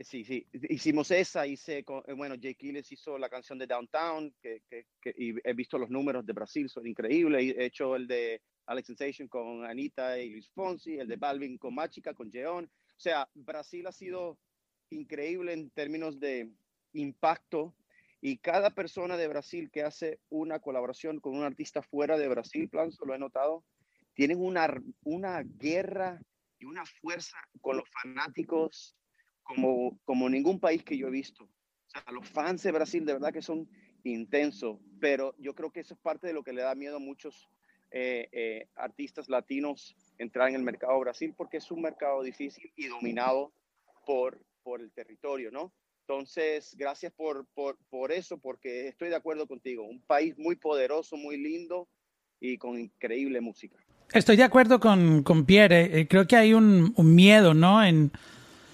Sí, 0.01 0.24
sí, 0.24 0.44
hicimos 0.69 1.10
esa, 1.12 1.47
hice, 1.47 1.78
eh, 1.78 2.12
bueno, 2.16 2.35
Jake 2.35 2.56
Gilles 2.59 2.90
hizo 2.90 3.19
la 3.19 3.28
canción 3.28 3.56
de 3.59 3.69
Downtown, 3.69 4.35
que, 4.43 4.62
que- 4.69 4.86
que- 5.01 5.14
y 5.16 5.35
he 5.44 5.52
visto 5.55 5.78
los 5.78 5.90
números 5.90 6.27
de 6.27 6.32
Brasil, 6.32 6.69
son 6.69 6.86
increíbles, 6.89 7.55
he 7.56 7.66
hecho 7.66 7.94
el 7.94 8.09
de 8.09 8.40
Alex 8.66 8.86
Sensation 8.89 9.28
con 9.28 9.64
Anita 9.64 10.19
y 10.19 10.31
Luis 10.31 10.51
Fonsi, 10.51 10.98
el 10.98 11.06
de 11.06 11.16
Balvin 11.16 11.56
con 11.56 11.74
Machica, 11.74 12.14
con 12.14 12.32
Jeon, 12.32 12.64
o 12.64 13.01
sea, 13.01 13.28
Brasil 13.35 13.86
ha 13.86 13.93
sido 13.93 14.39
increíble 14.90 15.52
en 15.52 15.70
términos 15.70 16.19
de 16.19 16.51
impacto, 16.94 17.73
y 18.20 18.39
cada 18.39 18.70
persona 18.70 19.16
de 19.16 19.28
Brasil 19.28 19.70
que 19.70 19.82
hace 19.82 20.19
una 20.31 20.59
colaboración 20.59 21.20
con 21.20 21.36
un 21.36 21.44
artista 21.44 21.81
fuera 21.82 22.19
de 22.19 22.28
Brasil, 22.28 22.69
Planzo, 22.69 23.05
lo 23.05 23.14
he 23.14 23.19
notado, 23.19 23.62
tienen 24.14 24.40
una, 24.40 24.72
una 25.05 25.43
guerra 25.43 26.20
y 26.59 26.64
una 26.64 26.84
fuerza 26.84 27.36
con 27.60 27.76
los 27.76 27.89
fanáticos 27.90 28.97
como, 29.43 29.98
como 30.05 30.28
ningún 30.28 30.60
país 30.60 30.84
que 30.84 30.97
yo 30.97 31.09
he 31.09 31.10
visto. 31.10 31.44
O 31.44 31.90
sea, 31.90 32.05
los 32.12 32.28
fans 32.28 32.62
de 32.62 32.72
Brasil 32.72 33.05
de 33.05 33.14
verdad 33.14 33.32
que 33.32 33.43
son 33.43 33.68
intensos, 34.05 34.78
pero 35.01 35.34
yo 35.39 35.55
creo 35.55 35.70
que 35.70 35.80
eso 35.80 35.94
es 35.94 36.01
parte 36.01 36.26
de 36.26 36.32
lo 36.32 36.43
que 36.43 36.52
le 36.52 36.62
da 36.62 36.74
miedo 36.74 36.97
a 36.97 37.01
muchos 37.01 37.48
eh, 37.90 38.28
eh, 38.32 38.68
artistas 38.74 39.28
latinos 39.28 39.94
entrar 40.18 40.48
en 40.48 40.55
el 40.55 40.62
mercado 40.62 40.94
de 40.94 41.01
Brasil, 41.01 41.34
porque 41.36 41.59
es 41.59 41.70
un 41.70 41.82
mercado 41.82 42.22
difícil 42.22 42.72
y 42.76 42.86
dominado 42.86 43.52
por, 44.06 44.40
por 44.62 44.80
el 44.80 44.90
territorio, 44.93 45.51
¿no? 45.51 45.72
Entonces, 46.01 46.74
gracias 46.76 47.12
por, 47.12 47.47
por, 47.55 47.76
por 47.90 48.10
eso, 48.10 48.39
porque 48.39 48.89
estoy 48.89 49.09
de 49.09 49.16
acuerdo 49.16 49.47
contigo. 49.47 49.84
Un 49.84 50.01
país 50.01 50.36
muy 50.36 50.56
poderoso, 50.56 51.16
muy 51.16 51.36
lindo 51.36 51.89
y 52.40 52.59
con 52.59 52.78
increíble 52.78 53.40
música. 53.40 53.78
Estoy 54.12 54.36
de 54.36 54.44
acuerdo 54.44 54.80
con, 54.80 55.22
con 55.22 55.44
Pierre. 55.44 56.01
eh, 56.01 56.09
creo 56.09 56.26
que 56.26 56.36
hay 56.36 56.55
un, 56.55 56.94
miedo, 56.97 57.55
¿no? 57.55 57.82
En, 57.84 58.12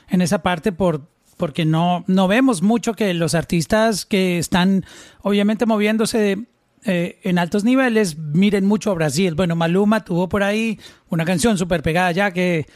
en 0.08 0.22
esa 0.22 0.42
parte 0.42 0.72
por 0.72 1.02
porque 1.36 1.64
no, 1.64 2.04
no 2.08 2.26
vemos 2.26 2.62
mucho 2.62 2.94
que 2.94 3.14
los 3.14 3.36
artistas 3.36 4.04
que 4.04 4.38
están 4.38 4.84
obviamente 5.22 5.66
moviéndose 5.66 6.46
eh, 6.84 7.18
en 7.22 7.38
altos 7.38 7.64
niveles 7.64 8.18
miren 8.18 8.66
mucho 8.66 8.90
a 8.90 8.94
Brasil. 8.94 9.34
Bueno, 9.34 9.56
Maluma 9.56 10.04
tuvo 10.04 10.28
por 10.28 10.42
ahí 10.42 10.78
una 11.08 11.24
canción 11.24 11.56
súper 11.56 11.82
pegada 11.82 12.12
ya 12.12 12.32
que 12.32 12.66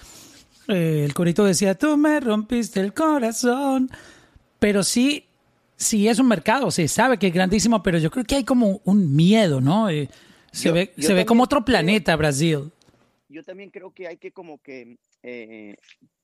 eh, 0.68 1.02
el 1.05 1.12
corito 1.12 1.44
decía, 1.44 1.74
tú 1.76 1.97
me 1.97 2.20
rompiste 2.20 2.80
el 2.80 2.94
corazón. 2.94 3.90
Pero 4.59 4.84
sí, 4.84 5.26
sí 5.76 6.09
es 6.09 6.18
un 6.18 6.28
mercado, 6.28 6.70
se 6.70 6.86
sabe 6.86 7.18
que 7.18 7.26
es 7.26 7.34
grandísimo, 7.34 7.82
pero 7.82 7.98
yo 7.98 8.10
creo 8.10 8.24
que 8.24 8.36
hay 8.36 8.44
como 8.44 8.80
un 8.84 9.14
miedo, 9.14 9.60
¿no? 9.60 9.90
Eh, 9.90 10.09
se 10.53 10.69
Yo- 10.69 10.74
ve, 10.74 10.93
yo 10.97 11.03
se 11.09 11.15
ve 11.15 11.24
como 11.27 11.43
otro 11.45 11.65
planeta 11.65 12.15
Brasil. 12.16 12.70
yo 13.29 13.43
también 13.43 13.70
creo 13.70 13.91
que 13.93 14.07
hay 14.07 14.16
que 14.19 14.31
como 14.33 14.59
que 14.62 14.99
eh, 15.23 15.77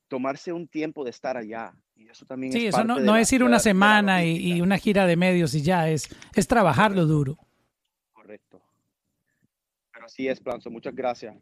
tomarse 0.09 0.53
un 0.53 0.69
tiempo 0.69 1.05
de 1.05 1.11
estar 1.11 1.37
allá. 1.37 1.73
Y 1.97 2.09
eso 2.09 2.25
también 2.27 2.53
Sí, 2.53 2.59
es 2.61 2.65
eso 2.69 2.77
parte 2.79 2.89
no, 2.89 2.99
de 2.99 3.05
no 3.07 3.13
la- 3.15 3.21
es 3.21 3.33
ir 3.33 3.41
de 3.41 3.45
una 3.47 3.57
de 3.57 3.63
semana 3.63 4.25
y, 4.25 4.53
y 4.55 4.61
una 4.61 4.79
gira 4.79 5.07
de 5.07 5.17
medios 5.17 5.55
y 5.55 5.63
ya, 5.63 5.89
es, 5.89 6.09
es 6.35 6.47
trabajarlo 6.47 7.07
duro. 7.07 7.39
Correcto. 8.13 8.61
Así 10.05 10.29
es, 10.29 10.41
Planzo. 10.41 10.71
Muchas 10.71 10.95
gracias. 10.95 11.35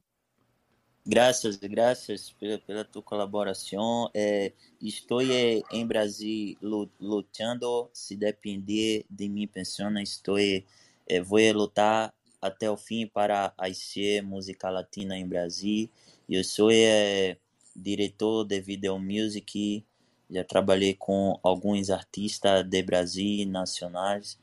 Graças, 1.05 1.61
graças 1.61 2.33
pela, 2.33 2.59
pela 2.59 2.85
tua 2.85 3.03
colaboração. 3.03 4.11
É, 4.13 4.53
estou 4.81 5.21
em 5.23 5.87
Brasil 5.87 6.57
lu- 6.61 6.91
lutando. 6.99 7.89
Se 7.93 8.17
depender 8.17 9.05
de 9.09 9.29
mim, 9.29 9.47
pensiona, 9.47 10.03
estou 10.03 10.37
é, 10.39 11.21
vou 11.23 11.39
lutar 11.53 12.13
até 12.47 12.71
o 12.71 12.77
fim 12.77 13.07
para 13.07 13.53
ser 13.75 14.23
música 14.23 14.71
latina 14.71 15.17
em 15.17 15.27
Brasil. 15.27 15.91
Eu 16.29 16.43
sou 16.43 16.71
é, 16.71 17.37
diretor 17.75 18.45
de 18.45 18.61
video 18.61 18.99
music. 18.99 19.85
Já 20.31 20.43
trabalhei 20.43 20.95
com 20.95 21.39
alguns 21.43 21.91
artistas 21.91 22.65
de 22.65 22.83
Brasil 22.83 23.47
nacionais 23.47 24.39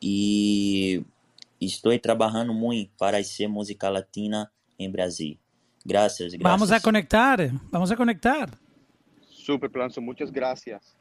e 0.00 1.04
estou 1.60 1.98
trabalhando 1.98 2.54
muito 2.54 2.90
para 2.98 3.22
ser 3.22 3.48
música 3.48 3.88
latina 3.88 4.50
em 4.78 4.90
Brasil. 4.90 5.38
Graças, 5.84 6.34
graças. 6.34 6.58
Vamos 6.58 6.72
a 6.72 6.80
conectar, 6.80 7.38
vamos 7.70 7.92
a 7.92 7.96
conectar. 7.96 8.50
Super, 9.30 9.70
Planzo. 9.70 10.00
Muchas 10.00 10.30
gracias. 10.30 10.96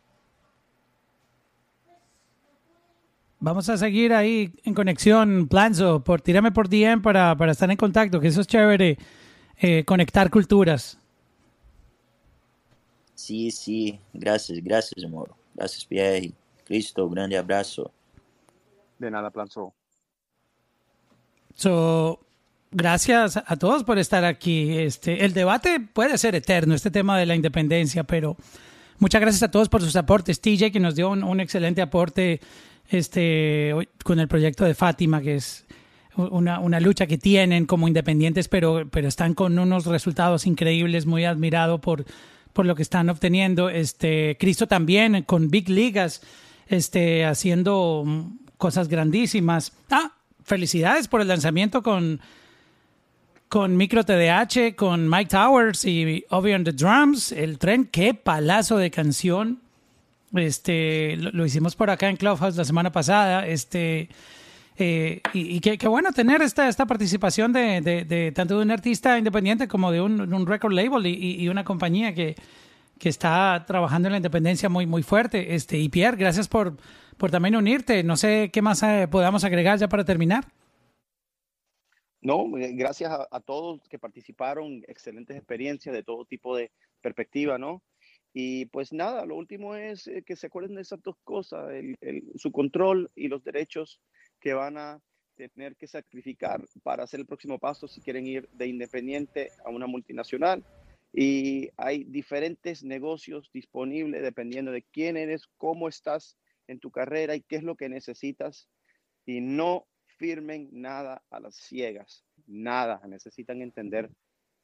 Vamos 3.46 3.70
a 3.70 3.78
seguir 3.78 4.12
ahí 4.12 4.52
en 4.64 4.74
conexión, 4.74 5.48
Planzo, 5.48 6.04
por 6.04 6.20
tírame 6.20 6.52
por 6.52 6.68
DM 6.68 7.04
para, 7.04 7.38
para 7.38 7.52
estar 7.52 7.70
en 7.70 7.78
contacto, 7.78 8.20
que 8.20 8.30
eso 8.30 8.42
es 8.42 8.48
chévere, 8.48 8.98
eh, 9.58 9.84
conectar 9.86 10.32
culturas. 10.32 10.98
Sim, 13.14 13.52
sim. 13.52 14.00
Graças, 14.16 14.58
graças, 14.64 15.04
amor. 15.04 15.36
Graças, 15.54 15.86
Pierre. 15.86 16.34
Cristo, 16.64 17.08
grande 17.08 17.38
abraço. 17.38 17.92
De 18.98 19.12
nada, 19.12 19.30
Planzo. 19.30 19.76
So, 21.54 22.20
gracias 22.72 23.38
a 23.38 23.58
todos 23.58 23.84
por 23.84 24.00
estar 24.00 24.26
aquí. 24.26 24.76
Este, 24.76 25.24
el 25.24 25.34
debate 25.34 25.80
puede 25.80 26.18
ser 26.18 26.34
eterno, 26.34 26.74
este 26.74 26.90
tema 26.90 27.20
de 27.20 27.28
la 27.28 27.36
independencia, 27.36 28.06
pero 28.06 28.38
muchas 28.98 29.22
gracias 29.22 29.44
a 29.44 29.52
todos 29.52 29.70
por 29.70 29.84
sus 29.84 29.96
aportes. 29.96 30.42
TJ, 30.42 30.72
que 30.72 30.80
nos 30.80 30.96
dio 30.96 31.12
un, 31.12 31.24
un 31.24 31.40
excelente 31.40 31.84
aporte 31.84 32.42
este, 32.90 33.74
con 34.04 34.20
el 34.20 34.28
proyecto 34.28 34.66
de 34.66 34.76
Fátima, 34.76 35.22
que 35.22 35.36
es 35.36 35.66
una, 36.16 36.60
una 36.60 36.80
lucha 36.80 37.08
que 37.08 37.18
tienen 37.18 37.66
como 37.66 37.88
independientes, 37.88 38.48
pero, 38.48 38.88
pero 38.90 39.08
están 39.08 39.34
con 39.34 39.58
unos 39.60 39.86
resultados 39.86 40.46
increíbles, 40.46 41.06
muy 41.06 41.26
admirado 41.26 41.82
por, 41.82 42.06
por 42.54 42.66
lo 42.66 42.76
que 42.76 42.82
están 42.82 43.10
obteniendo. 43.10 43.70
Este, 43.70 44.38
Cristo 44.40 44.68
también 44.68 45.24
con 45.24 45.50
Big 45.50 45.70
Ligas, 45.70 46.22
este, 46.68 47.26
haciendo 47.26 48.06
cosas 48.58 48.88
grandísimas. 48.88 49.74
Ah, 49.90 50.14
felicidades 50.44 51.08
por 51.08 51.22
el 51.22 51.28
lanzamiento 51.28 51.84
con, 51.84 52.22
con 53.50 53.76
Micro 53.76 54.04
TDH, 54.04 54.76
con 54.76 55.10
Mike 55.10 55.30
Towers 55.30 55.86
y 55.86 56.26
Obi 56.30 56.54
on 56.54 56.64
the 56.64 56.72
Drums. 56.72 57.32
El 57.32 57.58
tren, 57.58 57.86
qué 57.86 58.14
palazo 58.14 58.78
de 58.78 58.90
canción. 58.92 59.65
Este, 60.36 61.16
lo, 61.18 61.46
hicimos 61.46 61.76
por 61.76 61.90
acá 61.90 62.10
en 62.10 62.18
Clubhouse 62.18 62.56
la 62.56 62.66
semana 62.66 62.92
pasada. 62.92 63.48
Este, 63.48 64.10
eh, 64.78 65.22
y, 65.34 65.58
y 65.58 65.60
qué, 65.60 65.88
bueno 65.88 66.12
tener 66.12 66.42
esta, 66.42 66.68
esta 66.68 66.86
participación 66.86 67.54
de, 67.54 68.34
tanto 68.36 68.58
de 68.58 68.64
un 68.64 68.72
artista 68.72 69.18
independiente 69.18 69.68
como 69.68 69.92
de 69.92 70.02
un, 70.02 70.46
record 70.46 70.74
label 70.74 71.06
y, 71.06 71.44
y- 71.44 71.50
una 71.50 71.64
compañía 71.64 72.14
que, 72.14 72.36
que 73.00 73.10
está 73.10 73.64
trabajando 73.66 74.08
en 74.08 74.14
la 74.14 74.18
independencia 74.18 74.70
muy, 74.70 74.86
muy 74.86 75.04
fuerte. 75.04 75.56
Este, 75.56 75.78
y 75.78 75.90
Pierre, 75.90 76.18
gracias 76.18 76.48
por, 76.48 76.78
por 77.18 77.32
también 77.32 77.56
unirte. 77.56 78.04
No 78.04 78.18
sé 78.18 78.50
qué 78.52 78.62
más 78.62 78.84
eh, 78.84 79.08
podamos 79.10 79.44
agregar 79.44 79.80
ya 79.80 79.88
para 79.88 80.04
terminar. 80.04 80.46
No, 82.22 82.58
eh, 82.58 82.72
gracias 82.74 83.12
a 83.30 83.40
todos 83.40 83.88
que 83.88 84.00
participaron, 84.00 84.84
excelentes 84.88 85.38
experiencias 85.38 85.94
de 85.94 86.02
todo 86.02 86.26
tipo 86.26 86.58
de 86.58 86.72
perspectiva, 87.00 87.60
¿no? 87.60 87.84
Y 88.38 88.66
pues 88.66 88.92
nada, 88.92 89.26
lo 89.26 89.38
último 89.38 89.76
es 89.76 90.08
eh, 90.08 90.22
que 90.22 90.36
se 90.36 90.48
acuerden 90.48 90.76
de 90.76 90.82
esas 90.82 91.02
dos 91.02 91.16
cosas, 91.24 91.72
el- 91.72 91.96
el- 92.02 92.34
su 92.36 92.52
control 92.52 93.10
y 93.16 93.30
los 93.30 93.42
derechos 93.46 94.02
que 94.42 94.54
van 94.54 94.78
a 94.78 95.00
tener 95.38 95.78
que 95.78 95.88
sacrificar 95.88 96.62
para 96.84 97.04
hacer 97.06 97.22
el 97.22 97.26
próximo 97.26 97.60
paso 97.60 97.88
si 97.88 98.02
quieren 98.02 98.28
ir 98.28 98.50
de 98.52 98.68
independiente 98.68 99.52
a 99.64 99.70
una 99.70 99.88
multinacional. 99.88 100.66
Y 101.14 101.70
hay 101.78 102.04
diferentes 102.04 102.84
negocios 102.84 103.50
disponibles 103.54 104.22
dependiendo 104.22 104.74
de 104.74 104.82
quién 104.82 105.16
eres, 105.16 105.48
cómo 105.58 105.88
estás 105.88 106.38
en 106.68 106.80
tu 106.80 106.92
carrera 106.92 107.36
y 107.38 107.42
qué 107.42 107.56
es 107.56 107.64
lo 107.64 107.76
que 107.78 107.88
necesitas. 107.88 108.68
Y 109.26 109.40
no 109.40 109.88
firmen 110.18 110.68
nada 110.74 111.24
a 111.30 111.40
las 111.40 111.56
ciegas, 111.56 112.26
nada. 112.48 113.00
Necesitan 113.08 113.62
entender 113.62 114.10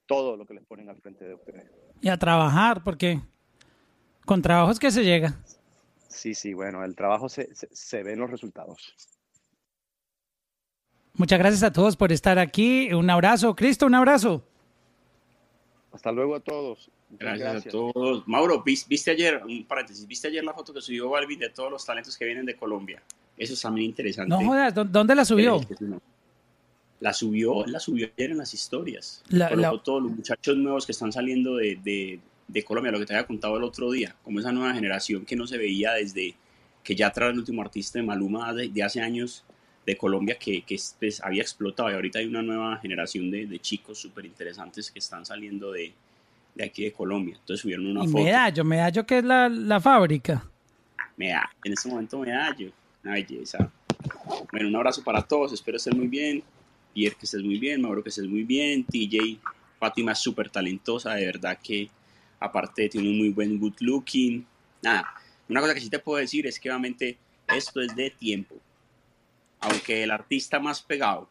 todo 0.08 0.36
lo 0.36 0.46
que 0.46 0.56
les 0.56 0.66
ponen 0.66 0.90
al 0.90 1.00
frente 1.02 1.24
de 1.24 1.36
ustedes. 1.36 1.72
Y 2.02 2.10
a 2.10 2.18
trabajar, 2.18 2.84
porque 2.84 3.20
con 4.26 4.42
trabajos 4.42 4.80
que 4.80 4.92
se 4.92 5.04
llega. 5.04 5.36
Sí, 6.08 6.34
sí, 6.36 6.54
bueno, 6.54 6.84
el 6.84 6.96
trabajo 6.96 7.30
se, 7.30 7.54
se, 7.56 7.68
se 7.72 8.04
ven 8.04 8.20
los 8.20 8.30
resultados. 8.30 8.94
Muchas 11.14 11.40
gracias 11.40 11.64
a 11.64 11.72
todos 11.72 11.96
por 11.98 12.12
estar 12.12 12.40
aquí. 12.40 12.94
Un 12.94 13.10
abrazo. 13.10 13.56
Cristo, 13.56 13.86
un 13.86 13.96
abrazo. 13.96 14.44
Hasta 15.92 16.12
luego 16.12 16.36
a 16.36 16.40
todos. 16.40 16.90
Gracias, 17.20 17.66
a 17.68 17.70
todos. 17.70 18.26
Mauro, 18.28 18.64
¿vis- 18.64 18.88
¿viste 18.88 19.12
ayer, 19.12 19.42
un 19.46 19.66
paréntesis, 19.66 20.08
viste 20.08 20.30
ayer 20.30 20.44
la 20.44 20.54
foto 20.54 20.74
que 20.74 20.82
subió 20.82 21.10
Balvin 21.10 21.40
de 21.40 21.50
todos 21.50 21.70
los 21.70 21.86
talentos 21.86 22.18
que 22.18 22.24
vienen 22.26 22.46
de 22.46 22.56
Colombia? 22.56 23.02
Eso 23.38 23.54
es 23.54 23.62
también 23.62 23.88
interesante. 23.90 24.30
No 24.30 24.40
jodas, 24.46 24.74
¿dó- 24.74 24.86
¿dónde 24.86 25.16
la 25.16 25.26
subió? 25.26 25.60
La 27.02 27.12
subió, 27.14 27.66
la 27.66 27.80
subió 27.80 28.10
ayer 28.18 28.32
en 28.32 28.38
las 28.38 28.54
historias. 28.54 29.24
La- 29.30 29.50
Colocó 29.50 29.76
la- 29.76 29.84
todos 29.84 30.04
los 30.04 30.12
muchachos 30.14 30.56
nuevos 30.56 30.86
que 30.86 30.94
están 30.94 31.12
saliendo 31.12 31.56
de, 31.58 31.76
de- 31.84 32.20
de 32.52 32.64
Colombia, 32.64 32.92
lo 32.92 33.00
que 33.00 33.06
te 33.06 33.14
había 33.14 33.26
contado 33.26 33.58
el 33.58 33.64
otro 33.64 33.92
día, 33.92 34.16
como 34.24 34.40
esa 34.40 34.52
nueva 34.52 34.74
generación 34.74 35.26
que 35.26 35.36
no 35.36 35.48
se 35.48 35.58
veía 35.58 35.94
desde 35.94 36.36
que 36.84 36.96
ya 36.96 37.12
tras 37.12 37.32
el 37.32 37.40
último 37.40 37.62
artista 37.62 38.00
de 38.00 38.04
Maluma 38.04 38.54
de, 38.54 38.68
de 38.68 38.84
hace 38.84 39.02
años 39.02 39.46
de 39.86 39.98
Colombia 39.98 40.38
que, 40.38 40.62
que 40.64 40.78
pues, 41.00 41.22
había 41.24 41.42
explotado 41.42 41.90
y 41.90 41.94
ahorita 41.94 42.20
hay 42.20 42.26
una 42.26 42.42
nueva 42.42 42.78
generación 42.78 43.32
de, 43.32 43.46
de 43.46 43.60
chicos 43.60 44.00
súper 44.00 44.26
interesantes 44.26 44.92
que 44.92 45.00
están 45.00 45.26
saliendo 45.26 45.72
de, 45.72 45.94
de 46.56 46.64
aquí 46.64 46.84
de 46.84 46.92
Colombia. 46.92 47.36
Entonces 47.40 47.62
subieron 47.62 47.88
una 47.88 48.04
Y 48.04 48.08
foto. 48.08 48.24
Medallo, 48.24 48.64
Medallo 48.64 49.06
que 49.06 49.20
es 49.20 49.24
la, 49.24 49.50
la 49.50 49.80
fábrica. 49.80 50.44
Me 51.18 51.30
da, 51.30 51.50
en 51.64 51.74
este 51.74 51.90
momento 51.90 52.20
me 52.20 52.32
da 52.32 52.56
yo. 52.56 52.70
Una 53.04 53.14
belleza. 53.14 53.72
Bueno, 54.52 54.68
un 54.68 54.76
abrazo 54.76 55.04
para 55.04 55.22
todos. 55.22 55.54
Espero 55.54 55.78
estés 55.78 55.96
muy 55.96 56.08
bien. 56.08 56.44
Pierre, 56.94 57.16
que 57.16 57.26
estés 57.26 57.44
muy 57.44 57.58
bien. 57.58 57.82
Mauro, 57.82 58.04
que 58.04 58.10
estés 58.10 58.28
muy 58.28 58.44
bien. 58.44 58.84
TJ, 58.84 59.40
Fátima 59.80 60.12
es 60.12 60.20
súper 60.20 60.50
talentosa. 60.50 61.16
De 61.16 61.26
verdad 61.26 61.58
que, 61.62 61.90
aparte, 62.42 62.90
tiene 62.90 63.10
un 63.10 63.18
muy 63.18 63.30
buen 63.30 63.58
good 63.58 63.76
looking. 63.80 64.46
Nada, 64.82 65.14
una 65.48 65.62
cosa 65.62 65.74
que 65.74 65.80
sí 65.80 65.90
te 65.90 66.00
puedo 66.00 66.18
decir 66.18 66.46
es 66.48 66.60
que, 66.60 66.70
obviamente, 66.70 67.18
esto 67.48 67.80
es 67.80 67.96
de 67.96 68.10
tiempo. 68.10 68.56
Aunque 69.62 70.04
el 70.04 70.12
artista 70.12 70.60
más 70.60 70.82
pegado 70.82 71.30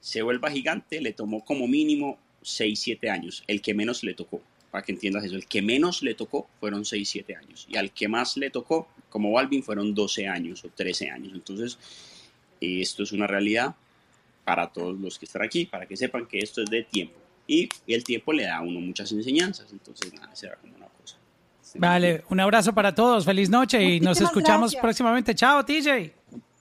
se 0.00 0.20
vuelva 0.20 0.50
gigante, 0.50 1.00
le 1.00 1.12
tomó 1.12 1.44
como 1.44 1.66
mínimo 1.68 2.18
6, 2.42 2.78
7 2.78 3.08
años. 3.08 3.44
El 3.46 3.62
que 3.62 3.72
menos 3.72 4.02
le 4.02 4.14
tocó, 4.14 4.42
para 4.70 4.84
que 4.84 4.92
entiendas 4.92 5.24
eso. 5.24 5.36
El 5.36 5.46
que 5.46 5.62
menos 5.62 6.02
le 6.02 6.14
tocó 6.14 6.48
fueron 6.58 6.84
6, 6.84 7.08
7 7.08 7.36
años. 7.36 7.66
Y 7.68 7.76
al 7.76 7.92
que 7.92 8.08
más 8.08 8.36
le 8.36 8.50
tocó, 8.50 8.88
como 9.10 9.32
Balvin, 9.32 9.62
fueron 9.62 9.94
12 9.94 10.26
años 10.26 10.64
o 10.64 10.68
13 10.68 11.10
años. 11.10 11.32
Entonces, 11.34 11.78
esto 12.60 13.04
es 13.04 13.12
una 13.12 13.28
realidad 13.28 13.76
para 14.44 14.72
todos 14.72 14.98
los 14.98 15.18
que 15.18 15.26
están 15.26 15.42
aquí, 15.42 15.66
para 15.66 15.86
que 15.86 15.96
sepan 15.96 16.26
que 16.26 16.38
esto 16.38 16.62
es 16.62 16.70
de 16.70 16.82
tiempo. 16.82 17.27
Y 17.48 17.68
el 17.86 18.04
tiempo 18.04 18.32
le 18.32 18.44
da 18.44 18.58
a 18.58 18.60
uno 18.60 18.78
muchas 18.78 19.10
enseñanzas. 19.10 19.72
Entonces, 19.72 20.12
nada, 20.12 20.28
será 20.36 20.56
como 20.56 20.76
una 20.76 20.86
cosa. 20.86 21.16
Vale, 21.76 22.22
un 22.28 22.38
abrazo 22.38 22.74
para 22.74 22.94
todos. 22.94 23.24
Feliz 23.24 23.48
noche 23.48 23.82
y 23.82 24.00
nos 24.00 24.20
escuchamos 24.20 24.70
gracias. 24.70 24.82
próximamente. 24.82 25.34
Chao, 25.34 25.64
TJ. 25.64 26.12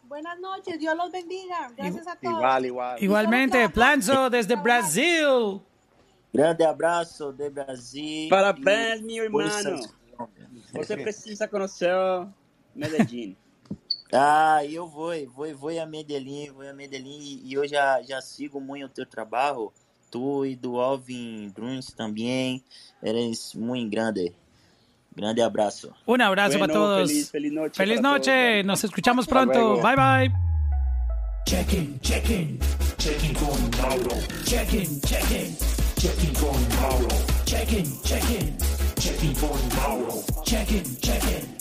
Buenas 0.03 0.39
noches, 0.39 0.79
Dios 0.79 0.95
los 0.95 1.11
bendiga. 1.11 1.69
Gracias 1.75 2.07
a 2.07 2.15
todos. 2.15 2.37
Igual, 2.37 2.65
igual. 2.65 3.03
Igualmente, 3.03 3.69
Planzo 3.69 4.29
desde 4.29 4.55
Brasil. 4.55 5.61
Grande 6.33 6.63
abraço 6.63 7.33
de 7.33 7.49
Brasil. 7.49 8.29
Parabéns, 8.29 9.01
meu 9.01 9.25
irmão. 9.25 9.49
Você 10.73 10.95
precisa 10.95 11.47
conhecer 11.47 11.93
Medellín. 12.73 13.35
Ah, 14.13 14.63
eu 14.63 14.87
vou, 14.87 15.11
vou, 15.27 15.53
vou 15.53 15.81
a 15.81 15.85
Medellín, 15.85 16.49
vou 16.51 16.65
a 16.65 16.71
Medellín 16.71 17.19
e, 17.19 17.49
e 17.49 17.53
eu 17.55 17.67
já, 17.67 18.01
já 18.01 18.21
sigo 18.21 18.61
muito 18.61 18.85
o 18.85 18.89
teu 18.89 19.05
trabalho. 19.05 19.73
Tu 20.11 20.45
e 20.45 20.55
do 20.55 20.79
Alvin 20.79 21.49
Bruns 21.55 21.87
também. 21.93 22.63
Eres 23.03 23.53
muito 23.55 23.89
grande. 23.91 24.33
Grande 25.15 25.41
abraço. 25.41 25.91
Un 26.07 26.21
abrazo 26.21 26.57
Bueno, 26.59 26.73
para 26.73 26.79
todos. 26.81 27.09
feliz- 27.11 27.29
feliz 27.29 27.51
noche 27.53 27.73
Feliz 27.75 28.01
noche. 28.01 28.31
todos. 28.31 28.65
Nos 28.65 28.83
escuchamos 28.83 29.23
Hasta 29.25 29.35
pronto. 29.35 29.59
luego. 29.59 29.81
Bye 29.81 29.95
bye. 29.95 30.31
Check-in, 31.47 31.99
check-in, 32.01 32.59
check-in 32.97 33.33
con 33.33 33.69
Mauro. 33.81 34.15
Check-in, 34.45 34.99
check-in, 35.01 35.55
check-in 35.97 36.33
con 36.35 36.67
Mauro. 36.81 37.07
Check-in, 37.45 37.85
check-in, 38.03 38.57
check-in 38.99 39.33
con 39.35 39.57
Mauro. 39.77 40.23
Check-in, 40.43 40.83
check-in, 41.01 41.57